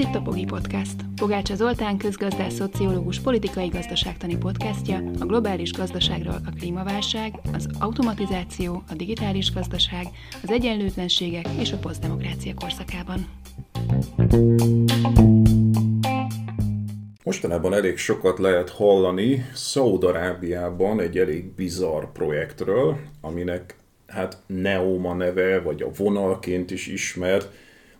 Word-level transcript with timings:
itt 0.00 0.14
a 0.14 0.22
Pogi 0.22 0.44
Podcast. 0.44 0.94
Pogácsa 1.16 1.54
Zoltán 1.54 1.98
közgazdás, 1.98 2.52
szociológus, 2.52 3.20
politikai 3.20 3.68
gazdaságtani 3.68 4.36
podcastja 4.36 4.96
a 4.96 5.24
globális 5.24 5.72
gazdaságról 5.72 6.40
a 6.46 6.50
klímaválság, 6.58 7.34
az 7.52 7.68
automatizáció, 7.78 8.82
a 8.88 8.94
digitális 8.94 9.52
gazdaság, 9.52 10.06
az 10.42 10.50
egyenlőtlenségek 10.50 11.46
és 11.58 11.72
a 11.72 11.76
posztdemokrácia 11.76 12.54
korszakában. 12.54 13.26
Mostanában 17.24 17.74
elég 17.74 17.96
sokat 17.96 18.38
lehet 18.38 18.70
hallani 18.70 19.44
Szaudarábiában 19.54 21.00
egy 21.00 21.18
elég 21.18 21.44
bizarr 21.54 22.04
projektről, 22.04 22.96
aminek 23.20 23.76
hát 24.06 24.38
Neoma 24.46 25.14
neve, 25.14 25.60
vagy 25.60 25.82
a 25.82 25.90
vonalként 25.96 26.70
is 26.70 26.86
ismert, 26.86 27.48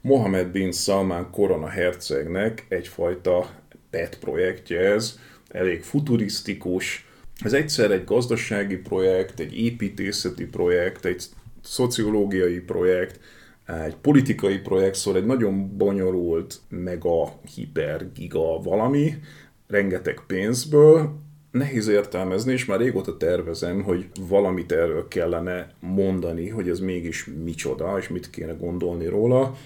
Mohamed 0.01 0.47
bin 0.47 0.73
Salman 0.73 1.31
korona 1.31 1.69
hercegnek 1.69 2.67
egyfajta 2.69 3.51
pet 3.91 4.19
projektje 4.19 4.81
ez, 4.81 5.19
elég 5.49 5.83
futurisztikus. 5.83 7.09
Ez 7.45 7.53
egyszer 7.53 7.91
egy 7.91 8.05
gazdasági 8.05 8.77
projekt, 8.77 9.41
egy 9.41 9.59
építészeti 9.59 10.47
projekt, 10.47 11.05
egy 11.05 11.25
szociológiai 11.63 12.59
projekt, 12.59 13.21
egy 13.85 13.97
politikai 13.97 14.59
projekt, 14.59 14.95
szóval 14.95 15.21
egy 15.21 15.27
nagyon 15.27 15.77
bonyolult, 15.77 16.61
mega, 16.69 17.41
hiper, 17.55 18.13
giga 18.15 18.61
valami, 18.63 19.15
rengeteg 19.67 20.21
pénzből, 20.27 21.19
nehéz 21.51 21.89
értelmezni, 21.89 22.53
és 22.53 22.65
már 22.65 22.79
régóta 22.79 23.17
tervezem, 23.17 23.83
hogy 23.83 24.07
valamit 24.29 24.73
erről 24.73 25.09
kellene 25.09 25.71
mondani, 25.81 26.49
hogy 26.49 26.69
ez 26.69 26.81
mégis 26.81 27.29
micsoda, 27.45 27.99
és 27.99 28.09
mit 28.09 28.31
kéne 28.31 28.53
gondolni 28.53 29.07
róla. 29.07 29.57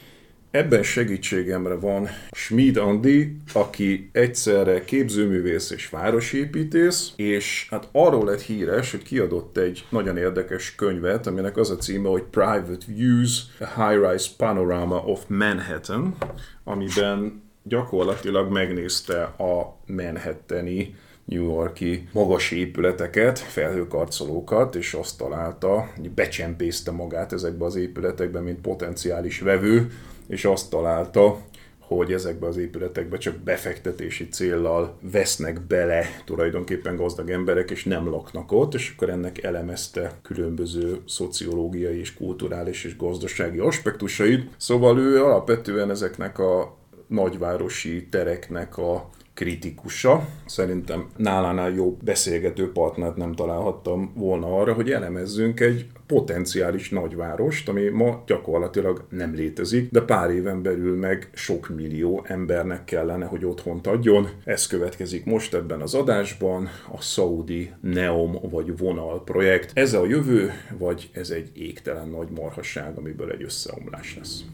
Ebben 0.54 0.82
segítségemre 0.82 1.74
van 1.74 2.08
Schmid 2.30 2.76
Andi, 2.76 3.36
aki 3.52 4.10
egyszerre 4.12 4.84
képzőművész 4.84 5.70
és 5.70 5.88
városépítész, 5.88 7.12
és 7.16 7.66
hát 7.70 7.88
arról 7.92 8.24
lett 8.24 8.40
híres, 8.40 8.90
hogy 8.90 9.02
kiadott 9.02 9.56
egy 9.56 9.86
nagyon 9.90 10.16
érdekes 10.16 10.74
könyvet, 10.74 11.26
aminek 11.26 11.56
az 11.56 11.70
a 11.70 11.76
címe, 11.76 12.08
hogy 12.08 12.22
Private 12.22 12.84
Views, 12.86 13.42
a 13.60 13.82
High-Rise 13.82 14.30
Panorama 14.36 14.96
of 14.96 15.24
Manhattan, 15.28 16.16
amiben 16.64 17.42
gyakorlatilag 17.62 18.52
megnézte 18.52 19.22
a 19.22 19.78
Manhattani 19.86 20.94
New 21.24 21.44
Yorki 21.44 22.08
magas 22.12 22.50
épületeket, 22.50 23.38
felhőkarcolókat, 23.38 24.74
és 24.74 24.94
azt 24.94 25.18
találta, 25.18 25.90
hogy 25.96 26.10
becsempészte 26.10 26.90
magát 26.90 27.32
ezekbe 27.32 27.64
az 27.64 27.76
épületekbe, 27.76 28.40
mint 28.40 28.60
potenciális 28.60 29.40
vevő, 29.40 29.90
és 30.28 30.44
azt 30.44 30.70
találta, 30.70 31.38
hogy 31.78 32.12
ezekbe 32.12 32.46
az 32.46 32.56
épületekbe 32.56 33.18
csak 33.18 33.36
befektetési 33.36 34.28
céllal 34.28 34.98
vesznek 35.00 35.60
bele 35.60 36.06
tulajdonképpen 36.24 36.96
gazdag 36.96 37.30
emberek, 37.30 37.70
és 37.70 37.84
nem 37.84 38.08
laknak 38.08 38.52
ott, 38.52 38.74
és 38.74 38.92
akkor 38.94 39.10
ennek 39.10 39.42
elemezte 39.42 40.18
különböző 40.22 41.00
szociológiai 41.06 41.98
és 41.98 42.14
kulturális 42.14 42.84
és 42.84 42.96
gazdasági 42.96 43.58
aspektusait. 43.58 44.50
Szóval 44.56 44.98
ő 44.98 45.24
alapvetően 45.24 45.90
ezeknek 45.90 46.38
a 46.38 46.76
nagyvárosi 47.06 48.06
tereknek 48.08 48.78
a 48.78 49.10
kritikusa. 49.34 50.28
Szerintem 50.46 51.06
nálánál 51.16 51.70
jobb 51.70 52.04
beszélgető 52.04 52.72
partnert 52.72 53.16
nem 53.16 53.32
találhattam 53.32 54.12
volna 54.14 54.60
arra, 54.60 54.72
hogy 54.72 54.90
elemezzünk 54.90 55.60
egy 55.60 55.86
potenciális 56.06 56.90
nagyvárost, 56.90 57.68
ami 57.68 57.88
ma 57.88 58.22
gyakorlatilag 58.26 59.06
nem 59.10 59.34
létezik, 59.34 59.90
de 59.90 60.00
pár 60.00 60.30
éven 60.30 60.62
belül 60.62 60.96
meg 60.98 61.30
sok 61.32 61.68
millió 61.68 62.24
embernek 62.28 62.84
kellene, 62.84 63.24
hogy 63.24 63.44
otthont 63.44 63.86
adjon. 63.86 64.28
Ez 64.44 64.66
következik 64.66 65.24
most 65.24 65.54
ebben 65.54 65.80
az 65.80 65.94
adásban, 65.94 66.68
a 66.92 67.00
Saudi 67.00 67.70
Neom 67.80 68.38
vagy 68.50 68.78
vonal 68.78 69.24
projekt. 69.24 69.70
Ez 69.74 69.92
a 69.92 70.06
jövő, 70.06 70.50
vagy 70.78 71.10
ez 71.12 71.30
egy 71.30 71.50
égtelen 71.54 72.08
nagy 72.08 72.28
marhasság, 72.30 72.96
amiből 72.96 73.30
egy 73.30 73.42
összeomlás 73.42 74.16
lesz. 74.16 74.44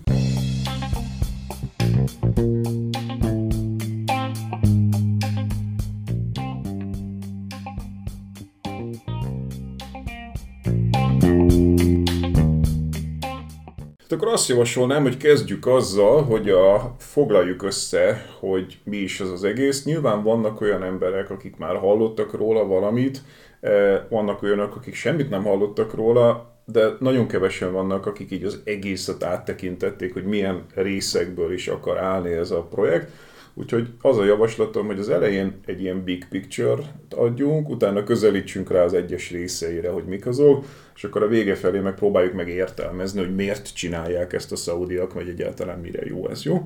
Akkor 14.12 14.28
azt 14.28 14.48
javasolnám, 14.48 15.02
hogy 15.02 15.16
kezdjük 15.16 15.66
azzal, 15.66 16.22
hogy 16.22 16.50
a, 16.50 16.94
foglaljuk 16.98 17.62
össze, 17.62 18.26
hogy 18.40 18.78
mi 18.84 18.96
is 18.96 19.20
ez 19.20 19.28
az 19.28 19.44
egész. 19.44 19.84
Nyilván 19.84 20.22
vannak 20.22 20.60
olyan 20.60 20.82
emberek, 20.82 21.30
akik 21.30 21.56
már 21.56 21.76
hallottak 21.76 22.32
róla 22.32 22.66
valamit, 22.66 23.22
eh, 23.60 24.00
vannak 24.08 24.42
olyanok, 24.42 24.76
akik 24.76 24.94
semmit 24.94 25.30
nem 25.30 25.44
hallottak 25.44 25.94
róla, 25.94 26.54
de 26.64 26.96
nagyon 26.98 27.26
kevesen 27.26 27.72
vannak, 27.72 28.06
akik 28.06 28.30
így 28.30 28.44
az 28.44 28.60
egészet 28.64 29.22
áttekintették, 29.22 30.12
hogy 30.12 30.24
milyen 30.24 30.64
részekből 30.74 31.52
is 31.52 31.68
akar 31.68 31.98
állni 31.98 32.32
ez 32.32 32.50
a 32.50 32.62
projekt. 32.62 33.10
Úgyhogy 33.54 33.88
az 34.00 34.18
a 34.18 34.24
javaslatom, 34.24 34.86
hogy 34.86 34.98
az 34.98 35.08
elején 35.08 35.60
egy 35.66 35.80
ilyen 35.80 36.04
big 36.04 36.28
picture 36.28 36.82
adjunk, 37.10 37.68
utána 37.68 38.04
közelítsünk 38.04 38.70
rá 38.70 38.82
az 38.82 38.94
egyes 38.94 39.30
részeire, 39.30 39.90
hogy 39.90 40.04
mik 40.04 40.26
azok, 40.26 40.64
és 40.94 41.04
akkor 41.04 41.22
a 41.22 41.28
vége 41.28 41.54
felé 41.54 41.78
meg 41.78 41.94
próbáljuk 41.94 42.34
meg 42.34 42.48
értelmezni, 42.48 43.20
hogy 43.20 43.34
miért 43.34 43.74
csinálják 43.74 44.32
ezt 44.32 44.52
a 44.52 44.56
szaudiak, 44.56 45.12
vagy 45.12 45.28
egyáltalán 45.28 45.78
mire 45.78 46.06
jó 46.06 46.28
ez, 46.28 46.44
jó? 46.44 46.62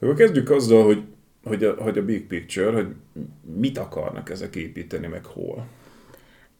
Akkor 0.00 0.14
kezdjük 0.14 0.50
azzal, 0.50 0.84
hogy, 0.84 1.02
hogy, 1.44 1.64
a, 1.64 1.74
hogy 1.78 1.98
a 1.98 2.04
big 2.04 2.26
picture, 2.26 2.70
hogy 2.70 2.88
mit 3.56 3.78
akarnak 3.78 4.30
ezek 4.30 4.56
építeni, 4.56 5.06
meg 5.06 5.24
hol. 5.24 5.66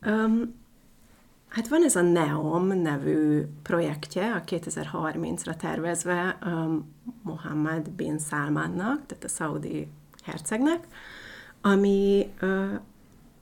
Um, 0.07 0.64
Hát 1.55 1.69
van 1.69 1.85
ez 1.85 1.97
a 1.97 2.03
NEOM 2.03 2.67
nevű 2.67 3.43
projektje, 3.63 4.33
a 4.33 4.43
2030-ra 4.51 5.57
tervezve 5.57 6.39
um, 6.47 6.95
Mohammed 7.23 7.91
bin 7.91 8.19
Salmannak, 8.19 9.07
tehát 9.07 9.25
a 9.25 9.29
szaudi 9.29 9.89
hercegnek, 10.25 10.87
ami 11.61 12.27
uh, 12.43 12.81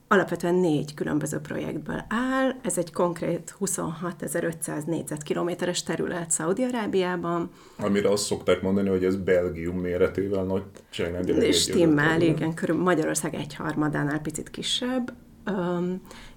alapvetően 0.09 0.55
négy 0.55 0.95
különböző 0.95 1.39
projektből 1.39 2.05
áll. 2.09 2.55
Ez 2.63 2.79
egy 2.79 2.93
konkrét 2.93 3.57
26.500 3.61 4.85
négyzetkilométeres 4.85 5.83
terület 5.83 6.31
Szaudi-Arábiában. 6.31 7.51
Amire 7.79 8.09
azt 8.09 8.25
szokták 8.25 8.63
mondani, 8.63 8.89
hogy 8.89 9.05
ez 9.05 9.17
Belgium 9.17 9.79
méretével 9.79 10.45
nagy 10.45 10.63
És 11.45 11.61
Stimmel, 11.61 12.21
igen, 12.21 12.55
körül 12.55 12.77
Magyarország 12.77 13.35
egyharmadánál 13.35 14.21
picit 14.21 14.51
kisebb. 14.51 15.13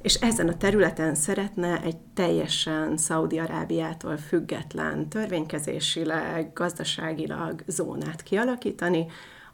És 0.01 0.13
ezen 0.13 0.47
a 0.47 0.57
területen 0.57 1.15
szeretne 1.15 1.81
egy 1.81 1.97
teljesen 2.13 2.97
Szaudi-Arábiától 2.97 4.17
független 4.17 5.09
törvénykezésileg, 5.09 6.51
gazdaságilag 6.53 7.63
zónát 7.67 8.23
kialakítani, 8.23 9.05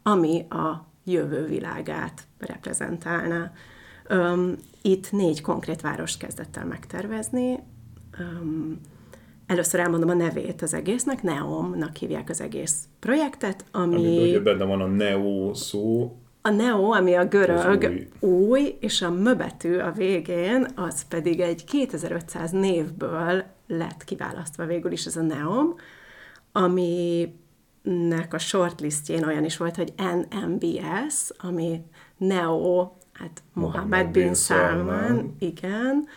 ami 0.04 0.46
a 0.50 0.86
jövő 1.04 1.46
világát 1.46 2.24
reprezentálna. 2.38 3.52
Um, 4.10 4.56
itt 4.82 5.12
négy 5.12 5.42
konkrét 5.42 5.82
várost 5.82 6.20
kezdett 6.20 6.58
el 6.58 6.66
megtervezni. 6.66 7.60
Először 9.46 9.80
elmondom 9.80 10.10
a 10.10 10.14
nevét 10.14 10.62
az 10.62 10.74
egésznek, 10.74 11.22
Neomnak 11.24 11.96
hívják 11.96 12.30
az 12.30 12.42
egész 12.42 12.88
projektet, 13.00 13.66
ami... 13.72 13.96
Amiben 13.96 14.28
ugye 14.28 14.40
benne 14.40 14.64
van 14.64 14.82
a 14.82 14.88
Neo 14.88 15.54
szó, 15.54 16.18
a 16.42 16.50
neo, 16.50 16.92
ami 16.92 17.14
a 17.14 17.26
görög 17.26 18.08
új. 18.20 18.30
új, 18.32 18.78
és 18.80 19.02
a 19.02 19.12
möbetű 19.12 19.78
a 19.78 19.92
végén, 19.92 20.68
az 20.76 21.08
pedig 21.08 21.40
egy 21.40 21.66
2500 21.66 22.52
névből 22.52 23.44
lett 23.68 24.04
kiválasztva 24.04 24.66
végül 24.66 24.92
is 24.92 25.06
ez 25.06 25.16
a 25.16 25.22
neom, 25.22 25.76
aminek 26.52 27.34
a 28.34 28.38
shortlistjén 28.38 29.24
olyan 29.24 29.44
is 29.44 29.58
volt, 29.58 29.76
hogy 29.76 29.94
NMBS, 29.98 31.30
ami 31.38 31.82
Neo, 32.18 32.92
hát 33.14 33.44
Mohammed 33.54 34.08
bin, 34.08 34.34
Salman, 34.34 35.36
igen, 35.40 36.08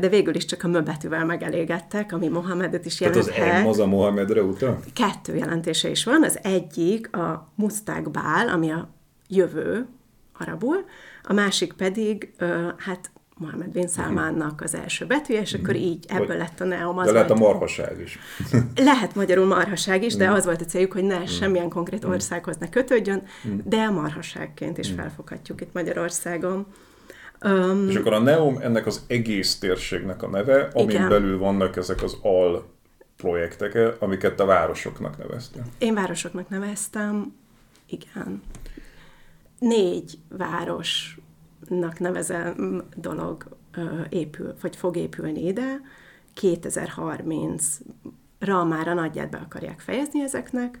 de 0.00 0.08
végül 0.08 0.34
is 0.34 0.44
csak 0.44 0.64
a 0.64 0.68
möbetűvel 0.68 1.24
megelégedtek, 1.24 2.12
ami 2.12 2.28
Mohamedet 2.28 2.84
is 2.84 3.00
jelenthet. 3.00 3.34
Tehát 3.34 3.58
az 3.58 3.64
M 3.64 3.68
az 3.68 3.78
a 3.78 3.86
Mohamedre 3.86 4.42
utal? 4.42 4.80
Kettő 4.94 5.36
jelentése 5.36 5.90
is 5.90 6.04
van. 6.04 6.24
Az 6.24 6.38
egyik 6.42 7.16
a 7.16 7.52
Mustagbál, 7.54 8.48
ami 8.48 8.70
a 8.70 8.88
jövő 9.30 9.86
arabul, 10.38 10.84
a 11.22 11.32
másik 11.32 11.72
pedig, 11.72 12.32
hát 12.76 13.10
Mohamed 13.40 13.68
bin 13.68 13.88
Salmannak 13.88 14.60
az 14.60 14.74
első 14.74 15.06
betűje, 15.06 15.40
és 15.40 15.54
akkor 15.54 15.76
így 15.76 16.04
ebből 16.08 16.36
lett 16.36 16.60
a 16.60 16.64
neom. 16.64 16.98
Az 16.98 17.06
de 17.06 17.12
lehet 17.12 17.30
a 17.30 17.34
marhaság 17.34 18.00
is. 18.00 18.18
lehet 18.90 19.14
magyarul 19.14 19.46
marhaság 19.46 20.02
is, 20.02 20.14
de 20.14 20.30
az 20.30 20.44
volt 20.44 20.60
a 20.60 20.64
céljuk, 20.64 20.92
hogy 20.92 21.04
ne 21.04 21.26
semmilyen 21.26 21.68
konkrét 21.68 22.04
országhoz 22.04 22.56
ne 22.56 22.68
kötődjön, 22.68 23.22
de 23.64 23.76
a 23.76 23.90
marhaságként 23.90 24.78
is 24.78 24.90
felfoghatjuk 24.90 25.60
itt 25.60 25.72
Magyarországon. 25.72 26.66
Um, 27.44 27.88
és 27.88 27.94
akkor 27.94 28.12
a 28.12 28.18
Neom 28.18 28.58
ennek 28.60 28.86
az 28.86 29.04
egész 29.06 29.58
térségnek 29.58 30.22
a 30.22 30.28
neve, 30.28 30.68
amin 30.72 30.90
igen. 30.90 31.08
belül 31.08 31.38
vannak 31.38 31.76
ezek 31.76 32.02
az 32.02 32.16
al 32.22 32.68
projektek, 33.16 33.78
amiket 33.98 34.40
a 34.40 34.44
városoknak 34.44 35.18
neveztem. 35.18 35.62
Én 35.78 35.94
városoknak 35.94 36.48
neveztem, 36.48 37.32
Igen. 37.90 38.42
Négy 39.60 40.18
városnak 40.28 41.98
nevezem 41.98 42.82
dolog 42.96 43.56
épül, 44.08 44.54
vagy 44.60 44.76
fog 44.76 44.96
épülni 44.96 45.46
ide. 45.46 45.80
2030-ra 46.40 48.68
már 48.68 48.88
a 48.88 48.94
nagyját 48.94 49.30
be 49.30 49.38
akarják 49.38 49.80
fejezni 49.80 50.22
ezeknek, 50.22 50.80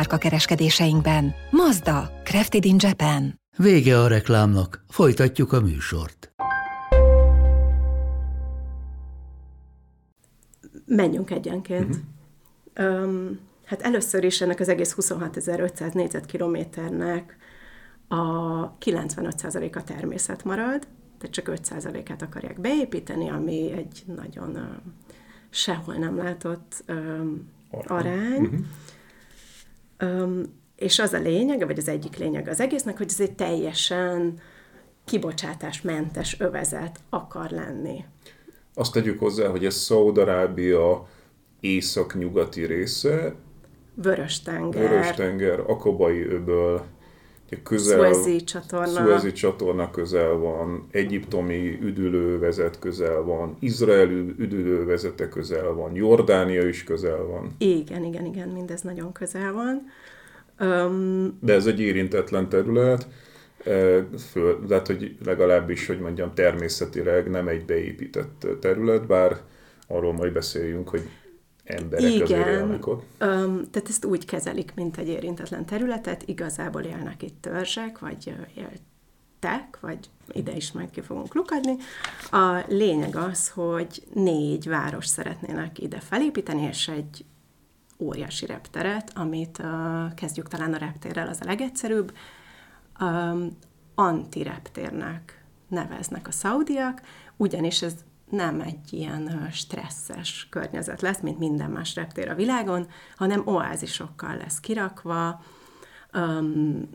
márka 0.00 0.18
kereskedéseinkben. 0.18 1.34
Mazda, 1.50 2.10
Crafted 2.24 2.64
in 2.64 2.76
Japan. 2.78 3.40
Vége 3.56 4.00
a 4.00 4.06
reklámnak, 4.06 4.84
folytatjuk 4.88 5.52
a 5.52 5.60
műsort. 5.60 6.32
Menjünk 10.86 11.30
egyenként. 11.30 11.96
Uh-huh. 12.74 13.02
Um, 13.02 13.38
hát 13.64 13.82
először 13.82 14.24
is 14.24 14.40
ennek 14.40 14.60
az 14.60 14.68
egész 14.68 14.94
26.500 15.00 15.92
négyzetkilométernek 15.92 17.36
a 18.08 18.78
95%-a 18.78 19.84
természet 19.84 20.44
marad, 20.44 20.86
tehát 21.18 21.34
csak 21.34 21.50
5%-át 21.50 22.22
akarják 22.22 22.60
beépíteni, 22.60 23.28
ami 23.28 23.72
egy 23.72 24.02
nagyon 24.16 24.50
uh, 24.50 24.62
sehol 25.50 25.94
nem 25.94 26.16
látott 26.16 26.84
um, 26.88 27.48
arány. 27.86 28.40
Uh-huh. 28.40 28.64
És 30.76 30.98
az 30.98 31.12
a 31.12 31.18
lényeg, 31.18 31.66
vagy 31.66 31.78
az 31.78 31.88
egyik 31.88 32.16
lényeg 32.16 32.48
az 32.48 32.60
egésznek, 32.60 32.96
hogy 32.96 33.06
ez 33.08 33.20
egy 33.20 33.32
teljesen 33.32 34.38
kibocsátásmentes 35.04 36.40
övezet 36.40 37.00
akar 37.08 37.50
lenni. 37.50 38.04
Azt 38.74 38.92
tegyük 38.92 39.18
hozzá, 39.18 39.48
hogy 39.48 39.64
ez 39.64 39.74
Szaudarábia 39.74 41.08
észak-nyugati 41.60 42.66
része. 42.66 43.34
Vörös-tenger. 43.94 44.88
Vörös-tenger, 44.88 45.60
Akabai 45.60 46.22
öböl, 46.22 46.84
közel, 47.62 48.12
Suezi 48.12 48.44
csatorna. 48.44 48.86
Suezi 48.86 49.32
csatorna 49.32 49.90
közel 49.90 50.32
van, 50.32 50.86
egyiptomi 50.90 51.78
üdülővezet 51.82 52.78
közel 52.78 53.22
van, 53.22 53.56
izraeli 53.60 54.34
üdülővezete 54.38 55.28
közel 55.28 55.72
van, 55.72 55.94
Jordánia 55.94 56.68
is 56.68 56.84
közel 56.84 57.22
van. 57.22 57.54
Igen, 57.58 58.04
igen, 58.04 58.24
igen, 58.24 58.48
mindez 58.48 58.80
nagyon 58.80 59.12
közel 59.12 59.52
van. 59.52 59.82
Um, 60.60 61.38
De 61.40 61.52
ez 61.52 61.66
egy 61.66 61.80
érintetlen 61.80 62.48
terület, 62.48 63.06
föl, 64.32 64.66
tehát 64.68 64.86
hogy 64.86 65.16
legalábbis, 65.24 65.86
hogy 65.86 66.00
mondjam, 66.00 66.34
természetileg 66.34 67.30
nem 67.30 67.48
egy 67.48 67.64
beépített 67.64 68.46
terület, 68.60 69.06
bár 69.06 69.36
arról 69.86 70.12
majd 70.12 70.32
beszéljünk, 70.32 70.88
hogy 70.88 71.02
emberek 71.70 72.10
Igen, 72.10 72.70
ott. 72.70 73.02
Um, 73.20 73.70
tehát 73.70 73.88
ezt 73.88 74.04
úgy 74.04 74.24
kezelik, 74.24 74.72
mint 74.74 74.96
egy 74.96 75.08
érintetlen 75.08 75.64
területet, 75.64 76.22
igazából 76.26 76.82
élnek 76.82 77.22
itt 77.22 77.36
törzsek, 77.40 77.98
vagy 77.98 78.34
éltek, 78.54 79.78
vagy 79.80 79.98
ide 80.32 80.56
is 80.56 80.72
majd 80.72 80.90
ki 80.90 81.00
fogunk 81.00 81.34
lukadni. 81.34 81.76
A 82.30 82.64
lényeg 82.68 83.16
az, 83.16 83.48
hogy 83.48 84.02
négy 84.14 84.68
város 84.68 85.06
szeretnének 85.06 85.78
ide 85.78 86.00
felépíteni, 86.00 86.62
és 86.62 86.88
egy 86.88 87.24
óriási 87.98 88.46
repteret, 88.46 89.12
amit 89.14 89.58
uh, 89.58 90.14
kezdjük 90.14 90.48
talán 90.48 90.74
a 90.74 90.78
reptérrel, 90.78 91.28
az 91.28 91.38
a 91.40 91.44
legegyszerűbb, 91.44 92.12
um, 93.00 93.56
antireptérnek 93.94 95.44
neveznek 95.68 96.28
a 96.28 96.32
szaudiak, 96.32 97.00
ugyanis 97.36 97.82
ez 97.82 97.94
nem 98.30 98.60
egy 98.60 98.92
ilyen 98.92 99.48
stresszes 99.52 100.46
környezet 100.50 101.00
lesz, 101.00 101.20
mint 101.20 101.38
minden 101.38 101.70
más 101.70 101.94
reptér 101.94 102.28
a 102.28 102.34
világon, 102.34 102.86
hanem 103.16 103.42
oázisokkal 103.44 104.36
lesz 104.36 104.60
kirakva. 104.60 105.44
Um, 106.14 106.88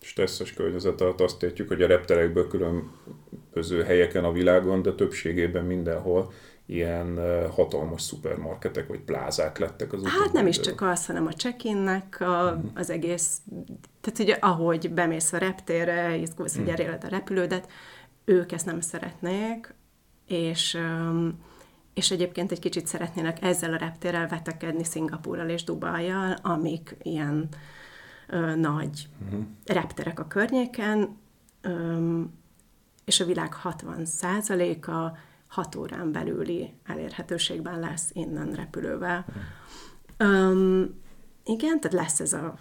stresszes 0.00 0.52
környezet 0.52 1.00
alatt 1.00 1.20
azt 1.20 1.42
értjük, 1.42 1.68
hogy 1.68 1.82
a 1.82 1.86
repterekből 1.86 2.48
különböző 2.48 3.82
helyeken 3.82 4.24
a 4.24 4.32
világon, 4.32 4.82
de 4.82 4.92
többségében 4.92 5.64
mindenhol 5.64 6.32
ilyen 6.66 7.18
hatalmas 7.50 8.02
szupermarketek 8.02 8.88
vagy 8.88 9.00
plázák 9.00 9.58
lettek 9.58 9.92
az 9.92 10.06
Hát 10.06 10.32
nem 10.32 10.46
is 10.46 10.60
csak 10.60 10.80
az, 10.80 11.06
hanem 11.06 11.26
a 11.26 11.32
check-innek 11.32 12.20
a, 12.20 12.24
uh-huh. 12.24 12.70
az 12.74 12.90
egész, 12.90 13.38
tehát 14.00 14.18
ugye 14.18 14.34
ahogy 14.40 14.92
bemész 14.92 15.32
a 15.32 15.38
reptérre, 15.38 16.16
izgulsz, 16.16 16.56
hogy 16.56 16.68
uh-huh. 16.68 16.96
a 17.02 17.08
repülődet, 17.08 17.68
ők 18.24 18.52
ezt 18.52 18.66
nem 18.66 18.80
szeretnék, 18.80 19.74
és, 20.26 20.78
és 21.94 22.10
egyébként 22.10 22.52
egy 22.52 22.58
kicsit 22.58 22.86
szeretnének 22.86 23.42
ezzel 23.42 23.72
a 23.72 23.76
reptérrel 23.76 24.28
vetekedni 24.28 24.84
Szingapúrral 24.84 25.48
és 25.48 25.64
Dubajjal, 25.64 26.36
amik 26.42 26.96
ilyen 27.02 27.48
ö, 28.28 28.54
nagy 28.54 29.08
uh-huh. 29.24 29.44
repterek 29.66 30.20
a 30.20 30.26
környéken, 30.26 31.16
ö, 31.60 32.20
és 33.04 33.20
a 33.20 33.24
világ 33.24 33.54
60%-a 33.64 35.18
6 35.46 35.74
órán 35.74 36.12
belüli 36.12 36.74
elérhetőségben 36.84 37.80
lesz 37.80 38.10
innen 38.12 38.52
repülővel. 38.52 39.24
Uh-huh. 39.28 39.42
Um, 40.18 41.00
igen, 41.44 41.80
tehát 41.80 41.96
lesz 41.96 42.20
ez 42.20 42.32
a 42.32 42.54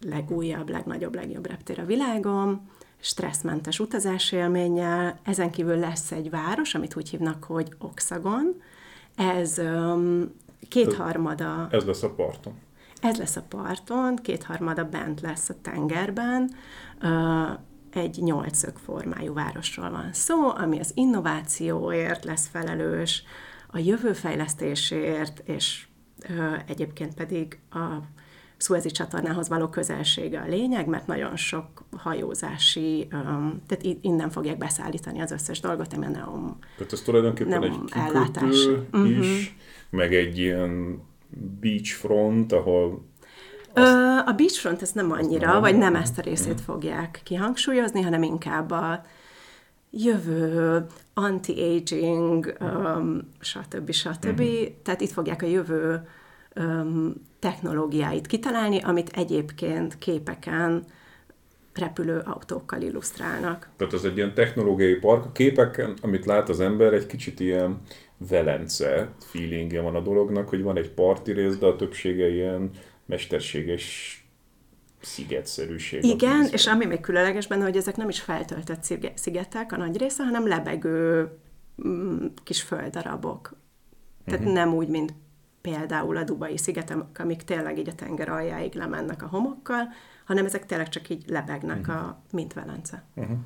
legújabb, 0.00 0.68
legnagyobb, 0.68 1.14
legjobb 1.14 1.46
reptér 1.46 1.80
a 1.80 1.84
világon, 1.84 2.68
stresszmentes 3.02 3.80
utazási 3.80 4.36
élménnyel. 4.36 5.18
Ezen 5.22 5.50
kívül 5.50 5.76
lesz 5.76 6.12
egy 6.12 6.30
város, 6.30 6.74
amit 6.74 6.96
úgy 6.96 7.08
hívnak, 7.08 7.44
hogy 7.44 7.74
Oxagon. 7.78 8.62
Ez 9.14 9.58
um, 9.58 10.32
kétharmada... 10.68 11.68
Ez 11.70 11.84
lesz 11.84 12.02
a 12.02 12.10
parton. 12.10 12.54
Ez 13.00 13.16
lesz 13.16 13.36
a 13.36 13.42
parton, 13.48 14.16
kétharmada 14.16 14.84
bent 14.84 15.20
lesz 15.20 15.48
a 15.48 15.54
tengerben. 15.62 16.50
Uh, 17.02 17.50
egy 17.90 18.18
nyolcök 18.22 18.76
formájú 18.76 19.32
városról 19.32 19.90
van 19.90 20.12
szó, 20.12 20.48
ami 20.48 20.78
az 20.78 20.90
innovációért 20.94 22.24
lesz 22.24 22.46
felelős, 22.46 23.24
a 23.70 23.78
jövőfejlesztésért, 23.78 25.42
és 25.44 25.86
uh, 26.28 26.58
egyébként 26.66 27.14
pedig 27.14 27.58
a 27.70 27.98
Szuezi 28.62 28.90
csatornához 28.90 29.48
való 29.48 29.68
közelsége 29.68 30.40
a 30.40 30.48
lényeg, 30.48 30.86
mert 30.86 31.06
nagyon 31.06 31.36
sok 31.36 31.66
hajózási, 31.96 33.06
tehát 33.66 33.98
innen 34.00 34.30
fogják 34.30 34.58
beszállítani 34.58 35.20
az 35.20 35.30
összes 35.30 35.60
dolgot, 35.60 35.92
ami 35.92 36.04
a 36.04 36.08
Neom 36.08 36.58
Tehát 36.76 36.92
ez 36.92 37.00
tulajdonképpen 37.00 37.62
egy 37.62 37.78
ellátás. 37.90 38.50
is, 38.50 38.66
uh-huh. 38.92 39.26
meg 39.90 40.14
egy 40.14 40.38
ilyen 40.38 41.02
beachfront, 41.60 42.52
ahol 42.52 43.04
azt... 43.74 43.96
A 44.26 44.32
beachfront 44.36 44.82
ez 44.82 44.92
nem 44.92 45.12
annyira, 45.12 45.52
nem, 45.52 45.60
vagy 45.60 45.78
nem 45.78 45.94
ezt 45.94 46.18
a 46.18 46.22
részét 46.22 46.46
nem. 46.46 46.64
fogják 46.64 47.20
kihangsúlyozni, 47.24 48.00
hanem 48.00 48.22
inkább 48.22 48.70
a 48.70 49.04
jövő, 49.90 50.86
anti-aging, 51.14 52.56
um, 52.60 53.32
stb. 53.40 53.90
stb. 53.90 54.40
Uh-huh. 54.40 54.66
Tehát 54.82 55.00
itt 55.00 55.12
fogják 55.12 55.42
a 55.42 55.46
jövő 55.46 56.08
um, 56.56 57.14
technológiáit 57.42 58.26
kitalálni, 58.26 58.80
amit 58.82 59.08
egyébként 59.08 59.98
képeken 59.98 60.84
repülő 61.74 62.18
autókkal 62.18 62.80
illusztrálnak. 62.82 63.68
Tehát 63.76 63.94
ez 63.94 64.04
egy 64.04 64.16
ilyen 64.16 64.34
technológiai 64.34 64.94
park. 64.94 65.24
A 65.24 65.32
képeken, 65.32 65.96
amit 66.00 66.24
lát 66.24 66.48
az 66.48 66.60
ember, 66.60 66.92
egy 66.92 67.06
kicsit 67.06 67.40
ilyen 67.40 67.80
Velence 68.28 69.12
feelingje 69.18 69.80
van 69.80 69.94
a 69.94 70.00
dolognak, 70.00 70.48
hogy 70.48 70.62
van 70.62 70.76
egy 70.76 70.90
parti 70.90 71.32
rész, 71.32 71.56
de 71.56 71.66
a 71.66 71.76
többsége 71.76 72.28
ilyen 72.28 72.70
mesterséges 73.06 74.16
szigetszerűség. 75.00 76.04
Igen, 76.04 76.48
és 76.52 76.66
ami 76.66 76.84
még 76.84 77.00
különleges 77.00 77.46
benne, 77.46 77.64
hogy 77.64 77.76
ezek 77.76 77.96
nem 77.96 78.08
is 78.08 78.20
feltöltött 78.20 78.82
szigetek 79.14 79.72
a 79.72 79.76
nagy 79.76 79.96
része, 79.96 80.24
hanem 80.24 80.48
lebegő 80.48 81.30
mm, 81.86 82.26
kis 82.42 82.62
földdarabok. 82.62 83.56
Tehát 84.24 84.40
uh-huh. 84.40 84.54
nem 84.54 84.74
úgy, 84.74 84.88
mint 84.88 85.14
például 85.62 86.16
a 86.16 86.24
Dubai 86.24 86.56
szigetek, 86.56 87.18
amik 87.18 87.42
tényleg 87.42 87.78
így 87.78 87.88
a 87.88 87.94
tenger 87.94 88.28
aljáig 88.28 88.74
lemennek 88.74 89.22
a 89.22 89.26
homokkal, 89.26 89.88
hanem 90.24 90.44
ezek 90.44 90.66
tényleg 90.66 90.88
csak 90.88 91.08
így 91.08 91.24
lebegnek, 91.26 91.78
uh-huh. 91.78 91.96
a, 91.96 92.22
mint 92.32 92.52
Velence. 92.52 93.04
Uh-huh. 93.14 93.38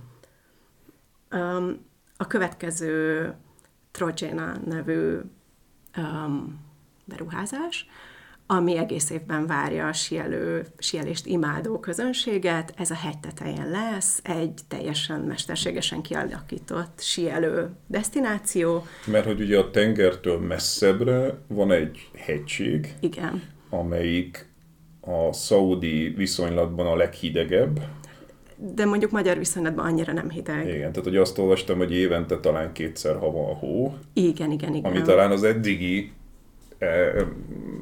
Um, 1.31 1.85
a 2.17 2.27
következő 2.27 3.35
Trojana 3.91 4.57
nevű 4.65 5.19
um, 5.97 6.61
beruházás, 7.05 7.89
ami 8.47 8.77
egész 8.77 9.11
évben 9.11 9.47
várja 9.47 9.87
a 9.87 9.93
sielő, 9.93 10.67
sielést 10.79 11.27
imádó 11.27 11.79
közönséget. 11.79 12.73
Ez 12.77 12.91
a 12.91 12.95
hegy 12.95 13.19
tetején 13.19 13.71
lesz 13.71 14.21
egy 14.23 14.61
teljesen 14.69 15.21
mesterségesen 15.21 16.03
kialakított 16.03 17.01
sielő 17.01 17.71
destináció. 17.87 18.87
Mert 19.07 19.25
hogy 19.25 19.41
ugye 19.41 19.59
a 19.59 19.71
tengertől 19.71 20.39
messzebbre 20.39 21.39
van 21.49 21.73
egy 21.73 22.11
hegység, 22.15 22.95
Igen. 23.01 23.43
amelyik 23.71 24.55
a 25.01 25.33
szaudi 25.33 26.09
viszonylatban 26.09 26.87
a 26.87 26.97
leghidegebb. 26.97 27.81
De 28.75 28.85
mondjuk 28.85 29.11
magyar 29.11 29.39
viszonylatban 29.39 29.87
annyira 29.87 30.13
nem 30.13 30.31
hideg. 30.31 30.67
Igen, 30.67 30.79
tehát 30.93 31.05
hogy 31.05 31.17
azt 31.17 31.39
olvastam, 31.39 31.79
hogy 31.79 31.95
évente 31.95 32.39
talán 32.41 32.73
kétszer, 32.73 33.17
ha 33.17 33.31
van 33.31 33.55
hó. 33.55 33.95
Igen, 34.13 34.51
igen, 34.51 34.75
igen. 34.75 34.91
Ami 34.91 35.03
talán 35.03 35.31
az 35.31 35.43
eddigi 35.43 36.13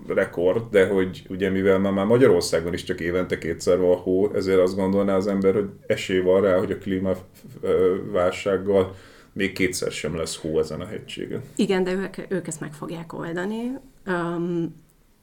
rekord, 0.08 0.70
de 0.70 0.86
hogy 0.86 1.26
ugye 1.28 1.50
mivel 1.50 1.78
már, 1.78 1.92
már 1.92 2.06
Magyarországon 2.06 2.72
is 2.72 2.82
csak 2.82 3.00
évente 3.00 3.38
kétszer 3.38 3.78
van 3.78 3.96
hó, 3.96 4.34
ezért 4.34 4.60
azt 4.60 4.76
gondolná 4.76 5.16
az 5.16 5.26
ember, 5.26 5.54
hogy 5.54 5.68
esély 5.86 6.20
van 6.20 6.42
rá, 6.42 6.58
hogy 6.58 6.70
a 6.70 6.78
klímaválsággal 6.78 8.94
még 9.32 9.52
kétszer 9.52 9.92
sem 9.92 10.16
lesz 10.16 10.36
hó 10.36 10.58
ezen 10.58 10.80
a 10.80 10.86
hegységen. 10.86 11.42
Igen, 11.56 11.84
de 11.84 11.92
ők, 11.92 12.16
ők 12.28 12.46
ezt 12.46 12.60
meg 12.60 12.72
fogják 12.72 13.12
oldani. 13.12 13.70
Um, 14.06 14.74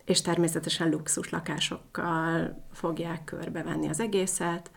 és 0.06 0.22
természetesen 0.22 0.90
luxus 0.90 1.30
lakásokkal 1.30 2.63
fogják 2.72 3.24
körbevenni 3.24 3.88
az 3.88 4.00
egészet. 4.00 4.72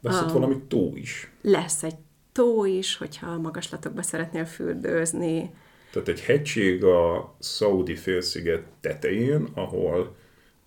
Lesz 0.00 0.20
ott 0.20 0.32
valami 0.32 0.62
tó 0.68 0.92
is. 0.94 1.30
Lesz 1.42 1.82
egy 1.82 1.96
tó 2.32 2.64
is, 2.64 2.96
hogyha 2.96 3.38
magaslatokba 3.38 4.02
szeretnél 4.02 4.44
fürdőzni. 4.44 5.50
Tehát 5.96 6.10
egy 6.20 6.24
hegység 6.24 6.84
a 6.84 7.34
Szaudi 7.38 7.94
félsziget 7.94 8.62
tetején, 8.80 9.48
ahol 9.54 10.14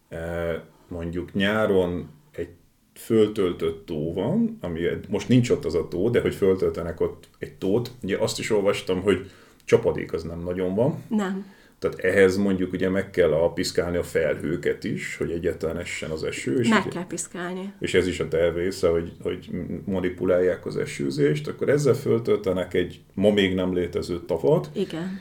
eh, 0.09 0.61
mondjuk 0.87 1.33
nyáron 1.33 2.09
egy 2.31 2.49
föltöltött 2.93 3.85
tó 3.85 4.13
van, 4.13 4.57
ami 4.61 4.81
most 5.09 5.27
nincs 5.27 5.49
ott 5.49 5.65
az 5.65 5.75
a 5.75 5.87
tó, 5.87 6.09
de 6.09 6.21
hogy 6.21 6.35
föltöltenek 6.35 6.99
ott 6.99 7.29
egy 7.37 7.53
tót. 7.53 7.91
Ugye 8.03 8.17
azt 8.17 8.39
is 8.39 8.49
olvastam, 8.51 9.01
hogy 9.01 9.31
csapadék 9.65 10.13
az 10.13 10.23
nem 10.23 10.39
nagyon 10.39 10.75
van. 10.75 11.03
Nem. 11.07 11.45
Tehát 11.79 11.99
ehhez 11.99 12.37
mondjuk 12.37 12.73
ugye 12.73 12.89
meg 12.89 13.09
kell 13.09 13.33
a 13.33 13.53
piszkálni 13.53 13.97
a 13.97 14.03
felhőket 14.03 14.83
is, 14.83 15.17
hogy 15.17 15.31
egyáltalán 15.31 15.77
essen 15.77 16.09
az 16.09 16.23
eső. 16.23 16.59
És 16.59 16.67
meg 16.67 16.81
ugye, 16.81 16.89
kell 16.89 17.07
piszkálni. 17.07 17.73
És 17.79 17.93
ez 17.93 18.07
is 18.07 18.19
a 18.19 18.27
terv 18.27 18.55
része, 18.55 18.87
hogy, 18.87 19.11
hogy 19.21 19.49
manipulálják 19.85 20.65
az 20.65 20.77
esőzést, 20.77 21.47
akkor 21.47 21.69
ezzel 21.69 21.93
föltöltenek 21.93 22.73
egy 22.73 23.01
ma 23.13 23.31
még 23.31 23.55
nem 23.55 23.73
létező 23.73 24.19
tavat. 24.25 24.69
Igen 24.73 25.19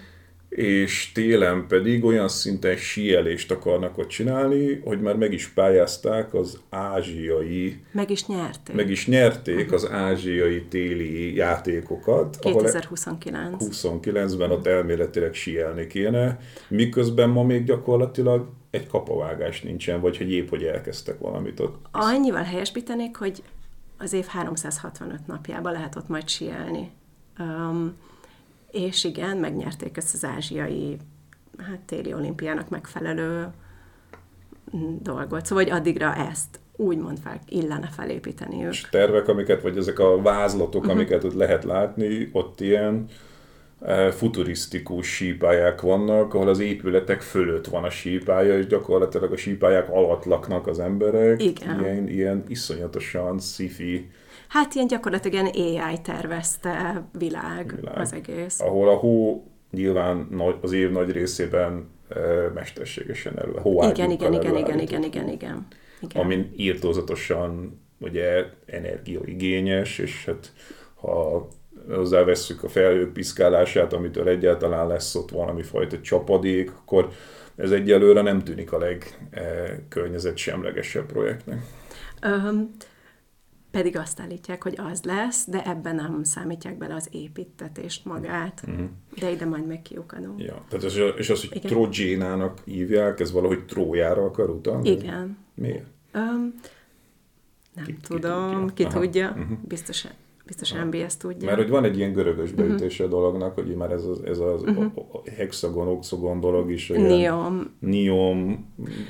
és 0.48 1.12
télen 1.12 1.66
pedig 1.66 2.04
olyan 2.04 2.28
szinten 2.28 2.76
síelést 2.76 3.50
akarnak 3.50 3.98
ott 3.98 4.08
csinálni, 4.08 4.80
hogy 4.84 5.00
már 5.00 5.16
meg 5.16 5.32
is 5.32 5.48
pályázták 5.48 6.34
az 6.34 6.60
ázsiai... 6.70 7.80
Meg 7.92 8.10
is 8.10 8.26
nyerték. 8.26 8.76
Meg 8.76 8.90
is 8.90 9.06
nyerték 9.06 9.72
az 9.72 9.90
ázsiai 9.90 10.62
téli 10.62 11.34
játékokat. 11.34 12.38
2029. 12.40 13.64
29-ben 13.70 14.50
ott 14.50 14.66
elméletileg 14.66 15.34
síelni 15.34 15.86
kéne, 15.86 16.38
miközben 16.68 17.28
ma 17.28 17.42
még 17.42 17.64
gyakorlatilag 17.64 18.48
egy 18.70 18.86
kapavágás 18.86 19.62
nincsen, 19.62 20.00
vagy 20.00 20.16
hogy 20.16 20.32
épp, 20.32 20.48
hogy 20.48 20.62
elkezdtek 20.62 21.18
valamit 21.18 21.60
ott. 21.60 21.86
Annyival 21.90 22.42
helyesbítenék, 22.42 23.16
hogy 23.16 23.42
az 23.98 24.12
év 24.12 24.26
365 24.26 25.26
napjában 25.26 25.72
lehet 25.72 25.96
ott 25.96 26.08
majd 26.08 26.28
síelni. 26.28 26.90
Um, 27.38 27.96
és 28.70 29.04
igen, 29.04 29.36
megnyerték 29.36 29.96
ezt 29.96 30.14
az 30.14 30.24
ázsiai 30.24 30.96
hát, 31.58 31.80
téli 31.86 32.14
olimpiának 32.14 32.68
megfelelő 32.68 33.46
dolgot. 35.02 35.46
Szóval, 35.46 35.64
hogy 35.64 35.72
addigra 35.72 36.14
ezt 36.14 36.60
úgymond 36.76 37.18
fel, 37.18 37.40
illene 37.48 37.88
felépíteni 37.96 38.64
ők. 38.64 38.72
És 38.72 38.86
tervek, 38.90 39.28
amiket, 39.28 39.62
vagy 39.62 39.76
ezek 39.76 39.98
a 39.98 40.22
vázlatok, 40.22 40.80
uh-huh. 40.80 40.92
amiket 40.92 41.24
ott 41.24 41.34
lehet 41.34 41.64
látni, 41.64 42.28
ott 42.32 42.60
ilyen 42.60 43.06
e, 43.80 44.10
futurisztikus 44.10 45.14
sípályák 45.14 45.80
vannak, 45.80 46.34
ahol 46.34 46.48
az 46.48 46.58
épületek 46.58 47.20
fölött 47.20 47.66
van 47.66 47.84
a 47.84 47.90
sípálya, 47.90 48.58
és 48.58 48.66
gyakorlatilag 48.66 49.32
a 49.32 49.36
sípályák 49.36 49.90
alatt 49.90 50.24
laknak 50.24 50.66
az 50.66 50.78
emberek. 50.78 51.42
Igen. 51.42 51.80
Ilyen, 51.80 52.08
ilyen 52.08 52.44
iszonyatosan 52.48 53.38
sci-fi 53.38 54.10
Hát 54.48 54.74
ilyen 54.74 54.86
gyakorlatilag 54.86 55.54
ilyen 55.54 55.76
AI 55.76 56.00
tervezte 56.00 57.04
világ, 57.18 57.74
világ 57.76 57.98
az 57.98 58.12
egész. 58.12 58.60
Ahol 58.60 58.88
a 58.88 58.94
hó 58.94 59.44
nyilván 59.70 60.28
az 60.60 60.72
év 60.72 60.90
nagy 60.90 61.12
részében 61.12 61.88
mesterségesen 62.54 63.38
elő. 63.38 63.52
Igen, 63.90 64.10
igen, 64.10 64.32
igen, 64.32 64.34
igen, 64.56 64.56
igen, 64.78 65.02
igen, 65.02 65.28
igen, 65.28 65.28
igen. 65.28 65.66
Ami 66.14 66.50
írtózatosan 66.56 67.80
ugye 67.98 68.44
energiaigényes, 68.66 69.98
és 69.98 70.24
hát 70.24 70.52
ha 70.94 71.48
hozzávesszük 71.90 72.62
a 72.62 72.68
felhők 72.68 73.12
piszkálását, 73.12 73.92
amitől 73.92 74.28
egyáltalán 74.28 74.86
lesz 74.86 75.14
ott 75.14 75.30
valami 75.30 75.62
fajta 75.62 76.00
csapadék, 76.00 76.70
akkor 76.70 77.08
ez 77.56 77.70
egyelőre 77.70 78.22
nem 78.22 78.44
tűnik 78.44 78.72
a 78.72 78.78
legkörnyezetsemlegesebb 78.78 81.06
projektnek. 81.06 81.62
Um, 82.22 82.76
pedig 83.70 83.96
azt 83.96 84.20
állítják, 84.20 84.62
hogy 84.62 84.78
az 84.90 85.02
lesz, 85.02 85.46
de 85.48 85.64
ebben 85.64 85.94
nem 85.94 86.24
számítják 86.24 86.78
bele 86.78 86.94
az 86.94 87.08
építetést 87.10 88.04
magát. 88.04 88.62
Uh-huh. 88.68 88.86
De 89.18 89.30
ide 89.30 89.44
majd 89.44 89.66
meg 89.66 89.82
kiukadunk. 89.82 90.42
Ja, 90.42 90.64
tehát 90.68 90.84
az, 90.84 91.00
és 91.16 91.30
az, 91.30 91.48
hogy 91.48 91.60
Trojénának 91.60 92.58
hívják, 92.64 93.20
ez 93.20 93.32
valahogy 93.32 93.64
Trójára 93.64 94.24
akar 94.24 94.50
utalni? 94.50 94.90
Igen. 94.90 95.38
Miért? 95.54 95.86
Um, 96.14 96.54
nem 97.74 97.84
ki, 97.84 97.96
tudom, 98.02 98.66
ki 98.66 98.82
tudja, 98.82 98.88
ki 98.88 98.98
tudja. 98.98 99.28
Uh-huh. 99.28 99.58
biztosan 99.66 100.10
Biztos 100.48 100.72
MBS 100.72 101.16
tudja. 101.16 101.46
Mert 101.46 101.58
hogy 101.58 101.70
van 101.70 101.84
egy 101.84 101.96
ilyen 101.96 102.12
görögös 102.12 102.50
mhm. 102.50 102.60
beütése 102.60 103.04
uh-huh. 103.04 103.18
a 103.18 103.20
dolognak, 103.20 103.54
hogy 103.54 103.76
már 103.76 103.90
ez 103.90 104.04
az, 104.04 104.20
ez 104.24 104.38
az 104.38 104.62
uh-huh. 104.62 104.92
hexagon, 105.36 105.88
oxogon 105.88 106.40
dolog 106.40 106.70
is. 106.70 106.88
Niom. 106.88 107.76
Niom, 107.78 108.66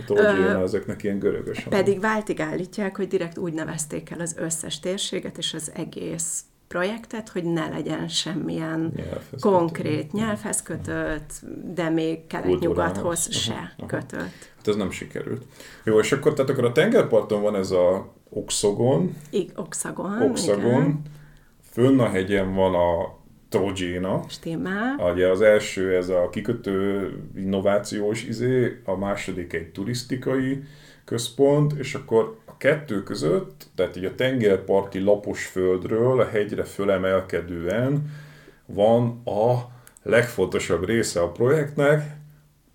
uh, 0.09 0.61
ezeknek 0.63 1.03
ilyen 1.03 1.19
görögös. 1.19 1.67
Pedig 1.69 2.01
váltig 2.01 2.41
állítják, 2.41 2.97
hogy 2.97 3.09
direkt 3.09 3.39
úgy 3.39 3.53
nevezték 3.53 4.11
el 4.11 4.21
az 4.21 4.37
összes 4.39 4.81
térséget 4.81 5.39
és 5.39 5.55
az 5.55 5.73
egész 5.75 6.45
projektet, 6.69 7.29
hogy 7.29 7.45
ne 7.45 7.69
legyen 7.69 8.09
semmilyen 8.09 8.93
nyelvhez 8.97 9.41
konkrét 9.41 9.97
kötött. 9.97 10.13
nyelvhez 10.13 10.63
kötött, 10.63 11.33
de 11.75 11.89
még 11.89 12.27
kelet-nyugathoz 12.27 13.33
se 13.33 13.75
aha. 13.77 13.87
kötött. 13.87 14.51
Hát 14.57 14.69
ez 14.69 14.77
nem 14.77 14.91
sikerült. 14.91 15.43
Jó, 15.85 15.99
és 15.99 16.13
akkor, 16.13 16.35
tehát 16.35 16.51
akkor 16.51 16.65
a 16.65 16.73
tengerparton 16.73 17.43
van 17.43 17.57
ez 17.57 17.71
a 17.71 18.13
oxogon. 18.29 19.17
I, 19.31 19.49
oxagon, 19.57 20.23
oxagon 20.23 20.83
igen. 20.83 21.03
Fönn 21.79 21.99
a 21.99 22.09
hegyen 22.09 22.55
van 22.55 22.75
a 22.75 23.17
Trojéna. 23.49 24.25
Ugye 25.13 25.29
az 25.29 25.41
első 25.41 25.97
ez 25.97 26.09
a 26.09 26.29
kikötő 26.29 27.11
innovációs 27.37 28.25
izé, 28.25 28.81
a 28.85 28.97
második 28.97 29.53
egy 29.53 29.69
turisztikai 29.69 30.63
központ, 31.05 31.73
és 31.73 31.95
akkor 31.95 32.39
a 32.47 32.57
kettő 32.57 33.03
között, 33.03 33.67
tehát 33.75 33.97
így 33.97 34.05
a 34.05 34.15
tengerparti 34.15 34.99
lapos 34.99 35.47
földről 35.47 36.21
a 36.21 36.29
hegyre 36.29 36.65
fölemelkedően 36.65 38.11
van 38.67 39.23
a 39.25 39.71
legfontosabb 40.03 40.85
része 40.85 41.21
a 41.21 41.31
projektnek. 41.31 42.17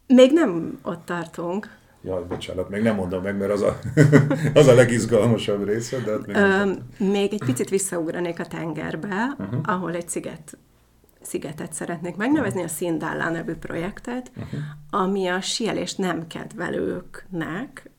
Még 0.08 0.32
nem 0.32 0.80
ott 0.84 1.06
tartunk. 1.06 1.78
Jaj, 2.06 2.24
bocsánat, 2.28 2.70
még 2.70 2.82
nem 2.82 2.96
mondom 2.96 3.24
meg, 3.24 3.38
mert 3.38 3.52
az 3.52 3.62
a, 3.62 3.80
az 4.60 4.68
a 4.68 4.74
legizgalmasabb 4.74 5.68
része. 5.68 5.98
De 6.00 6.12
hát 6.12 6.26
még, 6.26 6.36
Ö, 6.36 6.72
még 7.10 7.34
egy 7.34 7.44
picit 7.44 7.70
visszaugranék 7.70 8.40
a 8.40 8.46
tengerbe, 8.46 9.36
uh-huh. 9.40 9.60
ahol 9.64 9.96
egy 9.96 10.10
sziget 10.10 10.58
szigetet 11.22 11.74
szeretnék 11.74 12.16
megnevezni, 12.16 12.64
a 12.64 12.68
Szindálá 12.68 13.30
nevű 13.30 13.54
projektet, 13.54 14.32
uh-huh. 14.36 14.60
ami 14.90 15.28
a 15.28 15.42
sielést 15.42 15.98
nem 15.98 16.28
kedvelőknek, 16.28 17.90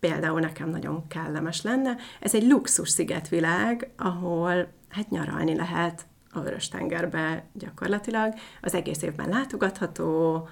például 0.00 0.40
nekem 0.40 0.68
nagyon 0.70 1.06
kellemes 1.06 1.62
lenne. 1.62 1.96
Ez 2.20 2.34
egy 2.34 2.48
luxus 2.48 2.88
szigetvilág, 2.88 3.90
ahol 3.96 4.68
hát 4.88 5.10
nyaralni 5.10 5.54
lehet 5.54 6.06
a 6.30 6.40
Vörös-tengerbe 6.40 7.44
gyakorlatilag. 7.52 8.34
Az 8.60 8.74
egész 8.74 9.02
évben 9.02 9.28
látogatható, 9.28 10.48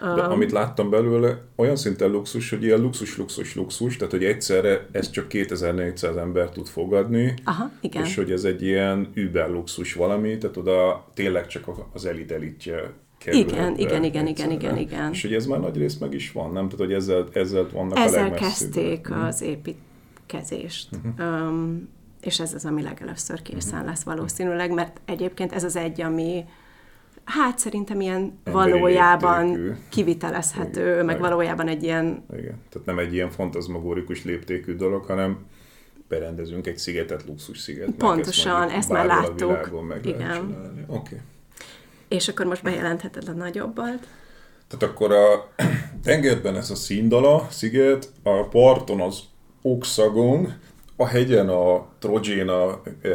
de 0.00 0.24
um, 0.24 0.30
amit 0.30 0.52
láttam 0.52 0.90
belőle, 0.90 1.42
olyan 1.56 1.76
szinten 1.76 2.10
luxus, 2.10 2.50
hogy 2.50 2.62
ilyen 2.62 2.80
luxus-luxus-luxus, 2.80 3.96
tehát 3.96 4.12
hogy 4.12 4.24
egyszerre 4.24 4.86
ezt 4.92 5.12
csak 5.12 5.28
2400 5.28 6.16
ember 6.16 6.48
tud 6.48 6.66
fogadni, 6.66 7.34
Aha, 7.44 7.70
igen. 7.80 8.04
és 8.04 8.16
hogy 8.16 8.30
ez 8.30 8.44
egy 8.44 8.62
ilyen 8.62 9.10
über 9.14 9.48
luxus 9.50 9.94
valami, 9.94 10.38
tehát 10.38 10.56
oda 10.56 11.06
tényleg 11.14 11.46
csak 11.46 11.64
az 11.92 12.06
elit 12.06 12.32
elitje 12.32 12.92
kerül. 13.18 13.40
Igen, 13.40 13.76
igen, 13.76 14.04
igen, 14.04 14.26
igen, 14.26 14.50
igen, 14.50 14.76
igen. 14.76 15.12
És 15.12 15.22
hogy 15.22 15.34
ez 15.34 15.46
már 15.46 15.60
nagy 15.60 15.76
rész 15.76 15.96
meg 15.96 16.14
is 16.14 16.32
van, 16.32 16.52
nem? 16.52 16.68
Tehát, 16.68 16.84
hogy 16.84 16.92
ezzel, 16.92 17.28
ezzel 17.32 17.68
vannak 17.72 17.98
ezzel 17.98 18.26
a 18.26 18.34
kezdték 18.34 19.08
uh-huh. 19.10 19.26
az 19.26 19.42
építkezést. 19.42 20.88
Uh-huh. 20.92 21.46
Um, 21.48 21.88
és 22.20 22.40
ez 22.40 22.54
az, 22.54 22.64
ami 22.64 22.82
legelőször 22.82 23.42
készen 23.42 23.72
uh-huh. 23.72 23.88
lesz 23.88 24.02
valószínűleg, 24.02 24.74
mert 24.74 25.00
egyébként 25.04 25.52
ez 25.52 25.64
az 25.64 25.76
egy, 25.76 26.00
ami 26.00 26.44
Hát 27.28 27.58
szerintem 27.58 28.00
ilyen 28.00 28.38
Emberi 28.44 28.70
valójában 28.70 29.46
léptékű. 29.46 29.72
kivitelezhető, 29.88 30.92
Igen, 30.92 31.04
meg 31.04 31.16
igen. 31.16 31.30
valójában 31.30 31.68
egy 31.68 31.82
ilyen 31.82 32.24
Igen. 32.32 32.62
Tehát 32.70 32.86
nem 32.86 32.98
egy 32.98 33.12
ilyen 33.14 33.30
fantazmagórikus 33.30 34.24
léptékű 34.24 34.76
dolog, 34.76 35.04
hanem 35.04 35.46
berendezünk 36.08 36.66
egy 36.66 36.78
szigetet, 36.78 37.24
luxus 37.26 37.58
szigetnek. 37.58 37.96
Pontosan, 37.96 38.58
mondjuk 38.58 38.78
ezt 38.78 38.88
már 38.88 39.06
láttuk. 39.06 39.86
Meg 39.88 40.06
Igen. 40.06 40.56
Oké. 40.86 40.96
Okay. 40.96 41.18
És 42.08 42.28
akkor 42.28 42.46
most 42.46 42.62
bejelentheted 42.62 43.28
a 43.28 43.32
nagyobbat. 43.32 44.08
Tehát 44.68 44.94
akkor 44.94 45.12
a 45.12 45.48
tengerben 46.04 46.56
ez 46.56 46.70
a 46.70 46.74
színdala 46.74 47.46
sziget, 47.50 48.12
a 48.22 48.48
parton 48.48 49.00
az 49.00 49.20
Oxagon, 49.62 50.54
a 50.96 51.06
hegyen 51.06 51.48
a 51.48 51.86
Trojena 51.98 52.82
e, 53.02 53.08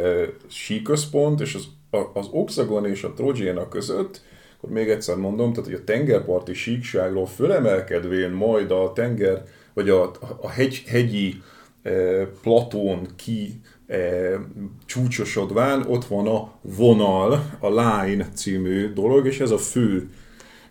síközpont, 0.48 1.42
és 1.42 1.56
az, 1.56 1.68
az 2.14 2.28
Oxagon 2.32 2.86
és 2.86 3.04
a 3.04 3.14
Trojena 3.14 3.68
között, 3.68 4.22
akkor 4.58 4.70
még 4.70 4.90
egyszer 4.90 5.16
mondom, 5.16 5.54
tehát 5.54 5.70
hogy 5.70 5.80
a 5.80 5.84
tengerparti 5.84 6.54
síkságról 6.54 7.26
fölemelkedvén 7.26 8.30
majd 8.30 8.72
a 8.72 8.92
tenger, 8.94 9.44
vagy 9.74 9.90
a, 9.90 10.12
a 10.42 10.50
hegy, 10.50 10.84
hegyi 10.88 11.42
e, 11.82 11.92
platón 12.42 13.08
ki 13.16 13.62
e, 13.88 13.98
csúcsosodván, 14.86 15.86
ott 15.88 16.06
van 16.06 16.28
a 16.28 16.52
vonal, 16.62 17.58
a 17.60 17.68
Line 17.68 18.30
című 18.34 18.94
dolog, 18.94 19.26
és 19.26 19.40
ez 19.40 19.52
a 19.52 19.58
fő 19.58 20.10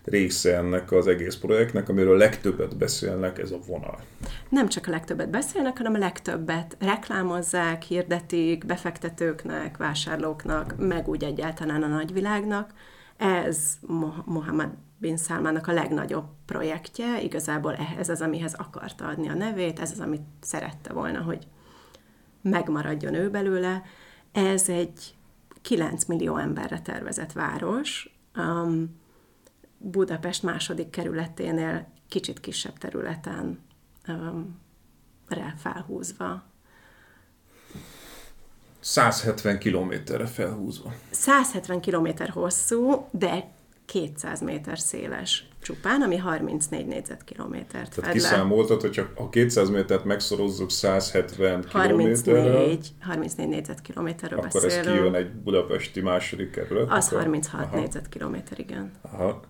része 0.03 0.57
ennek 0.57 0.91
az 0.91 1.07
egész 1.07 1.35
projektnek, 1.35 1.89
amiről 1.89 2.17
legtöbbet 2.17 2.77
beszélnek, 2.77 3.39
ez 3.39 3.51
a 3.51 3.59
vonal. 3.67 3.99
Nem 4.49 4.67
csak 4.67 4.87
a 4.87 4.91
legtöbbet 4.91 5.29
beszélnek, 5.29 5.77
hanem 5.77 5.93
a 5.93 5.97
legtöbbet 5.97 6.77
reklámozzák, 6.79 7.83
hirdetik 7.83 8.65
befektetőknek, 8.65 9.77
vásárlóknak, 9.77 10.75
meg 10.77 11.07
úgy 11.07 11.23
egyáltalán 11.23 11.83
a 11.83 11.87
nagyvilágnak. 11.87 12.71
Ez 13.17 13.73
Mo- 13.81 14.25
Mohammed 14.25 14.69
bin 14.97 15.17
Salmannak 15.17 15.67
a 15.67 15.73
legnagyobb 15.73 16.25
projektje, 16.45 17.21
igazából 17.21 17.75
ez 17.97 18.09
az, 18.09 18.21
amihez 18.21 18.53
akarta 18.53 19.05
adni 19.05 19.29
a 19.29 19.33
nevét, 19.33 19.79
ez 19.79 19.91
az, 19.91 19.99
amit 19.99 20.21
szerette 20.41 20.93
volna, 20.93 21.21
hogy 21.21 21.47
megmaradjon 22.41 23.13
ő 23.13 23.29
belőle. 23.29 23.83
Ez 24.31 24.69
egy 24.69 25.15
9 25.61 26.05
millió 26.05 26.37
emberre 26.37 26.79
tervezett 26.79 27.31
város, 27.31 28.15
um, 28.37 29.01
Budapest 29.85 30.43
második 30.43 30.89
kerületénél 30.89 31.87
kicsit 32.09 32.39
kisebb 32.39 32.77
területen 32.77 33.59
um, 34.07 34.59
felhúzva. 35.57 36.43
170 38.79 39.57
kilométerre 39.59 40.25
felhúzva. 40.25 40.93
170 41.09 41.81
km 41.81 42.07
hosszú, 42.33 43.07
de 43.11 43.51
200 43.85 44.41
méter 44.41 44.79
széles 44.79 45.47
csupán, 45.61 46.01
ami 46.01 46.17
34 46.17 46.85
négyzetkilométert 46.85 47.71
Tehát 47.71 47.93
fed 47.95 48.11
kiszámoltad, 48.11 48.81
hogy 48.81 48.91
csak 48.91 49.11
a 49.15 49.29
200 49.29 49.69
métert 49.69 50.03
megszorozzuk 50.03 50.71
170 50.71 51.61
kilométerrel, 51.61 52.51
34, 52.51 52.87
34 52.99 53.47
négyzetkilométerről 53.47 54.39
akkor 54.39 54.55
ez 54.55 54.63
beszélünk. 54.63 54.95
kijön 54.95 55.15
egy 55.15 55.31
budapesti 55.31 56.01
második 56.01 56.51
kerület. 56.51 56.91
Az 56.91 57.07
akkor- 57.07 57.19
36 57.19 57.65
Aha. 57.65 57.79
négyzetkilométer, 57.79 58.59
igen. 58.59 58.91
Aha. 59.01 59.41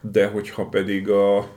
De 0.00 0.26
hogyha 0.26 0.66
pedig 0.66 1.08
a, 1.08 1.48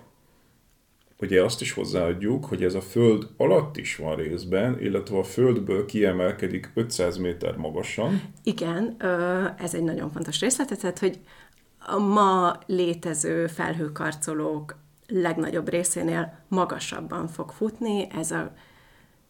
ugye 1.20 1.44
azt 1.44 1.62
is 1.62 1.72
hozzáadjuk, 1.72 2.46
hogy 2.46 2.64
ez 2.64 2.74
a 2.74 2.82
föld 2.82 3.28
alatt 3.38 3.78
is 3.78 3.96
van 3.96 4.16
részben, 4.16 4.80
illetve 4.82 5.18
a 5.18 5.24
földből 5.24 5.86
kiemelkedik 5.86 6.72
500 6.74 7.18
méter 7.18 7.56
magasan. 7.56 8.22
Igen, 8.44 8.96
ez 9.58 9.74
egy 9.74 9.84
nagyon 9.84 10.12
fontos 10.12 10.40
részlet, 10.40 10.80
tehát, 10.80 11.00
hogy 11.00 11.20
a 11.80 11.98
ma 11.98 12.60
létező 12.66 13.48
felhőkarcolók 13.48 14.76
legnagyobb 15.08 15.70
részénél 15.70 16.40
magasabban 16.48 17.28
fog 17.28 17.52
futni. 17.52 18.08
Ez 18.16 18.32
a 18.32 18.54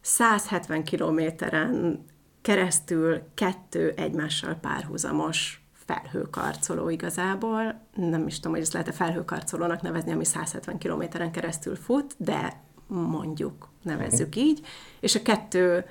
170 0.00 0.84
kilométeren 0.84 2.04
keresztül 2.42 3.20
kettő 3.34 3.92
egymással 3.96 4.54
párhuzamos 4.54 5.63
felhőkarcoló 5.86 6.88
igazából. 6.88 7.80
Nem 7.94 8.26
is 8.26 8.36
tudom, 8.36 8.52
hogy 8.52 8.62
ezt 8.62 8.72
lehet-e 8.72 8.92
felhőkarcolónak 8.92 9.82
nevezni, 9.82 10.12
ami 10.12 10.24
170 10.24 10.78
kilométeren 10.78 11.32
keresztül 11.32 11.76
fut, 11.76 12.14
de 12.18 12.62
mondjuk 12.86 13.68
nevezzük 13.82 14.36
így. 14.36 14.60
És 15.00 15.14
a 15.14 15.22
kettő 15.22 15.84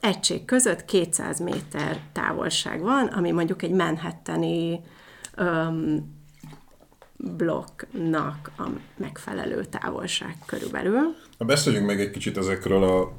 egység 0.00 0.44
között 0.44 0.84
200 0.84 1.40
méter 1.40 2.00
távolság 2.12 2.80
van, 2.80 3.06
ami 3.06 3.30
mondjuk 3.30 3.62
egy 3.62 3.70
Manhattani 3.70 4.80
um, 5.38 6.22
blokknak 7.16 8.50
a 8.58 8.68
megfelelő 8.96 9.64
távolság 9.64 10.36
körülbelül. 10.46 11.14
Beszéljünk 11.38 11.86
még 11.86 12.00
egy 12.00 12.10
kicsit 12.10 12.36
ezekről 12.36 12.82
a 12.82 13.16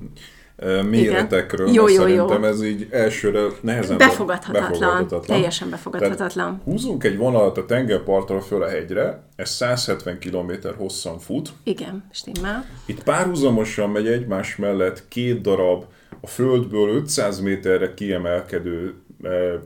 méretekről, 0.90 1.68
Jó, 1.68 1.88
jó, 1.88 2.08
jó. 2.08 2.28
szerintem 2.28 2.44
ez 2.44 2.64
így 2.64 2.88
elsőre 2.92 3.42
nehezen 3.62 3.98
Befogadhatatlan, 3.98 5.08
teljesen 5.26 5.70
befogadhatatlan. 5.70 6.46
Tehát 6.46 6.64
húzunk 6.64 7.04
egy 7.04 7.18
vonalat 7.18 7.58
a 7.58 7.66
tengerpartról 7.66 8.42
föl 8.42 8.64
a 8.64 8.68
hegyre, 8.68 9.24
ez 9.36 9.50
170 9.50 10.20
km 10.20 10.52
hosszan 10.78 11.20
fut, 11.20 11.50
Igen, 11.64 12.04
stimmel. 12.12 12.66
Itt 12.86 13.04
párhuzamosan 13.04 13.90
megy 13.90 14.08
egymás 14.08 14.56
mellett 14.56 15.08
két 15.08 15.42
darab 15.42 15.84
a 16.22 16.28
földből 16.28 16.90
500 16.90 17.40
méterre 17.40 17.94
kiemelkedő 17.94 18.94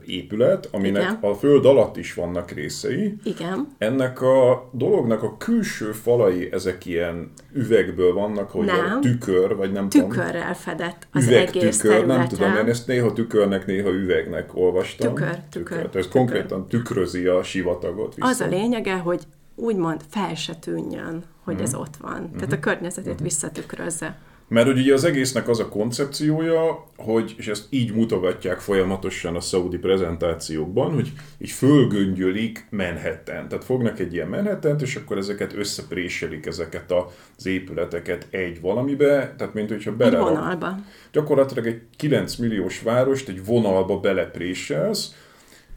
épület, 0.06 0.70
aminek 0.72 1.02
Igen. 1.02 1.18
a 1.22 1.34
föld 1.34 1.66
alatt 1.66 1.98
is 1.98 2.14
vannak 2.14 2.52
részei. 2.52 3.16
Igen. 3.24 3.68
Ennek 3.78 4.22
a 4.22 4.70
dolognak 4.72 5.24
a 5.24 5.38
külső 5.38 5.92
falai, 5.92 6.50
ezek 6.52 6.86
ilyen 6.86 7.32
üvegből 7.54 8.14
vannak, 8.14 8.50
hogy 8.52 8.66
Nem. 8.66 9.02
tükör, 9.02 9.56
vagy 9.56 9.72
nem 9.72 9.90
tudom. 9.90 10.10
Tükörrel 10.10 10.54
fedett 10.56 11.08
az 11.12 11.28
egész 11.28 11.54
Üvegtükör, 11.56 11.92
területen. 11.92 12.18
nem 12.18 12.28
tudom, 12.28 12.56
én 12.56 12.66
ezt 12.66 12.88
néha 12.88 13.14
tükörnek, 13.14 13.66
néha 13.66 13.90
üvegnek 13.90 14.56
olvastam. 14.56 15.16
Tükör, 15.16 15.36
tükör, 15.52 15.78
Tehát 15.78 15.96
ez 15.96 16.04
tükör. 16.06 16.12
konkrétan 16.22 16.68
tükrözi 16.68 17.26
a 17.26 17.44
sivatagot. 17.44 18.16
Vissza. 18.16 18.28
Az 18.28 18.40
a 18.42 18.48
lényege, 18.48 18.94
hogy 18.96 19.24
úgymond 19.56 20.02
fel 20.10 20.36
se 20.36 20.56
tűnjön, 20.56 21.24
hogy 21.44 21.54
Mhm. 21.54 21.64
ez 21.64 21.76
ott 21.76 21.96
van. 22.02 22.32
Tehát 22.36 22.52
a 22.52 22.60
környezetét 22.60 23.20
visszatükrözze. 23.20 24.18
Mert 24.50 24.66
hogy 24.66 24.80
ugye 24.80 24.94
az 24.94 25.04
egésznek 25.04 25.50
az 25.50 25.60
a 25.60 25.70
koncepciója, 25.70 26.86
hogy, 26.98 27.36
és 27.38 27.48
ezt 27.48 27.66
így 27.70 27.94
mutogatják 27.94 28.60
folyamatosan 28.60 29.36
a 29.36 29.40
szaudi 29.40 29.78
prezentációkban, 29.78 30.94
hogy 30.94 31.12
így 31.38 31.52
fölgöngyölik 31.52 32.68
Manhattan. 32.70 33.48
Tehát 33.48 33.64
fognak 33.64 34.00
egy 34.00 34.14
ilyen 34.14 34.28
manhattan 34.28 34.76
és 34.80 34.96
akkor 34.96 35.18
ezeket 35.18 35.54
összepréselik 35.54 36.46
ezeket 36.46 36.94
az 37.38 37.46
épületeket 37.46 38.28
egy 38.30 38.62
valamibe, 38.62 39.34
tehát 39.38 39.54
mint 39.54 39.70
hogyha 39.70 39.92
Egy 39.92 39.98
bele 39.98 40.20
vonalba. 40.20 40.76
gyakorlatilag 41.12 41.68
egy 41.68 41.82
9 41.98 42.36
milliós 42.36 42.82
várost 42.82 43.30
egy 43.30 43.46
vonalba 43.46 44.00
belepréselsz, 44.00 45.14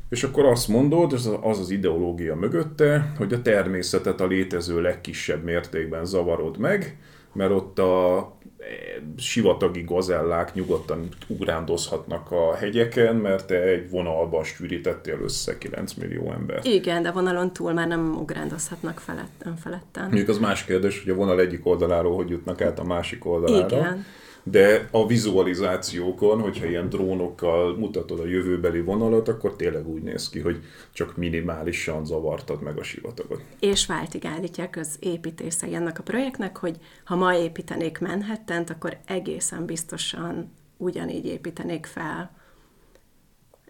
és 0.08 0.22
akkor 0.22 0.44
azt 0.44 0.68
mondod, 0.68 1.12
az 1.12 1.30
az 1.42 1.58
az 1.58 1.70
ideológia 1.70 2.34
mögötte, 2.34 3.12
hogy 3.16 3.32
a 3.32 3.42
természetet 3.42 4.20
a 4.20 4.26
létező 4.26 4.80
legkisebb 4.80 5.44
mértékben 5.44 6.04
zavarod 6.04 6.58
meg, 6.58 6.96
mert 7.32 7.50
ott 7.50 7.78
a 7.78 8.32
sivatagi 9.16 9.82
gazellák 9.82 10.54
nyugodtan 10.54 11.08
ugrándozhatnak 11.26 12.30
a 12.30 12.54
hegyeken, 12.54 13.16
mert 13.16 13.46
te 13.46 13.62
egy 13.62 13.90
vonalba 13.90 14.44
sűrítettél 14.44 15.18
össze 15.22 15.58
9 15.58 15.92
millió 15.94 16.32
ember. 16.32 16.60
Igen, 16.62 17.02
de 17.02 17.10
vonalon 17.10 17.52
túl 17.52 17.72
már 17.72 17.88
nem 17.88 18.16
ugrándozhatnak 18.16 18.98
felett, 18.98 19.42
önfeledten. 19.44 20.02
Mondjuk 20.02 20.28
az 20.28 20.38
más 20.38 20.64
kérdés, 20.64 21.02
hogy 21.02 21.12
a 21.12 21.14
vonal 21.14 21.40
egyik 21.40 21.66
oldaláról 21.66 22.14
hogy 22.14 22.30
jutnak 22.30 22.60
át 22.60 22.78
a 22.78 22.84
másik 22.84 23.26
oldalára. 23.26 23.76
Igen. 23.76 24.04
De 24.42 24.88
a 24.90 25.06
vizualizációkon, 25.06 26.40
hogyha 26.40 26.66
ilyen 26.66 26.88
drónokkal 26.88 27.76
mutatod 27.76 28.20
a 28.20 28.26
jövőbeli 28.26 28.80
vonalat, 28.80 29.28
akkor 29.28 29.56
tényleg 29.56 29.88
úgy 29.88 30.02
néz 30.02 30.28
ki, 30.28 30.40
hogy 30.40 30.62
csak 30.92 31.16
minimálisan 31.16 32.04
zavartad 32.04 32.62
meg 32.62 32.78
a 32.78 32.82
sivatagot. 32.82 33.40
És 33.60 33.86
váltig 33.86 34.26
állítják 34.26 34.76
az 34.76 34.96
építészei 35.00 35.74
ennek 35.74 35.98
a 35.98 36.02
projektnek, 36.02 36.56
hogy 36.56 36.76
ha 37.04 37.16
ma 37.16 37.36
építenék 37.36 37.98
Manhattan-t, 37.98 38.70
akkor 38.70 38.96
egészen 39.06 39.64
biztosan 39.66 40.52
ugyanígy 40.76 41.26
építenék 41.26 41.86
fel. 41.86 42.41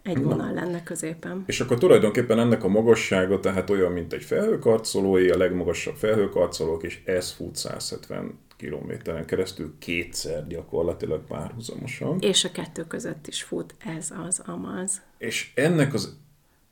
Egy 0.03 0.23
vonal 0.23 0.53
lenne 0.53 0.83
középen. 0.83 1.43
És 1.47 1.59
akkor 1.59 1.77
tulajdonképpen 1.77 2.39
ennek 2.39 2.63
a 2.63 2.67
magassága 2.67 3.39
tehát 3.39 3.69
olyan, 3.69 3.91
mint 3.91 4.13
egy 4.13 4.23
felhőkarcolói, 4.23 5.29
a 5.29 5.37
legmagasabb 5.37 5.95
felhőkarcolók, 5.95 6.83
és 6.83 7.01
ez 7.05 7.31
fut 7.31 7.55
170 7.55 8.39
kilométeren 8.57 9.25
keresztül 9.25 9.73
kétszer 9.79 10.47
gyakorlatilag 10.47 11.25
párhuzamosan. 11.25 12.19
És 12.19 12.43
a 12.43 12.51
kettő 12.51 12.83
között 12.83 13.27
is 13.27 13.43
fut 13.43 13.75
ez 13.97 14.11
az 14.27 14.41
amaz. 14.45 15.01
És 15.17 15.51
ennek 15.55 15.93
az, 15.93 16.17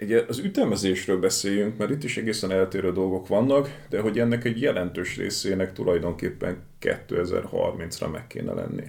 ugye 0.01 0.25
az 0.27 0.37
ütemezésről 0.37 1.19
beszéljünk, 1.19 1.77
mert 1.77 1.91
itt 1.91 2.03
is 2.03 2.17
egészen 2.17 2.51
eltérő 2.51 2.91
dolgok 2.91 3.27
vannak, 3.27 3.85
de 3.89 3.99
hogy 3.99 4.19
ennek 4.19 4.43
egy 4.43 4.61
jelentős 4.61 5.17
részének 5.17 5.73
tulajdonképpen 5.73 6.63
2030-ra 6.81 8.11
meg 8.11 8.27
kéne 8.27 8.53
lenni. 8.53 8.83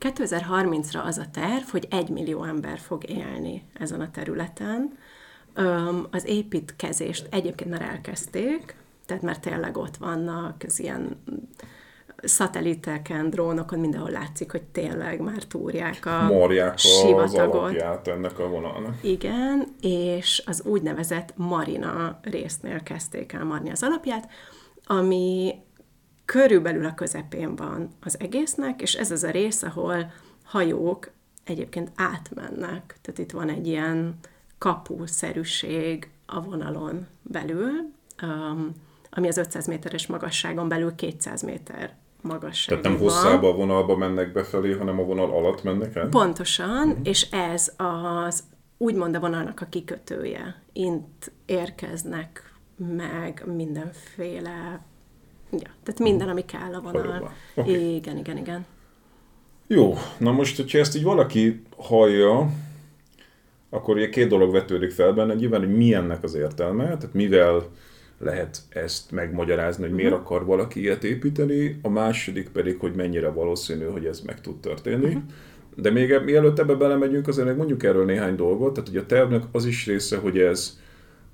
2030-ra 0.00 1.04
az 1.04 1.18
a 1.18 1.30
terv, 1.32 1.64
hogy 1.70 1.86
egy 1.90 2.08
millió 2.08 2.44
ember 2.44 2.78
fog 2.78 3.10
élni 3.10 3.62
ezen 3.72 4.00
a 4.00 4.10
területen. 4.10 4.98
Az 6.10 6.26
építkezést 6.26 7.26
egyébként 7.30 7.70
már 7.70 7.82
elkezdték, 7.82 8.76
tehát 9.06 9.22
már 9.22 9.38
tényleg 9.38 9.76
ott 9.76 9.96
vannak, 9.96 10.62
az 10.66 10.80
ilyen 10.80 11.22
szatelliteken, 12.22 13.30
drónokon 13.30 13.78
mindenhol 13.78 14.10
látszik, 14.10 14.50
hogy 14.50 14.62
tényleg 14.62 15.20
már 15.20 15.42
túrják 15.42 16.06
a 16.06 16.22
Marják 16.22 16.78
sivatagot. 16.78 17.82
az 17.82 18.08
ennek 18.08 18.38
a 18.38 18.48
vonalnak. 18.48 18.94
Igen, 19.00 19.66
és 19.80 20.42
az 20.46 20.62
úgynevezett 20.64 21.32
marina 21.36 22.18
résznél 22.22 22.82
kezdték 22.82 23.32
el 23.32 23.44
marni 23.44 23.70
az 23.70 23.82
alapját, 23.82 24.28
ami 24.86 25.54
körülbelül 26.32 26.86
a 26.86 26.94
közepén 26.94 27.56
van 27.56 27.88
az 28.00 28.20
egésznek, 28.20 28.82
és 28.82 28.94
ez 28.94 29.10
az 29.10 29.22
a 29.22 29.30
rész, 29.30 29.62
ahol 29.62 30.12
hajók 30.44 31.10
egyébként 31.44 31.90
átmennek. 31.96 32.96
Tehát 33.02 33.18
itt 33.18 33.30
van 33.30 33.48
egy 33.48 33.66
ilyen 33.66 34.18
kapuszerűség 34.58 36.10
a 36.26 36.40
vonalon 36.40 37.06
belül, 37.22 37.70
um, 38.22 38.72
ami 39.10 39.28
az 39.28 39.36
500 39.36 39.66
méteres 39.66 40.06
magasságon 40.06 40.68
belül 40.68 40.94
200 40.94 41.42
méter 41.42 41.96
magasságban. 42.22 42.82
Tehát 42.82 42.98
nem 42.98 43.08
hosszába 43.08 43.48
a 43.48 43.54
vonalba 43.54 43.96
mennek 43.96 44.32
befelé, 44.32 44.72
hanem 44.72 44.98
a 44.98 45.04
vonal 45.04 45.30
alatt 45.30 45.62
mennek 45.62 45.96
el? 45.96 46.08
Pontosan, 46.08 46.88
uh-huh. 46.88 46.98
és 47.02 47.30
ez 47.30 47.72
az 47.76 48.42
úgymond 48.76 49.14
a 49.14 49.20
vonalnak 49.20 49.60
a 49.60 49.66
kikötője. 49.66 50.62
Itt 50.72 51.32
érkeznek 51.46 52.52
meg 52.76 53.42
mindenféle, 53.46 54.80
ja, 55.50 55.70
tehát 55.82 56.00
minden, 56.00 56.28
ami 56.28 56.44
kell 56.44 56.74
a 56.74 56.80
vonal. 56.80 57.32
Okay. 57.54 57.94
Igen, 57.94 58.16
igen, 58.16 58.36
igen. 58.36 58.66
Jó, 59.66 59.94
na 60.18 60.32
most, 60.32 60.56
hogyha 60.56 60.78
ezt 60.78 60.96
így 60.96 61.02
valaki 61.02 61.62
hallja, 61.76 62.50
akkor 63.70 63.96
ugye 63.96 64.08
két 64.08 64.28
dolog 64.28 64.52
vetődik 64.52 64.90
fel 64.90 65.12
benne, 65.12 65.34
nyilván, 65.34 65.60
hogy 65.60 65.76
mi 65.76 65.94
ennek 65.94 66.22
az 66.22 66.34
értelme, 66.34 66.84
tehát 66.84 67.12
mivel 67.12 67.68
lehet 68.18 68.58
ezt 68.68 69.10
megmagyarázni, 69.10 69.84
hogy 69.84 69.94
miért 69.94 70.12
uh-huh. 70.12 70.26
akar 70.26 70.44
valaki 70.44 70.80
ilyet 70.80 71.04
építeni, 71.04 71.78
a 71.82 71.88
második 71.88 72.48
pedig, 72.48 72.78
hogy 72.78 72.94
mennyire 72.94 73.28
valószínű, 73.28 73.84
hogy 73.84 74.04
ez 74.04 74.20
meg 74.20 74.40
tud 74.40 74.56
történni. 74.60 75.06
Uh-huh. 75.06 75.22
De 75.74 75.90
még 75.90 76.10
e- 76.10 76.20
mielőtt 76.20 76.58
ebbe 76.58 76.74
belemegyünk, 76.74 77.28
azért 77.28 77.56
mondjuk 77.56 77.82
erről 77.82 78.04
néhány 78.04 78.36
dolgot, 78.36 78.72
tehát 78.72 78.88
hogy 78.88 78.98
a 78.98 79.06
tervnek 79.06 79.42
az 79.52 79.64
is 79.64 79.86
része, 79.86 80.16
hogy 80.16 80.38
ez 80.38 80.78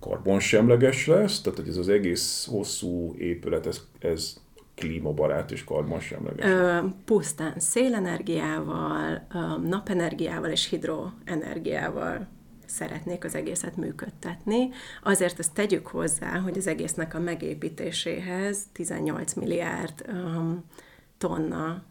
karbonsemleges 0.04 1.06
lesz, 1.06 1.40
tehát 1.40 1.58
hogy 1.58 1.68
ez 1.68 1.76
az 1.76 1.88
egész 1.88 2.46
hosszú 2.50 3.14
épület, 3.18 3.66
ez, 3.66 3.80
ez 3.98 4.36
klímabarát 4.74 5.50
és 5.50 5.64
karbonsemleges. 5.64 6.50
Ö, 6.50 6.78
pusztán 7.04 7.54
szélenergiával, 7.58 9.26
napenergiával 9.62 10.50
és 10.50 10.68
hidroenergiával 10.68 12.26
szeretnék 12.66 13.24
az 13.24 13.34
egészet 13.34 13.76
működtetni. 13.76 14.68
Azért 15.02 15.38
ezt 15.38 15.52
tegyük 15.52 15.86
hozzá, 15.86 16.38
hogy 16.38 16.58
az 16.58 16.66
egésznek 16.66 17.14
a 17.14 17.18
megépítéséhez 17.18 18.58
18 18.72 19.34
milliárd 19.34 20.04
um, 20.08 20.64
tonna 21.18 21.82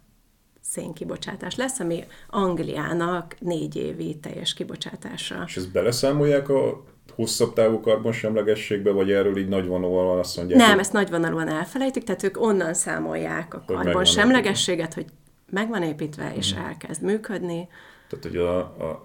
szénkibocsátás 0.62 1.56
lesz, 1.56 1.80
ami 1.80 2.04
Angliának 2.30 3.36
négy 3.40 3.76
évi 3.76 4.18
teljes 4.22 4.54
kibocsátása. 4.54 5.44
És 5.48 5.58
ezt 5.58 5.72
beleszámolják 5.72 6.50
a 6.50 6.84
hosszabb 7.16 7.54
távú 7.54 7.80
karbonsemlegességbe, 7.80 8.92
vagy 8.92 9.12
erről 9.12 9.38
így 9.38 9.48
nagyvonalúan 9.48 10.20
azt 10.20 10.38
mondják? 10.38 10.60
Nem, 10.60 10.70
hogy... 10.70 10.80
ezt 10.80 10.94
nagyvonalúan 10.94 11.48
elfelejtik, 11.48 12.04
tehát 12.04 12.24
ők 12.24 12.42
onnan 12.42 12.74
számolják 12.74 13.54
a 13.54 13.64
karbonsemlegességet, 13.66 14.94
hogy 14.94 15.06
meg 15.50 15.70
van 15.70 15.84
építve, 15.84 16.34
és 16.36 16.52
uh-huh. 16.52 16.68
elkezd 16.68 17.02
működni. 17.02 17.68
Tehát, 18.10 18.26
hogy 18.26 18.36
a, 18.36 18.58
a, 18.58 19.04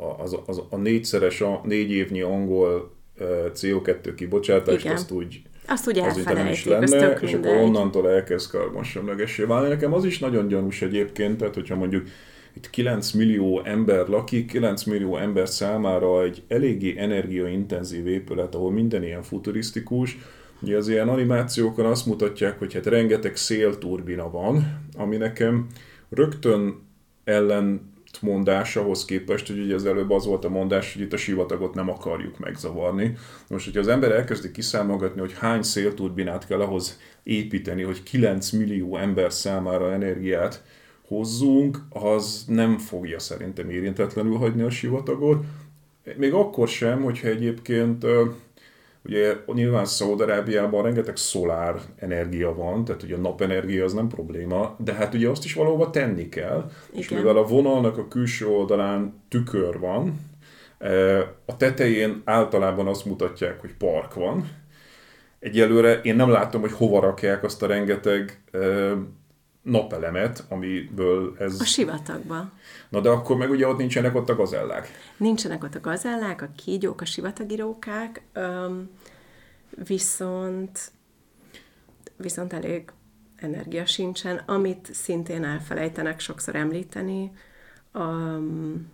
a, 0.00 0.22
az, 0.22 0.36
az, 0.46 0.62
a 0.70 0.76
négyszeres, 0.76 1.40
a 1.40 1.60
négy 1.64 1.90
évnyi 1.90 2.20
angol 2.20 2.96
CO2 3.54 4.12
kibocsátást, 4.16 4.84
Igen. 4.84 4.92
azt 4.92 5.10
úgy 5.10 5.42
azt 5.70 5.88
úgy 5.88 5.98
elfelejtik, 5.98 6.52
is 6.52 6.64
lenne, 6.64 7.18
és 7.20 7.32
akkor 7.32 7.56
onnantól 7.56 8.10
elkezd 8.10 8.50
karbonsemlegessé 8.50 9.42
válni. 9.42 9.68
Nekem 9.68 9.92
az 9.92 10.04
is 10.04 10.18
nagyon 10.18 10.48
gyanús 10.48 10.82
egyébként, 10.82 11.36
tehát 11.38 11.54
hogyha 11.54 11.76
mondjuk 11.76 12.06
itt 12.58 12.70
9 12.70 13.10
millió 13.10 13.62
ember 13.64 14.08
lakik, 14.08 14.46
9 14.46 14.82
millió 14.84 15.16
ember 15.16 15.48
számára 15.48 16.22
egy 16.22 16.42
eléggé 16.48 16.98
energiaintenzív 16.98 18.06
épület, 18.06 18.54
ahol 18.54 18.72
minden 18.72 19.02
ilyen 19.02 19.22
futurisztikus, 19.22 20.18
Ugye 20.60 20.76
az 20.76 20.88
ilyen 20.88 21.08
animációkon 21.08 21.86
azt 21.86 22.06
mutatják, 22.06 22.58
hogy 22.58 22.74
hát 22.74 22.86
rengeteg 22.86 23.36
szélturbina 23.36 24.30
van, 24.30 24.80
ami 24.96 25.16
nekem 25.16 25.66
rögtön 26.10 26.86
ellen 27.24 27.92
mondás 28.20 28.76
ahhoz 28.76 29.04
képest, 29.04 29.46
hogy 29.46 29.58
ugye 29.58 29.74
az 29.74 29.86
előbb 29.86 30.10
az 30.10 30.26
volt 30.26 30.44
a 30.44 30.48
mondás, 30.48 30.92
hogy 30.92 31.02
itt 31.02 31.12
a 31.12 31.16
sivatagot 31.16 31.74
nem 31.74 31.90
akarjuk 31.90 32.38
megzavarni. 32.38 33.16
Most, 33.48 33.64
hogyha 33.64 33.80
az 33.80 33.88
ember 33.88 34.12
elkezdi 34.12 34.50
kiszámolgatni, 34.50 35.20
hogy 35.20 35.34
hány 35.38 35.62
szélturbinát 35.62 36.46
kell 36.46 36.60
ahhoz 36.60 36.98
építeni, 37.22 37.82
hogy 37.82 38.02
9 38.02 38.50
millió 38.50 38.96
ember 38.96 39.32
számára 39.32 39.92
energiát 39.92 40.62
hozzunk, 41.08 41.78
az 41.90 42.44
nem 42.46 42.78
fogja 42.78 43.18
szerintem 43.18 43.70
érintetlenül 43.70 44.36
hagyni 44.36 44.62
a 44.62 44.70
sivatagot. 44.70 45.44
Még 46.16 46.32
akkor 46.32 46.68
sem, 46.68 47.02
hogyha 47.02 47.28
egyébként 47.28 48.04
Ugye 49.04 49.36
nyilván 49.46 49.84
Szaudarábiában 49.84 50.82
rengeteg 50.82 51.16
szolár 51.16 51.80
energia 51.96 52.54
van, 52.54 52.84
tehát 52.84 53.02
ugye 53.02 53.14
a 53.14 53.18
napenergia 53.18 53.84
az 53.84 53.92
nem 53.92 54.08
probléma, 54.08 54.76
de 54.78 54.92
hát 54.92 55.14
ugye 55.14 55.28
azt 55.28 55.44
is 55.44 55.54
valahova 55.54 55.90
tenni 55.90 56.28
kell, 56.28 56.70
Igen. 56.88 57.00
és 57.00 57.08
mivel 57.08 57.36
a 57.36 57.46
vonalnak 57.46 57.98
a 57.98 58.08
külső 58.08 58.46
oldalán 58.46 59.22
tükör 59.28 59.78
van, 59.78 60.20
a 61.44 61.56
tetején 61.56 62.22
általában 62.24 62.86
azt 62.86 63.04
mutatják, 63.04 63.60
hogy 63.60 63.74
park 63.78 64.14
van. 64.14 64.48
Egyelőre 65.38 66.00
én 66.00 66.16
nem 66.16 66.30
látom, 66.30 66.60
hogy 66.60 66.72
hova 66.72 67.00
rakják 67.00 67.44
azt 67.44 67.62
a 67.62 67.66
rengeteg 67.66 68.42
napelemet, 69.70 70.44
amiből 70.48 71.36
ez... 71.38 71.60
A 71.60 71.64
sivatagba. 71.64 72.50
Na 72.88 73.00
de 73.00 73.08
akkor 73.08 73.36
meg 73.36 73.50
ugye 73.50 73.66
ott 73.66 73.78
nincsenek 73.78 74.14
ott 74.14 74.28
a 74.28 74.34
gazellák. 74.34 74.88
Nincsenek 75.16 75.64
ott 75.64 75.74
a 75.74 75.80
gazellák, 75.80 76.42
a 76.42 76.48
kígyók, 76.56 77.00
a 77.00 77.04
sivatagirókák, 77.04 78.22
öm, 78.32 78.90
viszont 79.86 80.92
viszont 82.16 82.52
elég 82.52 82.92
energia 83.36 83.86
sincsen, 83.86 84.36
amit 84.46 84.94
szintén 84.94 85.44
elfelejtenek 85.44 86.20
sokszor 86.20 86.56
említeni. 86.56 87.30
Um, 87.94 88.90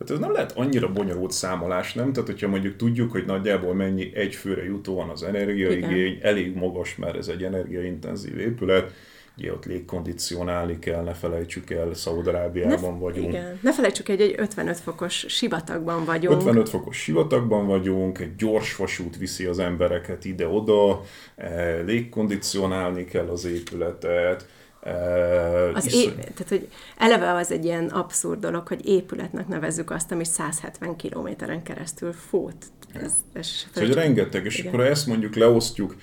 Hát 0.00 0.10
ez 0.10 0.18
nem 0.18 0.32
lehet 0.32 0.52
annyira 0.56 0.92
bonyolult 0.92 1.30
számolás, 1.30 1.94
nem? 1.94 2.12
Tehát, 2.12 2.28
hogyha 2.28 2.48
mondjuk 2.48 2.76
tudjuk, 2.76 3.10
hogy 3.10 3.24
nagyjából 3.24 3.74
mennyi 3.74 4.10
egyfőre 4.14 4.64
jutó 4.64 4.94
van 4.94 5.08
az 5.08 5.22
energiaigény, 5.22 6.06
Igen. 6.06 6.18
elég 6.22 6.54
magas, 6.54 6.96
mert 6.96 7.16
ez 7.16 7.28
egy 7.28 7.42
energiaintenzív 7.42 8.38
épület, 8.38 8.92
ugye 9.38 9.52
ott 9.52 9.64
légkondicionálni 9.64 10.78
kell, 10.78 11.02
ne 11.02 11.12
felejtsük 11.12 11.70
el, 11.70 11.94
Szaudarábiában 11.94 12.98
vagyunk. 12.98 13.28
Igen, 13.28 13.58
ne 13.62 13.72
felejtsük 13.72 14.08
el, 14.08 14.16
hogy 14.16 14.24
egy 14.24 14.34
55 14.38 14.78
fokos 14.78 15.24
sivatagban 15.28 16.04
vagyunk. 16.04 16.36
55 16.36 16.68
fokos 16.68 16.96
sivatagban 16.96 17.66
vagyunk, 17.66 18.18
egy 18.18 18.36
gyors 18.36 18.76
vasút 18.76 19.16
viszi 19.16 19.44
az 19.44 19.58
embereket 19.58 20.24
ide-oda, 20.24 21.00
eh, 21.36 21.80
légkondicionálni 21.84 23.04
kell 23.04 23.28
az 23.28 23.44
épületet, 23.44 24.46
Uh, 24.82 25.76
az 25.76 25.94
é- 25.94 26.14
tehát, 26.14 26.48
hogy 26.48 26.68
eleve 26.96 27.32
az 27.32 27.52
egy 27.52 27.64
ilyen 27.64 27.86
abszurd 27.86 28.40
dolog, 28.40 28.68
hogy 28.68 28.86
épületnek 28.86 29.48
nevezzük 29.48 29.90
azt, 29.90 30.12
ami 30.12 30.24
170 30.24 30.96
kilométeren 30.96 31.62
keresztül 31.62 32.12
fut. 32.12 32.56
Ez, 32.92 33.12
ez 33.32 33.46
szóval 33.74 33.94
rengeteg, 33.94 34.44
és 34.44 34.58
igen. 34.58 34.72
akkor 34.72 34.86
ezt 34.86 35.06
mondjuk 35.06 35.34
leosztjuk, 35.34 35.96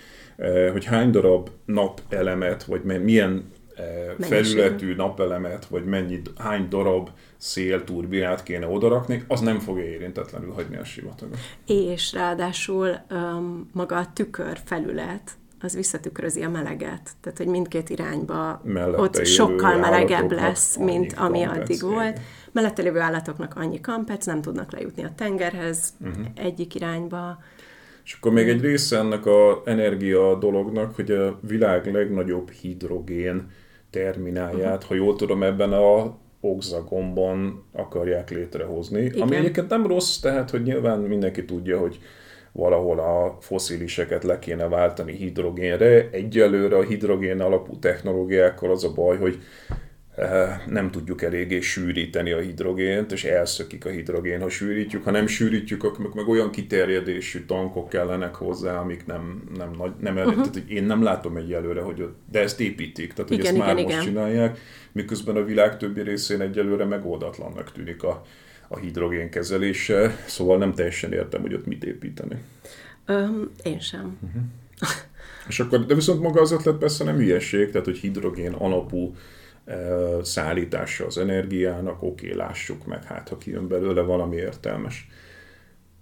hogy 0.71 0.85
hány 0.85 1.11
darab 1.11 1.49
napelemet, 1.65 2.63
vagy 2.63 2.83
milyen 2.83 3.51
felületű 4.19 4.95
napelemet, 4.95 5.65
vagy 5.65 5.85
mennyi, 5.85 6.21
hány 6.37 6.67
darab 6.69 7.09
szélturbinát 7.37 8.43
kéne 8.43 8.67
odarakni, 8.67 9.23
az 9.27 9.39
nem 9.39 9.59
fogja 9.59 9.83
érintetlenül 9.83 10.51
hagyni 10.51 10.77
a 10.77 10.83
sivatagot. 10.83 11.37
És 11.65 12.13
ráadásul 12.13 12.97
um, 13.09 13.69
maga 13.73 13.97
a 13.97 14.13
tükör 14.13 14.59
felület, 14.65 15.31
az 15.61 15.75
visszatükrözi 15.75 16.43
a 16.43 16.49
meleget. 16.49 17.11
Tehát, 17.21 17.37
hogy 17.37 17.47
mindkét 17.47 17.89
irányba 17.89 18.61
Mellette 18.63 19.01
ott 19.01 19.25
sokkal 19.25 19.77
melegebb 19.77 20.31
lesz, 20.31 20.77
mint 20.77 21.13
ami 21.13 21.43
addig 21.43 21.81
volt. 21.81 21.93
volt. 21.93 22.19
Mellette 22.51 22.81
lévő 22.81 22.99
állatoknak 22.99 23.53
annyi 23.55 23.81
kampec, 23.81 24.25
nem 24.25 24.41
tudnak 24.41 24.71
lejutni 24.71 25.03
a 25.03 25.11
tengerhez 25.15 25.93
uh-huh. 26.01 26.25
egyik 26.35 26.75
irányba. 26.75 27.39
És 28.03 28.13
akkor 28.13 28.31
még 28.31 28.49
egy 28.49 28.61
része 28.61 28.97
ennek 28.97 29.25
a 29.25 29.61
energia 29.65 30.35
dolognak, 30.35 30.95
hogy 30.95 31.11
a 31.11 31.39
világ 31.47 31.93
legnagyobb 31.93 32.49
hidrogén 32.49 33.51
terminálját, 33.89 34.83
uh-huh. 34.83 34.89
ha 34.89 34.95
jól 34.95 35.15
tudom, 35.15 35.43
ebben 35.43 35.73
a 35.73 36.17
oxagonban 36.39 37.63
akarják 37.71 38.29
létrehozni. 38.29 39.01
Igen. 39.01 39.21
Ami 39.21 39.35
egyébként 39.35 39.69
nem 39.69 39.87
rossz, 39.87 40.19
tehát 40.19 40.49
hogy 40.49 40.63
nyilván 40.63 40.99
mindenki 40.99 41.45
tudja, 41.45 41.79
hogy 41.79 41.99
valahol 42.51 42.99
a 42.99 43.37
fosziliseket 43.41 44.23
le 44.23 44.39
kéne 44.39 44.67
váltani 44.67 45.15
hidrogénre. 45.15 46.09
Egyelőre 46.11 46.77
a 46.77 46.83
hidrogén 46.83 47.41
alapú 47.41 47.79
technológiákkal 47.79 48.71
az 48.71 48.83
a 48.83 48.93
baj, 48.93 49.17
hogy 49.17 49.39
nem 50.67 50.91
tudjuk 50.91 51.21
eléggé 51.21 51.59
sűríteni 51.59 52.31
a 52.31 52.39
hidrogént, 52.39 53.11
és 53.11 53.23
elszökik 53.23 53.85
a 53.85 53.89
hidrogén, 53.89 54.41
ha 54.41 54.49
sűrítjük. 54.49 55.03
Ha 55.03 55.11
nem 55.11 55.27
sűrítjük, 55.27 55.83
akkor 55.83 56.09
meg 56.13 56.27
olyan 56.27 56.51
kiterjedésű 56.51 57.45
tankok 57.45 57.89
kellenek 57.89 58.35
hozzá, 58.35 58.79
amik 58.79 59.05
nem, 59.05 59.43
nem, 59.57 59.71
nagy, 59.77 59.91
nem 59.99 60.15
uh-huh. 60.15 60.33
tehát, 60.33 60.53
hogy 60.53 60.71
én 60.71 60.83
nem 60.83 61.03
látom 61.03 61.37
egyelőre, 61.37 61.81
hogy 61.81 62.01
ott, 62.01 62.17
de 62.31 62.39
ezt 62.39 62.59
építik, 62.59 63.13
tehát 63.13 63.29
hogy 63.29 63.39
igen, 63.39 63.55
ezt 63.55 63.63
igen, 63.63 63.67
már 63.67 63.77
igen. 63.77 63.95
most 63.95 64.07
csinálják, 64.07 64.59
miközben 64.91 65.35
a 65.35 65.43
világ 65.43 65.77
többi 65.77 66.01
részén 66.01 66.41
egyelőre 66.41 66.85
megoldatlannak 66.85 67.71
tűnik 67.71 68.03
a, 68.03 68.21
a 68.67 68.77
hidrogén 68.77 69.29
kezelése, 69.29 70.15
szóval 70.27 70.57
nem 70.57 70.73
teljesen 70.73 71.13
értem, 71.13 71.41
hogy 71.41 71.53
ott 71.53 71.65
mit 71.65 71.83
építeni. 71.83 72.35
Um, 73.07 73.51
én 73.63 73.79
sem. 73.79 74.17
Uh-huh. 74.21 74.41
És 75.47 75.59
akkor, 75.59 75.85
de 75.85 75.93
viszont 75.93 76.21
maga 76.21 76.41
az 76.41 76.51
ötlet 76.51 76.75
persze 76.75 77.03
nem 77.03 77.15
hülyeség, 77.15 77.71
tehát 77.71 77.85
hogy 77.85 77.97
hidrogén 77.97 78.53
alapú 78.53 79.15
szállítása 80.21 81.05
az 81.05 81.17
energiának, 81.17 82.03
oké, 82.03 82.33
lássuk 82.33 82.85
meg, 82.85 83.03
hát 83.03 83.29
ha 83.29 83.37
kijön 83.37 83.67
belőle 83.67 84.01
valami 84.01 84.35
értelmes. 84.35 85.07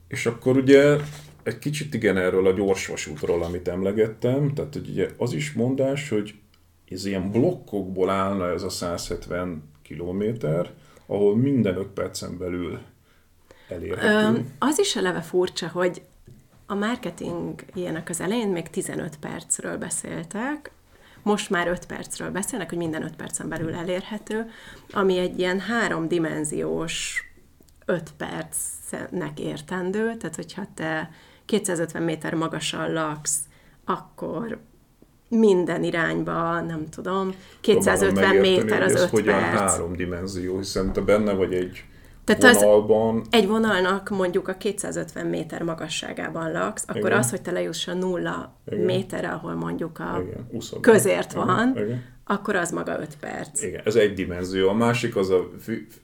És 0.07 0.25
akkor 0.25 0.57
ugye 0.57 0.97
egy 1.43 1.59
kicsit 1.59 1.93
igen 1.93 2.17
erről 2.17 2.47
a 2.47 2.53
gyorsvasútról, 2.53 3.43
amit 3.43 3.67
emlegettem, 3.67 4.53
tehát 4.53 4.73
hogy 4.73 4.89
ugye 4.89 5.09
az 5.17 5.33
is 5.33 5.53
mondás, 5.53 6.09
hogy 6.09 6.33
ez 6.89 7.05
ilyen 7.05 7.31
blokkokból 7.31 8.09
állna 8.09 8.51
ez 8.51 8.63
a 8.63 8.69
170 8.69 9.63
kilométer, 9.81 10.71
ahol 11.05 11.35
minden 11.35 11.77
5 11.77 11.87
percen 11.87 12.37
belül 12.37 12.79
elérhető. 13.69 14.45
Az 14.59 14.79
is 14.79 14.95
eleve 14.95 15.21
furcsa, 15.21 15.67
hogy 15.67 16.01
a 16.65 16.75
marketing 16.75 17.63
ilyenek 17.73 18.09
az 18.09 18.21
elején 18.21 18.49
még 18.49 18.69
15 18.69 19.17
percről 19.19 19.77
beszéltek, 19.77 20.71
most 21.23 21.49
már 21.49 21.67
5 21.67 21.85
percről 21.85 22.31
beszélnek, 22.31 22.69
hogy 22.69 22.77
minden 22.77 23.03
5 23.03 23.15
percen 23.15 23.49
belül 23.49 23.73
elérhető, 23.73 24.49
ami 24.91 25.17
egy 25.17 25.39
ilyen 25.39 25.59
háromdimenziós 25.59 27.23
5 27.85 28.11
percnek 28.17 29.39
értendő, 29.39 30.17
tehát 30.17 30.35
hogyha 30.35 30.67
te 30.73 31.11
250 31.45 32.03
méter 32.03 32.33
magasan 32.33 32.93
laksz, 32.93 33.39
akkor 33.85 34.59
minden 35.27 35.83
irányba, 35.83 36.61
nem 36.61 36.89
tudom, 36.89 37.33
250 37.61 38.35
méter 38.35 38.81
az 38.81 39.01
5 39.01 39.09
hogyan 39.09 39.39
perc. 39.39 39.59
három 39.59 39.95
dimenzió, 39.95 40.57
hiszen 40.57 40.93
te 40.93 41.01
benne 41.01 41.33
vagy 41.33 41.53
egy 41.53 41.83
tehát 42.25 42.53
vonalban... 42.61 43.19
Az 43.19 43.27
egy 43.29 43.47
vonalnak 43.47 44.09
mondjuk 44.09 44.47
a 44.47 44.53
250 44.53 45.25
méter 45.25 45.63
magasságában 45.63 46.51
laksz, 46.51 46.83
akkor 46.87 47.05
Igen. 47.05 47.17
az, 47.17 47.29
hogy 47.29 47.41
te 47.41 47.51
lejuss 47.51 47.87
a 47.87 47.93
nulla 47.93 48.57
Igen. 48.71 48.85
méterre, 48.85 49.27
ahol 49.27 49.53
mondjuk 49.53 49.99
a 49.99 50.23
Igen. 50.27 50.81
közért 50.81 51.31
Igen. 51.31 51.45
van, 51.45 51.71
Igen. 51.75 52.03
akkor 52.25 52.55
az 52.55 52.71
maga 52.71 52.99
5 52.99 53.17
perc. 53.19 53.63
Igen, 53.63 53.81
ez 53.85 53.95
egy 53.95 54.13
dimenzió. 54.13 54.69
A 54.69 54.73
másik 54.73 55.15
az 55.15 55.29
a, 55.29 55.49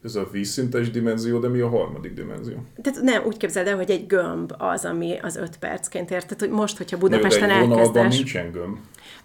ez 0.03 0.15
a 0.15 0.27
vízszintes 0.31 0.91
dimenzió, 0.91 1.39
de 1.39 1.47
mi 1.47 1.59
a 1.59 1.69
harmadik 1.69 2.13
dimenzió? 2.13 2.55
Tehát 2.81 3.01
nem, 3.01 3.23
úgy 3.25 3.37
képzeld 3.37 3.67
el, 3.67 3.75
hogy 3.75 3.91
egy 3.91 4.07
gömb 4.07 4.53
az, 4.57 4.85
ami 4.85 5.17
az 5.21 5.35
5 5.35 5.57
percként 5.57 6.11
ért. 6.11 6.23
Tehát 6.23 6.39
hogy 6.39 6.49
most, 6.49 6.77
hogyha 6.77 6.97
Budapesten 6.97 7.49
elkezdesz... 7.49 8.15
nincsen 8.15 8.51
gömb. 8.51 8.77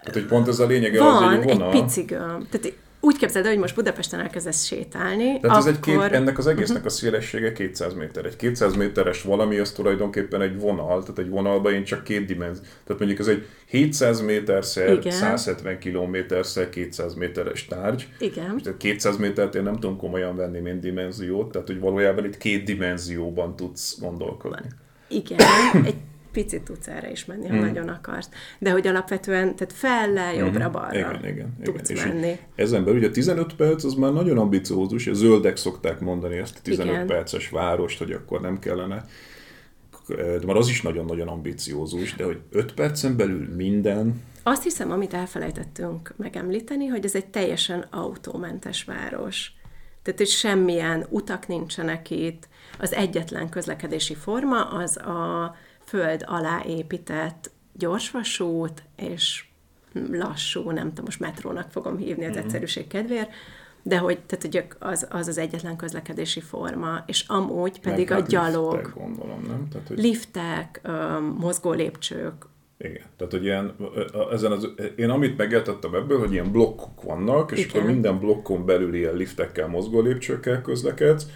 Tehát, 0.06 0.20
hogy 0.20 0.30
pont 0.30 0.48
ez 0.48 0.58
a 0.58 0.66
lényege 0.66 1.02
van, 1.02 1.22
az, 1.22 1.22
hogy 1.22 1.48
egy 1.48 1.58
vonal... 1.58 1.72
egy 1.72 1.80
pici 1.80 2.02
gömb. 2.02 2.48
Tehát 2.48 2.76
úgy 3.00 3.16
képzeld 3.16 3.44
el, 3.44 3.50
hogy 3.50 3.60
most 3.60 3.74
Budapesten 3.74 4.20
elkezdesz 4.20 4.64
sétálni, 4.64 5.24
Tehát 5.24 5.44
akkor... 5.44 5.56
ez 5.56 5.66
egy 5.66 5.80
két, 5.80 6.12
ennek 6.12 6.38
az 6.38 6.46
egésznek 6.46 6.76
uh-huh. 6.76 6.92
a 6.92 6.96
szélessége 6.96 7.52
200 7.52 7.94
méter. 7.94 8.24
Egy 8.24 8.36
200 8.36 8.76
méteres 8.76 9.22
valami, 9.22 9.58
az 9.58 9.72
tulajdonképpen 9.72 10.40
egy 10.40 10.60
vonal, 10.60 11.00
tehát 11.00 11.18
egy 11.18 11.28
vonalban 11.28 11.72
én 11.72 11.84
csak 11.84 12.04
két 12.04 12.26
dimenzió. 12.26 12.62
Tehát 12.62 12.98
mondjuk 12.98 13.18
ez 13.18 13.26
egy 13.26 13.46
700 13.66 14.20
méterszer, 14.20 14.92
Igen. 14.92 15.12
170 15.12 15.78
kilométerszer 15.78 16.68
200 16.68 17.14
méteres 17.14 17.66
tárgy. 17.66 18.08
Igen. 18.18 18.60
Tehát 18.62 18.78
200 18.78 19.16
métert 19.16 19.54
én 19.54 19.62
nem 19.62 19.74
tudom 19.74 19.96
komolyan 19.96 20.36
venni, 20.36 20.58
mint 20.58 20.80
dimenziót, 20.80 21.50
tehát 21.52 21.66
hogy 21.66 21.80
valójában 21.80 22.24
itt 22.24 22.36
két 22.36 22.64
dimenzióban 22.64 23.56
tudsz 23.56 23.98
gondolkodni. 24.00 24.68
Igen, 25.08 25.38
egy 25.84 25.96
picit 26.42 26.62
tudsz 26.62 26.88
erre 26.88 27.10
is 27.10 27.24
menni, 27.24 27.46
ha 27.46 27.54
hmm. 27.54 27.64
nagyon 27.64 27.88
akarsz. 27.88 28.28
De 28.58 28.70
hogy 28.70 28.86
alapvetően, 28.86 29.56
tehát 29.56 29.72
felle, 29.72 30.30
mhm. 30.30 30.38
jobbra-balra 30.38 30.98
igen, 30.98 31.24
igen, 31.24 31.56
tudsz 31.62 31.90
igen. 31.90 32.08
menni. 32.08 32.30
És 32.30 32.62
ezen 32.62 32.84
belül 32.84 32.98
ugye 32.98 33.10
15 33.10 33.54
perc 33.54 33.84
az 33.84 33.94
már 33.94 34.12
nagyon 34.12 34.38
ambiciózus, 34.38 35.06
a 35.06 35.14
zöldek 35.14 35.56
szokták 35.56 36.00
mondani 36.00 36.36
ezt 36.36 36.56
a 36.56 36.60
15 36.62 36.92
igen. 36.92 37.06
perces 37.06 37.48
várost, 37.48 37.98
hogy 37.98 38.12
akkor 38.12 38.40
nem 38.40 38.58
kellene 38.58 39.04
de 40.14 40.46
már 40.46 40.56
az 40.56 40.68
is 40.68 40.82
nagyon-nagyon 40.82 41.28
ambiciózus, 41.28 42.14
de 42.14 42.24
hogy 42.24 42.40
5 42.50 42.74
percen 42.74 43.16
belül 43.16 43.54
minden... 43.54 44.22
Azt 44.42 44.62
hiszem, 44.62 44.90
amit 44.90 45.14
elfelejtettünk 45.14 46.14
megemlíteni, 46.16 46.86
hogy 46.86 47.04
ez 47.04 47.14
egy 47.14 47.26
teljesen 47.26 47.86
autómentes 47.90 48.84
város. 48.84 49.52
Tehát, 50.02 50.20
hogy 50.20 50.28
semmilyen 50.28 51.06
utak 51.08 51.46
nincsenek 51.46 52.10
itt. 52.10 52.48
Az 52.78 52.92
egyetlen 52.92 53.48
közlekedési 53.48 54.14
forma 54.14 54.64
az 54.64 54.96
a 54.96 55.54
föld 55.96 56.24
alá 56.26 56.62
épített 56.66 57.50
gyorsvasút, 57.72 58.82
és 58.96 59.44
lassú, 60.10 60.70
nem 60.70 60.88
tudom, 60.88 61.04
most 61.04 61.20
metrónak 61.20 61.70
fogom 61.70 61.96
hívni 61.96 62.24
az 62.24 62.30
mm-hmm. 62.30 62.40
egyszerűség 62.40 62.86
kedvéért, 62.86 63.30
de 63.82 63.98
hogy, 63.98 64.18
tehát, 64.18 64.44
hogy 64.44 64.66
az, 64.78 65.06
az 65.10 65.28
az 65.28 65.38
egyetlen 65.38 65.76
közlekedési 65.76 66.40
forma, 66.40 67.04
és 67.06 67.24
amúgy 67.28 67.80
pedig 67.80 68.08
Meg 68.08 68.18
a 68.18 68.20
hát 68.20 68.28
gyalog. 68.28 68.74
Liftek, 68.74 68.94
gondolom, 68.94 69.42
nem? 69.48 69.68
Tehát, 69.72 69.88
hogy... 69.88 69.98
Liftek, 69.98 70.80
mozgó 71.38 71.72
lépcsők. 71.72 72.46
Igen, 72.78 73.04
tehát 73.16 73.32
hogy 73.32 73.44
ilyen, 73.44 73.76
ezen 74.32 74.52
az, 74.52 74.68
én 74.96 75.10
amit 75.10 75.36
megértettem 75.36 75.94
ebből, 75.94 76.18
hogy 76.18 76.32
ilyen 76.32 76.52
blokkok 76.52 77.02
vannak, 77.02 77.52
és 77.52 77.58
Igen. 77.58 77.70
akkor 77.70 77.90
minden 77.90 78.18
blokkon 78.18 78.64
belül 78.66 78.94
ilyen 78.94 79.16
liftekkel, 79.16 79.68
mozgó 79.68 80.00
lépcsőkkel 80.00 80.62
közlekedsz, 80.62 81.26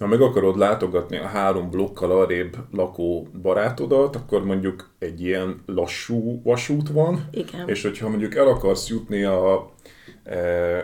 ha 0.00 0.06
meg 0.06 0.20
akarod 0.20 0.58
látogatni 0.58 1.16
a 1.16 1.26
három 1.26 1.70
blokkal 1.70 2.10
arrébb 2.10 2.56
lakó 2.72 3.28
barátodat, 3.42 4.16
akkor 4.16 4.44
mondjuk 4.44 4.90
egy 4.98 5.20
ilyen 5.22 5.62
lassú 5.66 6.40
vasút 6.42 6.88
van, 6.88 7.28
Igen. 7.30 7.68
és 7.68 7.82
hogyha 7.82 8.08
mondjuk 8.08 8.34
el 8.34 8.46
akarsz 8.46 8.88
jutni 8.88 9.22
a, 9.22 9.72
e, 10.24 10.38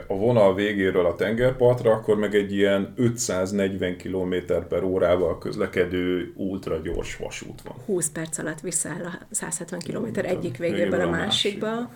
a 0.09 0.15
vonal 0.17 0.55
végéről 0.55 1.07
a 1.07 1.15
tengerpartra, 1.15 1.93
akkor 1.93 2.17
meg 2.17 2.35
egy 2.35 2.53
ilyen 2.53 2.93
540 2.97 3.97
km 3.97 4.35
per 4.69 4.83
órával 4.83 5.39
közlekedő 5.39 6.33
ultra 6.37 6.77
gyors 6.77 7.17
vasút 7.17 7.63
van. 7.63 7.77
20 7.85 8.11
perc 8.11 8.39
alatt 8.39 8.61
visszáll 8.61 9.05
a 9.05 9.19
170 9.31 9.81
km 9.81 10.19
egyik 10.21 10.57
végéből 10.57 11.01
a 11.01 11.11
másikba. 11.11 11.67
másikba 11.67 11.91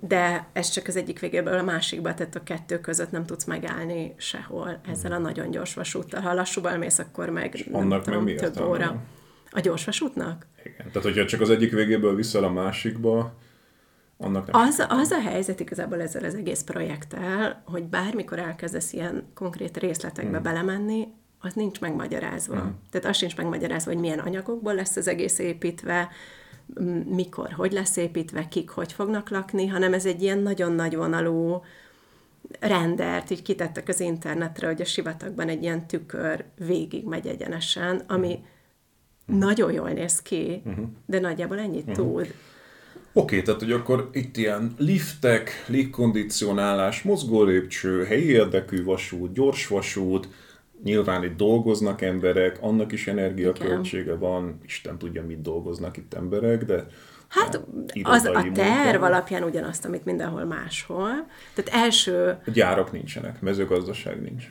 de 0.00 0.46
ez 0.52 0.68
csak 0.68 0.86
az 0.86 0.96
egyik 0.96 1.20
végéből 1.20 1.58
a 1.58 1.62
másikba, 1.62 2.14
tehát 2.14 2.34
a 2.34 2.42
kettő 2.42 2.80
között 2.80 3.10
nem 3.10 3.26
tudsz 3.26 3.44
megállni 3.44 4.14
sehol 4.16 4.80
ezzel 4.90 5.12
a 5.12 5.18
nagyon 5.18 5.50
gyors 5.50 5.74
vasúttal. 5.74 6.20
Ha 6.20 6.34
lassúval 6.34 6.76
mész, 6.76 6.98
akkor 6.98 7.28
meg 7.28 7.54
És 7.54 7.64
nem 7.64 8.00
tudom, 8.02 8.24
meg 8.24 8.36
több 8.36 8.60
óra. 8.60 9.02
A 9.50 9.60
gyors 9.60 9.84
vasútnak? 9.84 10.46
Igen. 10.64 10.86
Tehát, 10.86 11.02
hogyha 11.02 11.24
csak 11.24 11.40
az 11.40 11.50
egyik 11.50 11.72
végéből 11.72 12.14
viszel 12.14 12.44
a 12.44 12.50
másikba, 12.50 13.34
annak 14.18 14.52
nem 14.52 14.60
az, 14.60 14.86
az 14.88 15.10
a 15.10 15.20
helyzet 15.20 15.60
igazából 15.60 16.00
ezzel 16.00 16.24
az 16.24 16.34
egész 16.34 16.62
projekttel, 16.62 17.62
hogy 17.64 17.82
bármikor 17.82 18.38
elkezdesz 18.38 18.92
ilyen 18.92 19.26
konkrét 19.34 19.76
részletekbe 19.76 20.38
mm. 20.38 20.42
belemenni, 20.42 21.08
az 21.40 21.52
nincs 21.52 21.80
megmagyarázva. 21.80 22.54
Mm. 22.54 22.68
Tehát 22.90 23.08
az 23.08 23.16
sincs 23.16 23.36
megmagyarázva, 23.36 23.90
hogy 23.92 24.00
milyen 24.00 24.18
anyagokból 24.18 24.74
lesz 24.74 24.96
az 24.96 25.08
egész 25.08 25.38
építve, 25.38 26.08
mikor, 27.06 27.52
hogy 27.52 27.72
lesz 27.72 27.96
építve, 27.96 28.48
kik 28.48 28.70
hogy 28.70 28.92
fognak 28.92 29.28
lakni, 29.28 29.66
hanem 29.66 29.92
ez 29.94 30.06
egy 30.06 30.22
ilyen 30.22 30.38
nagyon 30.38 30.72
nagy 30.72 30.96
vonalú 30.96 31.62
rendert, 32.60 33.30
így 33.30 33.42
kitettek 33.42 33.88
az 33.88 34.00
internetre, 34.00 34.66
hogy 34.66 34.80
a 34.80 34.84
sivatagban 34.84 35.48
egy 35.48 35.62
ilyen 35.62 35.86
tükör 35.86 36.44
végig 36.66 37.04
megy 37.04 37.26
egyenesen, 37.26 38.02
ami 38.06 38.38
uh-huh. 39.26 39.44
nagyon 39.44 39.72
jól 39.72 39.90
néz 39.90 40.22
ki, 40.22 40.62
uh-huh. 40.64 40.84
de 41.06 41.20
nagyjából 41.20 41.58
ennyit 41.58 41.88
uh-huh. 41.88 42.06
tud. 42.06 42.34
Oké, 43.16 43.36
okay, 43.36 43.42
tehát 43.42 43.60
hogy 43.60 43.72
akkor 43.72 44.10
itt 44.12 44.36
ilyen 44.36 44.74
liftek, 44.78 45.64
légkondicionálás, 45.66 47.02
mozgólépcső, 47.02 48.04
helyi 48.04 48.28
érdekű 48.28 48.84
vasút, 48.84 49.32
gyors 49.32 49.66
vasút, 49.66 50.28
Nyilván 50.84 51.24
itt 51.24 51.36
dolgoznak 51.36 52.00
emberek, 52.02 52.58
annak 52.60 52.92
is 52.92 53.06
energiaköltsége 53.06 54.14
van, 54.16 54.60
Isten 54.64 54.98
tudja, 54.98 55.26
mit 55.26 55.42
dolgoznak 55.42 55.96
itt 55.96 56.14
emberek, 56.14 56.64
de 56.64 56.86
Hát 57.28 57.60
az 58.02 58.24
a 58.24 58.32
terv 58.54 58.90
munka. 58.90 59.06
alapján 59.06 59.42
ugyanazt, 59.42 59.84
amit 59.84 60.04
mindenhol 60.04 60.44
máshol. 60.44 61.26
Tehát 61.54 61.84
első... 61.84 62.38
A 62.46 62.50
gyárak 62.50 62.92
nincsenek, 62.92 63.40
mezőgazdaság 63.40 64.22
nincs. 64.22 64.50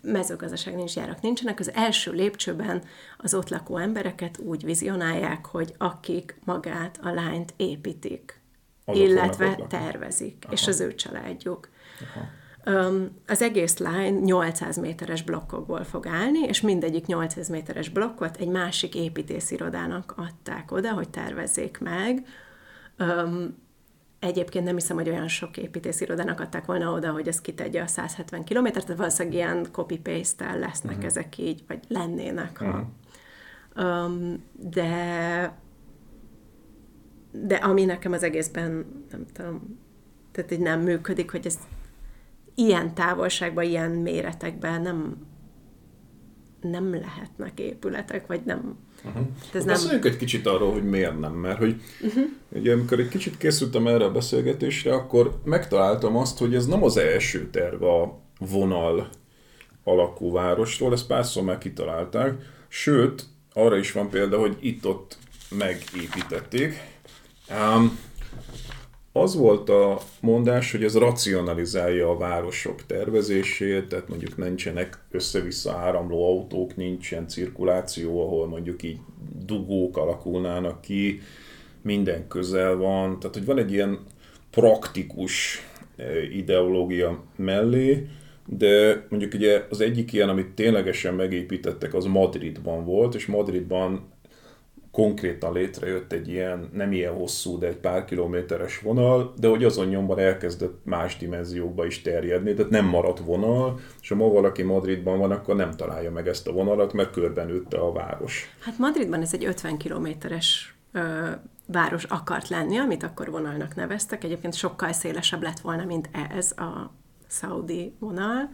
Mezőgazdaság 0.00 0.74
nincs, 0.74 0.94
gyárak 0.94 1.20
nincsenek. 1.20 1.60
Az 1.60 1.72
első 1.74 2.12
lépcsőben 2.12 2.82
az 3.18 3.34
ott 3.34 3.48
lakó 3.48 3.76
embereket 3.76 4.38
úgy 4.38 4.64
vizionálják, 4.64 5.46
hogy 5.46 5.74
akik 5.78 6.36
magát, 6.44 6.98
a 7.02 7.10
lányt 7.10 7.54
építik, 7.56 8.40
Azok 8.84 9.02
illetve 9.02 9.58
tervezik, 9.68 10.36
Aha. 10.42 10.52
és 10.52 10.66
az 10.66 10.80
ő 10.80 10.94
családjuk. 10.94 11.68
Aha. 12.00 12.26
Az 13.26 13.42
egész 13.42 13.78
line 13.78 14.20
800 14.20 14.76
méteres 14.76 15.22
blokkokból 15.22 15.84
fog 15.84 16.06
állni, 16.06 16.38
és 16.38 16.60
mindegyik 16.60 17.06
800 17.06 17.48
méteres 17.48 17.88
blokkot 17.88 18.36
egy 18.36 18.48
másik 18.48 18.94
építészirodának 18.94 20.14
adták 20.16 20.72
oda, 20.72 20.92
hogy 20.92 21.08
tervezzék 21.08 21.78
meg. 21.78 22.26
Egyébként 24.18 24.64
nem 24.64 24.74
hiszem, 24.74 24.96
hogy 24.96 25.08
olyan 25.08 25.28
sok 25.28 25.56
építészirodának 25.56 26.40
adták 26.40 26.64
volna 26.64 26.92
oda, 26.92 27.10
hogy 27.10 27.28
ez 27.28 27.40
kitegye 27.40 27.82
a 27.82 27.86
170 27.86 28.44
kilométert, 28.44 28.84
tehát 28.84 29.00
valószínűleg 29.00 29.38
ilyen 29.38 29.66
copy-paste-tel 29.72 30.58
lesznek 30.58 30.92
uh-huh. 30.92 31.06
ezek 31.06 31.38
így, 31.38 31.64
vagy 31.68 31.80
lennének. 31.88 32.58
Uh-huh. 32.60 32.86
Um, 33.76 34.42
de 34.52 35.62
de 37.30 37.54
ami 37.54 37.84
nekem 37.84 38.12
az 38.12 38.22
egészben, 38.22 38.86
nem 39.10 39.26
tudom, 39.32 39.78
tehát 40.32 40.50
így 40.50 40.60
nem 40.60 40.80
működik, 40.80 41.30
hogy 41.30 41.46
ez 41.46 41.58
ilyen 42.54 42.94
távolságban, 42.94 43.64
ilyen 43.64 43.90
méretekben 43.90 44.82
nem, 44.82 45.16
nem 46.60 46.94
lehetnek 46.94 47.60
épületek, 47.60 48.26
vagy 48.26 48.40
nem... 48.44 48.76
Uh-huh. 49.04 49.26
Ez 49.54 49.64
Beszéljünk 49.64 50.02
nem... 50.02 50.12
egy 50.12 50.18
kicsit 50.18 50.46
arról, 50.46 50.72
hogy 50.72 50.84
miért 50.84 51.20
nem, 51.20 51.32
mert 51.32 51.58
hogy 51.58 51.82
uh-huh. 52.00 52.24
ugye 52.48 52.72
amikor 52.72 52.98
egy 52.98 53.08
kicsit 53.08 53.36
készültem 53.36 53.86
erre 53.86 54.04
a 54.04 54.12
beszélgetésre, 54.12 54.94
akkor 54.94 55.40
megtaláltam 55.44 56.16
azt, 56.16 56.38
hogy 56.38 56.54
ez 56.54 56.66
nem 56.66 56.82
az 56.82 56.96
első 56.96 57.50
terv 57.50 57.82
a 57.82 58.20
vonal 58.38 59.08
alakú 59.84 60.32
városról, 60.32 60.92
ezt 60.92 61.06
párszor 61.06 61.42
már 61.42 61.58
kitalálták, 61.58 62.32
sőt, 62.68 63.24
arra 63.52 63.76
is 63.76 63.92
van 63.92 64.10
példa, 64.10 64.38
hogy 64.38 64.56
itt-ott 64.60 65.18
megépítették. 65.50 66.80
Um, 67.50 67.98
az 69.16 69.36
volt 69.36 69.68
a 69.68 70.00
mondás, 70.20 70.72
hogy 70.72 70.84
ez 70.84 70.96
racionalizálja 70.96 72.10
a 72.10 72.16
városok 72.16 72.86
tervezését, 72.86 73.88
tehát 73.88 74.08
mondjuk 74.08 74.36
nincsenek 74.36 74.98
össze-vissza 75.10 75.72
áramló 75.72 76.26
autók, 76.26 76.76
nincsen 76.76 77.28
cirkuláció, 77.28 78.26
ahol 78.26 78.46
mondjuk 78.46 78.82
így 78.82 78.98
dugók 79.46 79.96
alakulnának 79.96 80.80
ki, 80.80 81.20
minden 81.82 82.28
közel 82.28 82.76
van, 82.76 83.18
tehát 83.18 83.36
hogy 83.36 83.44
van 83.44 83.58
egy 83.58 83.72
ilyen 83.72 83.98
praktikus 84.50 85.62
eh, 85.96 86.36
ideológia 86.36 87.22
mellé, 87.36 88.06
de 88.46 89.06
mondjuk 89.08 89.34
ugye 89.34 89.66
az 89.70 89.80
egyik 89.80 90.12
ilyen, 90.12 90.28
amit 90.28 90.54
ténylegesen 90.54 91.14
megépítettek, 91.14 91.94
az 91.94 92.04
Madridban 92.04 92.84
volt, 92.84 93.14
és 93.14 93.26
Madridban 93.26 94.12
konkrétan 94.94 95.52
létrejött 95.52 96.12
egy 96.12 96.28
ilyen, 96.28 96.68
nem 96.72 96.92
ilyen 96.92 97.12
hosszú, 97.12 97.58
de 97.58 97.66
egy 97.66 97.76
pár 97.76 98.04
kilométeres 98.04 98.78
vonal, 98.78 99.34
de 99.38 99.48
hogy 99.48 99.64
azon 99.64 99.86
nyomban 99.86 100.18
elkezdett 100.18 100.84
más 100.84 101.16
dimenziókba 101.16 101.86
is 101.86 102.02
terjedni, 102.02 102.54
tehát 102.54 102.70
nem 102.70 102.84
maradt 102.84 103.18
vonal, 103.18 103.80
és 104.00 104.08
ha 104.08 104.14
ma 104.14 104.28
valaki 104.28 104.62
Madridban 104.62 105.18
van, 105.18 105.30
akkor 105.30 105.56
nem 105.56 105.70
találja 105.70 106.10
meg 106.10 106.28
ezt 106.28 106.48
a 106.48 106.52
vonalat, 106.52 106.92
mert 106.92 107.10
körben 107.10 107.46
nőtte 107.46 107.78
a 107.78 107.92
város. 107.92 108.54
Hát 108.60 108.78
Madridban 108.78 109.20
ez 109.20 109.34
egy 109.34 109.44
50 109.44 109.76
kilométeres 109.76 110.76
város 111.66 112.04
akart 112.04 112.48
lenni, 112.48 112.76
amit 112.76 113.02
akkor 113.02 113.30
vonalnak 113.30 113.74
neveztek. 113.74 114.24
Egyébként 114.24 114.54
sokkal 114.54 114.92
szélesebb 114.92 115.42
lett 115.42 115.58
volna, 115.58 115.84
mint 115.84 116.08
ez 116.36 116.50
a 116.50 116.92
szaudi 117.26 117.94
vonal. 117.98 118.50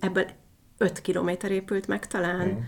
Ebből 0.00 0.24
5 0.78 1.00
kilométer 1.00 1.50
épült 1.50 1.86
meg 1.86 2.06
talán. 2.06 2.46
Mm 2.46 2.58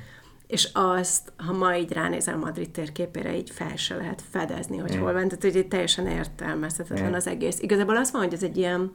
és 0.52 0.68
azt, 0.72 1.32
ha 1.36 1.52
ma 1.52 1.76
így 1.76 1.92
ránézel 1.92 2.36
Madrid 2.36 2.70
térképére, 2.70 3.36
így 3.36 3.50
fel 3.50 3.76
se 3.76 3.96
lehet 3.96 4.22
fedezni, 4.30 4.76
hogy 4.76 4.96
mm. 4.96 5.00
hol 5.00 5.12
van, 5.12 5.28
tehát 5.28 5.54
hogy 5.54 5.68
teljesen 5.68 6.06
értelmezhetetlen 6.06 7.10
mm. 7.10 7.14
az 7.14 7.26
egész. 7.26 7.60
Igazából 7.60 7.96
az 7.96 8.12
van, 8.12 8.22
hogy 8.22 8.32
ez 8.32 8.42
egy 8.42 8.56
ilyen 8.56 8.92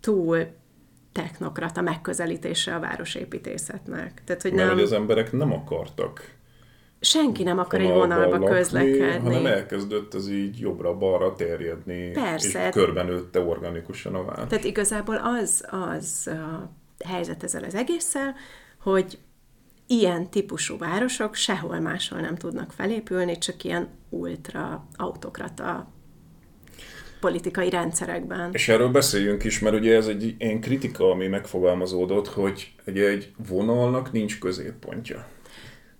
túl 0.00 0.46
technokrata 1.12 1.80
megközelítése 1.80 2.74
a 2.74 2.80
városépítészetnek. 2.80 4.22
Tehát, 4.24 4.42
hogy 4.42 4.52
Mert 4.52 4.66
nem... 4.66 4.74
hogy 4.74 4.84
az 4.84 4.92
emberek 4.92 5.32
nem 5.32 5.52
akartak 5.52 6.38
senki 7.00 7.42
nem 7.42 7.58
akar 7.58 7.80
egy 7.80 7.88
vonalba 7.88 8.38
lakni, 8.38 8.46
közlekedni. 8.46 9.32
Hanem 9.32 9.46
elkezdett 9.46 10.14
ez 10.14 10.28
így 10.28 10.58
jobbra-balra 10.58 11.34
terjedni, 11.34 12.10
Persze. 12.10 12.66
és 12.66 12.72
körben 12.74 13.06
nőtte 13.06 13.40
organikusan 13.40 14.14
a 14.14 14.24
város. 14.24 14.48
Tehát 14.48 14.64
igazából 14.64 15.16
az, 15.16 15.64
az 15.70 16.30
a 16.32 16.70
helyzet 17.04 17.42
ezzel 17.42 17.64
az 17.64 17.74
egésszel, 17.74 18.34
hogy 18.82 19.18
ilyen 19.90 20.30
típusú 20.30 20.78
városok 20.78 21.34
sehol 21.34 21.80
máshol 21.80 22.20
nem 22.20 22.36
tudnak 22.36 22.72
felépülni, 22.72 23.38
csak 23.38 23.64
ilyen 23.64 23.88
ultra 24.08 24.86
autokrata 24.96 25.92
politikai 27.20 27.70
rendszerekben. 27.70 28.50
És 28.52 28.68
erről 28.68 28.88
beszéljünk 28.88 29.44
is, 29.44 29.58
mert 29.58 29.74
ugye 29.76 29.96
ez 29.96 30.06
egy 30.06 30.34
ilyen 30.38 30.60
kritika, 30.60 31.10
ami 31.10 31.26
megfogalmazódott, 31.26 32.28
hogy 32.28 32.72
ugye 32.86 33.08
egy 33.08 33.32
vonalnak 33.48 34.12
nincs 34.12 34.38
középpontja. 34.38 35.26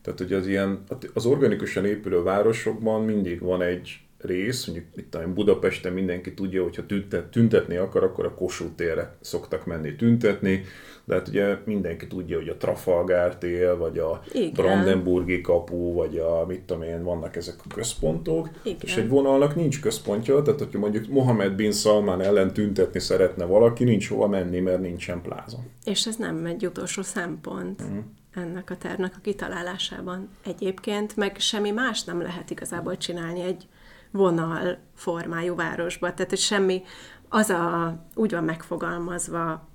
Tehát 0.02 0.20
ugye 0.20 0.36
az 0.36 0.46
ilyen, 0.46 0.84
az 1.14 1.26
organikusan 1.26 1.84
épülő 1.84 2.22
városokban 2.22 3.04
mindig 3.04 3.40
van 3.40 3.62
egy 3.62 4.00
rész, 4.18 4.66
mondjuk 4.66 4.86
itt 4.96 5.14
a 5.14 5.32
Budapesten 5.32 5.92
mindenki 5.92 6.34
tudja, 6.34 6.62
hogyha 6.62 6.86
tüntet, 6.86 7.30
tüntetni 7.30 7.76
akar, 7.76 8.04
akkor 8.04 8.24
a 8.24 8.34
Kossuth 8.34 8.74
térre 8.74 9.16
szoktak 9.20 9.66
menni 9.66 9.96
tüntetni, 9.96 10.64
de 11.10 11.16
hát 11.16 11.28
ugye 11.28 11.58
mindenki 11.64 12.06
tudja, 12.06 12.36
hogy 12.36 12.48
a 12.48 12.56
Trafalgar 12.56 13.36
tér, 13.36 13.76
vagy 13.76 13.98
a 13.98 14.22
Igen. 14.32 14.52
Brandenburgi 14.52 15.40
kapu, 15.40 15.92
vagy 15.92 16.16
a 16.16 16.44
mit 16.46 16.60
tudom 16.60 16.82
én, 16.82 17.02
vannak 17.02 17.36
ezek 17.36 17.54
a 17.64 17.74
központok, 17.74 18.48
Igen. 18.62 18.78
és 18.82 18.96
egy 18.96 19.08
vonalnak 19.08 19.54
nincs 19.54 19.80
központja, 19.80 20.42
tehát 20.42 20.58
hogyha 20.60 20.78
mondjuk 20.78 21.08
Mohamed 21.08 21.52
bin 21.52 21.72
Salman 21.72 22.20
ellen 22.20 22.52
tüntetni 22.52 23.00
szeretne 23.00 23.44
valaki, 23.44 23.84
nincs 23.84 24.08
hova 24.08 24.26
menni, 24.26 24.60
mert 24.60 24.80
nincsen 24.80 25.22
pláza. 25.22 25.58
És 25.84 26.06
ez 26.06 26.16
nem 26.16 26.46
egy 26.46 26.66
utolsó 26.66 27.02
szempont. 27.02 27.82
Mm 27.82 27.98
ennek 28.34 28.70
a 28.70 28.76
tervnek 28.76 29.14
a 29.16 29.20
kitalálásában 29.22 30.28
egyébként, 30.44 31.16
meg 31.16 31.36
semmi 31.38 31.70
más 31.70 32.04
nem 32.04 32.22
lehet 32.22 32.50
igazából 32.50 32.96
csinálni 32.96 33.40
egy 33.40 33.68
vonal 34.10 34.78
formájú 34.94 35.54
városba. 35.54 36.14
Tehát, 36.14 36.28
hogy 36.28 36.38
semmi, 36.38 36.82
az 37.28 37.50
a, 37.50 37.94
úgy 38.14 38.30
van 38.30 38.44
megfogalmazva 38.44 39.69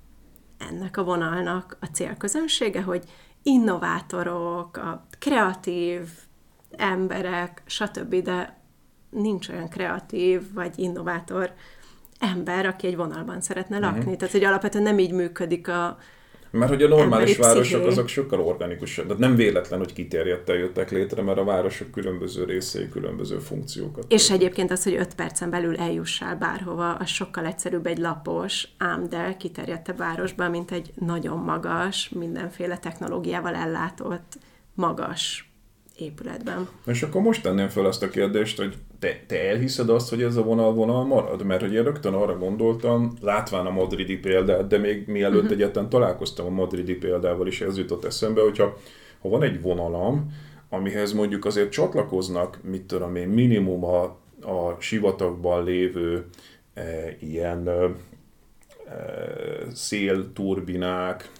ennek 0.58 0.96
a 0.96 1.04
vonalnak 1.04 1.76
a 1.80 1.86
célközönsége, 1.86 2.82
hogy 2.82 3.04
innovátorok, 3.42 4.76
a 4.76 5.06
kreatív 5.18 6.08
emberek, 6.70 7.62
stb., 7.66 8.14
de 8.14 8.60
nincs 9.10 9.48
olyan 9.48 9.68
kreatív 9.68 10.52
vagy 10.52 10.78
innovátor 10.78 11.52
ember, 12.18 12.66
aki 12.66 12.86
egy 12.86 12.96
vonalban 12.96 13.40
szeretne 13.40 13.78
lakni. 13.78 13.98
Uh-huh. 13.98 14.16
Tehát, 14.16 14.34
hogy 14.34 14.44
alapvetően 14.44 14.84
nem 14.84 14.98
így 14.98 15.12
működik 15.12 15.68
a, 15.68 15.98
mert 16.56 16.70
hogy 16.70 16.82
a 16.82 16.88
normális 16.88 17.36
városok 17.36 17.86
azok 17.86 18.08
sokkal 18.08 18.40
organikusabb. 18.40 19.06
De 19.06 19.14
nem 19.18 19.34
véletlen, 19.34 19.78
hogy 19.78 19.92
kiterjedten 19.92 20.56
jöttek 20.56 20.90
létre, 20.90 21.22
mert 21.22 21.38
a 21.38 21.44
városok 21.44 21.90
különböző 21.90 22.44
részei 22.44 22.88
különböző 22.88 23.38
funkciókat. 23.38 24.04
És 24.08 24.26
töltök. 24.26 24.42
egyébként 24.44 24.70
az, 24.70 24.82
hogy 24.82 24.94
öt 24.94 25.14
percen 25.14 25.50
belül 25.50 25.76
eljussál 25.76 26.36
bárhova, 26.36 26.94
az 26.94 27.08
sokkal 27.08 27.46
egyszerűbb 27.46 27.86
egy 27.86 27.98
lapos, 27.98 28.68
ám 28.78 29.08
de 29.08 29.36
kiterjedtebb 29.38 29.96
városban, 29.96 30.50
mint 30.50 30.70
egy 30.70 30.92
nagyon 30.94 31.38
magas, 31.38 32.08
mindenféle 32.08 32.78
technológiával 32.78 33.54
ellátott, 33.54 34.38
magas 34.74 35.50
épületben. 35.98 36.68
És 36.86 37.02
akkor 37.02 37.22
most 37.22 37.42
tenném 37.42 37.68
fel 37.68 37.84
azt 37.84 38.02
a 38.02 38.08
kérdést, 38.08 38.58
hogy 38.58 38.76
te, 38.98 39.20
te 39.26 39.48
elhiszed 39.48 39.88
azt, 39.88 40.10
hogy 40.10 40.22
ez 40.22 40.36
a 40.36 40.42
vonal 40.42 40.72
vonal 40.72 41.04
marad? 41.04 41.42
Mert 41.42 41.60
hogy 41.60 41.72
én 41.72 41.82
rögtön 41.82 42.14
arra 42.14 42.38
gondoltam, 42.38 43.16
látván 43.20 43.66
a 43.66 43.70
madridi 43.70 44.16
példát, 44.16 44.66
de 44.66 44.78
még 44.78 45.06
mielőtt 45.06 45.42
uh-huh. 45.42 45.52
egyáltalán 45.52 45.88
találkoztam 45.88 46.46
a 46.46 46.50
madridi 46.50 46.94
példával 46.94 47.46
is, 47.46 47.60
ez 47.60 47.76
jutott 47.76 48.04
eszembe, 48.04 48.40
hogyha 48.40 48.76
ha 49.20 49.28
van 49.28 49.42
egy 49.42 49.60
vonalam, 49.60 50.32
amihez 50.68 51.12
mondjuk 51.12 51.44
azért 51.44 51.70
csatlakoznak, 51.70 52.58
mit 52.62 52.82
tudom 52.82 53.16
én, 53.16 53.28
minimum 53.28 53.84
a, 53.84 54.02
a 54.42 54.76
sivatagban 54.78 55.64
lévő 55.64 56.26
e, 56.74 57.16
ilyen 57.20 57.68
e, 57.68 57.90
szélturbinák, 59.72 61.30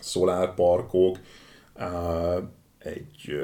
szolárparkok, 0.00 1.18
e, 1.74 1.86
egy 2.78 3.36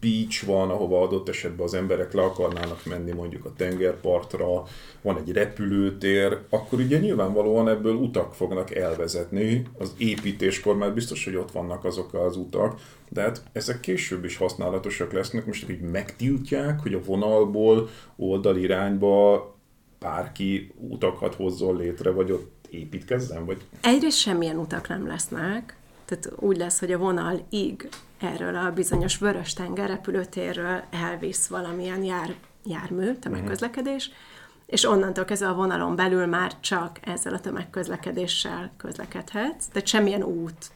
beach 0.00 0.46
van, 0.46 0.70
ahova 0.70 1.02
adott 1.02 1.28
esetben 1.28 1.66
az 1.66 1.74
emberek 1.74 2.12
le 2.12 2.22
akarnának 2.22 2.84
menni 2.84 3.12
mondjuk 3.12 3.44
a 3.44 3.52
tengerpartra, 3.56 4.64
van 5.02 5.18
egy 5.18 5.32
repülőtér, 5.32 6.38
akkor 6.48 6.78
ugye 6.78 6.98
nyilvánvalóan 6.98 7.68
ebből 7.68 7.94
utak 7.94 8.34
fognak 8.34 8.74
elvezetni. 8.74 9.66
Az 9.78 9.94
építéskor 9.98 10.76
már 10.76 10.94
biztos, 10.94 11.24
hogy 11.24 11.36
ott 11.36 11.50
vannak 11.50 11.84
azok 11.84 12.14
az 12.14 12.36
utak, 12.36 12.80
de 13.08 13.20
hát 13.20 13.42
ezek 13.52 13.80
később 13.80 14.24
is 14.24 14.36
használatosak 14.36 15.12
lesznek, 15.12 15.46
most 15.46 15.70
így 15.70 15.80
megtiltják, 15.80 16.80
hogy 16.80 16.94
a 16.94 17.02
vonalból 17.04 17.88
oldalirányba 18.16 19.54
bárki 19.98 20.72
utakat 20.78 21.34
hozzon 21.34 21.76
létre, 21.76 22.10
vagy 22.10 22.30
ott 22.30 22.66
építkezzen? 22.70 23.44
Vagy... 23.44 23.62
Egyrészt 23.80 24.18
semmilyen 24.18 24.56
utak 24.56 24.88
nem 24.88 25.06
lesznek, 25.06 25.76
tehát 26.04 26.32
úgy 26.36 26.56
lesz, 26.56 26.78
hogy 26.78 26.92
a 26.92 26.98
vonal 26.98 27.46
íg 27.50 27.88
erről 28.18 28.56
a 28.56 28.72
bizonyos 28.72 29.18
Vörös-tenger 29.18 29.88
repülőtérről 29.88 30.82
elvisz 30.90 31.46
valamilyen 31.46 32.04
jár, 32.04 32.34
jármű, 32.64 33.12
tömegközlekedés, 33.12 34.06
uh-huh. 34.06 34.20
és 34.66 34.84
onnantól 34.84 35.24
kezdve 35.24 35.48
a 35.48 35.54
vonalon 35.54 35.96
belül 35.96 36.26
már 36.26 36.60
csak 36.60 36.98
ezzel 37.02 37.34
a 37.34 37.40
tömegközlekedéssel 37.40 38.72
közlekedhetsz, 38.76 39.66
tehát 39.66 39.88
semmilyen 39.88 40.22
út 40.22 40.70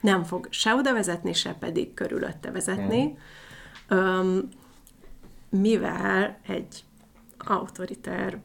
nem 0.00 0.24
fog 0.24 0.46
se 0.50 0.74
oda 0.74 0.92
vezetni, 0.92 1.32
se 1.32 1.52
pedig 1.52 1.94
körülötte 1.94 2.50
vezetni, 2.50 3.18
um, 3.90 4.48
mivel 5.48 6.38
egy 6.46 6.84
autoriter 7.38 8.38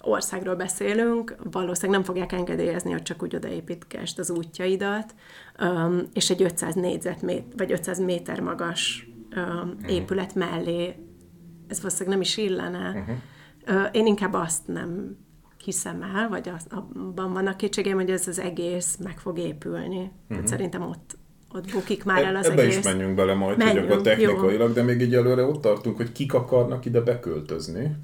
országról 0.00 0.54
beszélünk, 0.54 1.36
valószínűleg 1.50 2.00
nem 2.00 2.06
fogják 2.06 2.32
engedélyezni, 2.32 2.92
hogy 2.92 3.02
csak 3.02 3.22
úgy 3.22 3.34
odaépítkest 3.34 4.18
az 4.18 4.30
útjaidat, 4.30 5.14
és 6.12 6.30
egy 6.30 6.42
500 6.42 6.74
négyzetméter, 6.74 7.56
vagy 7.56 7.72
500 7.72 8.00
méter 8.00 8.40
magas 8.40 9.08
uh, 9.30 9.90
épület 9.90 10.34
mellé 10.34 10.94
ez 11.68 11.80
valószínűleg 11.80 12.12
nem 12.12 12.20
is 12.20 12.36
illene. 12.36 13.04
Uh-huh. 13.66 13.88
Én 13.92 14.06
inkább 14.06 14.34
azt 14.34 14.66
nem 14.66 15.16
hiszem 15.64 16.02
el, 16.02 16.28
vagy 16.28 16.48
az, 16.48 16.66
abban 16.70 17.32
vannak 17.32 17.56
kétségeim, 17.56 17.96
hogy 17.96 18.10
ez 18.10 18.28
az 18.28 18.38
egész 18.38 18.98
meg 19.02 19.18
fog 19.18 19.38
épülni. 19.38 19.96
Uh-huh. 19.96 20.12
Tehát 20.28 20.46
szerintem 20.46 20.82
ott, 20.82 21.16
ott 21.52 21.70
bukik 21.72 22.04
már 22.04 22.22
el 22.22 22.36
az 22.36 22.46
Ebbe 22.46 22.62
egész. 22.62 22.78
is 22.78 22.84
menjünk 22.84 23.14
bele 23.14 23.34
majd, 23.34 23.58
menjünk, 23.58 23.78
hogy 23.78 23.90
akkor 23.90 24.02
technikailag, 24.02 24.68
jó. 24.68 24.74
de 24.74 24.82
még 24.82 25.00
így 25.00 25.14
előre 25.14 25.42
ott 25.42 25.60
tartunk, 25.60 25.96
hogy 25.96 26.12
kik 26.12 26.34
akarnak 26.34 26.84
ide 26.84 27.00
beköltözni. 27.00 27.96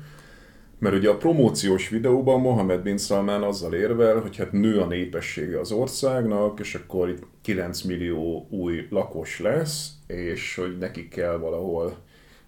Mert 0.79 0.95
ugye 0.95 1.11
a 1.11 1.17
promóciós 1.17 1.89
videóban 1.89 2.41
Mohamed 2.41 2.81
Bin 2.81 2.99
Salman 2.99 3.43
azzal 3.43 3.75
érvel, 3.75 4.21
hogy 4.21 4.37
hát 4.37 4.53
nő 4.53 4.81
a 4.81 4.87
népessége 4.87 5.61
az 5.61 5.73
országnak, 5.73 6.61
és 6.61 6.75
akkor 6.75 7.09
itt 7.09 7.23
9 7.43 7.83
millió 7.83 8.47
új 8.51 8.87
lakos 8.91 9.41
lesz, 9.41 9.91
és 10.07 10.55
hogy 10.55 10.79
nekik 10.79 11.09
kell 11.09 11.37
valahol 11.37 11.97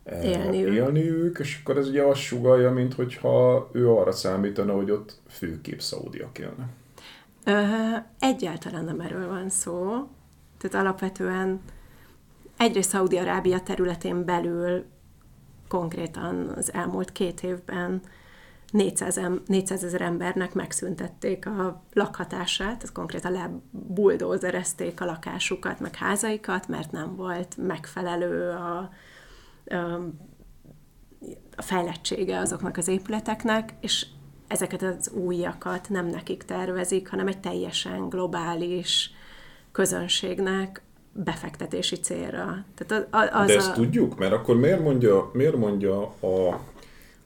eh, 0.04 0.24
élniük. 0.24 0.74
élniük, 0.74 1.38
és 1.38 1.60
akkor 1.62 1.76
ez 1.76 1.88
ugye 1.88 2.02
azt 2.02 2.20
sugalja, 2.20 2.70
mint 2.70 2.94
hogyha 2.94 3.68
ő 3.72 3.90
arra 3.90 4.12
számítana, 4.12 4.72
hogy 4.72 4.90
ott 4.90 5.20
főképp 5.28 5.78
szaudiak 5.78 6.38
élnek. 6.38 6.68
Egyáltalán 8.18 8.84
nem 8.84 9.00
erről 9.00 9.28
van 9.28 9.48
szó. 9.48 10.08
Tehát 10.58 10.86
alapvetően 10.86 11.60
egyrészt 12.56 12.90
Szaudi-Arábia 12.90 13.60
területén 13.60 14.24
belül 14.24 14.84
konkrétan 15.68 16.48
az 16.56 16.72
elmúlt 16.72 17.12
két 17.12 17.42
évben 17.42 18.00
400, 18.70 19.20
400 19.46 19.84
ezer 19.84 20.00
embernek 20.00 20.54
megszüntették 20.54 21.46
a 21.46 21.82
lakhatását, 21.92 22.82
ez 22.82 22.92
konkrétan 22.92 23.32
lebuldózerezték 23.32 25.00
a 25.00 25.04
lakásukat, 25.04 25.80
meg 25.80 25.94
házaikat, 25.94 26.68
mert 26.68 26.90
nem 26.92 27.16
volt 27.16 27.56
megfelelő 27.56 28.50
a, 28.50 28.78
a, 28.78 28.90
fejlettsége 31.56 32.38
azoknak 32.38 32.76
az 32.76 32.88
épületeknek, 32.88 33.74
és 33.80 34.06
ezeket 34.46 34.82
az 34.82 35.10
újakat 35.10 35.88
nem 35.88 36.06
nekik 36.06 36.42
tervezik, 36.42 37.08
hanem 37.08 37.26
egy 37.26 37.40
teljesen 37.40 38.08
globális 38.08 39.10
közönségnek 39.72 40.82
befektetési 41.24 41.96
célra. 41.96 42.64
Tehát 42.74 43.08
az 43.32 43.46
De 43.46 43.54
ezt 43.54 43.70
a... 43.70 43.72
tudjuk? 43.72 44.18
Mert 44.18 44.32
akkor 44.32 44.56
miért 44.56 44.80
mondja, 44.80 45.30
miért 45.32 45.56
mondja 45.56 46.02
a 46.02 46.60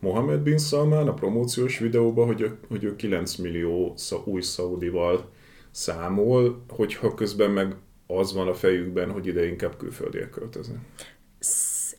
Mohamed 0.00 0.40
Bin 0.40 0.58
Salman 0.58 1.08
a 1.08 1.14
promóciós 1.14 1.78
videóban, 1.78 2.26
hogy, 2.26 2.40
ő, 2.40 2.58
hogy 2.68 2.84
ő 2.84 2.96
9 2.96 3.36
millió 3.36 3.94
új 4.24 4.40
szaudival 4.40 5.30
számol, 5.70 6.64
hogyha 6.68 7.14
közben 7.14 7.50
meg 7.50 7.74
az 8.06 8.34
van 8.34 8.48
a 8.48 8.54
fejükben, 8.54 9.10
hogy 9.10 9.26
ide 9.26 9.46
inkább 9.46 9.76
külföldiek 9.76 10.30
költözni. 10.30 10.78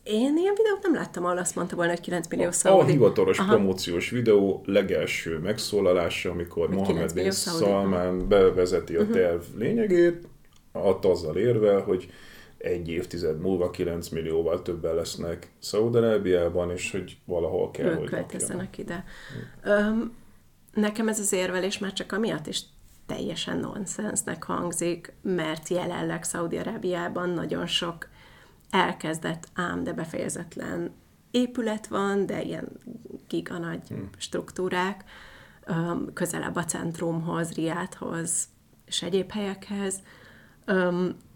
Én 0.04 0.38
ilyen 0.38 0.54
videót 0.58 0.82
nem 0.82 0.94
láttam, 0.94 1.26
ahol 1.26 1.38
azt 1.38 1.56
mondta 1.56 1.76
volna, 1.76 1.92
hogy 1.92 2.02
9 2.02 2.28
millió 2.28 2.52
szaudi. 2.52 2.82
A 2.82 2.86
hivatalos 2.86 3.40
Aha. 3.40 3.54
promóciós 3.54 4.10
videó 4.10 4.64
legelső 4.66 5.38
megszólalása, 5.38 6.32
amikor 6.32 6.70
Mohamed 6.70 7.14
Bin 7.14 7.32
Salman 7.32 8.28
bevezeti 8.28 8.96
a 8.96 9.08
terv 9.08 9.42
lényegét, 9.56 10.28
ott 10.72 11.06
azzal 11.06 11.38
érve, 11.38 11.80
hogy 11.80 12.12
egy 12.58 12.90
évtized 12.90 13.40
múlva 13.40 13.70
9 13.70 14.10
millióval 14.10 14.62
többen 14.62 14.96
lesznek 14.96 15.52
Szaudarábiában, 15.60 16.72
és 16.72 16.92
hogy 16.92 17.18
valahol 17.26 17.72
kell, 17.72 17.90
ők 17.90 17.98
hogy 17.98 18.10
költözzenek 18.10 18.78
ide. 18.78 19.04
Öm, 19.64 20.16
nekem 20.74 21.08
ez 21.08 21.20
az 21.20 21.34
érvelés 21.34 21.78
már 21.78 21.94
csak 21.94 22.12
amiatt 22.12 22.48
is 22.48 22.62
teljesen 23.06 23.58
nonsensnek 23.58 24.44
hangzik, 24.44 25.14
mert 25.22 25.68
jelenleg 25.68 26.24
Szaudi-Arábiában 26.24 27.30
nagyon 27.30 27.68
sok 27.68 28.08
elkezdett 28.70 29.48
ám, 29.54 29.84
de 29.84 29.94
befejezetlen 29.94 30.94
épület 31.32 31.88
van, 31.88 32.26
de 32.26 32.42
ilyen 32.42 32.68
giga 33.28 33.58
nagy 33.58 33.88
hmm. 33.88 34.10
struktúrák, 34.18 35.04
közelebb 36.14 36.56
a 36.56 36.66
centrumhoz, 36.66 37.54
Riádhoz 37.54 38.48
és 38.86 39.02
egyéb 39.02 39.32
helyekhez 39.32 40.02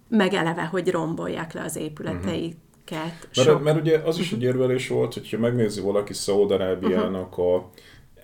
meg 0.09 0.33
eleve, 0.33 0.65
hogy 0.65 0.91
rombolják 0.91 1.53
le 1.53 1.61
az 1.61 1.75
épületeiket. 1.75 3.27
Uh-huh. 3.37 3.45
Mert, 3.45 3.63
mert 3.63 3.79
ugye 3.79 3.97
az 3.97 4.19
is 4.19 4.31
egy 4.31 4.43
érvelés 4.43 4.87
volt, 4.87 5.13
hogyha 5.13 5.37
megnézi 5.37 5.81
valaki 5.81 6.13
Szaudarábiának 6.13 7.37
uh-huh. 7.37 7.55
a 7.55 7.69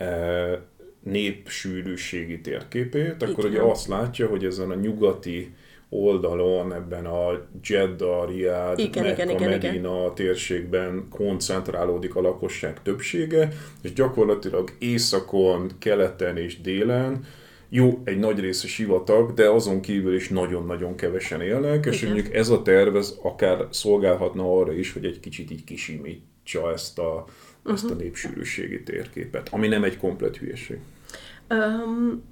e, 0.03 0.61
népsűrűségi 1.03 2.41
térképét, 2.41 3.23
akkor 3.23 3.45
Igen. 3.45 3.51
ugye 3.51 3.61
azt 3.61 3.87
látja, 3.87 4.27
hogy 4.27 4.45
ezen 4.45 4.71
a 4.71 4.75
nyugati 4.75 5.55
oldalon, 5.89 6.73
ebben 6.73 7.05
a 7.05 7.47
Jeddah, 7.63 8.27
Riyadh, 8.29 8.79
igen, 8.79 9.03
Mekka, 9.03 9.31
igen, 9.31 9.49
Medina 9.49 9.99
igen. 9.99 10.15
térségben 10.15 11.07
koncentrálódik 11.09 12.15
a 12.15 12.21
lakosság 12.21 12.81
többsége, 12.81 13.49
és 13.81 13.93
gyakorlatilag 13.93 14.71
északon, 14.79 15.71
keleten 15.79 16.37
és 16.37 16.61
délen 16.61 17.23
jó, 17.73 18.01
egy 18.03 18.17
nagy 18.17 18.39
része 18.39 18.67
sivatag, 18.67 19.33
de 19.33 19.49
azon 19.49 19.81
kívül 19.81 20.15
is 20.15 20.29
nagyon-nagyon 20.29 20.95
kevesen 20.95 21.41
élnek, 21.41 21.85
és 21.85 22.01
Igen. 22.01 22.13
mondjuk 22.13 22.35
ez 22.35 22.49
a 22.49 22.61
terv 22.61 22.95
ez 22.95 23.15
akár 23.21 23.67
szolgálhatna 23.69 24.57
arra 24.59 24.73
is, 24.73 24.93
hogy 24.93 25.05
egy 25.05 25.19
kicsit 25.19 25.51
így 25.51 25.63
kisimítsa 25.63 26.71
ezt 26.71 26.99
a, 26.99 27.25
uh-huh. 27.59 27.73
ezt 27.73 27.89
a 27.89 27.93
népsűrűségi 27.93 28.83
térképet, 28.83 29.49
ami 29.51 29.67
nem 29.67 29.83
egy 29.83 29.97
komplet 29.97 30.37
hülyeség. 30.37 30.79
Um, 31.49 32.23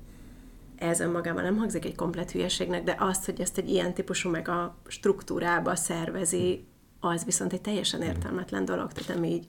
ez 0.75 0.99
önmagában 0.99 1.43
nem 1.43 1.57
hangzik 1.57 1.85
egy 1.85 1.95
komplet 1.95 2.31
hülyeségnek, 2.31 2.83
de 2.83 2.95
azt, 2.99 3.25
hogy 3.25 3.41
ezt 3.41 3.57
egy 3.57 3.69
ilyen 3.69 3.93
típusú 3.93 4.29
meg 4.29 4.47
a 4.47 4.77
struktúrába 4.87 5.75
szervezi, 5.75 6.65
az 6.99 7.25
viszont 7.25 7.53
egy 7.53 7.61
teljesen 7.61 8.01
értelmetlen 8.01 8.65
dolog, 8.65 8.91
tehát 8.91 9.13
nem 9.13 9.23
így 9.23 9.45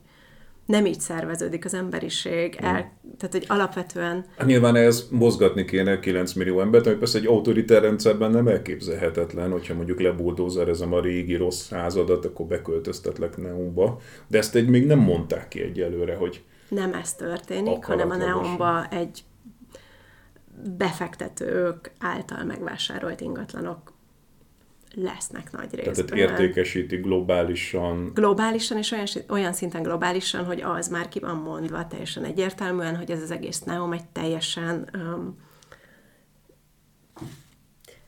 nem 0.65 0.85
így 0.85 0.99
szerveződik 0.99 1.65
az 1.65 1.73
emberiség, 1.73 2.55
el, 2.59 2.91
tehát 3.17 3.31
hogy 3.31 3.45
alapvetően... 3.47 4.25
Hát 4.37 4.47
nyilván 4.47 4.75
ez 4.75 5.07
mozgatni 5.09 5.65
kéne 5.65 5.99
9 5.99 6.33
millió 6.33 6.61
embert, 6.61 6.87
ami 6.87 6.95
persze 6.95 7.17
egy 7.17 7.25
autoritár 7.25 7.81
rendszerben 7.81 8.31
nem 8.31 8.47
elképzelhetetlen, 8.47 9.51
hogyha 9.51 9.73
mondjuk 9.73 9.99
lebuldózerezem 9.99 10.93
a 10.93 11.01
régi 11.01 11.35
rossz 11.35 11.69
házadat, 11.69 12.25
akkor 12.25 12.45
beköltöztetlek 12.45 13.37
Neumba, 13.37 13.99
de 14.27 14.37
ezt 14.37 14.55
egy 14.55 14.67
még 14.67 14.85
nem 14.85 14.99
mondták 14.99 15.47
ki 15.47 15.61
egyelőre, 15.61 16.15
hogy... 16.15 16.43
Nem 16.67 16.93
ez 16.93 17.13
történik, 17.13 17.85
hanem 17.85 18.09
a 18.09 18.15
Neumba 18.15 18.87
egy 18.87 19.23
befektetők 20.77 21.91
által 21.99 22.43
megvásárolt 22.43 23.21
ingatlanok 23.21 23.90
lesznek 24.95 25.51
nagy 25.51 25.75
részben. 25.75 26.05
Tehát 26.05 26.29
értékesíti 26.29 26.95
globálisan. 26.95 28.11
Globálisan, 28.13 28.77
és 28.77 28.91
olyan, 28.91 29.05
olyan 29.29 29.53
szinten 29.53 29.81
globálisan, 29.83 30.45
hogy 30.45 30.61
az 30.61 30.87
már 30.87 31.07
ki 31.07 31.19
van 31.19 31.35
mondva 31.35 31.87
teljesen 31.87 32.23
egyértelműen, 32.23 32.97
hogy 32.97 33.11
ez 33.11 33.21
az 33.21 33.31
egész 33.31 33.59
Neom 33.59 33.91
egy 33.91 34.05
teljesen 34.05 34.89
um, 34.93 35.37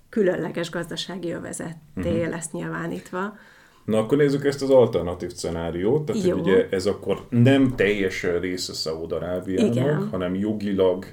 különleges 0.10 0.70
gazdasági 0.70 1.32
övezetté 1.32 1.78
uh-huh. 1.96 2.30
lesz 2.30 2.52
nyilvánítva. 2.52 3.38
Na 3.86 3.98
akkor 3.98 4.18
nézzük 4.18 4.46
ezt 4.46 4.62
az 4.62 4.70
alternatív 4.70 5.32
szenáriót, 5.32 6.06
tehát 6.06 6.24
Jó. 6.24 6.38
ugye 6.38 6.68
ez 6.70 6.86
akkor 6.86 7.26
nem 7.30 7.76
teljesen 7.76 8.40
része 8.40 8.74
Szaúd-Arábiának, 8.74 10.10
hanem 10.12 10.36
jogilag 10.36 11.06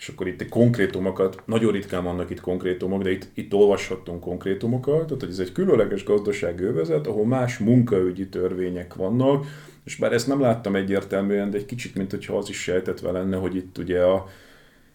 és 0.00 0.08
akkor 0.08 0.26
itt 0.26 0.48
konkrétumokat, 0.48 1.42
nagyon 1.46 1.72
ritkán 1.72 2.04
vannak 2.04 2.30
itt 2.30 2.40
konkrétumok, 2.40 3.02
de 3.02 3.10
itt, 3.10 3.28
itt 3.34 3.54
olvashattunk 3.54 4.20
konkrétumokat, 4.20 5.04
tehát 5.04 5.20
hogy 5.20 5.30
ez 5.30 5.38
egy 5.38 5.52
különleges 5.52 6.04
gazdasági 6.04 6.62
övezet, 6.62 7.06
ahol 7.06 7.26
más 7.26 7.58
munkaügyi 7.58 8.28
törvények 8.28 8.94
vannak, 8.94 9.46
és 9.84 9.96
bár 9.96 10.12
ezt 10.12 10.26
nem 10.26 10.40
láttam 10.40 10.76
egyértelműen, 10.76 11.50
de 11.50 11.56
egy 11.56 11.66
kicsit, 11.66 11.94
mint 11.94 12.10
hogyha 12.10 12.36
az 12.36 12.48
is 12.48 12.62
sejtetve 12.62 13.10
lenne, 13.10 13.36
hogy 13.36 13.56
itt 13.56 13.78
ugye 13.78 14.02
a 14.02 14.28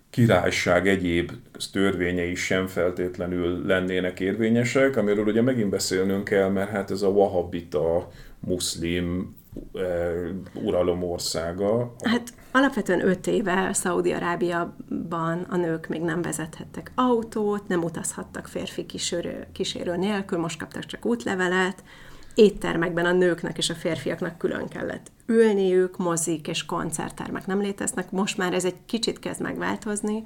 királyság 0.10 0.88
egyéb 0.88 1.32
törvényei 1.72 2.36
sem 2.36 2.68
feltétlenül 2.68 3.66
lennének 3.66 4.20
érvényesek, 4.20 4.98
amiről 4.98 5.26
ugye 5.26 5.42
megint 5.42 5.70
beszélnünk 5.70 6.24
kell, 6.24 6.50
mert 6.50 6.70
hát 6.70 6.92
ez 6.92 7.02
a 7.02 7.08
wahabita 7.08 8.10
muszlim 8.40 9.36
uralom 10.54 11.04
országa. 11.04 11.96
Hát 12.04 12.34
alapvetően 12.52 13.08
öt 13.08 13.28
éve 13.28 13.74
Szaudi-Arábiaban 13.74 15.46
a 15.50 15.56
nők 15.56 15.88
még 15.88 16.02
nem 16.02 16.22
vezethettek 16.22 16.92
autót, 16.96 17.68
nem 17.68 17.84
utazhattak 17.84 18.48
férfi 18.48 18.86
kísérő, 18.86 19.48
kísérő 19.52 19.96
nélkül, 19.96 20.40
most 20.40 20.60
kaptak 20.60 20.86
csak 20.86 21.06
útlevelet, 21.06 21.84
éttermekben 22.36 23.06
a 23.06 23.12
nőknek 23.12 23.58
és 23.58 23.70
a 23.70 23.74
férfiaknak 23.74 24.38
külön 24.38 24.68
kellett 24.68 25.12
ülniük, 25.26 25.98
mozik 25.98 26.48
és 26.48 26.66
koncerttermek 26.66 27.46
nem 27.46 27.62
léteznek. 27.62 28.12
Most 28.12 28.38
már 28.38 28.54
ez 28.54 28.66
egy 28.66 28.86
kicsit 28.86 29.20
kezd 29.20 29.42
megváltozni, 29.42 30.24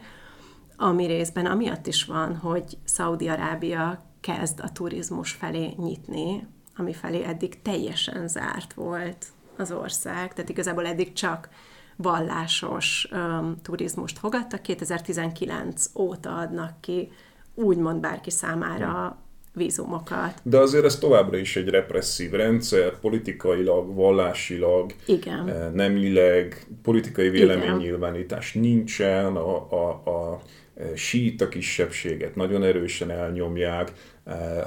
ami 0.78 1.06
részben 1.06 1.46
amiatt 1.46 1.88
is 1.88 2.06
van, 2.06 2.36
hogy 2.36 2.78
Szaudi-Arábia 2.84 4.04
kezd 4.20 4.60
a 4.60 4.72
turizmus 4.72 5.32
felé 5.32 5.74
nyitni, 5.78 6.48
ami 6.80 6.94
felé 6.94 7.24
eddig 7.24 7.62
teljesen 7.62 8.28
zárt 8.28 8.74
volt 8.74 9.26
az 9.58 9.72
ország, 9.72 10.34
tehát 10.34 10.50
igazából 10.50 10.86
eddig 10.86 11.14
csak 11.14 11.50
vallásos 11.96 13.08
um, 13.12 13.56
turizmust 13.62 14.20
fogadtak. 14.20 14.62
2019 14.62 15.86
óta 15.96 16.36
adnak 16.38 16.82
ki 16.82 17.12
úgymond 17.54 18.00
bárki 18.00 18.30
számára 18.30 19.18
vízumokat. 19.54 20.40
De 20.44 20.58
azért 20.58 20.86
ez 20.86 20.98
továbbra 20.98 21.38
is 21.38 21.56
egy 21.56 21.68
represszív 21.68 22.32
rendszer, 22.32 23.00
politikailag, 23.00 23.96
vallásilag, 23.96 24.94
Igen. 25.06 25.72
nemileg, 25.74 26.66
politikai 26.84 27.30
véleménynyilvánítás 27.30 28.54
nincsen, 28.54 29.36
a, 29.36 29.72
a, 29.72 30.10
a 30.10 30.42
síta 30.96 31.48
kisebbséget 31.48 32.36
nagyon 32.36 32.64
erősen 32.64 33.12
elnyomják, 33.12 33.92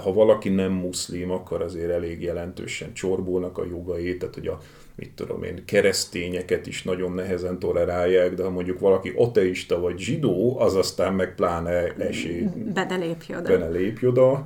ha 0.03 0.13
valaki 0.13 0.49
nem 0.49 0.73
muszlim, 0.73 1.31
akkor 1.31 1.63
azért 1.63 1.91
elég 1.91 2.23
jelentősen 2.23 2.93
csorbulnak 2.93 3.59
a 3.59 3.65
jogai, 3.65 4.17
tehát 4.17 4.35
hogy 4.35 4.47
a 4.47 4.59
mit 4.95 5.11
tudom 5.15 5.43
én, 5.43 5.63
keresztényeket 5.65 6.67
is 6.67 6.83
nagyon 6.83 7.13
nehezen 7.13 7.59
tolerálják, 7.59 8.35
de 8.35 8.43
ha 8.43 8.51
mondjuk 8.51 8.79
valaki 8.79 9.13
ateista 9.17 9.81
vagy 9.81 9.99
zsidó, 9.99 10.59
az 10.59 10.75
aztán 10.75 11.15
meg 11.15 11.35
pláne 11.35 11.95
esély. 11.99 12.49
Benne 12.75 12.97
lépj 12.97 13.35
oda. 13.35 13.49
Benne 13.49 13.69
lépj 13.69 14.07
oda. 14.07 14.45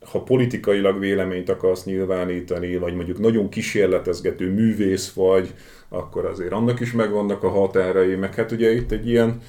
Ha 0.00 0.22
politikailag 0.22 0.98
véleményt 0.98 1.48
akarsz 1.48 1.84
nyilvánítani, 1.84 2.76
vagy 2.76 2.94
mondjuk 2.94 3.18
nagyon 3.18 3.48
kísérletezgető 3.48 4.52
művész 4.52 5.12
vagy, 5.12 5.54
akkor 5.88 6.24
azért 6.24 6.52
annak 6.52 6.80
is 6.80 6.92
megvannak 6.92 7.42
a 7.42 7.48
határai, 7.48 8.14
meg 8.14 8.34
hát 8.34 8.52
ugye 8.52 8.72
itt 8.72 8.92
egy 8.92 9.08
ilyen 9.08 9.40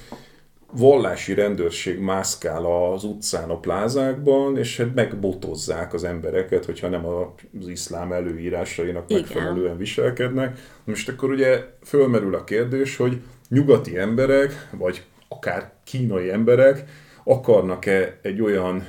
vallási 0.72 1.34
rendőrség 1.34 1.98
mászkál 1.98 2.64
az 2.64 3.04
utcán, 3.04 3.50
a 3.50 3.58
plázákban, 3.58 4.56
és 4.56 4.76
hát 4.76 4.94
megbotozzák 4.94 5.94
az 5.94 6.04
embereket, 6.04 6.64
hogyha 6.64 6.88
nem 6.88 7.06
az 7.06 7.68
iszlám 7.68 8.12
előírásainak 8.12 9.04
Igen. 9.10 9.22
megfelelően 9.22 9.76
viselkednek. 9.76 10.58
Most 10.84 11.08
akkor 11.08 11.30
ugye 11.30 11.64
fölmerül 11.84 12.34
a 12.34 12.44
kérdés, 12.44 12.96
hogy 12.96 13.20
nyugati 13.48 13.98
emberek, 13.98 14.68
vagy 14.72 15.04
akár 15.28 15.72
kínai 15.84 16.30
emberek 16.30 16.84
akarnak-e 17.24 18.18
egy 18.22 18.42
olyan 18.42 18.84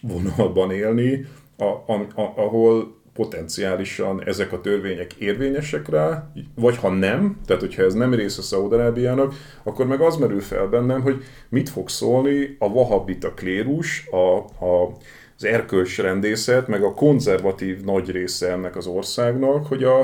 vonalban 0.00 0.70
élni, 0.70 1.26
a, 1.56 1.64
a, 1.64 2.06
a, 2.14 2.32
ahol 2.36 2.97
potenciálisan 3.18 4.22
ezek 4.24 4.52
a 4.52 4.60
törvények 4.60 5.12
érvényesek 5.12 5.88
rá, 5.88 6.32
vagy 6.54 6.76
ha 6.76 6.90
nem, 6.90 7.40
tehát 7.46 7.62
hogyha 7.62 7.82
ez 7.82 7.94
nem 7.94 8.14
része 8.14 8.42
Szaudarábiának, 8.42 9.34
akkor 9.62 9.86
meg 9.86 10.00
az 10.00 10.16
merül 10.16 10.40
fel 10.40 10.66
bennem, 10.66 11.00
hogy 11.00 11.22
mit 11.48 11.68
fog 11.68 11.88
szólni 11.88 12.56
a 12.58 12.72
vahabita 12.72 13.34
klérus, 13.34 14.06
a, 14.10 14.36
a, 14.64 14.96
az 15.36 15.44
erkölcsrendészet, 15.44 16.68
meg 16.68 16.82
a 16.82 16.94
konzervatív 16.94 17.80
nagy 17.80 18.10
része 18.10 18.50
ennek 18.50 18.76
az 18.76 18.86
országnak, 18.86 19.66
hogy 19.66 19.84
a, 19.84 20.00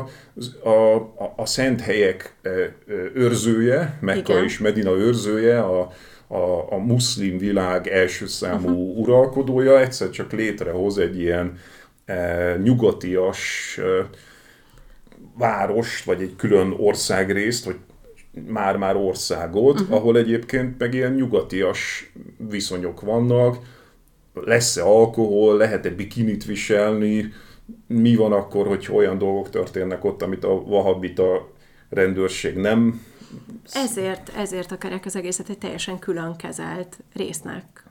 a, 0.62 0.94
a, 0.94 1.34
a 1.36 1.46
szent 1.46 1.80
helyek 1.80 2.36
e, 2.42 2.48
e, 2.48 2.72
őrzője, 3.14 3.98
Mekka 4.00 4.44
és 4.44 4.58
Medina 4.58 4.90
őrzője, 4.90 5.60
a, 5.60 5.90
a, 6.28 6.72
a 6.72 6.76
muszlim 6.76 7.38
világ 7.38 7.86
első 7.86 8.26
számú 8.26 8.68
uh-huh. 8.68 8.98
uralkodója 8.98 9.80
egyszer 9.80 10.10
csak 10.10 10.32
létrehoz 10.32 10.98
egy 10.98 11.20
ilyen 11.20 11.58
E, 12.04 12.56
nyugatias 12.62 13.74
e, 13.78 14.08
várost, 15.38 16.04
vagy 16.04 16.22
egy 16.22 16.36
külön 16.36 16.74
országrészt, 16.78 17.64
vagy 17.64 17.76
már-már 18.48 18.96
országot, 18.96 19.80
uh-huh. 19.80 19.96
ahol 19.96 20.16
egyébként 20.16 20.78
meg 20.78 20.94
ilyen 20.94 21.12
nyugatias 21.12 22.12
viszonyok 22.36 23.00
vannak, 23.00 23.56
lesz-e 24.34 24.84
alkohol, 24.84 25.56
lehet-e 25.56 25.90
bikinit 25.90 26.44
viselni, 26.44 27.32
mi 27.86 28.14
van 28.14 28.32
akkor, 28.32 28.66
hogy 28.66 28.88
olyan 28.92 29.18
dolgok 29.18 29.50
történnek 29.50 30.04
ott, 30.04 30.22
amit 30.22 30.44
a 30.44 30.64
vahabita 30.64 31.52
rendőrség 31.88 32.56
nem... 32.56 33.02
Ezért, 33.72 34.32
ezért 34.36 34.72
akarják 34.72 35.04
az 35.04 35.16
egészet 35.16 35.48
egy 35.48 35.58
teljesen 35.58 35.98
külön 35.98 36.36
kezelt 36.36 36.98
résznek 37.14 37.83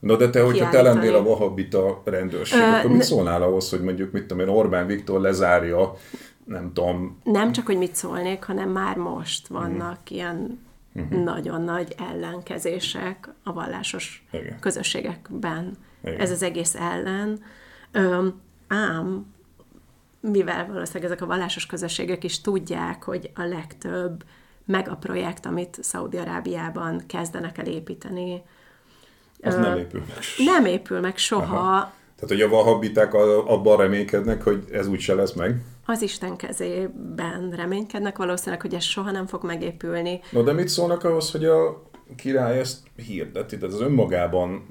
Na 0.00 0.16
de 0.16 0.30
te, 0.30 0.42
hogyha 0.42 0.70
te 0.70 0.82
lennél 0.82 1.14
a 1.14 1.22
vahabita 1.22 2.02
rendőrség, 2.04 2.60
Ö, 2.60 2.62
akkor 2.62 2.90
mit 2.90 3.02
szólnál 3.02 3.42
ahhoz, 3.42 3.70
hogy 3.70 3.80
mondjuk, 3.80 4.12
mit 4.12 4.26
tudom 4.26 4.48
én, 4.48 4.54
Orbán 4.54 4.86
Viktor 4.86 5.20
lezárja, 5.20 5.94
nem 6.44 6.72
tudom... 6.72 7.20
Nem 7.24 7.52
csak, 7.52 7.66
hogy 7.66 7.78
mit 7.78 7.94
szólnék, 7.94 8.44
hanem 8.44 8.68
már 8.68 8.96
most 8.96 9.46
vannak 9.46 9.98
mm. 9.98 10.14
ilyen 10.14 10.60
uh-huh. 10.94 11.22
nagyon 11.22 11.62
nagy 11.62 11.94
ellenkezések 12.10 13.28
a 13.44 13.52
vallásos 13.52 14.26
Igen. 14.32 14.58
közösségekben. 14.60 15.76
Igen. 16.04 16.20
Ez 16.20 16.30
az 16.30 16.42
egész 16.42 16.74
ellen. 16.74 17.42
Ám, 18.68 19.34
mivel 20.20 20.66
valószínűleg 20.66 21.04
ezek 21.04 21.22
a 21.22 21.26
vallásos 21.26 21.66
közösségek 21.66 22.24
is 22.24 22.40
tudják, 22.40 23.02
hogy 23.02 23.30
a 23.34 23.42
legtöbb 23.42 24.24
megaprojekt, 24.64 25.46
amit 25.46 25.78
Szaudi-Arábiában 25.82 27.02
kezdenek 27.06 27.58
el 27.58 27.66
építeni, 27.66 28.42
az 29.42 29.54
nem 29.54 29.78
épül 29.78 30.00
meg. 30.08 30.18
Nem 30.54 30.66
épül 30.66 31.00
meg 31.00 31.16
soha. 31.16 31.56
Aha. 31.56 31.92
Tehát, 32.14 32.30
hogy 32.30 32.40
a 32.40 32.48
vahabiták 32.48 33.14
abban 33.46 33.76
reménykednek, 33.76 34.42
hogy 34.42 34.64
ez 34.72 34.86
úgyse 34.86 35.14
lesz 35.14 35.32
meg. 35.32 35.56
Az 35.86 36.02
Isten 36.02 36.36
kezében 36.36 37.52
reménykednek 37.56 38.16
valószínűleg, 38.16 38.60
hogy 38.60 38.74
ez 38.74 38.82
soha 38.82 39.10
nem 39.10 39.26
fog 39.26 39.44
megépülni. 39.44 40.20
No, 40.30 40.42
de 40.42 40.52
mit 40.52 40.68
szólnak 40.68 41.04
ahhoz, 41.04 41.30
hogy 41.30 41.44
a 41.44 41.82
király 42.16 42.58
ezt 42.58 42.78
hirdeti, 42.96 43.58
tehát 43.58 43.74
az 43.74 43.80
önmagában... 43.80 44.66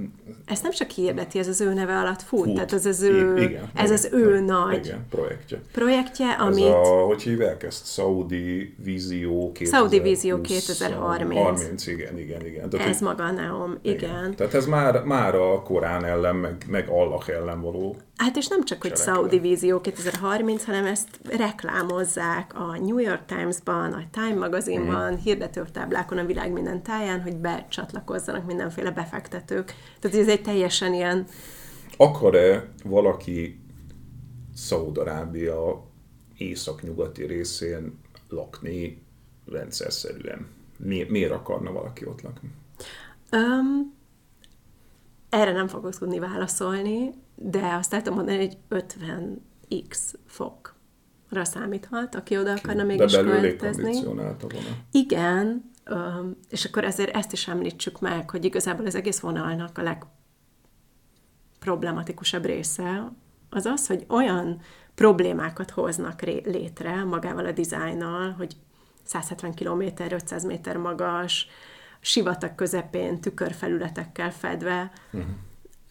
Ezt 0.45 0.63
nem 0.63 0.71
csak 0.71 0.89
hirdeti, 0.89 1.39
ez 1.39 1.47
az 1.47 1.61
ő 1.61 1.73
neve 1.73 1.97
alatt 1.97 2.21
fut, 2.21 2.43
fut. 2.43 2.53
tehát 2.53 2.73
ez 2.73 2.85
az 2.85 3.01
ő, 3.01 3.37
igen, 3.37 3.69
ez 3.73 3.83
igen, 3.83 3.93
az 3.93 4.09
ő 4.11 4.29
igen, 4.29 4.43
nagy 4.43 4.85
igen, 4.85 5.05
projektje. 5.09 5.61
Projektje, 5.71 6.31
amit... 6.31 6.65
Ez 6.65 6.71
a, 6.71 7.05
hogy 7.05 7.21
hívják 7.21 7.63
ezt? 7.63 7.93
Saudi 7.93 8.75
Vízió 8.83 9.51
2020, 9.51 9.69
Saudi 9.69 9.99
Vízió 9.99 10.41
2030. 10.41 11.41
30, 11.41 11.87
igen, 11.87 12.17
igen, 12.17 12.45
igen. 12.45 12.69
Tehát, 12.69 12.87
ez 12.87 13.01
maga 13.01 13.23
a 13.23 13.31
Neom, 13.31 13.77
igen. 13.81 13.97
igen. 13.97 14.35
Tehát 14.35 14.53
ez 14.53 14.65
már, 14.65 15.03
már 15.03 15.35
a 15.35 15.61
Korán 15.61 16.05
ellen, 16.05 16.35
meg, 16.35 16.65
meg 16.69 16.89
Allah 16.89 17.27
ellen 17.27 17.61
való 17.61 17.95
Hát 18.17 18.35
és 18.35 18.47
nem 18.47 18.63
csak, 18.63 18.81
hogy 18.81 18.95
Saudi 18.95 19.39
Vízió 19.39 19.81
2030, 19.81 20.65
hanem 20.65 20.85
ezt 20.85 21.07
reklámozzák 21.37 22.59
a 22.59 22.77
New 22.77 22.97
York 22.97 23.25
Times-ban, 23.25 23.93
a 23.93 24.03
Time 24.11 24.35
magazinban, 24.35 25.13
mm. 25.13 25.15
hirdetőtáblákon 25.15 26.17
a 26.17 26.25
világ 26.25 26.51
minden 26.51 26.83
táján, 26.83 27.21
hogy 27.21 27.35
becsatlakozzanak 27.35 28.14
mindenféle 28.45 28.91
befektetők. 28.91 29.73
Tehát 29.99 30.17
ez 30.17 30.27
egy 30.27 30.41
teljesen 30.41 30.93
ilyen... 30.93 31.27
Akar-e 31.97 32.73
valaki 32.83 33.59
Szaudarábia 34.53 35.87
észak-nyugati 36.37 37.25
részén 37.25 37.99
lakni 38.29 39.03
rendszerszerűen? 39.45 40.47
Mi, 40.77 41.05
miért 41.09 41.31
akarna 41.31 41.71
valaki 41.71 42.05
ott 42.05 42.21
lakni? 42.21 42.51
Um, 43.31 43.93
erre 45.29 45.51
nem 45.51 45.67
fogok 45.67 45.97
tudni 45.97 46.19
válaszolni, 46.19 47.09
de 47.35 47.73
azt 47.73 47.93
el 47.93 48.01
tudom 48.01 48.17
mondani, 48.17 48.37
hogy 48.37 48.57
50x 48.69 50.13
fokra 50.25 51.43
számíthat, 51.43 52.15
aki 52.15 52.37
oda 52.37 52.51
akarna 52.51 52.83
mégis 52.83 53.11
De 53.11 53.23
költözni. 53.23 54.03
volna. 54.03 54.35
Igen, 54.91 55.71
és 56.49 56.65
akkor 56.65 56.83
ezért 56.83 57.15
ezt 57.15 57.31
is 57.31 57.47
említsük 57.47 57.99
meg, 57.99 58.29
hogy 58.29 58.45
igazából 58.45 58.85
az 58.85 58.95
egész 58.95 59.19
vonalnak 59.19 59.77
a 59.77 59.95
legproblematikusabb 61.59 62.45
része 62.45 63.11
az 63.49 63.65
az, 63.65 63.87
hogy 63.87 64.05
olyan 64.09 64.61
problémákat 64.95 65.71
hoznak 65.71 66.21
létre 66.21 67.03
magával 67.03 67.45
a 67.45 67.51
dizájnnal, 67.51 68.31
hogy 68.31 68.55
170 69.03 69.53
km, 69.53 69.81
500 70.13 70.43
méter 70.43 70.77
magas, 70.77 71.47
sivatag 71.99 72.55
közepén, 72.55 73.21
tükörfelületekkel 73.21 74.31
fedve, 74.31 74.91
uh-huh. 75.11 75.29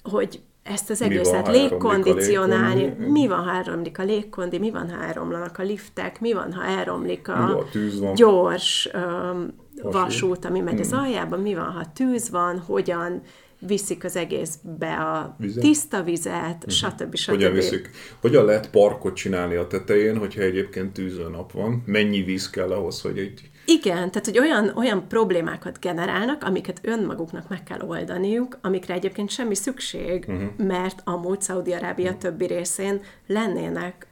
hogy 0.03 0.43
ezt 0.65 0.91
az 0.91 1.03
egészet 1.03 1.49
légkondicionálni, 1.49 2.97
mi 2.99 3.27
van, 3.27 3.45
ha 3.45 3.51
elromlik 3.51 3.99
a 3.99 4.03
légkondi, 4.03 4.59
mi 4.59 4.71
van, 4.71 4.91
ha 4.91 5.03
elromlanak 5.03 5.59
a 5.59 5.63
liftek, 5.63 6.21
mi 6.21 6.33
van, 6.33 6.53
ha 6.53 6.65
elromlik 6.65 7.29
a, 7.29 7.59
a 7.59 7.67
gyors 8.15 8.91
um, 8.95 9.55
vasút, 9.83 10.45
ami 10.45 10.61
megy 10.61 10.81
az 10.81 10.91
hmm. 10.91 10.99
aljában, 10.99 11.41
mi 11.41 11.55
van, 11.55 11.73
ha 11.73 11.93
tűz 11.95 12.31
van, 12.31 12.59
hogyan 12.59 13.23
viszik 13.67 14.05
az 14.05 14.17
egészbe 14.17 14.95
a 14.95 15.37
vizet? 15.39 15.63
tiszta 15.63 16.03
vizet, 16.03 16.57
uh-huh. 16.57 16.73
stb. 16.73 17.15
stb. 17.15 17.31
Hogyan 17.31 17.53
viszik? 17.53 17.91
Hogyan 18.21 18.45
lehet 18.45 18.71
parkot 18.71 19.15
csinálni 19.15 19.55
a 19.55 19.67
tetején, 19.67 20.19
hogyha 20.19 20.43
egyébként 20.43 20.93
tűző 20.93 21.29
nap 21.29 21.53
van? 21.53 21.83
Mennyi 21.87 22.23
víz 22.23 22.51
kell 22.51 22.71
ahhoz, 22.71 23.01
hogy 23.01 23.19
egy... 23.19 23.51
Igen, 23.67 24.11
tehát 24.11 24.25
hogy 24.25 24.39
olyan, 24.39 24.73
olyan 24.77 25.09
problémákat 25.09 25.81
generálnak, 25.81 26.43
amiket 26.43 26.81
önmaguknak 26.83 27.49
meg 27.49 27.63
kell 27.63 27.81
oldaniuk, 27.81 28.59
amikre 28.63 28.95
egyébként 28.95 29.31
semmi 29.31 29.55
szükség, 29.55 30.25
uh-huh. 30.29 30.67
mert 30.67 31.01
amúgy 31.05 31.41
Szaudi-Arábia 31.41 32.05
uh-huh. 32.05 32.21
többi 32.21 32.47
részén 32.47 33.01
lennének 33.27 34.07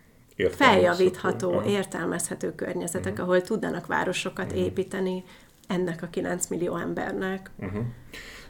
feljavítható, 0.50 1.62
értelmezhető 1.66 2.54
környezetek, 2.54 3.12
uh-huh. 3.12 3.28
ahol 3.28 3.42
tudnának 3.42 3.86
városokat 3.86 4.46
uh-huh. 4.46 4.64
építeni 4.64 5.24
ennek 5.72 6.02
a 6.02 6.06
9 6.10 6.46
millió 6.46 6.76
embernek. 6.76 7.50
Uh-huh. 7.58 7.82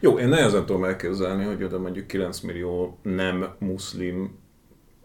Jó, 0.00 0.18
én 0.18 0.28
nehezen 0.28 0.66
tudom 0.66 0.84
elképzelni, 0.84 1.44
hogy 1.44 1.62
oda 1.62 1.78
mondjuk 1.78 2.06
9 2.06 2.40
millió 2.40 2.98
nem 3.02 3.54
muszlim 3.58 4.38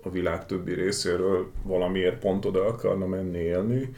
a 0.03 0.09
világ 0.09 0.45
többi 0.45 0.73
részéről 0.73 1.51
valamiért 1.63 2.19
pont 2.19 2.45
oda 2.45 2.65
akarna 2.65 3.05
menni 3.05 3.37
élni. 3.37 3.89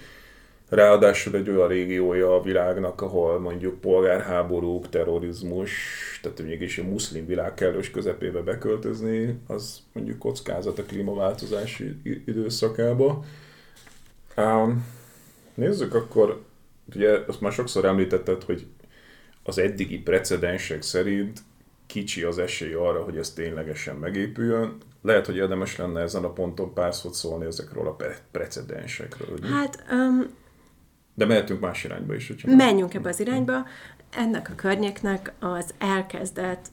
Ráadásul 0.70 1.36
egy 1.36 1.50
olyan 1.50 1.68
régiója 1.68 2.36
a 2.36 2.42
világnak, 2.42 3.02
ahol 3.02 3.40
mondjuk 3.40 3.80
polgárháborúk, 3.80 4.90
terrorizmus, 4.90 5.72
tehát 6.22 6.42
mégis 6.42 6.78
a 6.78 6.84
muszlim 6.84 7.26
világ 7.26 7.54
kellős 7.54 7.92
közepébe 7.92 8.42
beköltözni, 8.42 9.40
az 9.48 9.80
mondjuk 9.94 10.20
kockázat 10.20 10.80
a 10.80 10.84
klímaváltozási 10.84 11.96
időszakába. 12.26 13.24
Um, 14.38 14.86
nézzük 15.54 15.96
akkor, 15.96 16.42
ugye 16.96 17.24
azt 17.28 17.42
már 17.42 17.52
sokszor 17.52 17.86
említetted, 17.86 18.44
hogy 18.44 18.68
az 19.44 19.58
eddigi 19.58 20.00
precedensek 20.00 20.82
szerint 20.82 21.40
kicsi 21.86 22.24
az 22.24 22.38
esély 22.38 22.74
arra, 22.74 23.04
hogy 23.04 23.18
ez 23.18 23.34
ténylegesen 23.34 23.96
megépüljön. 23.96 24.78
Lehet, 25.02 25.26
hogy 25.26 25.36
érdemes 25.36 25.78
lenne 25.78 26.02
ezen 26.02 26.24
a 26.24 26.34
ponton 26.34 26.74
pár 26.74 26.96
szót 26.96 27.14
szólni 27.14 27.46
ezekről 27.46 27.88
a 27.88 27.96
precedensekről. 28.32 29.28
Ugye? 29.38 29.48
Hát 29.48 29.84
um, 29.92 30.26
de 31.14 31.26
mehetünk 31.26 31.60
más 31.60 31.84
irányba 31.84 32.14
is. 32.14 32.28
Hogyha 32.28 32.56
menjünk 32.56 32.94
ebbe 32.94 33.10
az 33.10 33.20
irányba. 33.20 33.66
Ennek 34.12 34.50
a 34.50 34.56
környéknek 34.56 35.34
az 35.40 35.74
elkezdett 35.78 36.68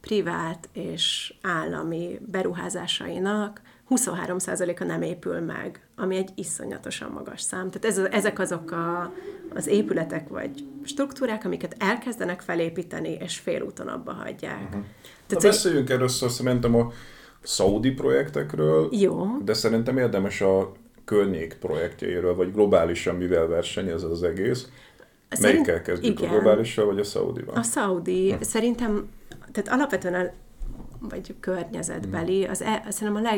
privát 0.00 0.68
és 0.72 1.34
állami 1.42 2.18
beruházásainak 2.30 3.60
23%-a 3.90 4.84
nem 4.84 5.02
épül 5.02 5.40
meg, 5.40 5.86
ami 6.02 6.16
egy 6.16 6.30
iszonyatosan 6.34 7.10
magas 7.10 7.40
szám. 7.40 7.70
Tehát 7.70 7.98
ez, 7.98 8.04
ezek 8.12 8.38
azok 8.38 8.70
a, 8.70 9.12
az 9.54 9.66
épületek 9.66 10.28
vagy 10.28 10.50
struktúrák, 10.84 11.44
amiket 11.44 11.76
elkezdenek 11.78 12.40
felépíteni, 12.40 13.16
és 13.20 13.38
félúton 13.38 13.88
abba 13.88 14.12
hagyják. 14.12 14.62
Uh-huh. 14.62 14.84
Tehát, 15.26 15.42
Na, 15.42 15.48
beszéljünk 15.48 15.90
először 15.90 16.30
szerintem 16.30 16.74
a 16.74 16.92
szaudi 17.42 17.90
projektekről, 17.90 18.88
Jó. 18.90 19.26
de 19.44 19.54
szerintem 19.54 19.98
érdemes 19.98 20.40
a 20.40 20.72
környék 21.04 21.56
projektjeiről, 21.60 22.34
vagy 22.34 22.52
globálisan 22.52 23.16
mivel 23.16 23.46
versenyez 23.46 24.02
az 24.02 24.22
egész. 24.22 24.68
Szerint, 25.30 25.66
Melyikkel 25.66 25.82
kezdjük, 25.82 26.20
igen. 26.20 26.30
a 26.30 26.32
globálissal, 26.32 26.86
vagy 26.86 26.98
a 26.98 27.04
Szaudival? 27.04 27.54
A 27.54 27.62
Szaudi. 27.62 28.32
Hm. 28.32 28.40
Szerintem, 28.40 29.08
tehát 29.52 29.68
alapvetően 29.68 30.14
a, 30.14 30.30
vagy 31.08 31.34
környezetbeli, 31.40 32.44
hm. 32.44 32.50
az 32.50 32.62
e, 32.62 32.84
szerintem 32.88 33.24
a 33.24 33.28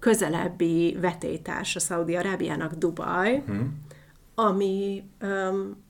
legközelebbi 0.00 0.96
vetétárs 1.00 1.76
a 1.76 1.80
Szaudi-Arábiának 1.80 2.74
Dubaj, 2.74 3.42
hm. 3.46 3.60
ami, 4.34 5.02
um, 5.22 5.84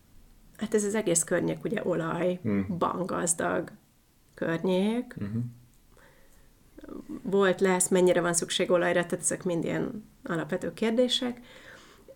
hát 0.57 0.75
ez 0.75 0.85
az 0.85 0.95
egész 0.95 1.25
környék 1.25 1.65
ugye 1.65 1.81
olajban 1.85 2.97
hm. 2.97 3.05
gazdag 3.05 3.71
környék, 4.35 5.15
hm 5.19 5.39
volt, 7.23 7.61
lesz, 7.61 7.89
mennyire 7.89 8.21
van 8.21 8.33
szükség 8.33 8.71
olajra, 8.71 9.07
tehát 9.07 9.25
ezek 9.25 9.45
mind 9.45 9.65
ilyen 9.65 10.05
alapvető 10.25 10.73
kérdések. 10.73 11.41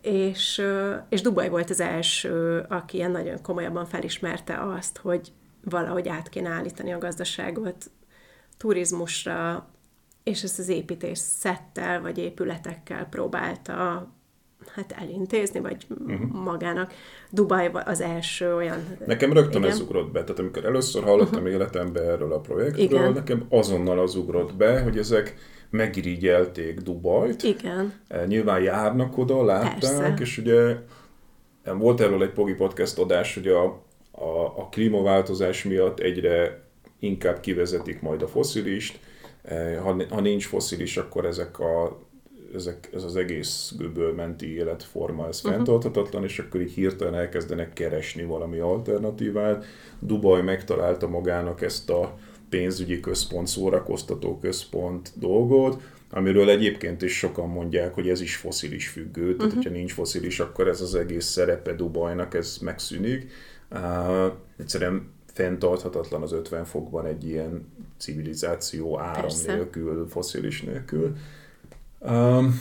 És, 0.01 0.61
és 1.09 1.21
Dubaj 1.21 1.49
volt 1.49 1.69
az 1.69 1.79
első, 1.79 2.65
aki 2.69 2.97
ilyen 2.97 3.11
nagyon 3.11 3.41
komolyabban 3.41 3.85
felismerte 3.85 4.61
azt, 4.61 4.97
hogy 4.97 5.31
valahogy 5.63 6.07
át 6.07 6.29
kéne 6.29 6.49
állítani 6.49 6.93
a 6.93 6.97
gazdaságot 6.97 7.91
turizmusra, 8.57 9.69
és 10.25 10.43
ezt 10.43 10.59
az 10.59 10.69
építés 10.69 11.17
szettel 11.17 12.01
vagy 12.01 12.17
épületekkel 12.17 13.07
próbálta 13.09 14.07
hát 14.73 14.95
elintézni, 15.01 15.59
vagy 15.59 15.85
uh-huh. 15.89 16.43
magának. 16.43 16.93
Dubaj 17.31 17.71
az 17.85 18.01
első 18.01 18.55
olyan... 18.55 18.97
Nekem 19.05 19.33
rögtön 19.33 19.61
igen. 19.61 19.73
ez 19.73 19.79
ugrott 19.79 20.11
be, 20.11 20.23
tehát 20.23 20.39
amikor 20.39 20.65
először 20.65 21.03
hallottam 21.03 21.35
uh-huh. 21.35 21.53
életemben 21.53 22.03
erről 22.03 22.33
a 22.33 22.39
projektről, 22.39 22.85
igen. 22.85 23.13
nekem 23.13 23.45
azonnal 23.49 23.99
az 23.99 24.15
ugrott 24.15 24.55
be, 24.55 24.81
hogy 24.81 24.97
ezek 24.97 25.35
megirigyelték 25.69 26.79
Dubajt. 26.79 27.43
Igen. 27.43 27.93
E, 28.07 28.25
nyilván 28.25 28.61
járnak 28.61 29.17
oda, 29.17 29.43
látták, 29.43 29.79
Persze. 29.79 30.13
és 30.19 30.37
ugye 30.37 30.75
volt 31.77 32.01
erről 32.01 32.23
egy 32.23 32.33
Pogi 32.33 32.53
Podcast 32.53 32.99
adás, 32.99 33.33
hogy 33.33 33.47
a, 33.47 33.63
a, 34.11 34.45
a 34.57 34.67
klímaváltozás 34.71 35.63
miatt 35.63 35.99
egyre 35.99 36.63
inkább 36.99 37.39
kivezetik 37.39 38.01
majd 38.01 38.21
a 38.21 38.27
foszilist, 38.27 38.95
e, 38.95 39.14
ha, 39.81 39.95
ha 40.09 40.21
nincs 40.21 40.47
foszilis, 40.47 40.97
akkor 40.97 41.25
ezek 41.25 41.59
a 41.59 42.03
ezek, 42.55 42.89
ez 42.93 43.03
az 43.03 43.15
egész 43.15 43.73
göböl 43.77 44.13
menti 44.13 44.55
életforma, 44.55 45.27
ez 45.27 45.37
uh-huh. 45.37 45.53
fenntarthatatlan, 45.53 46.23
és 46.23 46.39
akkor 46.39 46.61
így 46.61 46.71
hirtelen 46.71 47.15
elkezdenek 47.15 47.73
keresni 47.73 48.23
valami 48.23 48.59
alternatívát. 48.59 49.65
Dubaj 49.99 50.41
megtalálta 50.41 51.07
magának 51.07 51.61
ezt 51.61 51.89
a 51.89 52.17
pénzügyi 52.49 52.99
központ, 52.99 53.47
szórakoztató 53.47 54.37
központ 54.39 55.11
dolgot, 55.15 55.81
amiről 56.09 56.49
egyébként 56.49 57.01
is 57.01 57.17
sokan 57.17 57.49
mondják, 57.49 57.93
hogy 57.93 58.09
ez 58.09 58.21
is 58.21 58.35
foszilis 58.35 58.87
függő, 58.87 59.21
tehát 59.21 59.35
uh-huh. 59.35 59.53
hogyha 59.53 59.69
nincs 59.69 59.93
foszilis, 59.93 60.39
akkor 60.39 60.67
ez 60.67 60.81
az 60.81 60.95
egész 60.95 61.25
szerepe 61.25 61.73
Dubajnak, 61.73 62.33
ez 62.33 62.57
megszűnik. 62.61 63.31
Uh, 63.71 64.31
egyszerűen 64.59 65.13
fenntarthatatlan 65.33 66.21
az 66.21 66.31
50 66.31 66.65
fokban 66.65 67.05
egy 67.05 67.27
ilyen 67.27 67.67
civilizáció 67.97 68.99
áram 68.99 69.21
Persze. 69.21 69.53
nélkül, 69.53 70.07
foszilis 70.09 70.61
nélkül. 70.61 71.15
Um, 71.99 72.59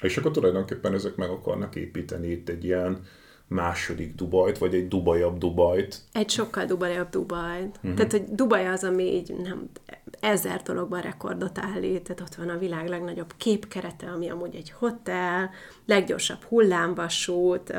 és 0.00 0.16
akkor 0.16 0.30
tulajdonképpen 0.30 0.94
ezek 0.94 1.16
meg 1.16 1.30
akarnak 1.30 1.74
építeni 1.76 2.28
itt 2.28 2.48
egy 2.48 2.64
ilyen 2.64 3.04
második 3.48 4.14
Dubajt, 4.14 4.58
vagy 4.58 4.74
egy 4.74 4.88
dubajabb 4.88 5.38
Dubajt. 5.38 6.00
Egy 6.12 6.30
sokkal 6.30 6.64
dubajabb 6.64 7.08
Dubajt. 7.08 7.76
Uh-huh. 7.76 7.94
Tehát, 7.94 8.10
hogy 8.10 8.24
Dubaj 8.24 8.68
az, 8.68 8.84
ami 8.84 9.14
így 9.14 9.34
nem, 9.42 9.68
ezer 10.20 10.62
dologban 10.62 11.00
rekordot 11.00 11.58
állít, 11.58 12.02
tehát 12.02 12.20
ott 12.20 12.34
van 12.34 12.48
a 12.48 12.58
világ 12.58 12.88
legnagyobb 12.88 13.32
képkerete, 13.36 14.06
ami 14.06 14.30
amúgy 14.30 14.54
egy 14.54 14.70
hotel, 14.70 15.50
leggyorsabb 15.86 16.42
hullámvasút, 16.42 17.76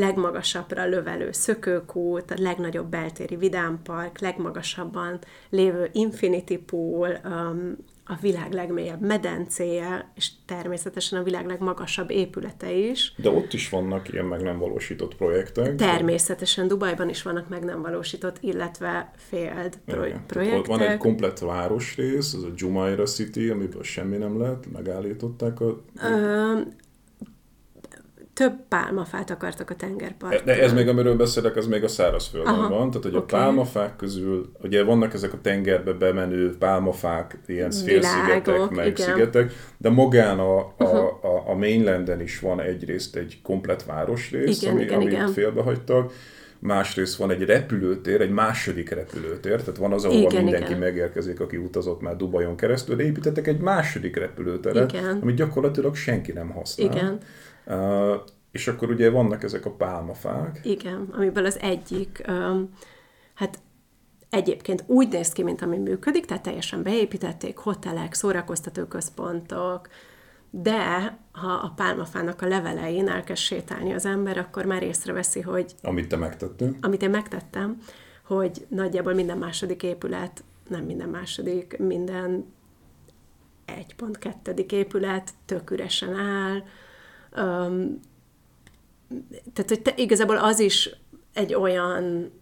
legmagasabbra 0.00 0.86
lövelő 0.86 1.32
szökőkút, 1.32 2.30
a 2.30 2.34
legnagyobb 2.38 2.86
beltéri 2.86 3.36
vidámpark, 3.36 4.18
legmagasabban 4.18 5.18
lévő 5.50 5.88
Infinity 5.92 6.56
Pool, 6.56 7.20
um, 7.24 7.76
a 8.10 8.16
világ 8.20 8.52
legmélyebb 8.52 9.00
medencéje, 9.00 10.10
és 10.14 10.30
természetesen 10.46 11.18
a 11.18 11.22
világ 11.22 11.46
legmagasabb 11.46 12.10
épülete 12.10 12.72
is. 12.72 13.12
De 13.16 13.30
ott 13.30 13.52
is 13.52 13.68
vannak 13.68 14.12
ilyen 14.12 14.24
meg 14.24 14.42
nem 14.42 14.58
valósított 14.58 15.14
projektek. 15.14 15.74
Természetesen 15.74 16.68
Dubajban 16.68 17.08
is 17.08 17.22
vannak 17.22 17.48
meg 17.48 17.64
nem 17.64 17.82
valósított, 17.82 18.36
illetve 18.40 19.10
failed 19.16 19.78
pro- 19.86 20.16
projektek. 20.26 20.66
Van 20.66 20.80
egy 20.80 20.98
komplett 20.98 21.38
városrész, 21.38 22.34
az 22.34 22.42
a 22.42 22.52
Jumeirah 22.54 23.06
City, 23.06 23.48
amiből 23.48 23.82
semmi 23.82 24.16
nem 24.16 24.40
lett, 24.40 24.72
megállították 24.72 25.60
a... 25.60 25.82
Ö, 26.02 26.60
több 28.40 28.54
pálmafát 28.68 29.30
akartak 29.30 29.70
a 29.70 29.74
tengerparton. 29.74 30.44
De 30.44 30.62
ez 30.62 30.72
még, 30.72 30.88
amiről 30.88 31.16
beszélek, 31.16 31.56
az 31.56 31.66
még 31.66 31.84
a 31.84 31.88
szárazföldön 31.88 32.52
Aha, 32.52 32.68
van. 32.68 32.90
Tehát, 32.90 33.06
hogy 33.06 33.16
okay. 33.16 33.40
a 33.40 33.42
pálmafák 33.42 33.96
közül, 33.96 34.52
ugye 34.62 34.84
vannak 34.84 35.14
ezek 35.14 35.32
a 35.32 35.40
tengerbe 35.42 35.92
bemenő 35.92 36.56
pálmafák, 36.58 37.38
ilyen 37.46 37.70
félszigetek, 37.70 38.70
meg 38.70 38.86
igen. 38.86 39.06
szigetek, 39.06 39.52
de 39.76 39.90
magán 39.90 40.38
a, 40.38 40.58
a, 40.58 40.84
a, 41.22 41.42
a 41.46 41.54
mainlanden 41.54 42.20
is 42.20 42.38
van 42.38 42.60
egyrészt 42.60 43.16
egy 43.16 43.38
komplet 43.42 43.84
városrész, 43.84 44.62
igen, 44.62 44.74
ami, 44.74 44.82
igen, 44.82 44.94
amit 44.94 45.12
igen. 45.12 45.28
félbehagytak, 45.28 46.12
másrészt 46.58 47.16
van 47.16 47.30
egy 47.30 47.42
repülőtér, 47.42 48.20
egy 48.20 48.30
második 48.30 48.90
repülőtér, 48.90 49.60
tehát 49.60 49.76
van 49.76 49.92
az, 49.92 50.04
ahol 50.04 50.16
igen, 50.16 50.42
mindenki 50.42 50.66
igen. 50.66 50.78
megérkezik, 50.78 51.40
aki 51.40 51.56
utazott 51.56 52.00
már 52.00 52.16
Dubajon 52.16 52.56
keresztül, 52.56 52.96
de 52.96 53.04
építettek 53.04 53.46
egy 53.46 53.58
második 53.58 54.16
repülőteret, 54.16 54.92
igen. 54.92 55.18
amit 55.22 55.36
gyakorlatilag 55.36 55.94
senki 55.94 56.32
nem 56.32 56.50
használ. 56.50 56.86
Igen. 56.86 57.18
Uh, 57.66 58.14
és 58.50 58.68
akkor 58.68 58.90
ugye 58.90 59.10
vannak 59.10 59.42
ezek 59.42 59.66
a 59.66 59.70
pálmafák. 59.70 60.60
Igen, 60.62 61.08
amiből 61.12 61.44
az 61.44 61.58
egyik, 61.60 62.24
um, 62.28 62.70
hát 63.34 63.58
egyébként 64.30 64.84
úgy 64.86 65.08
néz 65.08 65.32
ki, 65.32 65.42
mint 65.42 65.62
ami 65.62 65.78
működik, 65.78 66.26
tehát 66.26 66.42
teljesen 66.42 66.82
beépítették, 66.82 67.56
hotelek, 67.56 68.14
szórakoztatóközpontok, 68.14 69.88
de 70.50 71.18
ha 71.32 71.52
a 71.52 71.72
pálmafának 71.76 72.42
a 72.42 72.46
levelein 72.46 73.08
elkezd 73.08 73.40
sétálni 73.40 73.92
az 73.92 74.06
ember, 74.06 74.38
akkor 74.38 74.64
már 74.64 74.82
észreveszi, 74.82 75.40
hogy... 75.40 75.74
Amit 75.82 76.08
te 76.08 76.16
megtettél. 76.16 76.76
Amit 76.80 77.02
én 77.02 77.10
megtettem, 77.10 77.78
hogy 78.24 78.66
nagyjából 78.68 79.14
minden 79.14 79.38
második 79.38 79.82
épület, 79.82 80.44
nem 80.68 80.84
minden 80.84 81.08
második, 81.08 81.78
minden 81.78 82.52
1.2. 83.98 84.72
épület 84.72 85.30
tök 85.44 85.70
üresen 85.70 86.14
áll, 86.14 86.62
um, 87.36 88.00
tehát, 89.52 89.68
hogy 89.68 89.82
te, 89.82 89.92
igazából 89.96 90.36
az 90.36 90.58
is 90.58 90.90
egy 91.32 91.54
olyan, 91.54 92.32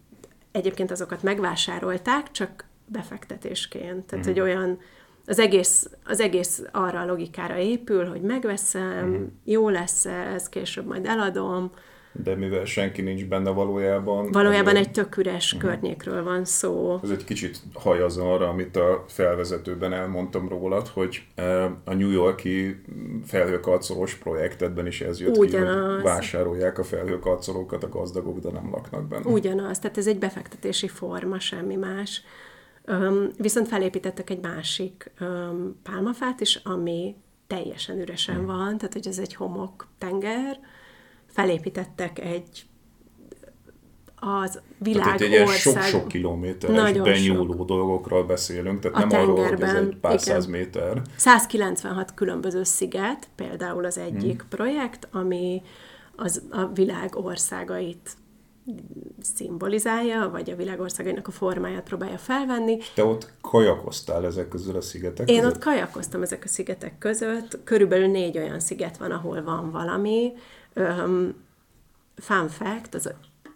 egyébként 0.51 0.91
azokat 0.91 1.23
megvásárolták, 1.23 2.31
csak 2.31 2.65
befektetésként. 2.85 4.05
Tehát, 4.05 4.25
mm. 4.25 4.29
hogy 4.29 4.39
olyan, 4.39 4.79
az 5.25 5.39
egész, 5.39 5.89
az 6.05 6.19
egész 6.19 6.63
arra 6.71 6.99
a 6.99 7.05
logikára 7.05 7.57
épül, 7.57 8.05
hogy 8.05 8.21
megveszem, 8.21 9.07
mm. 9.07 9.25
jó 9.43 9.69
lesz 9.69 10.05
ez, 10.05 10.49
később 10.49 10.85
majd 10.85 11.05
eladom, 11.05 11.71
de 12.11 12.35
mivel 12.35 12.65
senki 12.65 13.01
nincs 13.01 13.25
benne 13.25 13.49
valójában... 13.49 14.31
Valójában 14.31 14.75
egy 14.75 14.91
tök 14.91 15.17
üres 15.17 15.53
uh-huh. 15.53 15.69
környékről 15.69 16.23
van 16.23 16.45
szó. 16.45 16.99
Ez 17.03 17.09
egy 17.09 17.23
kicsit 17.23 17.59
hajaz 17.73 18.17
arra, 18.17 18.47
amit 18.47 18.75
a 18.75 19.05
felvezetőben 19.07 19.93
elmondtam 19.93 20.49
rólad, 20.49 20.87
hogy 20.87 21.23
e, 21.35 21.63
a 21.63 21.93
New 21.93 22.09
Yorki 22.09 22.81
felhőkarcolós 23.25 24.15
projektedben 24.15 24.87
is 24.87 25.01
ez 25.01 25.19
jött 25.19 25.37
Ugyanaz. 25.37 25.87
ki, 25.87 25.93
hogy 25.93 26.03
vásárolják 26.03 26.79
a 26.79 26.83
felhőkarcolókat 26.83 27.83
a 27.83 27.89
gazdagok, 27.89 28.39
de 28.39 28.49
nem 28.51 28.69
laknak 28.71 29.07
benne. 29.07 29.29
Ugyanaz, 29.29 29.79
tehát 29.79 29.97
ez 29.97 30.07
egy 30.07 30.19
befektetési 30.19 30.87
forma, 30.87 31.39
semmi 31.39 31.75
más. 31.75 32.23
Um, 32.87 33.29
viszont 33.37 33.67
felépítettek 33.67 34.29
egy 34.29 34.41
másik 34.41 35.11
um, 35.21 35.79
pálmafát 35.83 36.39
is, 36.39 36.55
ami 36.63 37.15
teljesen 37.47 37.99
üresen 37.99 38.35
hmm. 38.35 38.45
van, 38.45 38.77
tehát 38.77 38.93
hogy 38.93 39.07
ez 39.07 39.19
egy 39.19 39.35
homok 39.35 39.87
tenger, 39.97 40.59
felépítettek 41.31 42.19
egy 42.19 42.69
az 44.19 44.61
világ 44.77 45.03
tehát 45.03 45.21
egy 45.21 45.41
ország... 45.41 45.83
sok-sok 45.83 46.07
kilométeres 46.07 46.91
benyúló 46.91 47.53
sok. 47.53 47.65
dolgokról 47.65 48.23
beszélünk, 48.23 48.79
tehát 48.79 48.97
a 48.97 49.05
nem 49.05 49.21
arról, 49.21 49.47
hogy 49.47 49.61
ez 49.61 49.73
egy 49.73 49.97
pár 50.01 50.19
száz 50.19 50.45
méter. 50.45 51.01
196 51.15 52.13
különböző 52.13 52.63
sziget, 52.63 53.27
például 53.35 53.85
az 53.85 53.97
egyik 53.97 54.39
hmm. 54.39 54.49
projekt, 54.49 55.07
ami 55.11 55.61
az 56.15 56.41
a 56.49 56.65
világ 56.65 57.15
országait 57.15 58.17
szimbolizálja, 59.21 60.29
vagy 60.31 60.49
a 60.49 60.55
világországainak 60.55 61.27
a 61.27 61.31
formáját 61.31 61.83
próbálja 61.83 62.17
felvenni. 62.17 62.77
Te 62.95 63.03
ott 63.03 63.33
kajakoztál 63.41 64.25
ezek 64.25 64.47
közül 64.47 64.75
a 64.75 64.81
szigetek 64.81 65.29
Én 65.29 65.39
között? 65.39 65.55
ott 65.55 65.63
kajakoztam 65.63 66.21
ezek 66.21 66.43
a 66.43 66.47
szigetek 66.47 66.97
között. 66.97 67.59
Körülbelül 67.63 68.07
négy 68.07 68.37
olyan 68.37 68.59
sziget 68.59 68.97
van, 68.97 69.11
ahol 69.11 69.43
van 69.43 69.71
valami. 69.71 70.33
Um, 70.79 71.35
fun 72.15 72.47
fact, 72.47 72.95
az 72.95 73.13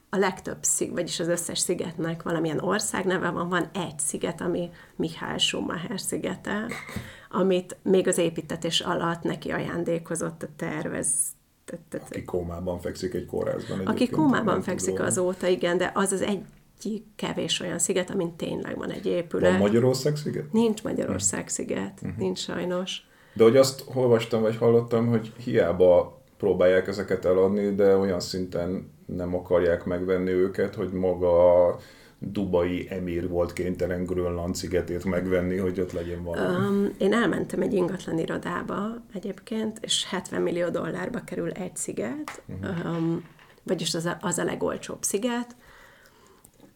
a 0.09 0.17
legtöbb 0.17 0.57
sziget, 0.61 0.93
vagyis 0.93 1.19
az 1.19 1.28
összes 1.28 1.59
szigetnek 1.59 2.24
valamilyen 2.24 2.59
ország 2.59 3.05
neve 3.05 3.30
van. 3.30 3.49
Van 3.49 3.69
egy 3.74 3.99
sziget, 3.99 4.41
ami 4.41 4.69
Mihály 4.95 5.38
Schumacher 5.38 5.99
szigete, 5.99 6.65
amit 7.30 7.78
még 7.84 8.07
az 8.07 8.17
építetés 8.17 8.80
alatt 8.80 9.24
neki 9.24 9.51
ajándékozott 9.51 10.43
a 10.43 10.47
tervez, 10.55 11.09
aki 11.91 12.24
kómában 12.24 12.80
fekszik 12.80 13.13
egy 13.13 13.26
kórházban. 13.26 13.80
Aki 13.80 14.09
kómában 14.09 14.61
fekszik 14.61 14.99
azóta, 14.99 15.47
igen, 15.47 15.78
de 15.78 15.91
az 15.93 16.11
az 16.11 16.21
egyik 16.21 17.05
kevés 17.15 17.59
olyan 17.59 17.80
sziget, 17.80 18.09
amin 18.09 18.36
tényleg 18.36 18.78
van 18.78 18.91
egy 18.91 19.05
épület. 19.05 19.51
Van 19.51 19.59
Magyarország 19.59 20.15
sziget? 20.15 20.51
Nincs 20.51 20.84
Magyarország 20.84 21.47
sziget, 21.47 21.99
uh-huh. 22.01 22.17
nincs 22.17 22.39
sajnos. 22.39 23.01
De 23.34 23.43
hogy 23.43 23.57
azt 23.57 23.84
olvastam, 23.93 24.41
vagy 24.41 24.55
hallottam, 24.55 25.07
hogy 25.07 25.34
hiába 25.38 26.22
próbálják 26.43 26.87
ezeket 26.87 27.25
eladni, 27.25 27.75
de 27.75 27.97
olyan 27.97 28.19
szinten 28.19 28.91
nem 29.05 29.35
akarják 29.35 29.83
megvenni 29.83 30.31
őket, 30.31 30.75
hogy 30.75 30.91
maga 30.91 31.65
a 31.67 31.79
dubai 32.19 32.87
emír 32.89 33.29
volt 33.29 33.53
kénytelen 33.53 34.05
Grönland 34.05 34.55
szigetét 34.55 35.03
megvenni, 35.03 35.57
hogy 35.57 35.79
ott 35.79 35.91
legyen 35.91 36.23
valami. 36.23 36.65
Um, 36.65 36.93
én 36.97 37.13
elmentem 37.13 37.61
egy 37.61 37.73
ingatlan 37.73 38.17
irodába 38.17 39.03
egyébként, 39.13 39.77
és 39.81 40.05
70 40.09 40.41
millió 40.41 40.69
dollárba 40.69 41.19
kerül 41.19 41.51
egy 41.51 41.75
sziget, 41.75 42.41
uh-huh. 42.61 42.95
um, 42.95 43.25
vagyis 43.63 43.93
az 43.93 44.05
a, 44.05 44.17
az 44.21 44.37
a 44.37 44.43
legolcsóbb 44.43 45.03
sziget, 45.03 45.55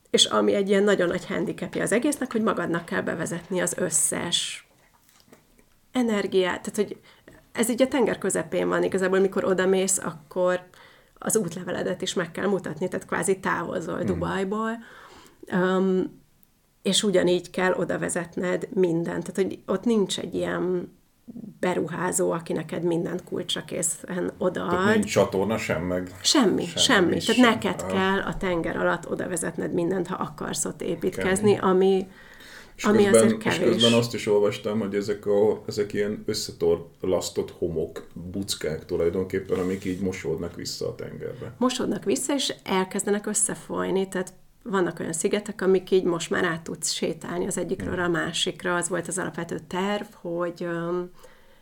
és 0.09 0.25
ami 0.25 0.53
egy 0.53 0.69
ilyen 0.69 0.83
nagyon 0.83 1.07
nagy 1.07 1.25
handicapja 1.25 1.81
az 1.81 1.91
egésznek, 1.91 2.31
hogy 2.31 2.41
magadnak 2.41 2.85
kell 2.85 3.01
bevezetni 3.01 3.59
az 3.59 3.75
összes 3.77 4.67
energiát, 5.91 6.61
tehát 6.61 6.75
hogy 6.75 6.97
ez 7.57 7.69
így 7.69 7.81
a 7.81 7.87
tenger 7.87 8.17
közepén 8.17 8.67
van, 8.67 8.83
igazából 8.83 9.19
mikor 9.19 9.43
odamész, 9.43 9.97
akkor 9.97 10.61
az 11.17 11.37
útleveledet 11.37 12.01
is 12.01 12.13
meg 12.13 12.31
kell 12.31 12.47
mutatni, 12.47 12.87
tehát 12.87 13.07
kvázi 13.07 13.39
távozol 13.39 13.97
hmm. 13.97 14.05
Dubajból, 14.05 14.77
Um, 15.51 16.25
és 16.81 17.03
ugyanígy 17.03 17.49
kell 17.49 17.73
oda 17.73 17.99
vezetned 17.99 18.67
mindent. 18.73 19.31
Tehát, 19.31 19.51
hogy 19.51 19.59
ott 19.65 19.83
nincs 19.83 20.19
egy 20.19 20.35
ilyen 20.35 20.95
beruházó, 21.59 22.31
aki 22.31 22.53
neked 22.53 22.83
mindent 22.83 23.23
kulcsra 23.23 23.63
készen 23.63 24.31
odaad. 24.37 24.69
Tehát 24.69 24.93
nincs 24.93 25.11
csatorna 25.11 25.57
sem, 25.57 25.83
meg... 25.83 26.11
Semmi, 26.21 26.65
semmi. 26.65 27.19
semmi. 27.19 27.37
Tehát 27.41 27.53
neked 27.53 27.81
a... 27.81 27.85
kell 27.85 28.19
a 28.19 28.37
tenger 28.37 28.77
alatt 28.77 29.09
oda 29.09 29.27
vezetned 29.27 29.73
mindent, 29.73 30.07
ha 30.07 30.15
akarsz 30.15 30.65
ott 30.65 30.81
építkezni, 30.81 31.53
Kemény. 31.53 31.69
ami, 31.69 32.07
és 32.77 32.83
ami 32.83 33.03
közben, 33.03 33.13
azért 33.13 33.37
kevés. 33.37 33.59
És 33.59 33.65
közben 33.65 33.93
azt 33.93 34.13
is 34.13 34.27
olvastam, 34.27 34.79
hogy 34.79 34.95
ezek, 34.95 35.25
a, 35.25 35.63
ezek 35.67 35.93
ilyen 35.93 36.23
összetorlasztott 36.25 37.51
homok, 37.51 38.07
buckák 38.13 38.85
tulajdonképpen, 38.85 39.59
amik 39.59 39.85
így 39.85 39.99
mosódnak 39.99 40.55
vissza 40.55 40.87
a 40.87 40.95
tengerbe. 40.95 41.53
Mosódnak 41.57 42.03
vissza, 42.03 42.33
és 42.33 42.53
elkezdenek 42.63 43.25
összefolyni, 43.25 44.07
tehát 44.07 44.33
vannak 44.63 44.99
olyan 44.99 45.13
szigetek, 45.13 45.61
amik 45.61 45.91
így 45.91 46.03
most 46.03 46.29
már 46.29 46.43
át 46.43 46.61
tudsz 46.61 46.91
sétálni 46.91 47.45
az 47.45 47.57
egyikről 47.57 47.99
a 47.99 48.07
másikra. 48.07 48.75
Az 48.75 48.89
volt 48.89 49.07
az 49.07 49.17
alapvető 49.17 49.59
terv, 49.67 50.05
hogy 50.21 50.67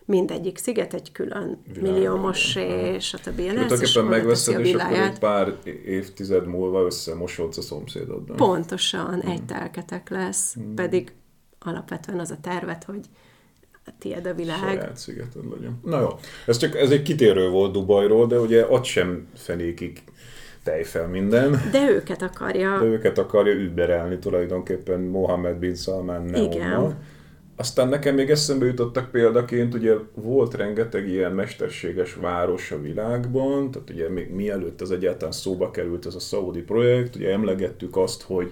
mindegyik 0.06 0.58
sziget 0.58 0.93
egy 0.93 1.12
külön 1.12 1.62
milliómos 1.82 2.56
és 2.56 3.14
a 3.14 3.18
többi. 3.18 3.47
Tulajdonképpen 3.47 4.06
megveszed, 4.06 4.66
és 4.66 4.74
akkor 4.74 4.97
egy 4.97 5.20
pár 5.20 5.53
évtized 5.86 6.47
múlva 6.47 6.86
összemosodsz 6.86 7.58
a 7.58 7.62
szomszédoddal. 7.62 8.36
Pontosan, 8.36 9.22
hmm. 9.22 9.32
egy 9.32 9.43
telketek 9.43 10.10
lesz, 10.10 10.53
hmm. 10.53 10.76
pedig 10.76 11.14
alapvetően 11.60 12.20
az 12.20 12.32
a 12.32 12.38
tervet, 12.41 12.84
hogy 12.84 13.06
tiéd 13.99 14.26
a 14.26 14.34
világ. 14.34 14.60
Saját 14.60 14.97
szigeted 14.97 15.49
legyen. 15.51 15.80
Na 15.84 15.99
jó, 15.99 16.08
ez 16.45 16.58
csak 16.58 16.76
ez 16.76 16.91
egy 16.91 17.01
kitérő 17.01 17.49
volt 17.49 17.72
Dubajról, 17.72 18.28
de 18.28 18.39
ugye 18.39 18.70
ott 18.70 18.84
sem 18.84 19.28
fenékig 19.36 20.03
tejfel 20.64 21.08
minden. 21.08 21.62
De 21.72 21.89
őket 21.89 22.22
akarja. 22.22 22.78
De 22.80 22.86
őket 22.86 23.18
akarja 23.18 23.53
überelni 23.53 24.20
tulajdonképpen 24.20 24.99
Mohammed 24.99 25.56
bin 25.56 25.76
Salman 25.76 26.36
Igen. 26.36 26.97
Aztán 27.58 27.88
nekem 27.88 28.16
még 28.16 28.30
eszembe 28.30 28.66
jutottak 28.66 29.12
példaként, 29.12 29.74
ugye 29.74 29.93
volt 30.14 30.53
rengeteg 30.53 31.08
ilyen 31.08 31.32
mesterséges 31.32 32.14
város 32.14 32.72
a 32.72 32.82
világban, 32.82 33.72
tehát 33.72 33.89
ugye 33.89 34.10
még 34.10 34.30
mielőtt 34.30 34.82
ez 34.82 34.89
egyáltalán 34.89 35.34
szóba 35.34 35.72
került 35.72 36.06
ez 36.06 36.16
a 36.16 36.20
szaudi 36.20 36.62
projekt, 36.62 37.16
ugye 37.16 37.32
emlegettük 37.32 37.97
azt, 37.97 38.22
hogy 38.22 38.51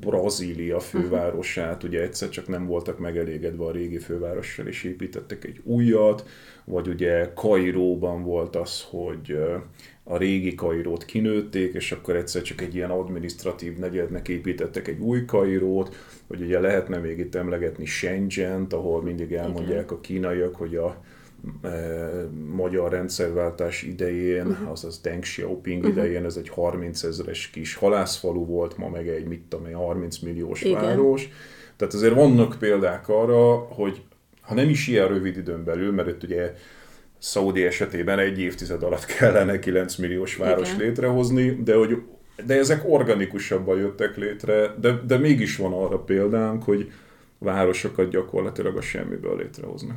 Brazília 0.00 0.80
fővárosát, 0.80 1.82
ugye 1.82 2.02
egyszer 2.02 2.28
csak 2.28 2.48
nem 2.48 2.66
voltak 2.66 2.98
megelégedve 2.98 3.64
a 3.64 3.70
régi 3.70 3.98
fővárossal, 3.98 4.66
és 4.66 4.84
építettek 4.84 5.44
egy 5.44 5.60
újat, 5.64 6.28
vagy 6.64 6.88
ugye 6.88 7.32
Kairóban 7.34 8.22
volt 8.22 8.56
az, 8.56 8.84
hogy 8.90 9.38
a 10.02 10.16
régi 10.16 10.54
Kairót 10.54 11.04
kinőtték, 11.04 11.74
és 11.74 11.92
akkor 11.92 12.16
egyszer 12.16 12.42
csak 12.42 12.60
egy 12.60 12.74
ilyen 12.74 12.90
administratív 12.90 13.76
negyednek 13.78 14.28
építettek 14.28 14.88
egy 14.88 14.98
új 14.98 15.24
Kairót, 15.24 15.96
hogy 16.26 16.40
ugye 16.40 16.60
lehetne 16.60 16.98
még 16.98 17.18
itt 17.18 17.34
emlegetni 17.34 17.84
shenzhen 17.84 18.66
ahol 18.70 19.02
mindig 19.02 19.32
elmondják 19.32 19.90
a 19.90 20.00
kínaiak, 20.00 20.56
hogy 20.56 20.76
a 20.76 21.02
magyar 22.50 22.90
rendszerváltás 22.90 23.82
idején, 23.82 24.46
uh-huh. 24.46 24.70
azaz 24.70 25.00
Deng 25.00 25.22
Xiaoping 25.22 25.84
uh-huh. 25.84 25.96
idején 25.96 26.24
ez 26.24 26.36
egy 26.36 26.48
30 26.48 27.02
ezeres 27.02 27.50
kis 27.50 27.74
halászfalu 27.74 28.46
volt, 28.46 28.76
ma 28.76 28.88
meg 28.88 29.08
egy 29.08 29.24
mit 29.24 29.42
tudom 29.48 29.72
30 29.72 30.18
milliós 30.18 30.62
Igen. 30.62 30.82
város. 30.82 31.28
Tehát 31.76 31.94
azért 31.94 32.14
vannak 32.14 32.56
példák 32.58 33.08
arra, 33.08 33.54
hogy 33.56 34.02
ha 34.40 34.54
nem 34.54 34.68
is 34.68 34.88
ilyen 34.88 35.08
rövid 35.08 35.36
időn 35.36 35.64
belül, 35.64 35.92
mert 35.92 36.08
itt 36.08 36.22
ugye 36.22 36.54
Szaudi 37.18 37.64
esetében 37.64 38.18
egy 38.18 38.40
évtized 38.40 38.82
alatt 38.82 39.04
kellene 39.18 39.58
9 39.58 39.96
milliós 39.96 40.36
város 40.36 40.72
Igen. 40.72 40.86
létrehozni, 40.86 41.62
de 41.64 41.74
hogy 41.74 42.02
de 42.46 42.54
ezek 42.54 42.82
organikusabban 42.86 43.78
jöttek 43.78 44.16
létre, 44.16 44.74
de, 44.80 45.00
de 45.06 45.16
mégis 45.18 45.56
van 45.56 45.72
arra 45.72 45.98
példánk, 45.98 46.62
hogy 46.62 46.92
városokat 47.38 48.10
gyakorlatilag 48.10 48.76
a 48.76 48.80
semmiből 48.80 49.36
létrehoznak. 49.36 49.96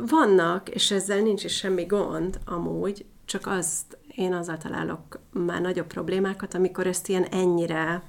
Vannak, 0.00 0.68
és 0.68 0.90
ezzel 0.90 1.20
nincs 1.20 1.44
is 1.44 1.56
semmi 1.56 1.84
gond 1.84 2.38
amúgy, 2.44 3.04
csak 3.24 3.46
azt 3.46 3.98
én 4.14 4.32
azzal 4.32 4.56
találok 4.56 5.18
már 5.32 5.60
nagyobb 5.60 5.86
problémákat, 5.86 6.54
amikor 6.54 6.86
ezt 6.86 7.08
ilyen 7.08 7.24
ennyire 7.24 8.02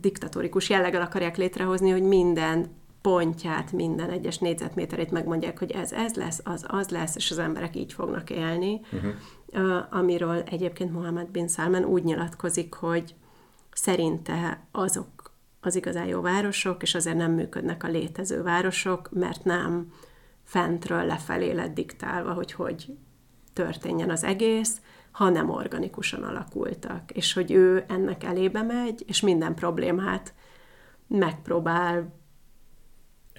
diktatórikus 0.00 0.68
jelleggel 0.68 1.02
akarják 1.02 1.36
létrehozni, 1.36 1.90
hogy 1.90 2.02
minden 2.02 2.66
pontját, 3.00 3.72
minden 3.72 4.10
egyes 4.10 4.38
négyzetméterét 4.38 5.10
megmondják, 5.10 5.58
hogy 5.58 5.70
ez 5.70 5.92
ez 5.92 6.14
lesz, 6.14 6.40
az 6.44 6.64
az 6.68 6.88
lesz, 6.88 7.16
és 7.16 7.30
az 7.30 7.38
emberek 7.38 7.76
így 7.76 7.92
fognak 7.92 8.30
élni. 8.30 8.80
Uh-huh. 8.92 9.84
Amiről 9.90 10.42
egyébként 10.42 10.92
Mohammed 10.92 11.28
bin 11.28 11.48
Salman 11.48 11.84
úgy 11.84 12.04
nyilatkozik, 12.04 12.74
hogy 12.74 13.14
szerinte 13.72 14.66
azok 14.72 15.32
az 15.60 15.76
igazán 15.76 16.06
jó 16.06 16.20
városok, 16.20 16.82
és 16.82 16.94
azért 16.94 17.16
nem 17.16 17.32
működnek 17.32 17.84
a 17.84 17.88
létező 17.88 18.42
városok, 18.42 19.08
mert 19.12 19.44
nem 19.44 19.92
fentről 20.46 21.04
lefelé 21.04 21.52
lett 21.52 21.74
diktálva, 21.74 22.32
hogy 22.32 22.52
hogy 22.52 22.86
történjen 23.52 24.10
az 24.10 24.24
egész, 24.24 24.80
hanem 25.10 25.50
organikusan 25.50 26.22
alakultak, 26.22 27.10
és 27.12 27.32
hogy 27.32 27.52
ő 27.52 27.84
ennek 27.88 28.24
elébe 28.24 28.62
megy, 28.62 29.04
és 29.06 29.20
minden 29.20 29.54
problémát 29.54 30.34
megpróbál 31.08 32.14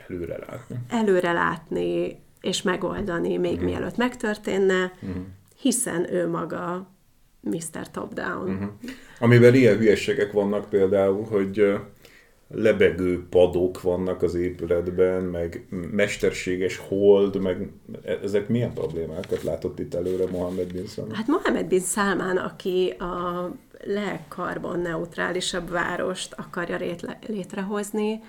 előre 0.07 0.37
látni. 0.37 0.75
Előre 0.89 1.31
látni, 1.31 2.19
és 2.41 2.61
megoldani 2.61 3.37
még 3.37 3.53
uh-huh. 3.53 3.69
mielőtt 3.69 3.97
megtörténne, 3.97 4.93
uh-huh. 5.01 5.23
hiszen 5.55 6.13
ő 6.13 6.29
maga 6.29 6.91
Mr. 7.39 7.91
Top 7.91 8.13
Down. 8.13 8.49
Uh-huh. 8.49 8.69
Amiben 9.19 9.55
ilyen 9.55 9.77
hülyeségek 9.77 10.31
vannak 10.31 10.69
például, 10.69 11.25
hogy 11.25 11.79
lebegő 12.49 13.27
padok 13.29 13.81
vannak 13.81 14.21
az 14.21 14.35
épületben, 14.35 15.23
meg 15.23 15.67
mesterséges 15.91 16.77
hold, 16.77 17.41
meg 17.41 17.71
ezek 18.23 18.47
milyen 18.47 18.73
problémákat 18.73 19.43
látott 19.43 19.79
itt 19.79 19.93
előre 19.93 20.31
Mohamed 20.31 20.71
Bin 20.73 20.87
Salman? 20.87 21.15
Hát 21.15 21.27
Mohamed 21.27 21.67
Bin 21.67 21.81
Salman, 21.81 22.37
aki 22.37 22.89
a 22.89 23.51
legkarbon 23.83 24.79
neutrálisabb 24.79 25.69
várost 25.69 26.33
akarja 26.37 26.95
létrehozni, 27.27 28.19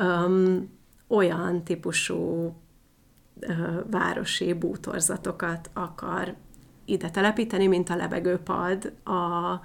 um, 0.00 0.78
olyan 1.08 1.64
típusú 1.64 2.54
uh, 3.40 3.90
városi 3.90 4.52
bútorzatokat 4.52 5.70
akar 5.72 6.34
ide 6.84 7.10
telepíteni, 7.10 7.66
mint 7.66 7.88
a 7.88 7.96
lebegőpad, 7.96 8.92
a 9.04 9.60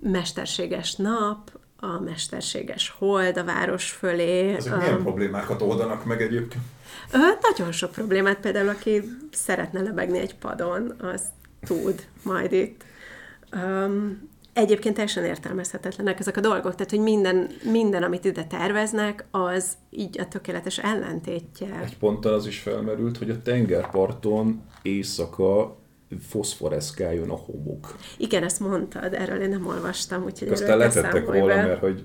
mesterséges 0.00 0.94
nap, 0.94 1.60
a 1.84 2.00
mesterséges 2.00 2.94
hold 2.98 3.36
a 3.36 3.44
város 3.44 3.90
fölé. 3.90 4.54
Ezek 4.54 4.76
milyen 4.76 4.94
um, 4.94 5.02
problémákat 5.02 5.62
oldanak 5.62 6.04
meg 6.04 6.22
egyébként? 6.22 6.64
Ö, 7.12 7.18
nagyon 7.40 7.72
sok 7.72 7.90
problémát, 7.90 8.40
például 8.40 8.68
aki 8.68 9.02
szeretne 9.32 9.80
lebegni 9.80 10.18
egy 10.18 10.34
padon, 10.34 10.94
az 11.00 11.22
tud 11.66 12.06
majd 12.22 12.52
itt. 12.52 12.84
Um, 13.52 14.28
egyébként 14.52 14.94
teljesen 14.94 15.24
értelmezhetetlenek 15.24 16.18
ezek 16.18 16.36
a 16.36 16.40
dolgok, 16.40 16.74
tehát 16.74 16.90
hogy 16.90 17.00
minden, 17.00 17.46
minden, 17.62 18.02
amit 18.02 18.24
ide 18.24 18.44
terveznek, 18.44 19.24
az 19.30 19.76
így 19.90 20.20
a 20.20 20.28
tökéletes 20.28 20.78
ellentétje. 20.78 21.80
Egy 21.84 21.98
ponttal 21.98 22.34
az 22.34 22.46
is 22.46 22.58
felmerült, 22.58 23.18
hogy 23.18 23.30
a 23.30 23.42
tengerparton 23.42 24.62
éjszaka 24.82 25.76
foszforeszkáljon 26.20 27.30
a 27.30 27.34
homok. 27.36 27.96
Igen, 28.16 28.42
ezt 28.42 28.60
mondtad, 28.60 29.14
erről 29.14 29.40
én 29.40 29.48
nem 29.48 29.66
olvastam, 29.66 30.24
úgyhogy 30.24 30.48
Aztán 30.48 30.78
letettek 30.78 31.28
róla, 31.28 31.54
mert 31.54 31.80
hogy 31.80 32.04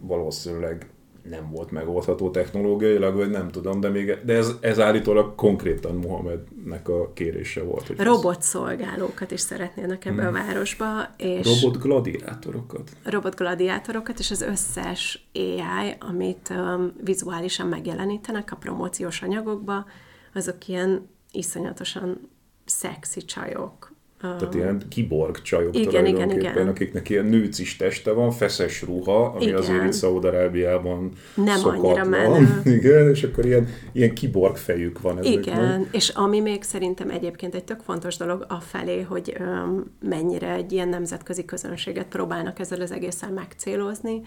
valószínűleg 0.00 0.90
nem 1.28 1.50
volt 1.50 1.70
megoldható 1.70 2.30
technológiailag, 2.30 3.14
vagy 3.14 3.30
nem 3.30 3.50
tudom, 3.50 3.80
de, 3.80 3.88
még, 3.88 4.18
de 4.24 4.34
ez, 4.34 4.52
ez 4.60 4.80
állítólag 4.80 5.34
konkrétan 5.34 5.94
Mohamednek 5.94 6.88
a 6.88 7.12
kérése 7.12 7.62
volt. 7.62 7.86
Hogy 7.86 7.98
robotszolgálókat 7.98 9.30
is 9.30 9.40
szeretnének 9.40 10.04
ebbe 10.04 10.22
hmm. 10.22 10.34
a 10.34 10.38
városba. 10.38 11.08
És 11.16 11.60
robot 11.62 11.82
gladiátorokat. 11.82 12.90
Robot 13.04 13.34
gladiátorokat, 13.34 14.18
és 14.18 14.30
az 14.30 14.40
összes 14.40 15.28
AI, 15.34 15.94
amit 15.98 16.48
um, 16.50 16.92
vizuálisan 17.04 17.66
megjelenítenek 17.66 18.52
a 18.52 18.56
promóciós 18.56 19.22
anyagokba, 19.22 19.86
azok 20.34 20.68
ilyen 20.68 21.08
iszonyatosan 21.32 22.30
szexi 22.66 23.24
csajok. 23.24 23.94
Tehát 24.20 24.54
ilyen 24.54 24.82
kiborg 24.88 25.42
csajok 25.42 25.76
igen, 25.76 26.06
igen, 26.06 26.30
igen. 26.30 26.68
akiknek 26.68 27.08
ilyen 27.08 27.24
nőcis 27.24 27.76
teste 27.76 28.12
van, 28.12 28.30
feszes 28.30 28.82
ruha, 28.82 29.24
ami 29.24 29.44
igen. 29.44 29.56
azért 29.56 29.84
itt 29.84 29.92
Szaudarábiában 29.92 31.12
Nem 31.34 31.64
annyira 31.64 32.04
menő. 32.04 32.60
Igen, 32.78 33.08
és 33.08 33.22
akkor 33.22 33.44
ilyen, 33.44 33.68
ilyen 33.92 34.14
kiborg 34.14 34.56
fejük 34.56 35.00
van 35.00 35.18
ezeknek. 35.18 35.46
Igen, 35.46 35.88
és 35.90 36.08
ami 36.08 36.40
még 36.40 36.62
szerintem 36.62 37.10
egyébként 37.10 37.54
egy 37.54 37.64
tök 37.64 37.80
fontos 37.80 38.16
dolog 38.16 38.44
a 38.48 38.60
felé, 38.60 39.02
hogy 39.02 39.36
öm, 39.38 39.96
mennyire 40.00 40.52
egy 40.52 40.72
ilyen 40.72 40.88
nemzetközi 40.88 41.44
közönséget 41.44 42.06
próbálnak 42.06 42.58
ezzel 42.58 42.80
az 42.80 42.92
egészen 42.92 43.32
megcélozni, 43.32 44.20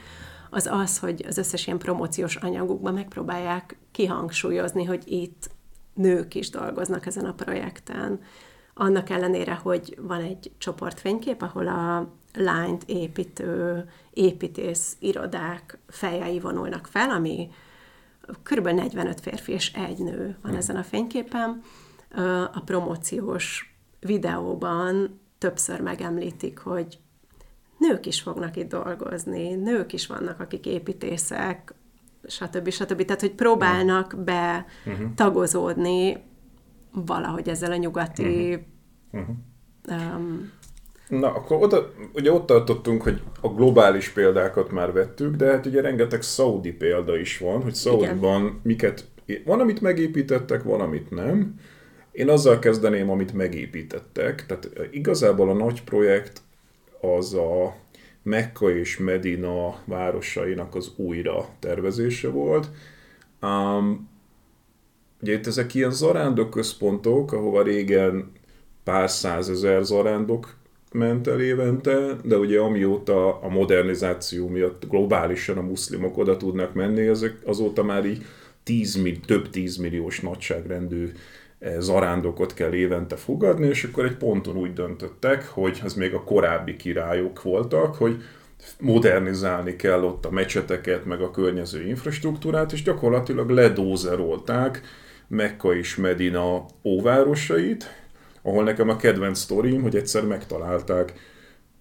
az 0.49 0.69
az, 0.71 0.99
hogy 0.99 1.25
az 1.27 1.37
összes 1.37 1.65
ilyen 1.65 1.79
promóciós 1.79 2.35
anyagukban 2.35 2.93
megpróbálják 2.93 3.77
kihangsúlyozni, 3.91 4.83
hogy 4.83 5.03
itt 5.05 5.49
nők 5.99 6.35
is 6.35 6.49
dolgoznak 6.49 7.05
ezen 7.05 7.25
a 7.25 7.33
projekten. 7.33 8.21
Annak 8.73 9.09
ellenére, 9.09 9.53
hogy 9.53 9.97
van 10.01 10.21
egy 10.21 10.51
csoportfénykép, 10.57 11.41
ahol 11.41 11.67
a 11.67 12.13
lányt 12.33 12.83
építő 12.85 13.83
építész 14.13 14.95
irodák 14.99 15.77
fejei 15.87 16.39
vonulnak 16.39 16.87
fel, 16.87 17.09
ami 17.09 17.49
kb. 18.43 18.67
45 18.67 19.19
férfi 19.19 19.51
és 19.51 19.73
egy 19.73 19.97
nő 19.97 20.37
van 20.41 20.55
ezen 20.55 20.75
a 20.75 20.83
fényképen. 20.83 21.61
A 22.53 22.61
promóciós 22.65 23.75
videóban 23.99 25.19
többször 25.37 25.81
megemlítik, 25.81 26.57
hogy 26.57 26.99
nők 27.77 28.05
is 28.05 28.21
fognak 28.21 28.55
itt 28.55 28.69
dolgozni, 28.69 29.55
nők 29.55 29.93
is 29.93 30.07
vannak, 30.07 30.39
akik 30.39 30.65
építészek, 30.65 31.73
stb. 32.27 32.69
stb. 32.69 33.05
Tehát, 33.05 33.21
hogy 33.21 33.33
próbálnak 33.33 34.15
be 34.23 34.65
uh-huh. 34.85 35.13
tagozódni 35.15 36.17
valahogy 36.91 37.49
ezzel 37.49 37.71
a 37.71 37.75
nyugati 37.75 38.65
uh-huh. 39.11 39.35
Um, 39.89 40.51
Na, 41.09 41.33
akkor 41.33 41.63
oda, 41.63 41.93
ugye 42.13 42.31
ott 42.31 42.45
tartottunk, 42.45 43.01
hogy 43.01 43.21
a 43.41 43.47
globális 43.47 44.09
példákat 44.09 44.71
már 44.71 44.91
vettük, 44.91 45.35
de 45.35 45.51
hát 45.51 45.65
ugye 45.65 45.81
rengeteg 45.81 46.21
szaudi 46.21 46.71
példa 46.71 47.17
is 47.17 47.37
van, 47.37 47.61
hogy 47.61 47.73
Szaudiban 47.73 48.59
miket, 48.63 49.05
van, 49.45 49.59
amit 49.59 49.81
megépítettek, 49.81 50.63
van, 50.63 50.81
amit 50.81 51.09
nem. 51.09 51.55
Én 52.11 52.29
azzal 52.29 52.59
kezdeném, 52.59 53.09
amit 53.09 53.33
megépítettek. 53.33 54.45
Tehát 54.45 54.69
igazából 54.91 55.49
a 55.49 55.53
nagy 55.53 55.83
projekt 55.83 56.41
az 57.01 57.33
a 57.33 57.75
Mekka 58.29 58.77
és 58.77 58.97
Medina 58.97 59.79
városainak 59.85 60.75
az 60.75 60.91
újra 60.95 61.49
tervezése 61.59 62.29
volt. 62.29 62.69
Um, 63.41 64.09
ugye 65.21 65.33
itt 65.33 65.47
ezek 65.47 65.73
ilyen 65.73 65.91
zarándok 65.91 66.49
központok, 66.49 67.31
ahova 67.31 67.63
régen 67.63 68.31
pár 68.83 69.09
százezer 69.09 69.83
zarándok 69.83 70.57
ment 70.91 71.27
el 71.27 71.41
évente, 71.41 72.15
de 72.23 72.37
ugye 72.37 72.59
amióta 72.59 73.39
a 73.39 73.49
modernizáció 73.49 74.47
miatt 74.47 74.89
globálisan 74.89 75.57
a 75.57 75.61
muszlimok 75.61 76.17
oda 76.17 76.37
tudnak 76.37 76.73
menni, 76.73 77.07
ezek 77.07 77.37
azóta 77.45 77.83
már 77.83 78.05
így 78.05 78.25
10, 78.63 78.99
több 79.25 79.49
tízmilliós 79.49 80.19
nagyságrendű 80.19 81.11
zarándokot 81.79 82.53
kell 82.53 82.73
évente 82.73 83.15
fogadni, 83.15 83.67
és 83.67 83.83
akkor 83.83 84.05
egy 84.05 84.17
ponton 84.17 84.57
úgy 84.57 84.73
döntöttek, 84.73 85.47
hogy 85.47 85.81
az 85.83 85.93
még 85.93 86.13
a 86.13 86.23
korábbi 86.23 86.75
királyok 86.75 87.41
voltak, 87.41 87.95
hogy 87.95 88.23
modernizálni 88.79 89.75
kell 89.75 90.03
ott 90.03 90.25
a 90.25 90.31
mecseteket, 90.31 91.05
meg 91.05 91.21
a 91.21 91.31
környező 91.31 91.87
infrastruktúrát, 91.87 92.71
és 92.71 92.83
gyakorlatilag 92.83 93.49
ledózerolták 93.49 94.81
Mekka 95.27 95.75
és 95.75 95.95
Medina 95.95 96.65
óvárosait, 96.83 98.07
ahol 98.41 98.63
nekem 98.63 98.89
a 98.89 98.95
kedvenc 98.95 99.39
sztorim, 99.39 99.81
hogy 99.81 99.95
egyszer 99.95 100.25
megtalálták 100.25 101.13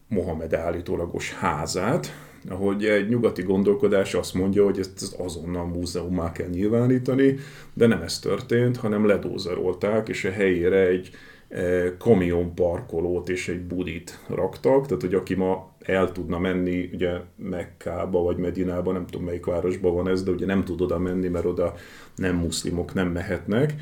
Mohamed 0.08 0.54
állítólagos 0.54 1.32
házát, 1.32 2.12
ahogy 2.48 2.84
egy 2.84 3.08
nyugati 3.08 3.42
gondolkodás 3.42 4.14
azt 4.14 4.34
mondja, 4.34 4.64
hogy 4.64 4.78
ezt 4.78 5.14
azonnal 5.18 5.66
múzeummá 5.66 6.32
kell 6.32 6.48
nyilvánítani, 6.48 7.36
de 7.74 7.86
nem 7.86 8.02
ez 8.02 8.18
történt, 8.18 8.76
hanem 8.76 9.06
ledózerolták, 9.06 10.08
és 10.08 10.24
a 10.24 10.30
helyére 10.30 10.86
egy 10.86 11.10
e, 11.48 11.96
kamionparkolót 11.96 13.28
és 13.28 13.48
egy 13.48 13.60
budit 13.60 14.18
raktak, 14.28 14.86
tehát 14.86 15.02
hogy 15.02 15.14
aki 15.14 15.34
ma 15.34 15.72
el 15.78 16.12
tudna 16.12 16.38
menni 16.38 16.90
ugye 16.92 17.20
Mekkába 17.36 18.22
vagy 18.22 18.36
Medinába, 18.36 18.92
nem 18.92 19.06
tudom 19.06 19.26
melyik 19.26 19.44
városban 19.44 19.94
van 19.94 20.08
ez, 20.08 20.22
de 20.22 20.30
ugye 20.30 20.46
nem 20.46 20.64
tud 20.64 20.80
oda 20.80 20.98
menni, 20.98 21.28
mert 21.28 21.44
oda 21.44 21.74
nem 22.16 22.36
muszlimok 22.36 22.94
nem 22.94 23.08
mehetnek. 23.08 23.74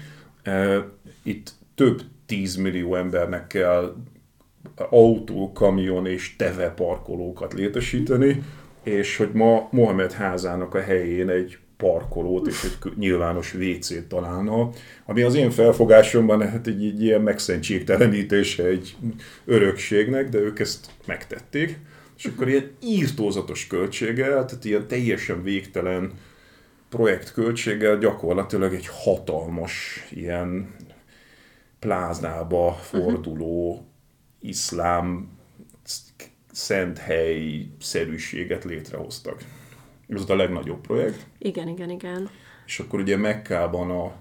E, 0.43 0.87
itt 1.23 1.53
több 1.75 2.01
tízmillió 2.27 2.95
embernek 2.95 3.47
kell 3.47 3.95
autó, 4.91 5.53
kamion 5.53 6.07
és 6.07 6.37
teve 6.37 6.71
parkolókat 6.71 7.53
létesíteni, 7.55 8.43
és 8.83 9.17
hogy 9.17 9.33
ma 9.33 9.69
Mohamed 9.71 10.12
házának 10.12 10.75
a 10.75 10.81
helyén 10.81 11.29
egy 11.29 11.59
parkolót 11.77 12.47
és 12.47 12.64
egy 12.64 12.93
nyilvános 12.97 13.55
WC-t 13.55 14.05
találna, 14.09 14.71
ami 15.05 15.23
az 15.23 15.35
én 15.35 15.51
felfogásomban 15.51 16.49
hát 16.49 16.67
egy, 16.67 16.85
egy 16.85 17.03
ilyen 17.03 17.21
megszentségtelenítése 17.21 18.64
egy 18.64 18.97
örökségnek, 19.45 20.29
de 20.29 20.39
ők 20.39 20.59
ezt 20.59 20.91
megtették. 21.07 21.79
És 22.17 22.25
akkor 22.25 22.49
ilyen 22.49 22.71
írtózatos 22.83 23.67
költséggel, 23.67 24.45
tehát 24.45 24.64
ilyen 24.64 24.87
teljesen 24.87 25.43
végtelen 25.43 26.12
projektköltséggel 26.89 27.99
gyakorlatilag 27.99 28.75
egy 28.75 28.87
hatalmas 28.87 30.05
ilyen 30.11 30.75
plázába 31.79 32.73
forduló 32.73 33.87
iszlám 34.49 35.28
szent 36.53 36.99
hely 36.99 37.66
szerűséget 37.80 38.64
létrehoztak. 38.64 39.44
Ez 40.09 40.30
a 40.30 40.36
legnagyobb 40.36 40.80
projekt. 40.80 41.26
Igen, 41.38 41.68
igen, 41.68 41.90
igen. 41.90 42.30
És 42.66 42.78
akkor 42.78 43.01
ugye 43.01 43.16
Mekkában 43.16 43.90
a 43.90 44.12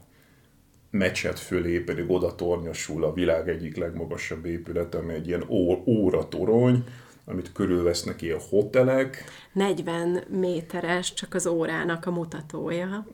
mecset 0.89 1.39
fölé 1.39 1.79
pedig 1.79 2.09
oda 2.09 2.35
tornyosul 2.35 3.03
a 3.03 3.13
világ 3.13 3.49
egyik 3.49 3.77
legmagasabb 3.77 4.45
épület, 4.45 4.95
ami 4.95 5.13
egy 5.13 5.27
ilyen 5.27 5.43
óratorony, 5.87 6.83
amit 7.25 7.51
körülvesznek 7.51 8.21
ilyen 8.21 8.39
hotelek. 8.49 9.23
40 9.53 10.23
méteres 10.29 11.13
csak 11.13 11.33
az 11.33 11.47
órának 11.47 12.05
a 12.05 12.11
mutatója. 12.11 13.05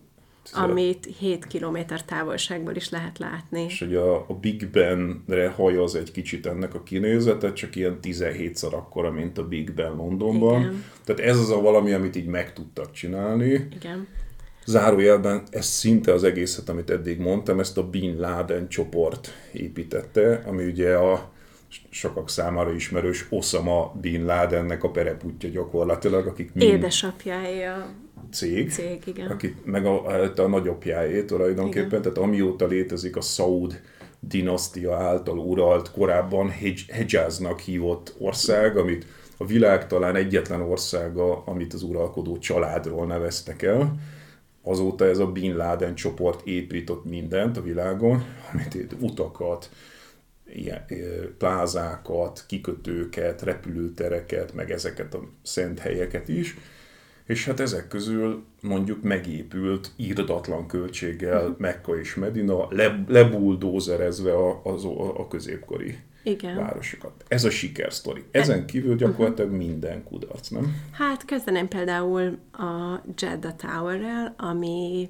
Amit 0.51 1.09
7 1.19 1.47
kilométer 1.47 2.03
távolságból 2.03 2.75
is 2.75 2.89
lehet 2.89 3.19
látni. 3.19 3.63
És 3.63 3.79
hogy 3.79 3.95
a, 3.95 4.15
a 4.15 4.37
Big 4.41 4.67
Ben-re 4.71 5.49
hajaz 5.49 5.95
egy 5.95 6.11
kicsit 6.11 6.45
ennek 6.45 6.73
a 6.73 6.83
kinézete, 6.83 7.53
csak 7.53 7.75
ilyen 7.75 7.99
17-szer 8.01 8.73
akkora, 8.73 9.11
mint 9.11 9.37
a 9.37 9.47
Big 9.47 9.73
Ben 9.73 9.95
Londonban. 9.95 10.61
Igen. 10.61 10.83
Tehát 11.03 11.21
ez 11.21 11.37
az 11.37 11.49
a 11.49 11.61
valami, 11.61 11.91
amit 11.91 12.15
így 12.15 12.25
meg 12.25 12.53
tudtak 12.53 12.91
csinálni. 12.91 13.67
Igen. 13.75 14.07
Zárójelben 14.65 15.43
ez 15.49 15.65
szinte 15.65 16.13
az 16.13 16.23
egészet, 16.23 16.69
amit 16.69 16.89
eddig 16.89 17.19
mondtam, 17.19 17.59
ezt 17.59 17.77
a 17.77 17.89
Bin 17.89 18.19
Laden 18.19 18.69
csoport 18.69 19.29
építette, 19.51 20.43
ami 20.45 20.65
ugye 20.65 20.95
a 20.95 21.31
sokak 21.89 22.29
számára 22.29 22.73
ismerős 22.73 23.25
Osama 23.29 23.93
Bin 24.01 24.25
Ladennek 24.25 24.83
a 24.83 24.89
pereputja 24.89 25.49
gyakorlatilag, 25.49 26.27
akik 26.27 26.53
mind... 26.53 26.71
Édesapjáé 26.71 27.63
a 27.63 27.87
cég, 28.31 28.71
cég 28.71 29.01
igen. 29.05 29.27
akit, 29.27 29.65
meg 29.65 29.85
a, 29.85 30.05
a 30.35 30.47
nagyapjáé 30.47 31.23
tulajdonképpen, 31.23 31.87
igen. 31.87 32.01
tehát 32.01 32.17
amióta 32.17 32.65
létezik 32.65 33.15
a 33.15 33.21
Saud 33.21 33.81
dinasztia 34.19 34.95
által 34.95 35.37
uralt, 35.37 35.91
korábban 35.91 36.53
Hejaznak 36.87 37.59
hívott 37.59 38.15
ország, 38.17 38.77
amit 38.77 39.05
a 39.37 39.45
világ 39.45 39.87
talán 39.87 40.15
egyetlen 40.15 40.61
országa, 40.61 41.43
amit 41.43 41.73
az 41.73 41.83
uralkodó 41.83 42.37
családról 42.37 43.05
neveztek 43.05 43.61
el. 43.61 43.95
Azóta 44.63 45.05
ez 45.05 45.17
a 45.17 45.31
Bin 45.31 45.55
Laden 45.55 45.95
csoport 45.95 46.47
épított 46.47 47.05
mindent 47.05 47.57
a 47.57 47.61
világon, 47.61 48.23
amit 48.53 48.73
itt 48.73 48.91
utakat, 48.99 49.69
ilyen, 50.53 50.85
plázákat, 51.37 52.43
kikötőket, 52.47 53.41
repülőtereket, 53.41 54.53
meg 54.53 54.71
ezeket 54.71 55.13
a 55.13 55.27
szent 55.43 55.79
helyeket 55.79 56.27
is, 56.27 56.57
és 57.25 57.45
hát 57.45 57.59
ezek 57.59 57.87
közül 57.87 58.43
mondjuk 58.61 59.01
megépült 59.01 59.91
írdatlan 59.95 60.67
költséggel 60.67 61.41
uh-huh. 61.41 61.57
Mekka 61.57 61.99
és 61.99 62.15
Medina, 62.15 62.67
le, 62.69 63.03
lebuldózerezve 63.07 64.33
a, 64.33 64.61
a, 64.63 65.19
a 65.19 65.27
középkori 65.27 65.97
Igen. 66.23 66.55
városokat. 66.55 67.23
Ez 67.27 67.43
a 67.43 67.49
sikersztori. 67.49 68.23
Ezen 68.31 68.65
kívül 68.65 68.95
gyakorlatilag 68.95 69.51
uh-huh. 69.51 69.65
minden 69.65 70.03
kudarc, 70.03 70.47
nem? 70.47 70.75
Hát 70.91 71.25
kezdeném 71.25 71.67
például 71.67 72.37
a 72.51 73.01
Jeddah 73.17 73.55
Tower-rel, 73.55 74.35
ami 74.37 75.09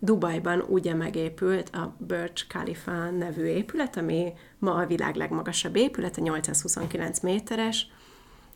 Dubajban 0.00 0.64
ugye 0.68 0.94
megépült 0.94 1.68
a 1.68 1.94
Burj 1.98 2.32
Khalifa 2.48 3.10
nevű 3.10 3.44
épület, 3.44 3.96
ami 3.96 4.32
ma 4.58 4.74
a 4.74 4.86
világ 4.86 5.14
legmagasabb 5.14 5.76
épület, 5.76 6.16
a 6.16 6.20
829 6.20 7.20
méteres, 7.20 7.86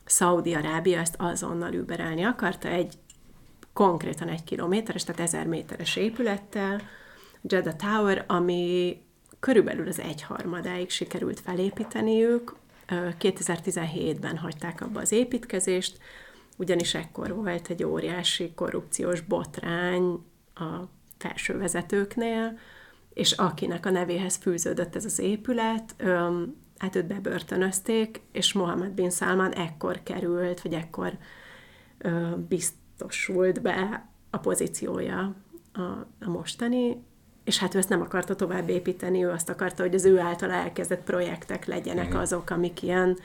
Szaudi-Arábia 0.05 0.99
ezt 0.99 1.15
azonnal 1.19 1.73
überelni 1.73 2.23
akarta, 2.23 2.69
egy 2.69 2.95
konkrétan 3.73 4.29
egy 4.29 4.45
kilométeres, 4.45 5.05
tehát 5.05 5.21
ezer 5.21 5.47
méteres 5.47 5.97
épülettel, 5.97 6.81
Jeddah 7.43 7.77
Tower, 7.77 8.25
ami 8.27 9.01
körülbelül 9.41 9.89
az 9.89 10.01
egyharmadáig 10.01 10.91
sikerült 10.91 11.41
felépíteniük. 11.41 12.55
2017-ben 13.21 14.37
hagyták 14.39 14.81
abba 14.81 15.01
az 15.01 15.13
építkezést, 15.13 15.99
ugyanis 16.57 16.95
ekkor 16.95 17.35
volt 17.35 17.69
egy 17.69 17.85
óriási 17.85 18.53
korrupciós 18.55 19.21
botrány 19.21 20.25
a 20.55 20.89
felső 21.19 21.59
vezetőknél, 21.59 22.59
és 23.15 23.33
akinek 23.33 23.87
a 23.87 23.91
nevéhez 23.91 24.37
fűződött 24.37 24.97
ez 24.97 25.05
az 25.05 25.19
épület, 25.19 25.95
hát 26.83 26.97
őt 26.97 27.07
bebörtönözték, 27.07 28.21
és 28.33 28.53
Mohammed 28.53 28.91
bin 28.91 29.11
Salman 29.11 29.53
ekkor 29.53 30.03
került, 30.03 30.61
vagy 30.61 30.73
ekkor 30.73 31.13
ö, 31.99 32.09
biztosult 32.49 33.63
be 33.63 34.07
a 34.31 34.39
pozíciója 34.39 35.35
a, 35.73 35.81
a 36.21 36.29
mostani, 36.29 37.03
és 37.45 37.59
hát 37.59 37.75
ő 37.75 37.79
ezt 37.79 37.89
nem 37.89 38.01
akarta 38.01 38.35
tovább 38.35 38.69
építeni, 38.69 39.25
ő 39.25 39.31
azt 39.31 39.49
akarta, 39.49 39.83
hogy 39.83 39.95
az 39.95 40.05
ő 40.05 40.19
által 40.19 40.51
elkezdett 40.51 41.05
projektek 41.05 41.67
legyenek 41.67 42.07
uh-huh. 42.07 42.21
azok, 42.21 42.51
amik 42.51 42.83
ilyen 42.83 43.19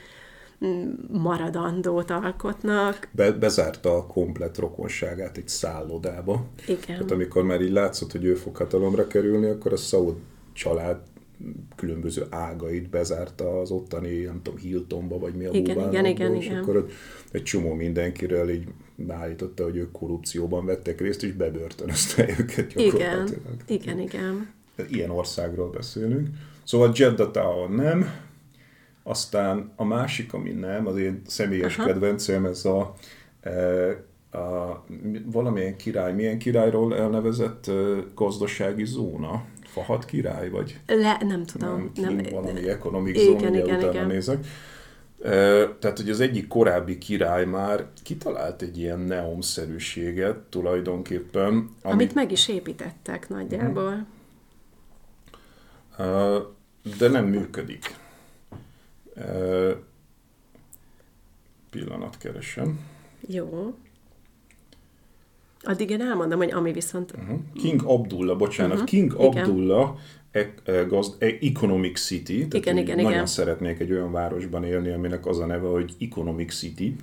mm, 0.66 0.90
maradandót 1.12 2.10
alkotnak. 2.10 3.08
Be, 3.12 3.32
bezárta 3.32 3.96
a 3.96 4.06
komplet 4.06 4.58
rokonságát 4.58 5.38
egy 5.38 5.48
szállodába. 5.48 6.46
Igen. 6.68 6.80
Tehát 6.86 7.12
amikor 7.12 7.44
már 7.44 7.62
így 7.62 7.72
látszott, 7.72 8.12
hogy 8.12 8.26
ő 8.26 8.36
fog 8.36 8.56
hatalomra 8.56 9.08
kerülni, 9.08 9.50
akkor 9.50 9.74
a 9.74 9.78
Saud 9.78 10.16
család 10.54 10.98
különböző 11.76 12.26
ágait 12.30 12.90
bezárta 12.90 13.60
az 13.60 13.72
ottani, 13.72 14.20
nem 14.20 14.40
tudom, 14.44 14.60
Hiltonba, 14.60 15.20
vagy 15.20 15.34
mi 15.34 15.46
a 15.46 15.52
igen, 15.54 15.90
igen, 15.90 16.06
igen, 16.06 16.36
és 16.36 16.46
igen. 16.46 16.58
akkor 16.58 16.88
egy 17.32 17.44
csomó 17.44 17.74
mindenkiről 17.74 18.50
így 18.50 18.68
beállította, 18.96 19.64
hogy 19.64 19.76
ők 19.76 19.92
korrupcióban 19.92 20.66
vettek 20.66 21.02
részt, 21.02 21.24
és 21.24 21.32
bebörtönözte 21.32 22.30
őket 22.40 22.76
Igen, 22.76 23.28
igen, 23.68 24.00
igen. 24.00 24.54
Ilyen 24.90 25.10
országról 25.10 25.70
beszélünk. 25.70 26.28
Szóval 26.64 26.92
Jeddah 26.96 27.32
Tower 27.32 27.70
nem, 27.70 28.12
aztán 29.04 29.72
a 29.76 29.84
másik, 29.84 30.34
ami 30.34 30.52
nem, 30.52 30.88
az 30.88 30.98
én 30.98 31.22
személyes 31.28 31.78
Aha. 31.78 31.88
kedvencem, 31.88 32.46
ez 32.46 32.66
a, 32.66 32.94
e, 33.42 33.90
a 34.38 34.84
valamilyen 35.26 35.76
király, 35.76 36.14
milyen 36.14 36.38
királyról 36.38 36.96
elnevezett 36.96 37.68
e, 37.68 37.74
gazdasági 38.16 38.86
zóna, 38.86 39.46
Fahat 39.78 40.06
király, 40.06 40.50
vagy? 40.50 40.80
Le, 40.86 41.18
nem 41.22 41.46
tudom. 41.46 41.92
Nem, 41.96 42.16
nem, 42.16 42.26
valami 42.32 42.70
economic 42.70 43.16
igen, 43.22 43.40
zone, 43.40 43.58
igen, 43.58 43.78
utána 43.78 43.92
igen. 43.92 44.08
nézek. 44.08 44.46
Tehát, 45.80 45.98
hogy 45.98 46.10
az 46.10 46.20
egyik 46.20 46.48
korábbi 46.48 46.98
király 46.98 47.46
már 47.46 47.88
kitalált 48.04 48.62
egy 48.62 48.78
ilyen 48.78 49.00
neomszerűséget 49.00 50.38
tulajdonképpen. 50.38 51.54
Amit, 51.54 51.74
amit 51.82 52.14
meg 52.14 52.32
is 52.32 52.48
építettek 52.48 53.30
nagyjából. 53.30 54.06
De 56.98 57.08
nem 57.10 57.26
működik. 57.26 57.96
Pillanat 61.70 62.18
keresem. 62.18 62.80
Jó. 63.28 63.76
Addig 65.62 65.90
én 65.90 66.02
elmondom, 66.02 66.38
hogy 66.38 66.52
ami 66.52 66.72
viszont... 66.72 67.12
Uh-huh. 67.12 67.40
King 67.56 67.82
Abdullah, 67.86 68.38
bocsánat, 68.38 68.72
uh-huh. 68.72 68.88
King 68.88 69.16
igen. 69.20 69.44
Abdullah 69.44 69.90
e, 69.90 69.94
gazd, 70.88 71.16
e, 71.20 71.26
Economic 71.42 72.00
City. 72.00 72.48
Tehát 72.48 72.54
igen, 72.54 72.78
igen, 72.78 72.96
nagyon 72.96 73.12
igen. 73.12 73.26
szeretnék 73.26 73.80
egy 73.80 73.92
olyan 73.92 74.12
városban 74.12 74.64
élni, 74.64 74.92
aminek 74.92 75.26
az 75.26 75.40
a 75.40 75.46
neve, 75.46 75.68
hogy 75.68 75.94
Economic 76.00 76.54
City. 76.54 76.96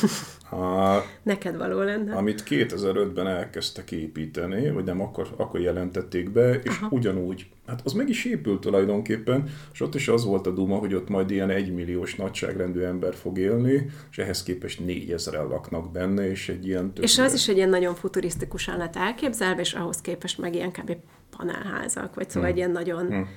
a, 0.50 0.98
Neked 1.22 1.56
való 1.56 1.80
lenne. 1.82 2.14
Amit 2.14 2.42
2005-ben 2.48 3.26
elkezdtek 3.26 3.90
építeni, 3.90 4.70
vagy 4.70 4.84
nem, 4.84 5.00
akkor, 5.00 5.28
akkor 5.36 5.60
jelentették 5.60 6.30
be, 6.30 6.54
és 6.54 6.76
Aha. 6.76 6.88
ugyanúgy, 6.90 7.46
hát 7.66 7.80
az 7.84 7.92
meg 7.92 8.08
is 8.08 8.24
épült 8.24 8.60
tulajdonképpen, 8.60 9.48
és 9.72 9.80
ott 9.80 9.94
is 9.94 10.08
az 10.08 10.24
volt 10.24 10.46
a 10.46 10.50
duma, 10.50 10.76
hogy 10.76 10.94
ott 10.94 11.08
majd 11.08 11.30
ilyen 11.30 11.50
egymilliós 11.50 12.14
nagyságrendű 12.14 12.80
ember 12.80 13.14
fog 13.14 13.38
élni, 13.38 13.90
és 14.10 14.18
ehhez 14.18 14.42
képest 14.42 14.84
négyezeren 14.84 15.46
laknak 15.46 15.92
benne, 15.92 16.30
és 16.30 16.48
egy 16.48 16.66
ilyen... 16.66 16.92
És 17.00 17.18
az 17.18 17.34
is 17.34 17.48
egy 17.48 17.56
ilyen 17.56 17.68
nagyon 17.68 17.94
futurisztikusan 17.94 18.76
lett 18.76 18.96
elképzelve, 18.96 19.60
és 19.60 19.72
ahhoz 19.72 20.00
képest 20.00 20.38
meg 20.38 20.54
ilyen 20.54 20.72
kb 20.72 20.96
panelházak, 21.36 22.14
vagy 22.14 22.30
szóval 22.30 22.42
hmm. 22.42 22.50
egy 22.50 22.56
ilyen 22.56 22.70
nagyon... 22.70 23.06
Hmm. 23.06 23.28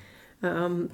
Um, 0.42 0.90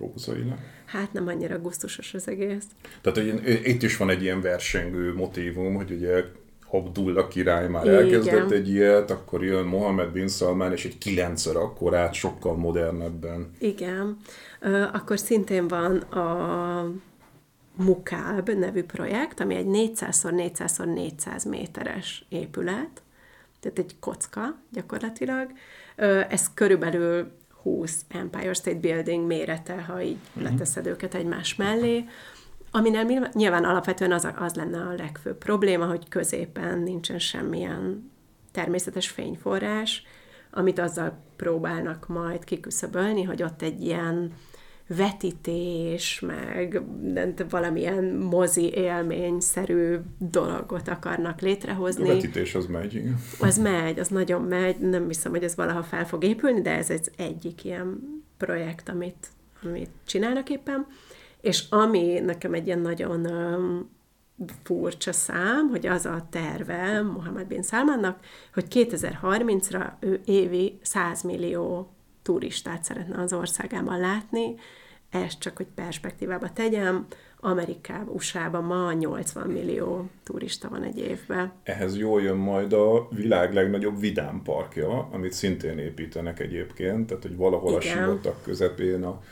hát 0.84 1.12
nem 1.12 1.26
annyira 1.26 1.58
gusztusos 1.58 2.14
az 2.14 2.28
egész. 2.28 2.64
Tehát 3.00 3.18
hogy 3.18 3.60
itt 3.64 3.82
is 3.82 3.96
van 3.96 4.10
egy 4.10 4.22
ilyen 4.22 4.40
versengő 4.40 5.14
motivum, 5.14 5.74
hogy 5.74 5.90
ugye 5.90 6.24
Abdullah 6.70 7.28
király 7.28 7.68
már 7.68 7.84
Igen. 7.84 7.96
elkezdett 7.96 8.50
egy 8.50 8.68
ilyet, 8.68 9.10
akkor 9.10 9.44
jön 9.44 9.66
Mohamed 9.66 10.08
bin 10.08 10.28
Salman, 10.28 10.72
és 10.72 10.84
egy 10.84 10.98
kilencszer 10.98 11.56
akkorát, 11.56 12.14
sokkal 12.14 12.56
modernebben. 12.56 13.50
Igen. 13.58 14.16
Akkor 14.92 15.18
szintén 15.18 15.68
van 15.68 15.96
a 15.96 16.92
Mukáb 17.76 18.48
nevű 18.48 18.82
projekt, 18.82 19.40
ami 19.40 19.54
egy 19.54 19.66
400x400x400 19.68 21.48
méteres 21.48 22.24
épület, 22.28 23.02
tehát 23.60 23.78
egy 23.78 23.96
kocka 24.00 24.56
gyakorlatilag, 24.72 25.50
ez 26.28 26.54
körülbelül 26.54 27.32
20 27.62 28.04
Empire 28.08 28.52
State 28.52 28.78
Building 28.78 29.26
mérete, 29.26 29.82
ha 29.82 30.02
így 30.02 30.16
uh-huh. 30.28 30.50
leteszed 30.50 30.86
őket 30.86 31.14
egymás 31.14 31.54
mellé, 31.54 32.04
aminél 32.70 33.30
nyilván 33.32 33.64
alapvetően 33.64 34.12
az, 34.12 34.28
az 34.36 34.54
lenne 34.54 34.78
a 34.78 34.94
legfőbb 34.94 35.38
probléma, 35.38 35.86
hogy 35.86 36.08
középen 36.08 36.78
nincsen 36.78 37.18
semmilyen 37.18 38.10
természetes 38.52 39.08
fényforrás, 39.08 40.02
amit 40.50 40.78
azzal 40.78 41.18
próbálnak 41.36 42.08
majd 42.08 42.44
kiküszöbölni, 42.44 43.22
hogy 43.22 43.42
ott 43.42 43.62
egy 43.62 43.82
ilyen 43.84 44.32
vetítés, 44.96 46.20
meg 46.20 46.82
valamilyen 47.48 48.04
mozi 48.04 48.72
élményszerű 48.74 49.96
dologot 50.18 50.88
akarnak 50.88 51.40
létrehozni. 51.40 52.10
A 52.10 52.14
vetítés 52.14 52.54
az 52.54 52.66
megy, 52.66 52.94
igen. 52.94 53.18
Az 53.40 53.58
megy, 53.58 53.98
az 53.98 54.08
nagyon 54.08 54.42
megy, 54.42 54.78
nem 54.78 55.06
hiszem, 55.06 55.30
hogy 55.32 55.44
ez 55.44 55.54
valaha 55.54 55.82
fel 55.82 56.06
fog 56.06 56.24
épülni, 56.24 56.60
de 56.60 56.76
ez 56.76 56.90
egy 56.90 57.10
egyik 57.16 57.64
ilyen 57.64 58.00
projekt, 58.36 58.88
amit, 58.88 59.28
amit 59.62 59.90
csinálnak 60.06 60.50
éppen. 60.50 60.86
És 61.40 61.64
ami 61.70 62.20
nekem 62.20 62.54
egy 62.54 62.66
ilyen 62.66 62.78
nagyon 62.78 63.26
um, 63.26 63.90
furcsa 64.62 65.12
szám, 65.12 65.68
hogy 65.68 65.86
az 65.86 66.06
a 66.06 66.26
terve 66.30 67.02
Mohamed 67.02 67.46
bin 67.46 67.62
Salmannak, 67.62 68.18
hogy 68.54 68.64
2030-ra 68.70 69.92
ő 70.00 70.20
évi 70.24 70.78
100 70.82 71.22
millió 71.22 71.92
turistát 72.22 72.84
szeretne 72.84 73.22
az 73.22 73.32
országában 73.32 73.98
látni, 73.98 74.54
ezt 75.12 75.38
csak, 75.38 75.56
hogy 75.56 75.66
perspektívába 75.74 76.52
tegyem, 76.52 77.06
Amerikában, 77.40 78.14
USA-ban 78.14 78.64
ma 78.64 78.92
80 78.92 79.48
millió 79.48 80.08
turista 80.22 80.68
van 80.68 80.82
egy 80.82 80.98
évben. 80.98 81.52
Ehhez 81.62 81.96
jól 81.96 82.22
jön 82.22 82.36
majd 82.36 82.72
a 82.72 83.08
világ 83.10 83.52
legnagyobb 83.54 84.00
vidámparkja, 84.00 85.08
amit 85.12 85.32
szintén 85.32 85.78
építenek 85.78 86.40
egyébként, 86.40 87.06
tehát 87.06 87.22
hogy 87.22 87.36
valahol 87.36 87.80
Igen. 87.80 87.98
a 87.98 88.00
sivatag 88.00 88.34
közepén 88.42 89.02
a, 89.04 89.22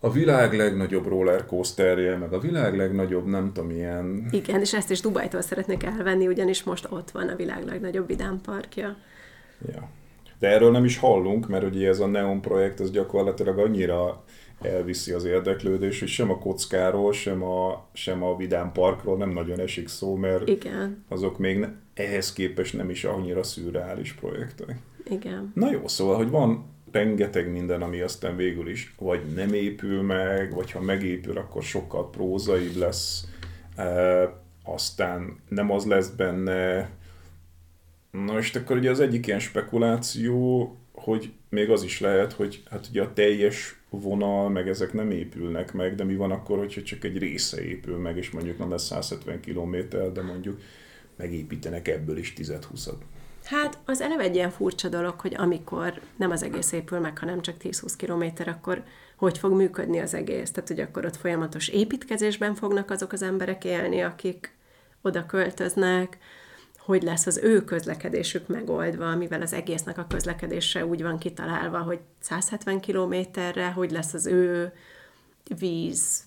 a 0.00 0.10
világ 0.10 0.52
legnagyobb 0.52 1.06
rollercoasterje, 1.06 2.16
meg 2.16 2.32
a 2.32 2.38
világ 2.38 2.76
legnagyobb 2.76 3.26
nem 3.26 3.52
tudom 3.52 3.70
milyen... 3.70 4.28
Igen, 4.30 4.60
és 4.60 4.74
ezt 4.74 4.90
is 4.90 5.00
Dubajtól 5.00 5.40
szeretnék 5.40 5.82
elvenni, 5.82 6.26
ugyanis 6.26 6.62
most 6.62 6.86
ott 6.90 7.10
van 7.10 7.28
a 7.28 7.36
világ 7.36 7.64
legnagyobb 7.64 8.06
vidámparkja. 8.06 8.96
Ja. 9.72 9.88
De 10.38 10.48
erről 10.48 10.70
nem 10.70 10.84
is 10.84 10.98
hallunk, 10.98 11.48
mert 11.48 11.64
ugye 11.64 11.88
ez 11.88 12.00
a 12.00 12.06
Neon 12.06 12.40
projekt, 12.40 12.80
ez 12.80 12.90
gyakorlatilag 12.90 13.58
annyira 13.58 14.24
elviszi 14.60 15.12
az 15.12 15.24
érdeklődés, 15.24 16.00
és 16.00 16.12
sem 16.12 16.30
a 16.30 16.38
kockáról, 16.38 17.12
sem 17.12 17.42
a, 17.42 17.88
sem 17.92 18.22
a 18.22 18.36
Vidám 18.36 18.72
Parkról 18.72 19.16
nem 19.16 19.30
nagyon 19.30 19.60
esik 19.60 19.88
szó, 19.88 20.14
mert 20.14 20.48
Igen. 20.48 21.04
azok 21.08 21.38
még 21.38 21.58
ne, 21.58 21.68
ehhez 21.94 22.32
képest 22.32 22.76
nem 22.76 22.90
is 22.90 23.04
annyira 23.04 23.42
szürreális 23.42 24.12
projektek. 24.12 24.76
Igen. 25.10 25.52
Na 25.54 25.70
jó, 25.70 25.88
szóval, 25.88 26.16
hogy 26.16 26.30
van 26.30 26.74
rengeteg 26.92 27.50
minden, 27.50 27.82
ami 27.82 28.00
aztán 28.00 28.36
végül 28.36 28.68
is 28.68 28.94
vagy 28.98 29.20
nem 29.34 29.52
épül 29.52 30.02
meg, 30.02 30.54
vagy 30.54 30.70
ha 30.70 30.80
megépül, 30.80 31.38
akkor 31.38 31.62
sokkal 31.62 32.10
prózaibb 32.10 32.76
lesz, 32.76 33.24
e, 33.76 34.44
aztán 34.64 35.40
nem 35.48 35.70
az 35.70 35.84
lesz 35.84 36.08
benne. 36.08 36.90
Na 38.10 38.38
és 38.38 38.54
akkor 38.54 38.76
ugye 38.76 38.90
az 38.90 39.00
egyik 39.00 39.26
ilyen 39.26 39.38
spekuláció, 39.38 40.70
hogy 40.92 41.32
még 41.48 41.70
az 41.70 41.82
is 41.82 42.00
lehet, 42.00 42.32
hogy 42.32 42.62
hát 42.70 42.86
ugye 42.90 43.02
a 43.02 43.12
teljes 43.12 43.75
vonal, 44.00 44.48
meg 44.48 44.68
ezek 44.68 44.92
nem 44.92 45.10
épülnek 45.10 45.72
meg, 45.72 45.94
de 45.94 46.04
mi 46.04 46.16
van 46.16 46.30
akkor, 46.30 46.58
hogyha 46.58 46.82
csak 46.82 47.04
egy 47.04 47.18
része 47.18 47.64
épül 47.64 47.96
meg, 47.96 48.16
és 48.16 48.30
mondjuk 48.30 48.58
nem 48.58 48.70
lesz 48.70 48.84
170 48.84 49.40
km, 49.40 49.76
de 50.12 50.22
mondjuk 50.22 50.60
megépítenek 51.16 51.88
ebből 51.88 52.16
is 52.16 52.32
10-20-at. 52.36 52.98
Hát 53.44 53.78
az 53.84 54.00
eleve 54.00 54.22
egy 54.22 54.34
ilyen 54.34 54.50
furcsa 54.50 54.88
dolog, 54.88 55.20
hogy 55.20 55.34
amikor 55.36 56.00
nem 56.16 56.30
az 56.30 56.42
egész 56.42 56.72
épül 56.72 56.98
meg, 56.98 57.18
hanem 57.18 57.40
csak 57.40 57.56
10-20 57.62 57.92
km, 57.96 58.48
akkor 58.50 58.82
hogy 59.16 59.38
fog 59.38 59.52
működni 59.52 59.98
az 59.98 60.14
egész? 60.14 60.50
Tehát, 60.50 60.68
hogy 60.68 60.80
akkor 60.80 61.04
ott 61.04 61.16
folyamatos 61.16 61.68
építkezésben 61.68 62.54
fognak 62.54 62.90
azok 62.90 63.12
az 63.12 63.22
emberek 63.22 63.64
élni, 63.64 64.00
akik 64.00 64.54
oda 65.02 65.26
költöznek, 65.26 66.18
hogy 66.86 67.02
lesz 67.02 67.26
az 67.26 67.36
ő 67.36 67.64
közlekedésük 67.64 68.46
megoldva, 68.46 69.16
mivel 69.16 69.42
az 69.42 69.52
egésznek 69.52 69.98
a 69.98 70.06
közlekedése 70.06 70.86
úgy 70.86 71.02
van 71.02 71.18
kitalálva, 71.18 71.78
hogy 71.78 72.00
170 72.20 72.80
kilométerre, 72.80 73.70
hogy 73.70 73.90
lesz 73.90 74.14
az 74.14 74.26
ő 74.26 74.72
víz 75.58 76.24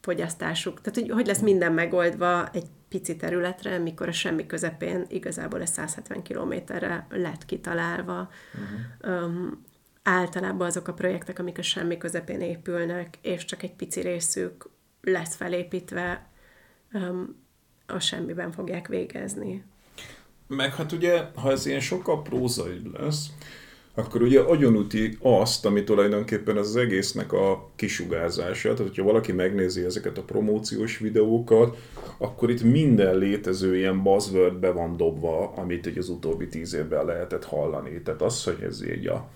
fogyasztásuk. 0.00 0.80
Tehát, 0.80 0.98
hogy, 1.00 1.10
hogy 1.10 1.26
lesz 1.26 1.40
minden 1.40 1.72
megoldva 1.72 2.50
egy 2.50 2.66
pici 2.88 3.16
területre, 3.16 3.78
mikor 3.78 4.08
a 4.08 4.12
semmi 4.12 4.46
közepén 4.46 5.04
igazából 5.08 5.60
ez 5.60 5.70
170 5.70 6.22
kilométerre 6.22 7.06
lett 7.10 7.44
kitalálva. 7.44 8.30
Uh-huh. 8.54 9.24
Um, 9.24 9.64
általában 10.02 10.66
azok 10.66 10.88
a 10.88 10.94
projektek, 10.94 11.38
amik 11.38 11.58
a 11.58 11.62
semmi 11.62 11.98
közepén 11.98 12.40
épülnek, 12.40 13.18
és 13.22 13.44
csak 13.44 13.62
egy 13.62 13.74
pici 13.74 14.00
részük 14.00 14.70
lesz 15.02 15.34
felépítve, 15.34 16.26
um, 16.92 17.40
a 17.86 17.98
semmiben 17.98 18.52
fogják 18.52 18.88
végezni. 18.88 19.64
Meg 20.56 20.74
hát 20.74 20.92
ugye, 20.92 21.22
ha 21.34 21.50
ez 21.50 21.66
ilyen 21.66 21.80
sokkal 21.80 22.22
prózaibb 22.22 23.00
lesz, 23.00 23.26
akkor 23.94 24.22
ugye 24.22 24.40
agyonüti 24.40 25.16
azt, 25.20 25.66
ami 25.66 25.84
tulajdonképpen 25.84 26.56
az 26.56 26.76
egésznek 26.76 27.32
a 27.32 27.70
kisugárzása. 27.76 28.72
Tehát, 28.72 28.88
hogyha 28.88 29.02
valaki 29.02 29.32
megnézi 29.32 29.84
ezeket 29.84 30.18
a 30.18 30.22
promóciós 30.22 30.98
videókat, 30.98 31.76
akkor 32.18 32.50
itt 32.50 32.62
minden 32.62 33.16
létező 33.16 33.76
ilyen 33.76 34.02
buzzword 34.02 34.54
be 34.54 34.70
van 34.70 34.96
dobva, 34.96 35.52
amit 35.56 35.86
ugye 35.86 35.98
az 35.98 36.08
utóbbi 36.08 36.48
tíz 36.48 36.74
évben 36.74 37.04
lehetett 37.04 37.44
hallani. 37.44 38.02
Tehát 38.02 38.22
az, 38.22 38.44
hogy 38.44 38.62
ez 38.62 38.84
így 38.96 39.06
a 39.06 39.28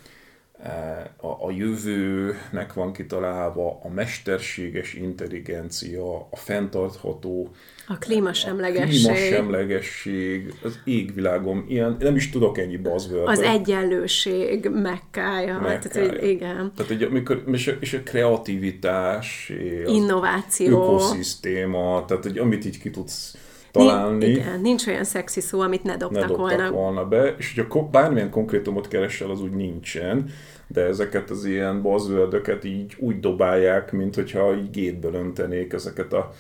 a, 1.16 1.26
a 1.26 1.50
jövőnek 1.50 2.72
van 2.74 2.92
kitalálva, 2.92 3.80
a 3.82 3.88
mesterséges 3.88 4.94
intelligencia, 4.94 6.16
a 6.16 6.36
fenntartható, 6.36 7.50
a 7.88 7.98
klímasemlegesség, 7.98 9.06
a 9.06 9.12
klímasemlegesség 9.12 10.54
az 10.62 10.78
égvilágom, 10.84 11.64
ilyen, 11.68 11.96
nem 11.98 12.16
is 12.16 12.30
tudok 12.30 12.58
ennyi 12.58 12.76
buzzword 12.76 13.28
Az 13.28 13.40
egyenlőség 13.40 14.68
mekkája. 14.68 15.60
mekkája. 15.60 15.78
Tehát, 15.78 16.08
hogy 16.08 16.28
igen. 16.28 16.72
Tehát, 16.76 16.92
hogy 16.92 17.02
amikor, 17.02 17.44
és, 17.52 17.66
a, 17.66 17.72
és 17.80 17.92
a 17.92 18.02
kreativitás, 18.02 19.52
az 19.84 19.92
Innováció, 19.92 20.82
ökoszisztéma, 20.82 22.04
tehát, 22.04 22.22
hogy 22.22 22.38
amit 22.38 22.64
így 22.64 22.78
ki 22.78 22.90
tudsz 22.90 23.36
találni. 23.76 24.26
Igen, 24.26 24.60
nincs 24.60 24.86
olyan 24.86 25.04
szexi 25.04 25.40
szó, 25.40 25.60
amit 25.60 25.82
ne 25.82 25.96
dobtak, 25.96 26.20
ne 26.20 26.26
dobtak 26.26 26.36
volna. 26.36 26.70
volna 26.70 27.04
be, 27.04 27.34
és 27.38 27.54
hogyha 27.54 27.82
bármilyen 27.90 28.30
konkrétumot 28.30 28.88
keresel, 28.88 29.30
az 29.30 29.42
úgy 29.42 29.54
nincsen, 29.54 30.28
de 30.66 30.80
ezeket 30.80 31.30
az 31.30 31.44
ilyen 31.44 31.82
buzzword 31.82 32.64
így 32.64 32.94
úgy 32.98 33.20
dobálják, 33.20 33.92
mint 33.92 34.14
hogyha 34.14 34.56
így 34.56 34.70
gétből 34.70 35.14
öntenék 35.14 35.72
ezeket 35.72 36.12
a 36.12 36.32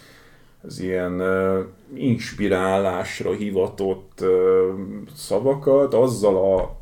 az 0.62 0.80
ilyen 0.80 1.20
uh, 1.20 1.58
inspirálásra 1.94 3.32
hivatott 3.32 4.18
uh, 4.20 4.28
szavakat, 5.14 5.94
azzal 5.94 6.54
a 6.54 6.78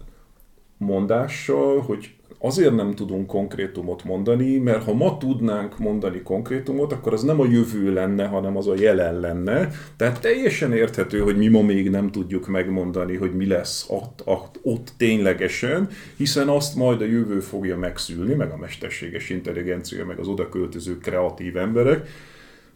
mondással, 0.77 1.81
hogy 1.81 2.14
Azért 2.45 2.75
nem 2.75 2.95
tudunk 2.95 3.27
konkrétumot 3.27 4.05
mondani, 4.05 4.59
mert 4.59 4.85
ha 4.85 4.95
ma 4.95 5.19
tudnánk 5.19 5.79
mondani 5.79 6.23
konkrétumot, 6.23 6.93
akkor 6.93 7.13
az 7.13 7.23
nem 7.23 7.41
a 7.41 7.47
jövő 7.47 7.93
lenne, 7.93 8.27
hanem 8.27 8.57
az 8.57 8.67
a 8.67 8.75
jelen 8.79 9.21
lenne. 9.21 9.71
Tehát 9.97 10.21
teljesen 10.21 10.73
érthető, 10.73 11.21
hogy 11.21 11.37
mi 11.37 11.49
ma 11.49 11.63
még 11.63 11.91
nem 11.91 12.11
tudjuk 12.11 12.47
megmondani, 12.47 13.17
hogy 13.17 13.35
mi 13.35 13.47
lesz 13.47 13.87
ott, 13.89 14.23
ott, 14.25 14.59
ott 14.63 14.93
ténylegesen, 14.97 15.89
hiszen 16.17 16.49
azt 16.49 16.77
majd 16.77 17.01
a 17.01 17.05
jövő 17.05 17.41
fogja 17.41 17.79
megszülni, 17.79 18.35
meg 18.35 18.51
a 18.51 18.57
mesterséges 18.57 19.31
intelligencia, 19.31 20.05
meg 20.05 20.19
az 20.19 20.29
oda 20.29 20.49
költöző 20.49 20.99
kreatív 20.99 21.57
emberek. 21.57 22.09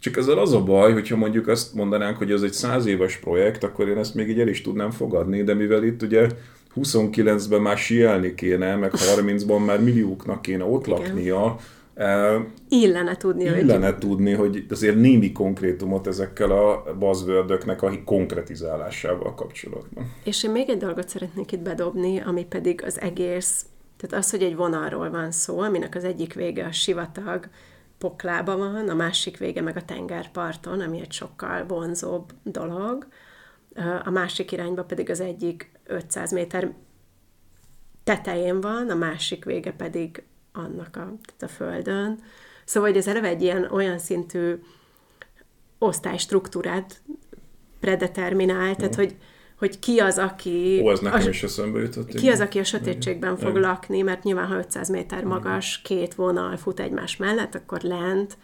Csak 0.00 0.16
ezzel 0.16 0.38
az 0.38 0.52
a 0.52 0.62
baj, 0.62 0.92
hogyha 0.92 1.16
mondjuk 1.16 1.48
azt 1.48 1.74
mondanánk, 1.74 2.16
hogy 2.16 2.30
ez 2.30 2.42
egy 2.42 2.52
száz 2.52 2.86
éves 2.86 3.16
projekt, 3.16 3.64
akkor 3.64 3.88
én 3.88 3.98
ezt 3.98 4.14
még 4.14 4.28
így 4.28 4.40
el 4.40 4.48
is 4.48 4.60
tudnám 4.60 4.90
fogadni, 4.90 5.42
de 5.42 5.54
mivel 5.54 5.84
itt 5.84 6.02
ugye 6.02 6.28
29-ben 6.74 7.60
már 7.60 7.76
sielni 7.76 8.34
kéne, 8.34 8.76
meg 8.76 8.92
30-ban 8.94 9.64
már 9.64 9.80
millióknak 9.80 10.42
kéne 10.42 10.64
ott 10.64 10.86
Igen. 10.86 10.98
laknia. 10.98 11.56
Uh, 11.96 12.44
illene 12.68 13.16
tudni, 13.16 13.44
illene 13.44 13.86
hogy... 13.86 13.98
tudni, 13.98 14.32
hogy 14.32 14.66
azért 14.70 14.96
némi 14.96 15.32
konkrétumot 15.32 16.06
ezekkel 16.06 16.50
a 16.50 16.84
buzzword 16.98 17.50
a 17.50 18.02
konkretizálásával 18.04 19.34
kapcsolatban. 19.34 20.12
És 20.24 20.44
én 20.44 20.50
még 20.50 20.68
egy 20.68 20.76
dolgot 20.76 21.08
szeretnék 21.08 21.52
itt 21.52 21.60
bedobni, 21.60 22.20
ami 22.20 22.44
pedig 22.44 22.82
az 22.84 23.00
egész, 23.00 23.66
tehát 23.96 24.24
az, 24.24 24.30
hogy 24.30 24.42
egy 24.42 24.56
vonalról 24.56 25.10
van 25.10 25.30
szó, 25.30 25.60
aminek 25.60 25.94
az 25.94 26.04
egyik 26.04 26.34
vége 26.34 26.64
a 26.64 26.72
sivatag 26.72 27.48
poklába 27.98 28.56
van, 28.56 28.88
a 28.88 28.94
másik 28.94 29.38
vége 29.38 29.60
meg 29.60 29.76
a 29.76 29.84
tengerparton, 29.84 30.80
ami 30.80 31.00
egy 31.00 31.12
sokkal 31.12 31.64
vonzóbb 31.66 32.32
dolog, 32.42 33.06
a 34.04 34.10
másik 34.10 34.52
irányba 34.52 34.84
pedig 34.84 35.10
az 35.10 35.20
egyik 35.20 35.70
500 35.88 36.32
méter 36.32 36.72
tetején 38.04 38.60
van, 38.60 38.90
a 38.90 38.94
másik 38.94 39.44
vége 39.44 39.72
pedig 39.72 40.22
annak 40.52 40.96
a, 40.96 41.12
tehát 41.26 41.42
a 41.42 41.48
földön. 41.48 42.18
Szóval, 42.64 42.88
hogy 42.88 42.98
ez 42.98 43.06
eleve 43.06 43.28
egy 43.28 43.42
ilyen 43.42 43.68
olyan 43.70 43.98
szintű 43.98 44.54
osztálystruktúrát 45.78 47.02
predeterminál, 47.80 48.76
tehát 48.76 48.94
hogy, 48.94 49.16
hogy 49.58 49.78
ki 49.78 49.98
az, 49.98 50.18
aki... 50.18 50.80
Ó, 50.84 50.90
ez 50.90 51.00
nekem 51.00 51.26
a, 51.26 51.28
is 51.28 51.42
eszembe 51.42 51.80
jutott. 51.80 52.14
Ki 52.14 52.28
az, 52.28 52.40
aki 52.40 52.58
a 52.58 52.64
sötétségben 52.64 53.36
fog 53.36 53.48
Igen. 53.50 53.60
lakni, 53.62 54.02
mert 54.02 54.22
nyilván, 54.22 54.46
ha 54.46 54.56
500 54.58 54.88
méter 54.88 55.24
magas 55.24 55.82
két 55.82 56.14
vonal 56.14 56.56
fut 56.56 56.80
egymás 56.80 57.16
mellett, 57.16 57.54
akkor 57.54 57.80
lent 57.80 58.36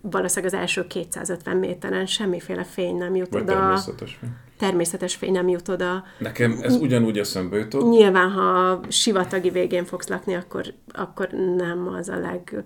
valószínűleg 0.00 0.54
az 0.54 0.60
első 0.60 0.86
250 0.86 1.56
méteren 1.56 2.06
semmiféle 2.06 2.64
fény 2.64 2.96
nem 2.96 3.14
jut 3.14 3.28
Vagy 3.32 3.42
oda. 3.42 3.52
Természetes 3.52 4.16
fény. 4.20 4.30
Természetes 4.58 5.14
fény 5.14 5.32
nem 5.32 5.48
jut 5.48 5.68
oda. 5.68 6.04
Nekem 6.18 6.58
ez 6.62 6.76
ugyanúgy 6.76 7.18
eszembe 7.18 7.56
jutott. 7.56 7.88
Nyilván, 7.90 8.30
ha 8.30 8.80
sivatagi 8.88 9.50
végén 9.50 9.84
fogsz 9.84 10.08
lakni, 10.08 10.34
akkor, 10.34 10.64
akkor 10.88 11.28
nem 11.56 11.88
az 11.88 12.08
a 12.08 12.18
leg 12.18 12.64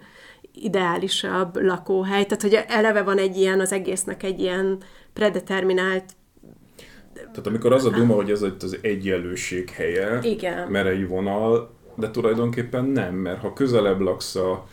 ideálisabb 0.53 1.57
lakóhely. 1.57 2.24
Tehát, 2.24 2.43
hogy 2.43 2.65
eleve 2.69 3.03
van 3.03 3.19
egy 3.19 3.36
ilyen, 3.36 3.61
az 3.61 3.73
egésznek 3.73 4.23
egy 4.23 4.41
ilyen 4.41 4.78
predeterminált 5.12 6.05
tehát 7.15 7.47
amikor 7.47 7.73
az 7.73 7.85
a 7.85 7.91
duma, 7.91 8.15
hogy 8.15 8.31
ez 8.31 8.43
az 8.43 8.78
egyenlőség 8.81 9.70
helye, 9.70 10.19
Igen. 10.23 10.69
mert 10.69 10.86
egy 10.86 11.09
vonal, 11.09 11.74
de 11.95 12.11
tulajdonképpen 12.11 12.85
nem, 12.85 13.15
mert 13.15 13.41
ha 13.41 13.53
közelebb 13.53 14.01
laksz 14.01 14.35
a 14.35 14.66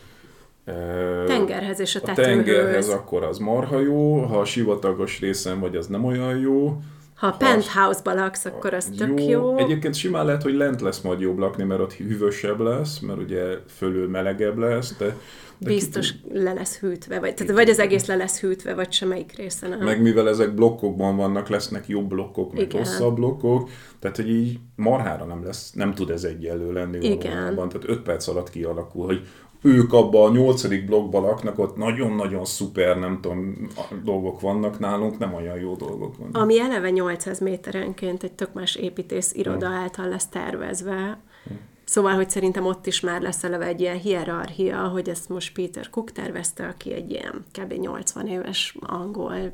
tengerhez 1.26 1.80
és 1.80 1.96
a. 1.96 2.10
A 2.10 2.12
tengerhez 2.12 2.88
akkor 2.88 3.22
az 3.22 3.38
marha 3.38 3.80
jó, 3.80 4.18
ha 4.18 4.38
a 4.38 4.44
sivatagos 4.44 5.20
részen 5.20 5.60
vagy, 5.60 5.76
az 5.76 5.86
nem 5.86 6.04
olyan 6.04 6.38
jó. 6.38 6.78
Ha 7.14 7.26
a 7.26 7.36
penthouse-ba 7.36 8.14
laksz, 8.14 8.44
akkor 8.44 8.74
az 8.74 8.88
jó. 8.90 9.06
tök 9.06 9.26
jó. 9.26 9.56
Egyébként 9.56 9.94
simán 9.94 10.24
lehet, 10.24 10.42
hogy 10.42 10.54
lent 10.54 10.80
lesz 10.80 11.00
majd 11.00 11.20
jobb 11.20 11.38
lakni, 11.38 11.64
mert 11.64 11.80
ott 11.80 11.92
hűvösebb 11.92 12.60
lesz, 12.60 12.98
mert 12.98 13.18
ugye 13.18 13.42
fölül 13.66 14.08
melegebb 14.08 14.58
lesz, 14.58 14.96
de 14.98 15.16
de 15.62 15.70
Biztos 15.70 16.12
ki... 16.12 16.18
le 16.32 16.52
lesz 16.52 16.78
hűtve, 16.78 17.20
vagy, 17.20 17.34
tehát 17.34 17.52
vagy 17.52 17.68
az 17.68 17.78
egész 17.78 18.06
le 18.06 18.16
lesz 18.16 18.40
hűtve, 18.40 18.74
vagy 18.74 18.92
semmelyik 18.92 19.36
része 19.36 19.68
nem. 19.68 19.78
Meg 19.78 20.02
mivel 20.02 20.28
ezek 20.28 20.54
blokkokban 20.54 21.16
vannak, 21.16 21.48
lesznek 21.48 21.88
jobb 21.88 22.08
blokkok, 22.08 22.52
meg 22.52 22.62
Igen. 22.62 22.78
hosszabb 22.78 23.14
blokkok, 23.14 23.68
tehát 23.98 24.16
hogy 24.16 24.30
így 24.30 24.58
marhára 24.76 25.24
nem 25.24 25.44
lesz, 25.44 25.72
nem 25.72 25.94
tud 25.94 26.10
ez 26.10 26.24
egyenlő 26.24 26.72
lenni 26.72 27.06
Igen. 27.06 27.32
valójában. 27.32 27.68
Tehát 27.68 27.88
5 27.88 28.02
perc 28.02 28.28
alatt 28.28 28.50
kialakul, 28.50 29.06
hogy 29.06 29.26
ők 29.62 29.92
abban 29.92 30.30
a 30.30 30.34
nyolcadik 30.34 30.86
blokkban 30.86 31.22
laknak, 31.22 31.58
ott 31.58 31.76
nagyon-nagyon 31.76 32.44
szuper, 32.44 32.98
nem 32.98 33.18
tudom, 33.20 33.68
dolgok 34.04 34.40
vannak 34.40 34.78
nálunk, 34.78 35.18
nem 35.18 35.34
olyan 35.34 35.58
jó 35.58 35.74
dolgok 35.74 36.16
vannak. 36.16 36.36
Ami 36.36 36.60
eleve 36.60 36.90
800 36.90 37.40
méterenként 37.40 38.22
egy 38.22 38.32
tök 38.32 38.52
más 38.52 38.74
építész 38.74 39.32
iroda 39.34 39.66
hmm. 39.66 39.76
által 39.76 40.08
lesz 40.08 40.28
tervezve, 40.28 41.20
hmm. 41.44 41.70
Szóval, 41.84 42.12
hogy 42.12 42.30
szerintem 42.30 42.66
ott 42.66 42.86
is 42.86 43.00
már 43.00 43.20
lesz 43.20 43.44
eleve 43.44 43.66
egy 43.66 43.80
ilyen 43.80 43.98
hierarchia, 43.98 44.88
hogy 44.88 45.08
ezt 45.08 45.28
most 45.28 45.52
Peter 45.52 45.90
Cook 45.90 46.12
tervezte, 46.12 46.66
aki 46.66 46.92
egy 46.92 47.10
ilyen 47.10 47.44
kb. 47.52 47.72
80 47.72 48.26
éves 48.26 48.76
angol 48.80 49.52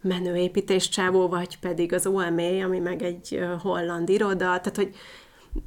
menőépítés 0.00 0.88
csávó, 0.88 1.28
vagy 1.28 1.58
pedig 1.58 1.92
az 1.92 2.06
OMA, 2.06 2.64
ami 2.64 2.78
meg 2.78 3.02
egy 3.02 3.44
holland 3.62 4.08
iroda, 4.08 4.36
tehát 4.44 4.76
hogy 4.76 4.94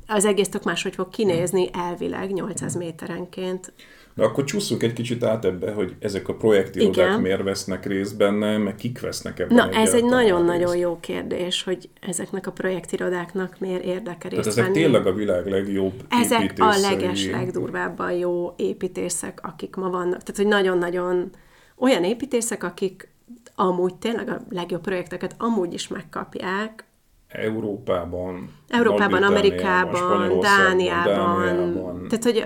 az 0.07 0.25
egész 0.25 0.49
tök 0.49 0.63
máshogy 0.63 0.95
fog 0.95 1.09
kinézni 1.09 1.69
elvileg 1.73 2.33
800 2.33 2.75
méterenként. 2.75 3.73
De 4.13 4.23
akkor 4.23 4.43
csúszunk 4.43 4.83
egy 4.83 4.93
kicsit 4.93 5.23
át 5.23 5.45
ebbe, 5.45 5.71
hogy 5.71 5.95
ezek 5.99 6.27
a 6.27 6.33
projektirodák 6.33 7.19
miért 7.19 7.43
vesznek 7.43 7.85
részt 7.85 8.17
benne, 8.17 8.57
meg 8.57 8.75
kik 8.75 8.99
vesznek 8.99 9.39
ebben 9.39 9.55
Na, 9.55 9.69
ez 9.69 9.93
egy 9.93 10.03
nagyon-nagyon 10.03 10.77
jó 10.77 10.99
kérdés, 10.99 11.63
hogy 11.63 11.89
ezeknek 12.01 12.47
a 12.47 12.51
projektirodáknak 12.51 13.59
miért 13.59 13.83
érdekel 13.83 14.29
részt 14.29 14.47
ezek 14.47 14.63
venni. 14.63 14.77
tényleg 14.77 15.07
a 15.07 15.13
világ 15.13 15.47
legjobb 15.47 15.93
Ezek 16.09 16.53
a 16.57 16.77
leges, 16.81 17.29
legdurvábban 17.29 18.11
jó 18.11 18.53
építészek, 18.57 19.39
akik 19.43 19.75
ma 19.75 19.89
vannak. 19.89 20.23
Tehát, 20.23 20.35
hogy 20.35 20.47
nagyon-nagyon 20.47 21.29
olyan 21.77 22.03
építészek, 22.03 22.63
akik 22.63 23.09
amúgy 23.55 23.95
tényleg 23.95 24.29
a 24.29 24.41
legjobb 24.49 24.81
projekteket 24.81 25.35
amúgy 25.37 25.73
is 25.73 25.87
megkapják, 25.87 26.85
Európában, 27.35 28.49
Európában, 28.69 29.23
Amerikában, 29.23 30.39
Dániában, 30.39 31.45
Dániában. 31.45 32.07
Tehát, 32.07 32.23
hogy 32.23 32.45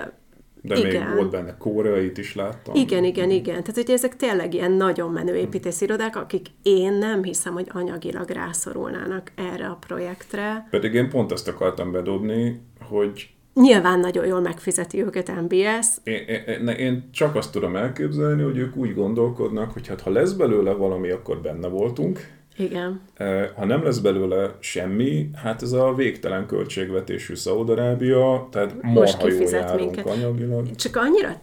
de 0.62 0.78
igen. 0.78 1.08
még 1.08 1.16
volt 1.16 1.32
benne 1.32 1.58
koreait 1.58 2.18
is 2.18 2.36
láttam. 2.36 2.76
Igen, 2.76 3.04
igen, 3.04 3.30
igen. 3.30 3.64
Tehát, 3.64 3.76
hogy 3.76 3.90
ezek 3.90 4.16
tényleg 4.16 4.54
ilyen 4.54 4.72
nagyon 4.72 5.12
menő 5.12 5.36
építészirodák, 5.36 6.16
akik 6.16 6.48
én 6.64 6.94
nem 6.94 7.24
hiszem, 7.24 7.54
hogy 7.54 7.68
anyagilag 7.74 8.30
rászorulnának 8.30 9.32
erre 9.36 9.66
a 9.68 9.78
projektre. 9.88 10.68
Pedig 10.70 10.94
én 10.94 11.10
pont 11.10 11.32
ezt 11.32 11.48
akartam 11.48 11.92
bedobni, 11.92 12.62
hogy 12.82 13.30
Nyilván 13.54 14.00
nagyon 14.00 14.26
jól 14.26 14.42
megfizeti 14.42 15.04
őket 15.04 15.42
MBS. 15.42 15.88
Én, 16.04 16.28
én, 16.48 16.68
én 16.68 17.10
csak 17.12 17.36
azt 17.36 17.52
tudom 17.52 17.76
elképzelni, 17.76 18.44
hogy 18.44 18.58
ők 18.58 18.76
úgy 18.76 18.94
gondolkodnak, 18.94 19.72
hogy 19.72 19.88
hát 19.88 20.02
ha 20.02 20.10
lesz 20.10 20.32
belőle 20.32 20.72
valami, 20.72 21.10
akkor 21.10 21.42
benne 21.42 21.68
voltunk, 21.68 22.20
igen. 22.60 23.02
Ha 23.56 23.66
nem 23.66 23.84
lesz 23.84 23.98
belőle 23.98 24.56
semmi, 24.60 25.30
hát 25.34 25.62
ez 25.62 25.72
a 25.72 25.94
végtelen 25.94 26.46
költségvetésű 26.46 27.36
Szaudarábia, 27.36 28.48
tehát 28.52 28.82
marha 28.82 29.28
jól 29.30 29.50
járunk 29.50 29.80
minket. 29.80 30.06
anyagilag. 30.06 30.76
Csak 30.76 30.96
annyira 30.96 31.42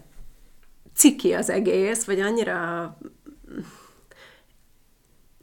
ciki 0.95 1.33
az 1.33 1.51
egész, 1.51 2.05
vagy 2.05 2.21
annyira 2.21 2.99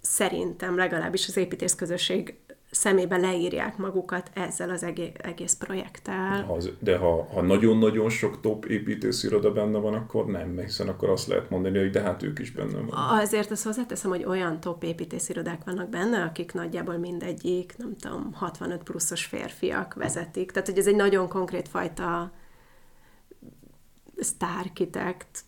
szerintem 0.02 0.78
legalábbis 0.78 1.28
az 1.28 1.38
építészközösség 1.38 2.36
szemébe 2.74 3.18
leírják 3.18 3.78
magukat 3.78 4.30
ezzel 4.34 4.70
az 4.70 4.84
egész, 5.18 5.54
projekttel. 5.54 6.58
De 6.80 6.98
ha, 6.98 7.28
ha 7.34 7.42
nagyon-nagyon 7.42 8.10
sok 8.10 8.42
top 8.42 8.66
építésziroda 8.66 9.52
benne 9.52 9.78
van, 9.78 9.94
akkor 9.94 10.26
nem, 10.26 10.58
hiszen 10.58 10.88
akkor 10.88 11.10
azt 11.10 11.28
lehet 11.28 11.50
mondani, 11.50 11.80
hogy 11.80 11.90
de 11.90 12.02
hát 12.02 12.24
ők 12.24 12.40
is 12.40 12.52
benne 12.52 12.80
van. 12.80 13.20
Azért 13.20 13.52
azt 13.52 13.64
hozzáteszem, 13.64 14.10
hogy 14.12 14.24
olyan 14.24 14.60
top 14.60 14.84
építészirodák 14.84 15.64
vannak 15.66 15.90
benne, 15.90 16.24
akik 16.24 16.54
nagyjából 16.54 16.98
mindegyik, 16.98 17.74
nem 17.78 17.96
tudom, 17.98 18.34
65 18.34 18.84
pluszos 18.84 19.26
férfiak 19.26 19.94
vezetik. 19.94 20.52
Tehát, 20.52 20.68
hogy 20.68 20.78
ez 20.78 20.88
egy 20.88 20.96
nagyon 20.96 21.28
konkrét 21.28 21.68
fajta 21.68 22.32
sztárkitekt 24.18 25.44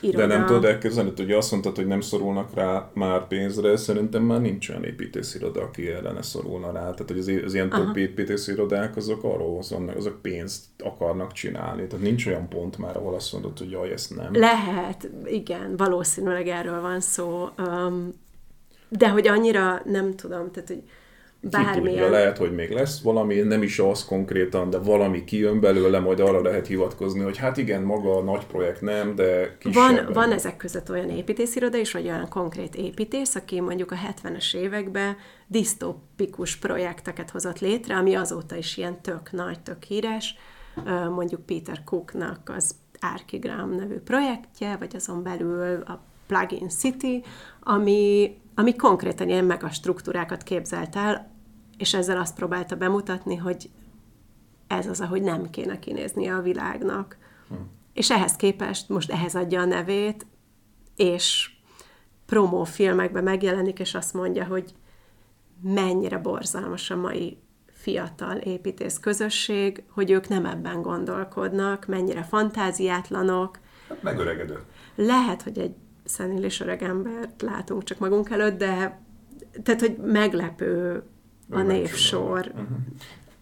iroda. 0.00 0.26
De 0.26 0.36
nem 0.36 0.46
tudod 0.46 0.64
elképzelni, 0.64 1.12
hogy 1.16 1.32
azt 1.32 1.50
mondtad, 1.50 1.76
hogy 1.76 1.86
nem 1.86 2.00
szorulnak 2.00 2.54
rá 2.54 2.90
már 2.94 3.26
pénzre, 3.26 3.76
szerintem 3.76 4.22
már 4.22 4.40
nincs 4.40 4.68
olyan 4.68 4.84
építésziroda, 4.84 5.62
aki 5.62 5.88
ellene 5.88 6.22
szorulna 6.22 6.72
rá. 6.72 6.80
Tehát, 6.80 7.08
hogy 7.08 7.18
az, 7.18 7.30
az 7.44 7.54
ilyen 7.54 7.70
több 7.70 7.96
építészirodák, 7.96 8.96
azok 8.96 9.24
arról 9.24 9.62
vannak, 9.70 9.96
azok 9.96 10.22
pénzt 10.22 10.64
akarnak 10.78 11.32
csinálni. 11.32 11.86
Tehát 11.86 12.04
nincs 12.04 12.26
olyan 12.26 12.48
pont 12.48 12.78
már, 12.78 12.96
ahol 12.96 13.14
azt 13.14 13.32
mondod, 13.32 13.58
hogy 13.58 13.70
jaj, 13.70 13.92
ezt 13.92 14.16
nem. 14.16 14.28
Lehet, 14.32 15.08
igen, 15.24 15.76
valószínűleg 15.76 16.48
erről 16.48 16.80
van 16.80 17.00
szó. 17.00 17.48
Um, 17.58 18.22
de 18.88 19.08
hogy 19.08 19.26
annyira 19.26 19.82
nem 19.84 20.14
tudom, 20.14 20.50
tehát, 20.50 20.68
hogy 20.68 20.82
bármilyen... 21.50 21.82
Tudja, 21.82 22.10
lehet, 22.10 22.38
hogy 22.38 22.54
még 22.54 22.70
lesz 22.70 23.00
valami, 23.00 23.34
nem 23.34 23.62
is 23.62 23.78
az 23.78 24.04
konkrétan, 24.04 24.70
de 24.70 24.78
valami 24.78 25.24
kijön 25.24 25.60
belőle, 25.60 25.98
majd 25.98 26.20
arra 26.20 26.42
lehet 26.42 26.66
hivatkozni, 26.66 27.20
hogy 27.20 27.36
hát 27.36 27.56
igen, 27.56 27.82
maga 27.82 28.16
a 28.16 28.22
nagy 28.22 28.46
projekt 28.46 28.80
nem, 28.80 29.14
de 29.14 29.56
kisebb. 29.58 29.74
Van, 29.74 30.12
van 30.12 30.32
ezek 30.32 30.56
között 30.56 30.90
olyan 30.90 31.10
építésziroda 31.10 31.78
is, 31.78 31.92
vagy 31.92 32.04
olyan 32.06 32.28
konkrét 32.28 32.74
építész, 32.74 33.34
aki 33.34 33.60
mondjuk 33.60 33.90
a 33.90 33.96
70-es 33.96 34.56
években 34.56 35.16
disztópikus 35.46 36.56
projekteket 36.56 37.30
hozott 37.30 37.58
létre, 37.58 37.96
ami 37.96 38.14
azóta 38.14 38.56
is 38.56 38.76
ilyen 38.76 39.02
tök 39.02 39.32
nagy, 39.32 39.60
tök 39.60 39.82
híres. 39.82 40.36
Mondjuk 41.14 41.46
Peter 41.46 41.84
Cooknak 41.84 42.52
az 42.56 42.74
Archigram 43.00 43.70
nevű 43.70 43.96
projektje, 43.96 44.76
vagy 44.76 44.96
azon 44.96 45.22
belül 45.22 45.82
a 45.82 46.02
Plugin 46.26 46.68
City, 46.68 47.22
ami, 47.60 48.34
ami 48.54 48.76
konkrétan 48.76 49.28
ilyen 49.28 49.44
megastruktúrákat 49.44 50.42
képzelt 50.42 50.96
el, 50.96 51.33
és 51.78 51.94
ezzel 51.94 52.16
azt 52.16 52.34
próbálta 52.34 52.76
bemutatni, 52.76 53.36
hogy 53.36 53.70
ez 54.66 54.86
az, 54.86 55.00
ahogy 55.00 55.22
nem 55.22 55.50
kéne 55.50 55.78
kinéznie 55.78 56.34
a 56.34 56.42
világnak. 56.42 57.16
Hm. 57.48 57.54
És 57.92 58.10
ehhez 58.10 58.36
képest 58.36 58.88
most 58.88 59.10
ehhez 59.10 59.34
adja 59.34 59.60
a 59.60 59.64
nevét, 59.64 60.26
és 60.96 61.50
promófilmekben 62.26 63.24
megjelenik, 63.24 63.78
és 63.78 63.94
azt 63.94 64.14
mondja, 64.14 64.44
hogy 64.44 64.74
mennyire 65.62 66.18
borzalmas 66.18 66.90
a 66.90 66.96
mai 66.96 67.38
fiatal 67.72 68.36
építész 68.36 68.98
közösség, 68.98 69.82
hogy 69.88 70.10
ők 70.10 70.28
nem 70.28 70.46
ebben 70.46 70.82
gondolkodnak, 70.82 71.86
mennyire 71.86 72.22
fantáziátlanok. 72.22 73.58
Hát 73.88 74.02
megöregedő. 74.02 74.62
Lehet, 74.94 75.42
hogy 75.42 75.58
egy 75.58 75.74
szenílis 76.04 76.60
öreg 76.60 76.82
embert 76.82 77.42
látunk 77.42 77.84
csak 77.84 77.98
magunk 77.98 78.30
előtt, 78.30 78.58
de 78.58 79.02
tehát, 79.62 79.80
hogy 79.80 79.96
meglepő 79.96 81.02
a 81.50 81.60
névsor. 81.60 82.50
Uh-huh. 82.52 82.66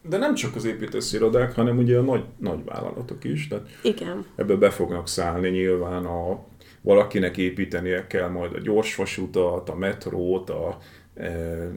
De 0.08 0.16
nem 0.16 0.34
csak 0.34 0.56
az 0.56 0.64
építészirodák, 0.64 1.54
hanem 1.54 1.78
ugye 1.78 1.98
a 1.98 2.02
nagy, 2.02 2.24
nagy 2.38 2.64
vállalatok 2.64 3.24
is. 3.24 3.48
Tehát 3.48 3.68
Igen. 3.82 4.24
Ebbe 4.36 4.54
be 4.54 4.70
fognak 4.70 5.08
szállni 5.08 5.48
nyilván 5.48 6.04
a 6.04 6.44
valakinek 6.80 7.36
építenie 7.36 8.06
kell 8.06 8.28
majd 8.28 8.54
a 8.54 8.60
gyorsvasutat, 8.60 9.68
a 9.68 9.74
metrót, 9.74 10.50
a 10.50 10.78
e, 11.14 11.68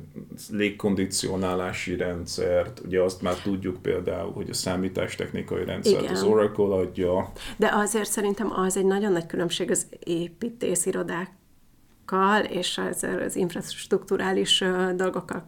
légkondicionálási 0.51 1.97
rendszert, 1.97 2.81
ugye 2.85 3.01
azt 3.01 3.21
már 3.21 3.35
tudjuk 3.35 3.81
például, 3.81 4.31
hogy 4.31 4.49
a 4.49 4.53
számítástechnikai 4.53 5.65
rendszert 5.65 6.01
Igen. 6.01 6.13
az 6.13 6.23
Oracle 6.23 6.75
adja. 6.75 7.31
De 7.57 7.71
azért 7.73 8.09
szerintem 8.09 8.51
az 8.51 8.77
egy 8.77 8.85
nagyon 8.85 9.11
nagy 9.11 9.25
különbség 9.25 9.71
az 9.71 9.85
építészirodákkal 10.03 12.43
és 12.49 12.81
az, 12.89 13.07
az 13.25 13.35
infrastruktúrális 13.35 14.63
dolgokkal 14.95 15.47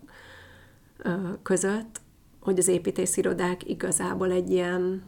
között, 1.44 2.02
hogy 2.40 2.60
az 2.60 2.68
építészirodák 2.68 3.70
igazából 3.70 4.32
egy 4.32 4.52
ilyen 4.52 5.04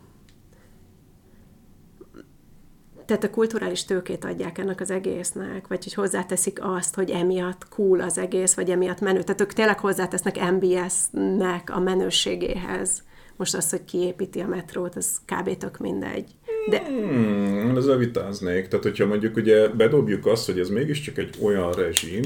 tehát 3.09 3.23
a 3.23 3.29
kulturális 3.29 3.85
tőkét 3.85 4.25
adják 4.25 4.57
ennek 4.57 4.81
az 4.81 4.91
egésznek, 4.91 5.67
vagy 5.67 5.83
hogy 5.83 5.93
hozzáteszik 5.93 6.59
azt, 6.61 6.95
hogy 6.95 7.09
emiatt 7.09 7.67
cool 7.69 8.01
az 8.01 8.17
egész, 8.17 8.53
vagy 8.53 8.69
emiatt 8.69 8.99
menő. 8.99 9.23
Tehát 9.23 9.41
ők 9.41 9.53
tényleg 9.53 9.79
hozzátesznek 9.79 10.51
MBS-nek 10.51 11.69
a 11.69 11.79
menőségéhez. 11.79 13.03
Most 13.35 13.55
az, 13.55 13.69
hogy 13.69 13.85
kiépíti 13.85 14.39
a 14.39 14.47
metrót, 14.47 14.95
az 14.95 15.17
kb. 15.25 15.57
tök 15.57 15.77
mindegy. 15.77 16.31
De... 16.69 16.83
Hmm, 16.85 17.77
ezzel 17.77 17.97
vitáznék. 17.97 18.67
Tehát, 18.67 18.85
hogyha 18.85 19.05
mondjuk 19.05 19.35
ugye 19.35 19.67
bedobjuk 19.67 20.25
azt, 20.25 20.45
hogy 20.45 20.59
ez 20.59 20.69
mégiscsak 20.69 21.17
egy 21.17 21.35
olyan 21.41 21.71
rezsim, 21.71 22.21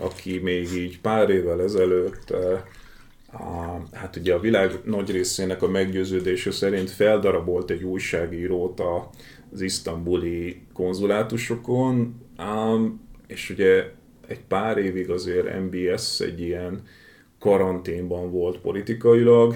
aki 0.00 0.38
még 0.38 0.72
így 0.72 1.00
pár 1.00 1.30
évvel 1.30 1.62
ezelőtt 1.62 2.30
a, 2.30 3.82
hát 3.92 4.16
ugye 4.16 4.34
a 4.34 4.40
világ 4.40 4.70
nagy 4.84 5.10
részének 5.10 5.62
a 5.62 5.68
meggyőződése 5.68 6.50
szerint 6.50 6.90
feldarabolt 6.90 7.70
egy 7.70 7.82
újságírót 7.82 8.80
az 9.52 9.60
isztambuli 9.60 10.62
konzulátusokon, 10.72 12.20
és 13.26 13.50
ugye 13.50 13.84
egy 14.26 14.40
pár 14.48 14.78
évig 14.78 15.10
azért 15.10 15.60
MBS 15.60 16.20
egy 16.20 16.40
ilyen 16.40 16.82
karanténban 17.38 18.30
volt 18.30 18.58
politikailag. 18.58 19.54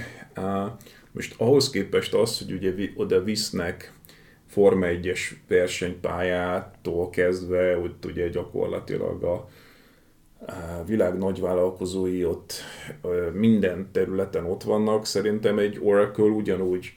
Most 1.12 1.34
ahhoz 1.38 1.70
képest 1.70 2.14
az, 2.14 2.38
hogy 2.38 2.52
ugye 2.52 2.72
oda 2.94 3.22
visznek 3.22 3.94
Forma 4.46 4.86
1-es 4.86 5.20
versenypályától 5.48 7.10
kezdve, 7.10 7.74
hogy 7.74 7.92
ugye 8.04 8.28
gyakorlatilag 8.28 9.22
a 9.22 9.48
világ 10.86 11.18
nagyvállalkozói 11.18 12.24
ott 12.24 12.52
minden 13.32 13.88
területen 13.92 14.44
ott 14.44 14.62
vannak. 14.62 15.06
Szerintem 15.06 15.58
egy 15.58 15.78
Oracle 15.82 16.24
ugyanúgy 16.24 16.92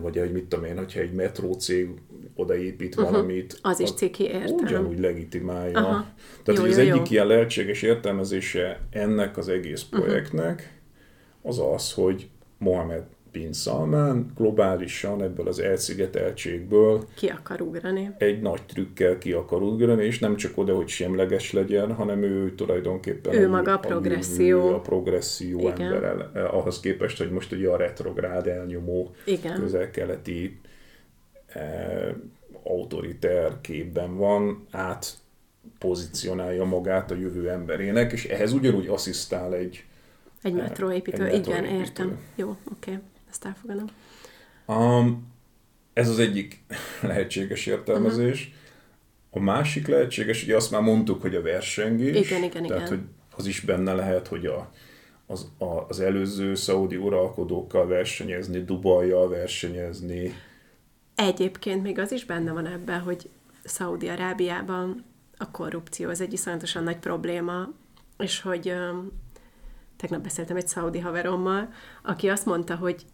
vagy 0.00 0.18
hogy 0.18 0.32
mit 0.32 0.44
tudom 0.44 0.64
én, 0.64 0.76
hogyha 0.76 1.00
egy 1.00 1.30
cég 1.58 1.88
odaépít 2.34 2.94
uh-huh. 2.94 3.10
valamit, 3.10 3.58
az 3.62 3.80
is 3.80 3.92
ciki 3.92 4.24
értem. 4.24 4.54
Ugyanúgy 4.54 4.98
legitimálja. 4.98 5.78
Aha. 5.78 6.06
Tehát 6.42 6.60
jó, 6.60 6.66
hogy 6.66 6.70
az 6.70 6.78
jó, 6.78 6.82
egyik 6.82 7.08
jó. 7.08 7.12
ilyen 7.12 7.26
lehetséges 7.26 7.82
értelmezése 7.82 8.80
ennek 8.90 9.36
az 9.36 9.48
egész 9.48 9.82
projektnek 9.82 10.80
uh-huh. 11.42 11.50
az 11.50 11.74
az, 11.74 11.92
hogy 11.92 12.28
Mohamed 12.58 13.02
bin 13.34 13.52
Salman 13.52 14.32
globálisan 14.36 15.22
ebből 15.22 15.48
az 15.48 15.58
elszigeteltségből 15.58 17.04
ki 17.14 17.28
akar 17.28 17.60
ugrani. 17.60 18.10
Egy 18.18 18.40
nagy 18.40 18.62
trükkel 18.62 19.18
ki 19.18 19.32
akar 19.32 19.62
ugrani, 19.62 20.04
és 20.04 20.18
nem 20.18 20.36
csak 20.36 20.58
oda, 20.58 20.74
hogy 20.74 20.88
semleges 20.88 21.52
legyen, 21.52 21.92
hanem 21.92 22.22
ő 22.22 22.54
tulajdonképpen 22.54 23.34
ő 23.34 23.46
a, 23.46 23.48
maga 23.48 23.72
a 23.72 23.78
progresszió. 23.78 24.68
A, 24.68 24.74
a 24.74 24.80
progresszió 24.80 25.58
Igen. 25.58 25.80
ember 25.80 26.30
eh, 26.34 26.54
ahhoz 26.54 26.80
képest, 26.80 27.18
hogy 27.18 27.30
most 27.30 27.52
ugye 27.52 27.68
a 27.68 27.76
retrográd 27.76 28.46
elnyomó 28.46 29.10
közel-keleti 29.54 30.60
eh, 31.46 32.14
autoriter 32.62 33.60
képben 33.60 34.16
van, 34.16 34.66
át 34.70 35.12
pozícionálja 35.78 36.64
magát 36.64 37.10
a 37.10 37.14
jövő 37.14 37.50
emberének, 37.50 38.12
és 38.12 38.24
ehhez 38.24 38.52
ugyanúgy 38.52 38.86
asszisztál 38.86 39.54
egy 39.54 39.84
egy 40.42 40.54
metróépítő, 40.54 41.24
egy 41.24 41.46
igen, 41.46 41.64
értem. 41.64 42.18
Jó, 42.34 42.48
oké. 42.48 42.90
Okay 42.90 43.02
ezt 43.34 43.44
elfogadom. 43.44 43.86
Um, 44.66 45.32
ez 45.92 46.08
az 46.08 46.18
egyik 46.18 46.64
lehetséges 47.02 47.66
értelmezés. 47.66 48.46
Uh-huh. 48.46 48.62
A 49.30 49.40
másik 49.40 49.86
lehetséges, 49.86 50.42
ugye 50.42 50.56
azt 50.56 50.70
már 50.70 50.82
mondtuk, 50.82 51.20
hogy 51.20 51.34
a 51.34 51.42
versengés. 51.42 52.26
Igen, 52.26 52.42
igen, 52.42 52.66
tehát, 52.66 52.86
igen. 52.86 52.88
hogy 52.88 53.00
az 53.36 53.46
is 53.46 53.60
benne 53.60 53.92
lehet, 53.92 54.26
hogy 54.28 54.46
a, 54.46 54.70
az, 55.26 55.50
a, 55.58 55.64
az 55.64 56.00
előző 56.00 56.54
szaudi 56.54 56.96
uralkodókkal 56.96 57.86
versenyezni, 57.86 58.64
Dubajjal 58.64 59.28
versenyezni. 59.28 60.34
Egyébként 61.14 61.82
még 61.82 61.98
az 61.98 62.12
is 62.12 62.24
benne 62.24 62.52
van 62.52 62.66
ebben, 62.66 63.00
hogy 63.00 63.30
Szaudi-Arábiában 63.64 65.04
a 65.36 65.50
korrupció 65.50 66.08
az 66.08 66.20
egy 66.20 66.32
iszonyatosan 66.32 66.82
nagy 66.82 66.98
probléma, 66.98 67.68
és 68.18 68.40
hogy 68.40 68.74
tegnap 69.96 70.22
beszéltem 70.22 70.56
egy 70.56 70.68
szaudi 70.68 70.98
haverommal, 70.98 71.68
aki 72.02 72.28
azt 72.28 72.46
mondta, 72.46 72.76
hogy 72.76 73.04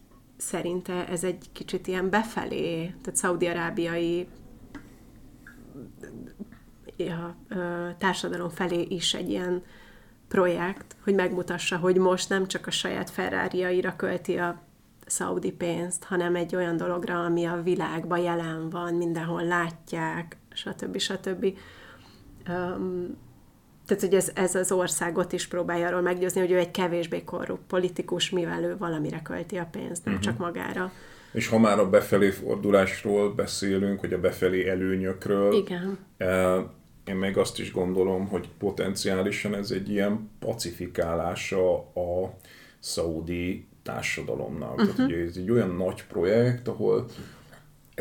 szerinte 0.41 1.07
ez 1.07 1.23
egy 1.23 1.49
kicsit 1.51 1.87
ilyen 1.87 2.09
befelé, 2.09 2.85
tehát 2.85 3.15
szaudi-arábiai 3.15 4.27
ja, 6.97 7.35
társadalom 7.97 8.49
felé 8.49 8.81
is 8.81 9.13
egy 9.13 9.29
ilyen 9.29 9.63
projekt, 10.27 10.95
hogy 11.03 11.15
megmutassa, 11.15 11.77
hogy 11.77 11.97
most 11.97 12.29
nem 12.29 12.47
csak 12.47 12.67
a 12.67 12.71
saját 12.71 13.09
ferrari 13.09 13.85
költi 13.95 14.37
a 14.37 14.61
szaudi 15.05 15.51
pénzt, 15.51 16.03
hanem 16.03 16.35
egy 16.35 16.55
olyan 16.55 16.77
dologra, 16.77 17.23
ami 17.25 17.45
a 17.45 17.61
világban 17.63 18.19
jelen 18.19 18.69
van, 18.69 18.93
mindenhol 18.93 19.43
látják, 19.43 20.37
stb. 20.49 20.97
stb. 20.97 21.57
Um, 22.49 23.17
tehát, 23.95 24.05
hogy 24.05 24.17
ez, 24.17 24.31
ez 24.33 24.55
az 24.55 24.71
országot 24.71 25.33
is 25.33 25.47
próbálja 25.47 25.87
arról 25.87 26.01
meggyőzni, 26.01 26.39
hogy 26.39 26.51
ő 26.51 26.57
egy 26.57 26.71
kevésbé 26.71 27.23
korrupt 27.23 27.67
politikus, 27.67 28.29
mivel 28.29 28.63
ő 28.63 28.77
valamire 28.77 29.21
költi 29.21 29.57
a 29.57 29.67
pénzt, 29.71 30.05
nem 30.05 30.13
uh-huh. 30.13 30.29
csak 30.29 30.37
magára. 30.37 30.91
És 31.31 31.47
ha 31.47 31.57
már 31.57 31.79
a 31.79 31.89
befelé 31.89 32.29
fordulásról 32.29 33.33
beszélünk, 33.33 33.99
hogy 33.99 34.13
a 34.13 34.19
befelé 34.19 34.69
előnyökről, 34.69 35.53
Igen. 35.53 35.97
Eh, 36.17 36.63
én 37.05 37.15
meg 37.15 37.37
azt 37.37 37.59
is 37.59 37.71
gondolom, 37.71 38.27
hogy 38.27 38.49
potenciálisan 38.57 39.55
ez 39.55 39.71
egy 39.71 39.89
ilyen 39.89 40.29
pacifikálása 40.39 41.77
a 41.77 42.37
szaudi 42.79 43.67
társadalomnak. 43.83 44.71
Uh-huh. 44.71 44.95
Tehát 44.95 45.11
ugye 45.11 45.23
ez 45.23 45.37
egy 45.37 45.51
olyan 45.51 45.75
nagy 45.75 46.03
projekt, 46.07 46.67
ahol 46.67 47.05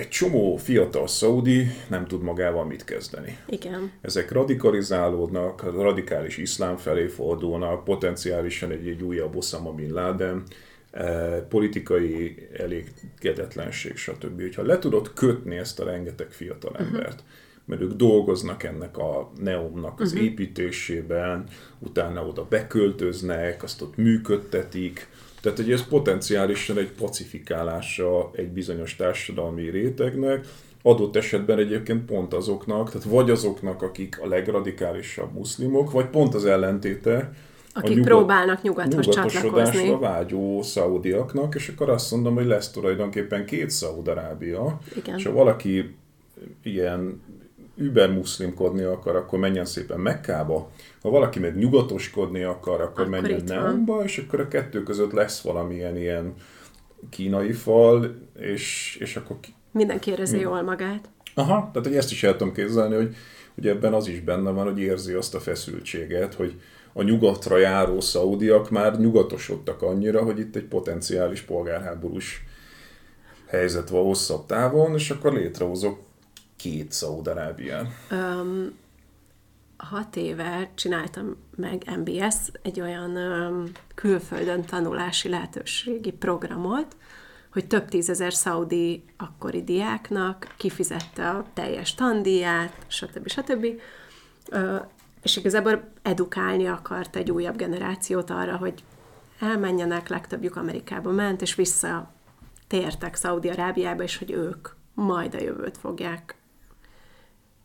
egy 0.00 0.08
csomó 0.08 0.56
fiatal 0.56 1.06
szaudi 1.06 1.66
nem 1.88 2.06
tud 2.06 2.22
magával 2.22 2.64
mit 2.64 2.84
kezdeni. 2.84 3.38
Igen. 3.46 3.92
Ezek 4.00 4.32
radikalizálódnak, 4.32 5.62
radikális 5.62 6.36
iszlám 6.36 6.76
felé 6.76 7.06
fordulnak, 7.06 7.84
potenciálisan 7.84 8.70
egy, 8.70 8.88
egy 8.88 9.02
újabb 9.02 9.36
Osama 9.36 9.72
Bin 9.72 9.92
Laden, 9.92 10.42
eh, 10.90 11.42
politikai 11.48 12.48
elégedetlenség, 12.52 13.96
stb. 13.96 14.40
Hogyha 14.40 14.62
le 14.62 14.78
tudod 14.78 15.12
kötni 15.12 15.56
ezt 15.56 15.80
a 15.80 15.84
rengeteg 15.84 16.30
fiatal 16.30 16.70
mhm. 16.70 16.82
embert, 16.82 17.12
uh-huh. 17.12 17.28
mert 17.64 17.80
ők 17.80 17.92
dolgoznak 17.92 18.62
ennek 18.62 18.98
a 18.98 19.30
neomnak 19.40 20.00
az 20.00 20.12
uh-huh. 20.12 20.26
építésében, 20.26 21.44
utána 21.78 22.26
oda 22.26 22.46
beköltöznek, 22.48 23.62
azt 23.62 23.82
ott 23.82 23.96
működtetik, 23.96 25.08
tehát 25.40 25.58
hogy 25.58 25.72
ez 25.72 25.88
potenciálisan 25.88 26.78
egy 26.78 26.90
pacifikálása 26.90 28.30
egy 28.34 28.48
bizonyos 28.48 28.96
társadalmi 28.96 29.70
rétegnek, 29.70 30.46
adott 30.82 31.16
esetben 31.16 31.58
egyébként 31.58 32.04
pont 32.04 32.34
azoknak, 32.34 32.90
tehát 32.90 33.06
vagy 33.06 33.30
azoknak, 33.30 33.82
akik 33.82 34.20
a 34.20 34.28
legradikálisabb 34.28 35.32
muszlimok, 35.32 35.90
vagy 35.90 36.06
pont 36.06 36.34
az 36.34 36.44
ellentéte, 36.44 37.32
akik 37.72 37.90
nyugat, 37.90 38.04
próbálnak 38.04 38.62
nyugathoz 38.62 39.08
csatlakozni. 39.08 39.96
vágyó 40.00 40.62
szaudiaknak, 40.62 41.54
és 41.54 41.68
akkor 41.68 41.90
azt 41.90 42.10
mondom, 42.10 42.34
hogy 42.34 42.46
lesz 42.46 42.70
tulajdonképpen 42.70 43.46
két 43.46 43.70
Szaudarábia, 43.70 44.80
és 45.16 45.24
ha 45.24 45.32
valaki 45.32 45.94
ilyen 46.62 47.22
über 47.80 48.10
muszlimkodni 48.10 48.82
akar, 48.82 49.16
akkor 49.16 49.38
menjen 49.38 49.64
szépen 49.64 50.00
Mekkába, 50.00 50.70
ha 51.02 51.10
valaki 51.10 51.38
meg 51.38 51.56
nyugatoskodni 51.56 52.42
akar, 52.42 52.80
akkor, 52.80 52.84
akkor 52.84 53.08
menjen 53.08 53.42
Neumba, 53.46 54.04
és 54.04 54.18
akkor 54.18 54.40
a 54.40 54.48
kettő 54.48 54.82
között 54.82 55.12
lesz 55.12 55.40
valamilyen 55.40 55.96
ilyen 55.96 56.34
kínai 57.10 57.52
fal, 57.52 58.14
és, 58.38 58.96
és 59.00 59.16
akkor... 59.16 59.36
Mindenki 59.72 60.10
érezi 60.10 60.36
mi? 60.36 60.42
jól 60.42 60.62
magát. 60.62 61.08
Aha, 61.34 61.70
tehát 61.72 61.88
hogy 61.88 61.96
ezt 61.96 62.10
is 62.10 62.22
el 62.22 62.36
tudom 62.36 62.52
képzelni, 62.52 62.94
hogy, 62.94 63.16
hogy 63.54 63.68
ebben 63.68 63.94
az 63.94 64.06
is 64.06 64.20
benne 64.20 64.50
van, 64.50 64.64
hogy 64.64 64.80
érzi 64.80 65.12
azt 65.12 65.34
a 65.34 65.40
feszültséget, 65.40 66.34
hogy 66.34 66.60
a 66.92 67.02
nyugatra 67.02 67.58
járó 67.58 68.00
szaudiak 68.00 68.70
már 68.70 68.98
nyugatosodtak 68.98 69.82
annyira, 69.82 70.22
hogy 70.22 70.38
itt 70.38 70.56
egy 70.56 70.64
potenciális 70.64 71.40
polgárháborús 71.40 72.44
helyzet 73.46 73.88
van 73.88 74.02
hosszabb 74.02 74.46
távon, 74.46 74.94
és 74.94 75.10
akkor 75.10 75.32
létrehozok 75.32 75.98
két 76.60 76.92
Szaudarábiát. 76.92 77.86
Um, 78.10 78.78
hat 79.76 80.16
éve 80.16 80.70
csináltam 80.74 81.36
meg 81.56 81.82
MBS 81.98 82.36
egy 82.62 82.80
olyan 82.80 83.16
um, 83.16 83.70
külföldön 83.94 84.64
tanulási 84.64 85.28
lehetőségi 85.28 86.12
programot, 86.12 86.96
hogy 87.52 87.66
több 87.66 87.88
tízezer 87.88 88.32
szaudi 88.32 89.04
akkori 89.16 89.64
diáknak 89.64 90.54
kifizette 90.56 91.28
a 91.28 91.46
teljes 91.54 91.94
tandíját, 91.94 92.76
stb. 92.86 93.28
stb. 93.28 93.66
Uh, 94.52 94.80
és 95.22 95.36
igazából 95.36 95.92
edukálni 96.02 96.66
akart 96.66 97.16
egy 97.16 97.30
újabb 97.30 97.56
generációt 97.56 98.30
arra, 98.30 98.56
hogy 98.56 98.84
elmenjenek, 99.40 100.08
legtöbbjük 100.08 100.56
Amerikába 100.56 101.10
ment, 101.10 101.42
és 101.42 101.54
vissza 101.54 102.12
tértek 102.66 103.14
Szaudi-Arábiába, 103.14 104.02
és 104.02 104.18
hogy 104.18 104.30
ők 104.30 104.68
majd 104.94 105.34
a 105.34 105.42
jövőt 105.42 105.78
fogják 105.78 106.39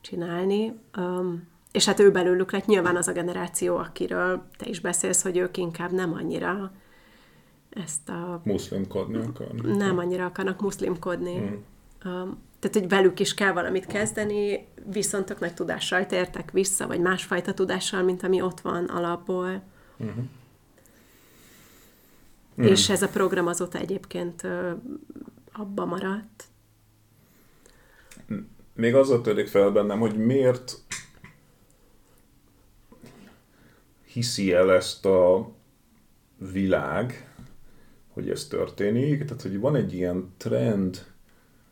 csinálni. 0.06 0.74
Um, 0.98 1.48
és 1.72 1.86
hát 1.86 2.00
ő 2.00 2.12
belőlük 2.12 2.52
lett 2.52 2.66
nyilván 2.66 2.96
az 2.96 3.08
a 3.08 3.12
generáció, 3.12 3.78
akiről 3.78 4.44
te 4.58 4.66
is 4.66 4.80
beszélsz, 4.80 5.22
hogy 5.22 5.38
ők 5.38 5.58
inkább 5.58 5.92
nem 5.92 6.14
annyira 6.14 6.72
ezt 7.70 8.10
a... 8.10 8.42
Muszlimkodni 8.44 9.18
akarnak. 9.18 9.78
Nem 9.78 9.98
annyira 9.98 10.26
akarnak 10.26 10.62
muszlimkodni. 10.62 11.40
Mm. 11.40 11.44
Um, 12.12 12.44
tehát, 12.60 12.80
hogy 12.80 12.90
velük 12.90 13.20
is 13.20 13.34
kell 13.34 13.52
valamit 13.52 13.86
kezdeni, 13.86 14.68
viszont 14.92 15.26
tök 15.26 15.40
nagy 15.40 15.54
tudással 15.54 16.06
tértek 16.06 16.52
vissza, 16.52 16.88
vagy 16.88 17.00
másfajta 17.00 17.54
tudással, 17.54 18.04
mint 18.04 18.24
ami 18.24 18.42
ott 18.42 18.60
van 18.60 18.86
alapból. 18.86 19.64
Mm-hmm. 20.04 20.24
Mm. 22.62 22.64
És 22.64 22.90
ez 22.90 23.02
a 23.02 23.08
program 23.08 23.48
azóta 23.48 23.78
egyébként 23.78 24.48
abba 25.54 25.86
maradt. 25.86 26.44
Még 28.76 28.96
az 28.96 29.10
a 29.10 29.22
törik 29.22 29.48
fel 29.48 29.70
bennem, 29.70 30.00
hogy 30.00 30.18
miért 30.18 30.78
hiszi 34.06 34.54
el 34.54 34.72
ezt 34.72 35.06
a 35.06 35.52
világ, 36.52 37.34
hogy 38.14 38.30
ez 38.30 38.48
történik. 38.48 39.24
Tehát, 39.24 39.42
hogy 39.42 39.60
van 39.60 39.76
egy 39.76 39.94
ilyen 39.94 40.34
trend 40.38 41.06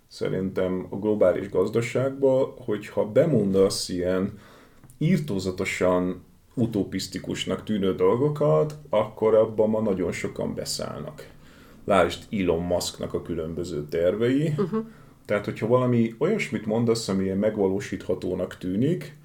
szerintem 0.08 0.88
a 0.90 0.96
globális 0.96 1.50
gazdaságban, 1.50 2.54
hogyha 2.58 3.12
bemondasz 3.12 3.90
ilyen 3.90 4.40
írtózatosan 4.98 6.24
utopisztikusnak 6.54 7.64
tűnő 7.64 7.96
dolgokat, 7.96 8.76
akkor 8.90 9.36
abban 9.36 9.70
ma 9.70 9.82
nagyon 9.82 10.12
sokan 10.12 10.54
beszállnak. 10.56 11.30
Lásd 11.86 12.24
Elon 12.32 12.64
Musknak 12.64 13.14
a 13.14 13.22
különböző 13.22 13.88
tervei. 13.88 14.54
Uh-huh. 14.58 14.86
Tehát, 15.26 15.46
hogyha 15.46 15.68
valami 15.68 16.16
olyasmit 16.18 16.66
mondasz, 16.66 17.08
ami 17.08 17.24
ilyen 17.24 17.38
megvalósíthatónak 17.38 18.58
tűnik, 18.58 19.16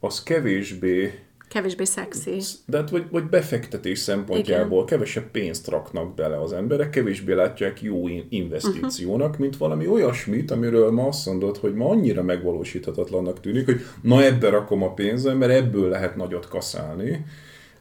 az 0.00 0.22
kevésbé 0.22 1.12
Kevésbé 1.50 1.84
szexi. 1.84 2.40
De 2.66 2.76
hát, 2.76 2.90
vagy, 2.90 3.04
vagy 3.10 3.24
befektetés 3.24 3.98
szempontjából 3.98 4.76
Igen. 4.76 4.86
kevesebb 4.86 5.30
pénzt 5.30 5.68
raknak 5.68 6.14
bele 6.14 6.40
az 6.40 6.52
emberek, 6.52 6.90
kevésbé 6.90 7.32
látják 7.32 7.82
jó 7.82 8.08
investíciónak, 8.28 9.26
uh-huh. 9.26 9.40
mint 9.40 9.56
valami 9.56 9.86
olyasmit, 9.86 10.50
amiről 10.50 10.90
ma 10.90 11.06
azt 11.06 11.26
mondod, 11.26 11.56
hogy 11.56 11.74
ma 11.74 11.88
annyira 11.88 12.22
megvalósíthatatlannak 12.22 13.40
tűnik, 13.40 13.64
hogy 13.64 13.80
na 14.02 14.22
ebbe 14.24 14.48
rakom 14.48 14.82
a 14.82 14.94
pénzem, 14.94 15.38
mert 15.38 15.52
ebből 15.52 15.88
lehet 15.88 16.16
nagyot 16.16 16.48
kaszálni. 16.48 17.24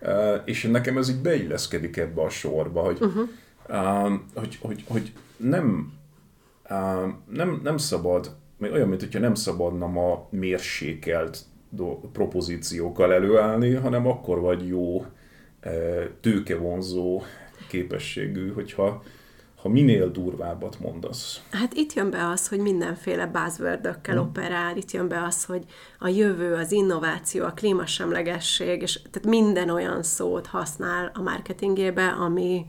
Uh, 0.01 0.41
és 0.45 0.63
nekem 0.63 0.97
ez 0.97 1.09
így 1.09 1.21
beilleszkedik 1.21 1.97
ebbe 1.97 2.21
a 2.21 2.29
sorba, 2.29 2.81
hogy, 2.81 2.97
uh-huh. 3.01 3.27
uh, 3.69 4.19
hogy, 4.35 4.57
hogy, 4.61 4.83
hogy 4.87 5.11
nem, 5.37 5.93
nem, 7.29 7.59
nem 7.63 7.77
szabad, 7.77 8.35
olyan, 8.61 8.87
mint 8.87 9.01
hogyha 9.01 9.19
nem 9.19 9.35
szabadna 9.35 9.87
ma 9.87 10.27
mérsékelt 10.29 11.45
propozíciókkal 12.11 13.13
előállni, 13.13 13.73
hanem 13.73 14.07
akkor 14.07 14.39
vagy 14.39 14.67
jó 14.67 15.05
e, 15.59 15.71
tőkevonzó 16.21 17.21
képességű, 17.67 18.51
hogyha 18.51 19.03
ha 19.61 19.69
minél 19.69 20.11
durvábbat 20.11 20.79
mondasz. 20.79 21.41
Hát 21.51 21.73
itt 21.73 21.93
jön 21.93 22.09
be 22.09 22.27
az, 22.27 22.47
hogy 22.47 22.59
mindenféle 22.59 23.27
buzzword 23.27 23.97
hmm. 24.03 24.17
operál, 24.17 24.77
itt 24.77 24.91
jön 24.91 25.07
be 25.07 25.23
az, 25.23 25.45
hogy 25.45 25.63
a 25.99 26.07
jövő, 26.07 26.53
az 26.53 26.71
innováció, 26.71 27.45
a 27.45 27.51
klímasemlegesség, 27.51 28.81
és 28.81 29.01
tehát 29.11 29.27
minden 29.27 29.69
olyan 29.69 30.03
szót 30.03 30.47
használ 30.47 31.11
a 31.13 31.21
marketingébe, 31.21 32.07
ami 32.07 32.65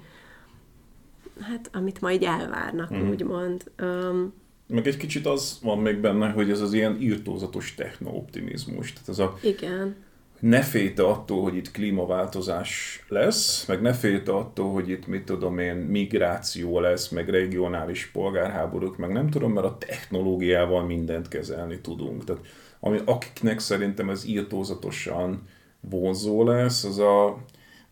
hát, 1.40 1.70
amit 1.72 2.00
majd 2.00 2.22
elvárnak, 2.22 2.88
hmm. 2.88 3.08
úgymond. 3.08 3.70
Um, 3.82 4.32
meg 4.66 4.86
egy 4.86 4.96
kicsit 4.96 5.26
az 5.26 5.58
van 5.62 5.78
még 5.78 5.96
benne, 5.96 6.28
hogy 6.28 6.50
ez 6.50 6.60
az 6.60 6.72
ilyen 6.72 7.00
írtózatos 7.00 7.74
technooptimizmus. 7.74 8.92
Tehát 8.92 9.08
ez 9.08 9.18
a, 9.18 9.38
Igen. 9.42 9.96
Ne 10.40 10.62
félte 10.62 11.02
attól, 11.02 11.42
hogy 11.42 11.56
itt 11.56 11.70
klímaváltozás 11.70 13.02
lesz, 13.08 13.66
meg 13.66 13.80
ne 13.80 13.92
félte 13.92 14.32
attól, 14.32 14.72
hogy 14.72 14.88
itt 14.88 15.06
mit 15.06 15.24
tudom 15.24 15.58
én, 15.58 15.74
migráció 15.74 16.80
lesz, 16.80 17.08
meg 17.08 17.28
regionális 17.28 18.06
polgárháborúk, 18.06 18.96
meg 18.96 19.12
nem 19.12 19.30
tudom, 19.30 19.52
mert 19.52 19.66
a 19.66 19.76
technológiával 19.78 20.84
mindent 20.84 21.28
kezelni 21.28 21.80
tudunk. 21.80 22.24
Tehát 22.24 22.42
ami, 22.80 22.98
akiknek 23.04 23.58
szerintem 23.58 24.10
ez 24.10 24.26
írtózatosan 24.26 25.42
vonzó 25.80 26.44
lesz, 26.44 26.84
az 26.84 26.98
a 26.98 27.38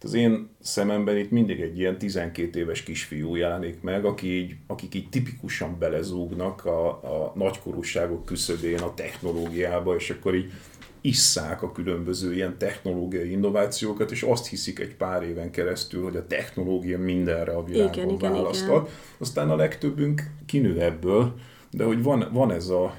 az 0.05 0.15
én 0.15 0.49
szememben 0.61 1.17
itt 1.17 1.31
mindig 1.31 1.61
egy 1.61 1.79
ilyen 1.79 1.99
12 1.99 2.59
éves 2.59 2.83
kisfiú 2.83 3.37
jelenik 3.37 3.81
meg, 3.81 4.05
aki 4.05 4.27
így, 4.27 4.57
akik 4.67 4.95
így 4.95 5.09
tipikusan 5.09 5.79
belezúgnak 5.79 6.65
a, 6.65 6.89
a 6.89 7.33
nagykorúságok 7.35 8.25
küszöbén 8.25 8.79
a 8.79 8.95
technológiába, 8.95 9.95
és 9.95 10.11
akkor 10.11 10.35
így 10.35 10.53
isszák 11.01 11.63
a 11.63 11.73
különböző 11.73 12.35
ilyen 12.35 12.59
technológiai 12.59 13.31
innovációkat, 13.31 14.11
és 14.11 14.23
azt 14.23 14.49
hiszik 14.49 14.79
egy 14.79 14.95
pár 14.95 15.23
éven 15.23 15.51
keresztül, 15.51 16.03
hogy 16.03 16.17
a 16.17 16.27
technológia 16.27 16.99
mindenre 16.99 17.53
a 17.53 17.65
világon 17.65 18.09
igen, 18.09 18.33
választhat. 18.33 18.69
Igen, 18.69 18.83
igen. 18.83 19.17
Aztán 19.19 19.51
a 19.51 19.57
legtöbbünk 19.57 20.23
kinő 20.47 20.81
ebből, 20.81 21.35
de 21.71 21.85
hogy 21.85 22.03
van, 22.03 22.29
van 22.33 22.53
ez 22.53 22.69
a 22.69 22.95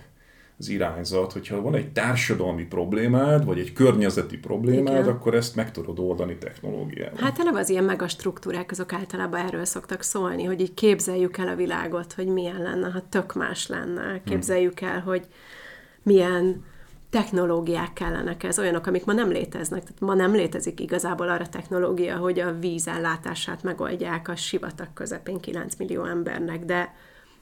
az 0.60 0.70
irányzat, 0.70 1.34
hogyha 1.34 1.62
van 1.62 1.76
egy 1.76 1.92
társadalmi 1.92 2.66
problémád, 2.66 3.46
vagy 3.46 3.60
egy 3.60 3.74
környezeti 3.74 4.38
problémád, 4.38 5.04
Igen. 5.04 5.16
akkor 5.16 5.36
ezt 5.36 5.56
meg 5.56 5.72
tudod 5.72 6.00
oldani 6.00 6.38
technológiával. 6.38 7.20
Hát 7.22 7.40
eleve 7.40 7.60
az 7.60 7.70
ilyen 7.70 7.84
megastruktúrák, 7.84 8.72
azok 8.72 8.94
általában 8.94 9.40
erről 9.40 9.66
szoktak 9.66 10.02
szólni, 10.02 10.44
hogy 10.44 10.62
így 10.62 10.74
képzeljük 10.74 11.38
el 11.38 11.48
a 11.48 11.56
világot, 11.56 12.14
hogy 12.14 12.28
milyen 12.28 12.62
lenne, 12.62 12.90
ha 12.90 13.10
tök 13.10 13.34
más 13.34 13.68
lenne. 13.68 14.22
Képzeljük 14.26 14.82
el, 14.82 15.00
hogy 15.00 15.28
milyen 16.04 16.64
technológiák 17.10 17.94
kellenek 17.94 18.44
ez, 18.44 18.60
olyanok, 18.60 18.88
amik 18.88 19.06
ma 19.06 19.14
nem 19.14 19.30
léteznek. 19.30 19.82
Tehát 19.82 20.00
ma 20.00 20.14
nem 20.14 20.34
létezik 20.34 20.80
igazából 20.80 21.30
arra 21.30 21.50
technológia, 21.50 22.18
hogy 22.18 22.40
a 22.40 22.60
vízellátását 22.60 23.64
megoldják 23.64 24.28
a 24.28 24.36
sivatag 24.36 24.88
közepén 24.94 25.40
9 25.40 25.76
millió 25.76 26.04
embernek, 26.04 26.66
de 26.66 26.94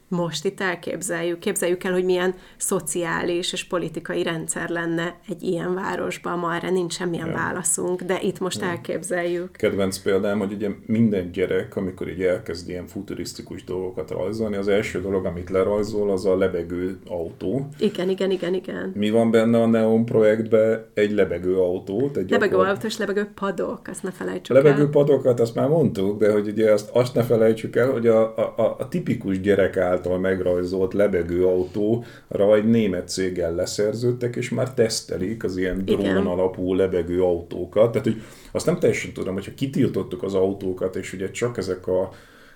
most 0.08 0.46
itt 0.46 0.62
elképzeljük. 0.62 1.40
Képzeljük 1.40 1.84
el, 1.84 1.92
hogy 1.92 2.04
milyen 2.04 2.36
szociális 2.58 3.54
és 3.54 3.64
politikai 3.64 4.24
rendszer 4.24 4.70
lenne 4.70 5.16
egy 5.30 5.44
ilyen 5.44 5.74
városban. 5.74 6.40
Ma 6.40 6.56
erre 6.56 6.70
nincs 6.70 6.94
semmilyen 6.94 7.28
ja. 7.28 7.34
válaszunk, 7.34 8.02
de 8.02 8.20
itt 8.22 8.40
most 8.40 8.62
ja. 8.62 8.68
elképzeljük. 8.68 9.52
Kedvenc 9.52 9.98
példám, 9.98 10.40
hogy 10.40 10.54
ugye 10.54 10.70
minden 10.86 11.32
gyerek, 11.32 11.76
amikor 11.76 12.10
így 12.10 12.22
elkezd 12.22 12.70
ilyen 12.70 12.88
futurisztikus 12.88 13.64
dolgokat 13.64 14.12
rajzolni, 14.12 14.56
az 14.56 14.68
első 14.68 15.02
dolog, 15.02 15.26
amit 15.26 15.50
lerajzol, 15.50 16.12
az 16.12 16.26
a 16.26 16.38
lebegő 16.38 17.00
autó. 17.08 17.68
Igen, 17.80 18.10
igen, 18.10 18.32
igen, 18.32 18.54
igen. 18.54 18.92
Mi 18.96 19.10
van 19.10 19.32
benne 19.32 19.62
a 19.62 19.66
Neon 19.66 20.06
projektben? 20.06 20.86
Egy 20.94 21.12
lebegő 21.12 21.58
autó. 21.58 22.10
Egy 22.16 22.30
lebegő 22.30 22.56
autó 22.56 22.86
és 22.86 22.98
lebegő 22.98 23.28
padok, 23.36 23.88
azt 23.88 24.04
ne 24.04 24.12
felejtsük 24.12 24.56
lebegő 24.56 24.82
el. 24.82 24.90
padokat, 24.90 25.40
azt 25.40 25.56
már 25.56 25.68
mondtuk, 25.68 26.20
de 26.20 26.32
hogy 26.32 26.48
ugye 26.48 26.72
azt, 26.72 26.90
azt 26.94 27.14
ne 27.14 27.24
felejtsük 27.24 27.76
el, 27.76 27.92
hogy 27.92 28.08
a, 28.08 28.38
a, 28.38 28.54
a, 28.58 28.76
a 28.80 28.88
tipikus 28.88 29.40
gyerek 29.42 29.78
áll 29.78 29.97
által 29.98 30.20
megrajzolt 30.20 30.94
lebegő 30.94 31.46
autóra 31.46 32.56
egy 32.56 32.66
német 32.66 33.10
céggel 33.10 33.56
leszerződtek, 33.56 34.36
és 34.36 34.50
már 34.50 34.74
tesztelik 34.74 35.44
az 35.44 35.58
ilyen 35.58 35.86
drón 35.86 36.00
Igen. 36.00 36.26
alapú 36.26 36.74
lebegő 36.74 37.22
autókat. 37.22 37.92
Tehát, 37.92 38.08
hogy 38.08 38.22
azt 38.52 38.66
nem 38.66 38.80
teljesen 38.80 39.14
tudom, 39.14 39.34
hogyha 39.34 39.52
kitiltottuk 39.56 40.24
az 40.24 40.34
autókat, 40.34 40.96
és 40.96 41.14
ugye 41.14 41.32
csak 41.32 41.58
ezek 41.58 41.88
a 41.88 42.12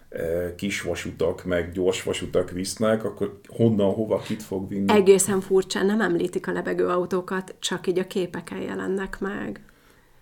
e, 0.09 0.55
kis 0.55 0.81
vasutak, 0.81 1.45
meg 1.45 1.71
gyors 1.71 2.03
vasutak 2.03 2.51
visznek, 2.51 3.03
akkor 3.03 3.39
honnan, 3.47 3.93
hova, 3.93 4.19
kit 4.19 4.43
fog 4.43 4.69
vinni? 4.69 4.93
Egészen 4.93 5.41
furcsán 5.41 5.85
nem 5.85 6.01
említik 6.01 6.47
a 6.47 6.51
lebegő 6.51 6.87
autókat, 6.87 7.55
csak 7.59 7.87
így 7.87 7.99
a 7.99 8.07
képeken 8.07 8.61
jelennek 8.61 9.19
meg. 9.19 9.61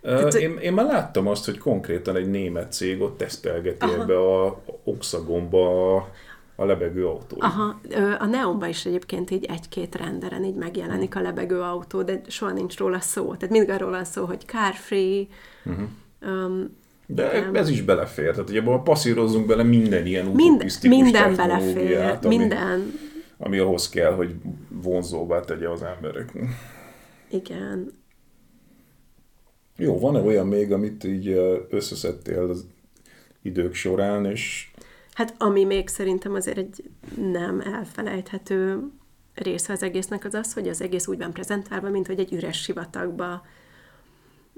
Tehát, 0.01 0.33
én, 0.33 0.57
én 0.57 0.73
már 0.73 0.85
láttam 0.85 1.27
azt, 1.27 1.45
hogy 1.45 1.57
konkrétan 1.57 2.15
egy 2.15 2.29
német 2.29 2.71
cég 2.71 3.01
ott 3.01 3.17
tesztelgeti 3.17 3.85
aha. 3.85 4.01
ebbe 4.01 4.17
a 4.19 4.61
Oxagonba 4.83 5.95
a 5.95 6.09
a 6.59 6.65
lebegő 6.65 7.07
autó. 7.07 7.37
Aha, 7.39 7.79
a 8.19 8.25
Neonban 8.25 8.69
is 8.69 8.85
egyébként 8.85 9.31
így 9.31 9.45
egy-két 9.45 9.95
renderen 9.95 10.43
így 10.43 10.55
megjelenik 10.55 11.15
a 11.15 11.21
lebegő 11.21 11.61
autó, 11.61 12.01
de 12.01 12.21
soha 12.27 12.51
nincs 12.51 12.77
róla 12.77 12.99
szó. 12.99 13.35
Tehát 13.35 13.49
mindig 13.49 13.69
arról 13.69 13.89
van 13.89 14.03
szó, 14.03 14.25
hogy 14.25 14.45
car 14.45 14.73
free, 14.73 15.27
uh-huh. 15.65 15.87
um, 16.21 16.77
de 17.05 17.39
nem. 17.39 17.55
ez 17.55 17.69
is 17.69 17.81
belefér. 17.81 18.31
Tehát 18.31 18.49
ugye 18.49 18.61
passzírozzunk 18.61 19.45
bele 19.45 19.63
minden 19.63 20.05
ilyen 20.05 20.25
Mind, 20.25 20.65
Minden 20.81 21.35
belefér, 21.35 22.17
ami, 22.23 22.37
minden. 22.37 22.93
Ami 23.37 23.57
ahhoz 23.57 23.89
kell, 23.89 24.11
hogy 24.11 24.35
vonzóvá 24.67 25.39
tegye 25.39 25.69
az 25.69 25.83
emberek. 25.83 26.33
Igen. 27.29 27.91
Jó, 29.77 29.99
van-e 29.99 30.19
olyan 30.19 30.47
még, 30.47 30.71
amit 30.71 31.03
így 31.03 31.27
összeszedtél 31.69 32.49
az 32.49 32.65
idők 33.41 33.73
során, 33.73 34.25
és 34.25 34.71
Hát 35.13 35.35
ami 35.37 35.63
még 35.63 35.87
szerintem 35.87 36.33
azért 36.33 36.57
egy 36.57 36.89
nem 37.15 37.59
elfelejthető 37.59 38.89
része 39.33 39.73
az 39.73 39.83
egésznek 39.83 40.25
az 40.25 40.33
az, 40.33 40.53
hogy 40.53 40.67
az 40.67 40.81
egész 40.81 41.07
úgy 41.07 41.17
van 41.17 41.33
prezentálva, 41.33 41.89
mint 41.89 42.07
hogy 42.07 42.19
egy 42.19 42.33
üres 42.33 42.61
sivatagba 42.61 43.45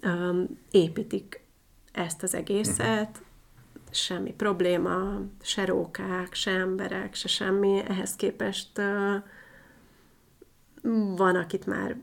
um, 0.04 0.60
építik 0.72 1.44
ezt 1.92 2.24
az 2.24 2.34
egészet, 2.34 3.10
uh-huh. 3.10 3.92
semmi 3.92 4.34
probléma, 4.34 5.22
se 5.42 5.66
rókák, 5.66 6.34
se 6.34 6.52
emberek, 6.52 7.14
se 7.16 7.28
semmi. 7.28 7.84
Ehhez 7.88 8.16
képest 8.16 8.78
uh, 8.78 9.16
van, 11.16 11.36
akit 11.36 11.66
már 11.66 11.98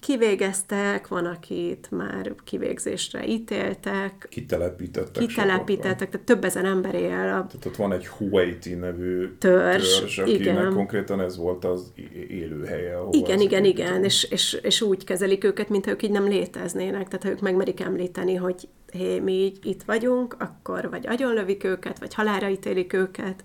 kivégeztek, 0.00 1.08
van, 1.08 1.26
akit 1.26 1.90
már 1.90 2.34
kivégzésre 2.44 3.26
ítéltek. 3.26 4.26
Kitelepítettek. 4.30 5.26
Kitelepítettek, 5.26 6.10
tehát 6.10 6.26
több 6.26 6.44
ezer 6.44 6.64
ember 6.64 6.94
él. 6.94 7.10
A... 7.10 7.46
Tehát 7.46 7.66
ott 7.66 7.76
van 7.76 7.92
egy 7.92 8.06
Huaiti 8.06 8.74
nevű 8.74 9.28
törzs, 9.38 9.98
törzs 9.98 10.18
akinek 10.18 10.40
igen. 10.40 10.72
konkrétan 10.72 11.20
ez 11.20 11.36
volt 11.36 11.64
az 11.64 11.92
élőhelye. 12.28 12.98
Igen, 13.10 13.40
igen, 13.40 13.64
igen, 13.64 14.04
és, 14.04 14.24
és, 14.30 14.52
és 14.62 14.80
úgy 14.80 15.04
kezelik 15.04 15.44
őket, 15.44 15.68
mint 15.68 15.86
ők 15.86 16.02
így 16.02 16.10
nem 16.10 16.28
léteznének. 16.28 17.08
Tehát 17.08 17.22
ha 17.22 17.30
ők 17.30 17.40
megmerik 17.40 17.80
említeni, 17.80 18.34
hogy 18.34 18.68
hé, 18.92 19.18
mi 19.18 19.32
így 19.32 19.58
itt 19.62 19.82
vagyunk, 19.82 20.36
akkor 20.38 20.88
vagy 20.90 21.06
agyonlövik 21.06 21.64
őket, 21.64 21.98
vagy 21.98 22.14
halára 22.14 22.48
ítélik 22.48 22.92
őket. 22.92 23.44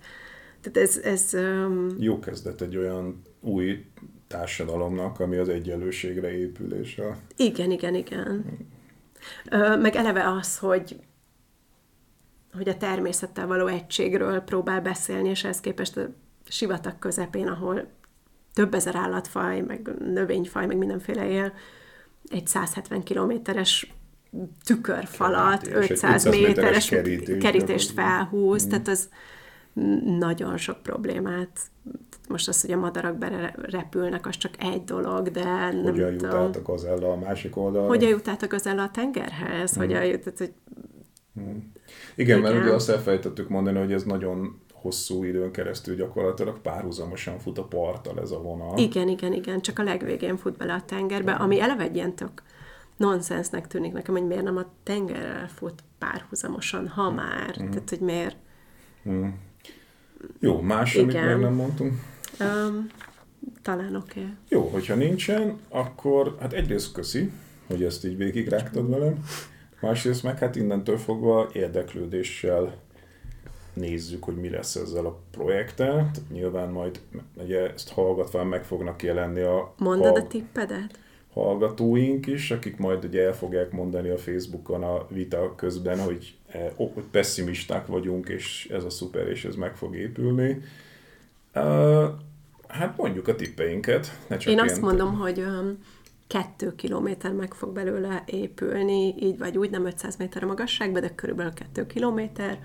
Tehát 0.60 0.88
ez... 0.88 0.96
ez 0.96 1.30
um... 1.34 1.88
Jó 1.98 2.18
kezdet 2.18 2.60
egy 2.60 2.76
olyan 2.76 3.22
új 3.40 3.84
társadalomnak, 4.26 5.20
ami 5.20 5.36
az 5.36 5.48
egyenlőségre 5.48 6.38
épül. 6.38 6.74
És 6.74 6.98
a... 6.98 7.16
Igen, 7.36 7.70
igen, 7.70 7.94
igen. 7.94 8.44
Ö, 9.50 9.76
meg 9.76 9.94
eleve 9.94 10.28
az, 10.28 10.58
hogy 10.58 10.96
hogy 12.56 12.68
a 12.68 12.76
természettel 12.76 13.46
való 13.46 13.66
egységről 13.66 14.40
próbál 14.40 14.80
beszélni, 14.80 15.28
és 15.28 15.44
ehhez 15.44 15.60
képest 15.60 15.96
a 15.96 16.08
sivatag 16.48 16.98
közepén, 16.98 17.46
ahol 17.46 17.88
több 18.52 18.74
ezer 18.74 18.94
állatfaj, 18.94 19.60
meg 19.60 19.90
növényfaj, 19.98 20.66
meg 20.66 20.76
mindenféle 20.76 21.28
él, 21.28 21.52
egy 22.28 22.46
170 22.46 23.02
kilométeres 23.02 23.94
tükörfalat, 24.64 25.62
Kerítés, 25.62 25.90
500 25.90 26.24
méteres 26.24 26.88
kerítés, 26.88 27.42
kerítést 27.42 27.90
felhúz, 27.90 28.66
mm. 28.66 28.68
tehát 28.68 28.88
az 28.88 29.08
nagyon 30.18 30.56
sok 30.56 30.82
problémát. 30.82 31.60
Most 32.28 32.48
az, 32.48 32.60
hogy 32.60 32.72
a 32.72 32.76
madarak 32.76 33.18
berepülnek, 33.18 34.26
az 34.26 34.36
csak 34.36 34.54
egy 34.58 34.84
dolog, 34.84 35.30
de 35.30 35.44
nem 35.44 35.82
Hogyan 35.82 36.12
jut 36.12 36.24
át 36.24 36.56
a 36.56 36.62
gazella 36.62 37.12
a 37.12 37.16
másik 37.16 37.56
oldalra? 37.56 37.88
Hogyan 37.88 38.08
jut 38.08 38.28
át 38.28 38.42
a 38.42 38.46
gazella 38.46 38.82
a 38.82 38.90
tengerhez? 38.90 39.76
Mm. 39.76 39.80
Hogyan 39.80 40.04
jut, 40.04 40.20
tehát, 40.20 40.38
hogy... 40.38 40.52
Mm. 41.40 41.42
Igen, 41.44 41.62
Igen, 42.14 42.40
mert 42.40 42.64
ugye 42.64 42.74
azt 42.74 42.88
elfejtettük 42.88 43.48
mondani, 43.48 43.78
hogy 43.78 43.92
ez 43.92 44.02
nagyon 44.02 44.60
hosszú 44.72 45.24
időn 45.24 45.50
keresztül 45.50 45.94
gyakorlatilag 45.94 46.60
párhuzamosan 46.60 47.38
fut 47.38 47.58
a 47.58 47.64
parttal 47.64 48.20
ez 48.20 48.30
a 48.30 48.40
vonal. 48.40 48.78
Igen, 48.78 49.08
igen, 49.08 49.32
igen, 49.32 49.60
csak 49.60 49.78
a 49.78 49.82
legvégén 49.82 50.36
fut 50.36 50.56
bele 50.56 50.74
a 50.74 50.82
tengerbe, 50.86 51.32
ami 51.32 51.60
eleve 51.60 51.82
egy 51.82 51.96
ilyen 51.96 52.14
tök 52.14 52.42
nonsensnek 52.96 53.66
tűnik 53.66 53.92
nekem, 53.92 54.14
hogy 54.14 54.26
miért 54.26 54.42
nem 54.42 54.56
a 54.56 54.66
tengerrel 54.82 55.48
fut 55.48 55.82
párhuzamosan, 55.98 56.88
ha 56.88 57.10
már. 57.10 57.56
Mm. 57.62 57.70
Tehát, 57.70 57.88
hogy 57.88 58.00
miért... 58.00 58.36
Mm. 59.08 59.28
Jó, 60.40 60.60
más, 60.60 60.94
Igen. 60.94 61.04
amit 61.04 61.30
még 61.30 61.36
nem 61.36 61.54
mondtunk? 61.54 61.92
Um, 62.40 62.86
talán 63.62 63.96
oké. 63.96 64.20
Okay. 64.20 64.32
Jó, 64.48 64.68
hogyha 64.68 64.94
nincsen, 64.94 65.58
akkor 65.68 66.36
hát 66.40 66.52
egyrészt 66.52 66.92
köszi, 66.92 67.30
hogy 67.66 67.82
ezt 67.82 68.04
így 68.04 68.16
végig 68.16 68.48
rágtad 68.48 68.90
velem. 68.90 69.24
Másrészt 69.80 70.22
meg 70.22 70.38
hát 70.38 70.56
innentől 70.56 70.98
fogva 70.98 71.48
érdeklődéssel 71.52 72.74
nézzük, 73.72 74.24
hogy 74.24 74.36
mi 74.36 74.48
lesz 74.48 74.74
ezzel 74.74 75.06
a 75.06 75.18
projekttel. 75.30 76.10
Nyilván 76.32 76.68
majd 76.68 77.00
ugye 77.34 77.72
ezt 77.72 77.90
hallgatva 77.90 78.44
meg 78.44 78.64
fognak 78.64 79.02
jelenni 79.02 79.40
a... 79.40 79.74
Mondod 79.78 80.06
hall... 80.06 80.20
a 80.20 80.26
tippedet? 80.26 80.98
hallgatóink 81.40 82.26
is, 82.26 82.50
akik 82.50 82.76
majd 82.76 83.04
ugye 83.04 83.22
el 83.22 83.34
fogják 83.34 83.70
mondani 83.70 84.08
a 84.08 84.18
Facebookon 84.18 84.82
a 84.82 85.06
vita 85.08 85.54
közben, 85.56 85.98
hogy 85.98 86.34
pessimisták 87.10 87.86
vagyunk, 87.86 88.28
és 88.28 88.68
ez 88.72 88.84
a 88.84 88.90
szuper, 88.90 89.28
és 89.28 89.44
ez 89.44 89.54
meg 89.54 89.76
fog 89.76 89.96
épülni. 89.96 90.62
Hát 92.68 92.96
mondjuk 92.96 93.28
a 93.28 93.34
tippeinket. 93.34 94.18
Ne 94.28 94.36
csak 94.36 94.52
Én 94.52 94.60
azt 94.60 94.80
mondom, 94.80 95.14
hogy 95.14 95.38
um, 95.38 95.78
kettő 96.26 96.74
kilométer 96.74 97.32
meg 97.32 97.54
fog 97.54 97.72
belőle 97.72 98.22
épülni, 98.26 99.14
így 99.18 99.38
vagy 99.38 99.58
úgy, 99.58 99.70
nem 99.70 99.86
500 99.86 100.16
méter 100.16 100.42
a 100.42 100.46
magasságban, 100.46 101.00
de 101.00 101.14
körülbelül 101.14 101.52
kettő 101.52 101.86
kilométer, 101.86 102.58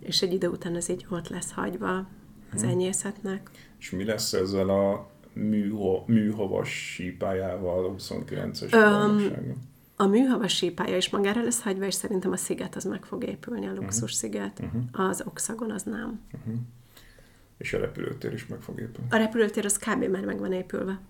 és 0.00 0.22
egy 0.22 0.32
idő 0.32 0.48
után 0.48 0.76
ez 0.76 0.88
így 0.88 1.06
ott 1.10 1.28
lesz 1.28 1.52
hagyva 1.52 2.06
az 2.52 2.60
hmm. 2.60 2.70
enyészetnek. 2.70 3.50
És 3.78 3.90
mi 3.90 4.04
lesz 4.04 4.32
ezzel 4.32 4.68
a 4.68 5.10
műho, 5.32 6.02
műhavas 6.06 6.92
sípájával 6.94 7.84
a 7.84 7.94
29-es 7.94 8.74
um, 8.74 9.71
A 10.02 10.06
műhavas 10.06 10.56
sípája 10.56 10.96
is 10.96 11.10
magára 11.10 11.42
lesz 11.42 11.62
hagyva, 11.62 11.84
és 11.84 11.94
szerintem 11.94 12.32
a 12.32 12.36
sziget 12.36 12.76
az 12.76 12.84
meg 12.84 13.04
fog 13.04 13.24
épülni, 13.24 13.66
a 13.66 13.70
mhm. 13.70 13.80
luxus 13.80 14.12
sziget. 14.12 14.60
Uh-huh. 14.60 15.08
Az 15.08 15.22
oxagon 15.26 15.70
az 15.70 15.82
nem. 15.82 16.20
Uh-huh. 16.32 16.54
És 17.58 17.72
a 17.72 17.78
repülőtér 17.78 18.32
is 18.32 18.46
meg 18.46 18.60
fog 18.60 18.80
épülni. 18.80 19.08
A 19.10 19.16
repülőtér 19.16 19.64
az 19.64 19.78
kb. 19.78 20.04
már 20.04 20.24
meg 20.24 20.38
van 20.38 20.52
épülve. 20.52 21.00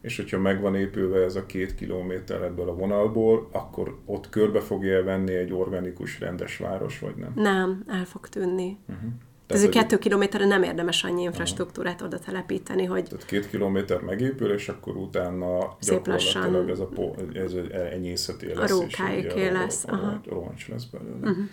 És 0.00 0.16
hogyha 0.16 0.38
meg 0.38 0.60
van 0.60 0.74
épülve 0.74 1.24
ez 1.24 1.36
a 1.36 1.46
két 1.46 1.74
kilométer 1.74 2.42
ebből 2.42 2.68
a 2.68 2.74
vonalból, 2.74 3.48
akkor 3.52 3.98
ott 4.04 4.28
körbe 4.28 4.60
fogja 4.60 5.04
venni 5.04 5.34
egy 5.34 5.52
organikus, 5.52 6.20
rendes 6.20 6.56
város, 6.56 6.98
vagy 6.98 7.14
nem? 7.14 7.32
Nem, 7.34 7.84
el 7.86 8.04
fog 8.04 8.28
tűnni. 8.28 8.78
Uh-huh. 8.88 9.10
Tehát, 9.48 9.64
Ez 9.64 9.70
kettő 9.70 9.98
kilométerre 9.98 10.46
nem 10.46 10.62
érdemes 10.62 11.04
annyi 11.04 11.22
infrastruktúrát 11.22 12.02
oda 12.02 12.18
telepíteni, 12.18 12.84
hogy... 12.84 13.02
Tehát 13.04 13.24
két 13.24 13.50
kilométer 13.50 14.00
megépül, 14.00 14.52
és 14.52 14.68
akkor 14.68 14.96
utána 14.96 15.76
Szép 15.80 16.06
lassan 16.06 16.68
ez 16.68 16.78
a, 16.78 17.14
ez 17.32 17.52
a 17.52 17.68
enyészeti 17.92 18.46
lesz. 18.46 18.70
A 18.70 18.74
rókáiké 18.74 19.48
lesz. 19.48 19.84
A, 19.84 19.92
a 19.92 20.20
roncs 20.28 20.68
lesz 20.68 20.84
belőle. 20.84 21.30
Uh-huh. 21.30 21.44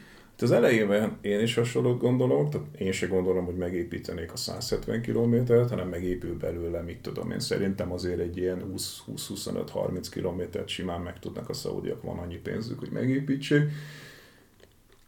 az 0.41 0.51
elejében 0.51 1.17
én 1.22 1.39
is 1.39 1.55
hasonlót 1.55 1.99
gondolok, 1.99 2.49
tehát 2.49 2.67
én 2.77 2.91
se 2.91 3.07
gondolom, 3.07 3.45
hogy 3.45 3.55
megépítenék 3.55 4.34
a 4.34 4.38
170 4.38 5.01
kilométert, 5.01 5.69
hanem 5.69 5.88
megépül 5.88 6.38
belőle, 6.38 6.81
mit 6.81 7.01
tudom 7.01 7.31
én. 7.31 7.39
Szerintem 7.39 7.91
azért 7.91 8.19
egy 8.19 8.38
ilyen 8.38 8.73
20-25-30 8.76 10.07
kilométert 10.11 10.67
simán 10.67 11.01
meg 11.01 11.19
tudnak 11.19 11.49
a 11.49 11.53
szaudiak, 11.53 12.01
van 12.01 12.17
annyi 12.17 12.38
pénzük, 12.38 12.80
hogy 12.80 12.91
megépítsék 12.91 13.63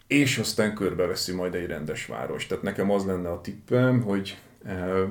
és 0.07 0.37
aztán 0.37 0.75
körbeveszi 0.75 1.33
majd 1.33 1.55
egy 1.55 1.65
rendes 1.65 2.05
város. 2.05 2.47
Tehát 2.47 2.63
nekem 2.63 2.91
az 2.91 3.05
lenne 3.05 3.29
a 3.29 3.41
tippem, 3.41 4.01
hogy, 4.01 4.37
eh, 4.65 5.03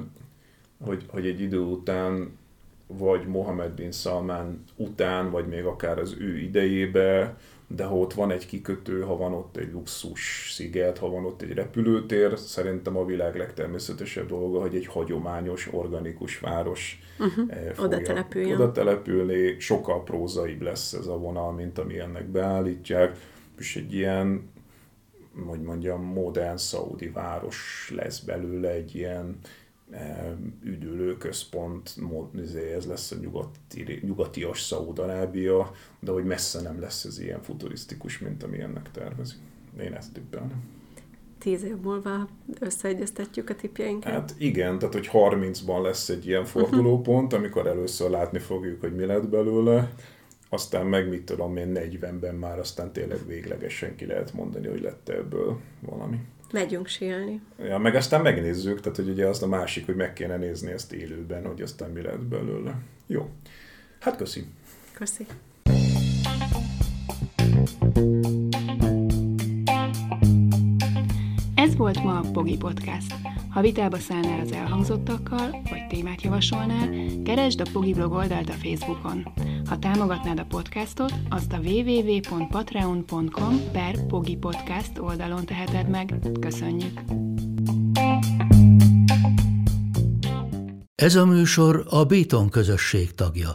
hogy, 0.84 1.04
hogy 1.08 1.26
egy 1.26 1.40
idő 1.40 1.58
után 1.58 2.38
vagy 2.86 3.26
Mohamed 3.26 3.70
bin 3.70 3.92
Salman 3.92 4.64
után, 4.76 5.30
vagy 5.30 5.46
még 5.46 5.64
akár 5.64 5.98
az 5.98 6.16
ő 6.18 6.38
idejébe, 6.38 7.36
de 7.66 7.84
ha 7.84 7.96
ott 7.96 8.12
van 8.12 8.30
egy 8.30 8.46
kikötő, 8.46 9.00
ha 9.00 9.16
van 9.16 9.32
ott 9.32 9.56
egy 9.56 9.72
luxus 9.72 10.50
sziget, 10.54 10.98
ha 10.98 11.10
van 11.10 11.24
ott 11.24 11.42
egy 11.42 11.52
repülőtér, 11.52 12.38
szerintem 12.38 12.96
a 12.96 13.04
világ 13.04 13.36
legtermészetesebb 13.36 14.28
dolga, 14.28 14.60
hogy 14.60 14.74
egy 14.74 14.86
hagyományos, 14.86 15.68
organikus 15.70 16.38
város 16.38 17.02
uh-huh. 17.18 17.84
oda, 17.84 18.00
települjön. 18.02 18.60
oda 18.60 18.72
települni, 18.72 19.56
sokkal 19.58 20.04
prózaibb 20.04 20.62
lesz 20.62 20.92
ez 20.92 21.06
a 21.06 21.18
vonal, 21.18 21.52
mint 21.52 21.78
ami 21.78 21.98
ennek 21.98 22.26
beállítják, 22.26 23.16
és 23.58 23.76
egy 23.76 23.94
ilyen 23.94 24.54
hogy 25.44 25.60
mondjam, 25.60 26.02
modern 26.02 26.56
szaudi 26.56 27.08
város 27.08 27.92
lesz 27.94 28.20
belőle 28.20 28.70
egy 28.70 28.94
ilyen 28.94 29.38
e, 29.90 30.36
üdülőközpont, 30.62 31.94
izé, 32.42 32.72
ez 32.72 32.86
lesz 32.86 33.10
a 33.10 33.16
nyugati, 33.20 34.00
nyugatias 34.02 34.60
Szaúd-Arábia, 34.60 35.72
de 36.00 36.10
hogy 36.10 36.24
messze 36.24 36.60
nem 36.60 36.80
lesz 36.80 37.04
ez 37.04 37.18
ilyen 37.18 37.42
futurisztikus, 37.42 38.18
mint 38.18 38.42
ami 38.42 38.60
ennek 38.60 38.90
tervezik. 38.90 39.38
Én 39.80 39.92
ezt 39.92 40.12
tippelnem. 40.12 40.74
Tíz 41.38 41.64
év 41.64 41.76
múlva 41.76 42.28
összeegyeztetjük 42.60 43.50
a 43.50 43.54
tippjeinket? 43.54 44.12
Hát 44.12 44.34
igen, 44.38 44.78
tehát 44.78 44.94
hogy 44.94 45.10
30-ban 45.12 45.82
lesz 45.82 46.08
egy 46.08 46.26
ilyen 46.26 46.44
fordulópont, 46.44 47.32
amikor 47.32 47.66
először 47.66 48.10
látni 48.10 48.38
fogjuk, 48.38 48.80
hogy 48.80 48.94
mi 48.94 49.04
lett 49.04 49.28
belőle, 49.28 49.92
aztán 50.48 50.86
meg 50.86 51.08
mit 51.08 51.22
tudom 51.22 51.56
én 51.56 51.72
40-ben 51.74 52.34
már 52.34 52.58
aztán 52.58 52.92
tényleg 52.92 53.26
véglegesen 53.26 53.96
ki 53.96 54.06
lehet 54.06 54.32
mondani, 54.32 54.66
hogy 54.66 54.80
lett 54.80 55.08
ebből 55.08 55.60
valami. 55.80 56.20
Megyünk 56.52 56.86
síelni. 56.86 57.40
Ja, 57.58 57.78
meg 57.78 57.94
aztán 57.94 58.22
megnézzük, 58.22 58.80
tehát 58.80 58.96
hogy 58.96 59.08
ugye 59.08 59.26
az 59.26 59.42
a 59.42 59.46
másik, 59.46 59.86
hogy 59.86 59.96
meg 59.96 60.12
kéne 60.12 60.36
nézni 60.36 60.70
ezt 60.70 60.92
élőben, 60.92 61.46
hogy 61.46 61.62
aztán 61.62 61.90
mi 61.90 62.02
lett 62.02 62.20
belőle. 62.20 62.78
Jó. 63.06 63.28
Hát 64.00 64.16
köszi. 64.16 64.46
Köszi. 64.92 65.26
Ez 71.54 71.76
volt 71.76 72.02
ma 72.02 72.18
a 72.18 72.30
Pogi 72.32 72.56
Podcast. 72.56 73.14
Ha 73.56 73.62
vitába 73.62 73.98
szállnál 73.98 74.40
az 74.40 74.52
elhangzottakkal, 74.52 75.50
vagy 75.50 75.86
témát 75.88 76.22
javasolnál, 76.22 76.88
keresd 77.24 77.60
a 77.60 77.64
Pogi 77.72 77.92
blog 77.92 78.12
oldalt 78.12 78.48
a 78.48 78.52
Facebookon. 78.52 79.32
Ha 79.68 79.78
támogatnád 79.78 80.38
a 80.38 80.44
podcastot, 80.44 81.12
azt 81.28 81.52
a 81.52 81.58
www.patreon.com 81.58 83.60
per 83.72 84.06
Pogi 84.06 84.36
Podcast 84.36 84.98
oldalon 84.98 85.44
teheted 85.44 85.88
meg. 85.88 86.14
Köszönjük! 86.40 87.00
Ez 90.94 91.14
a 91.14 91.26
műsor 91.26 91.86
a 91.90 92.04
Béton 92.04 92.48
közösség 92.48 93.14
tagja. 93.14 93.52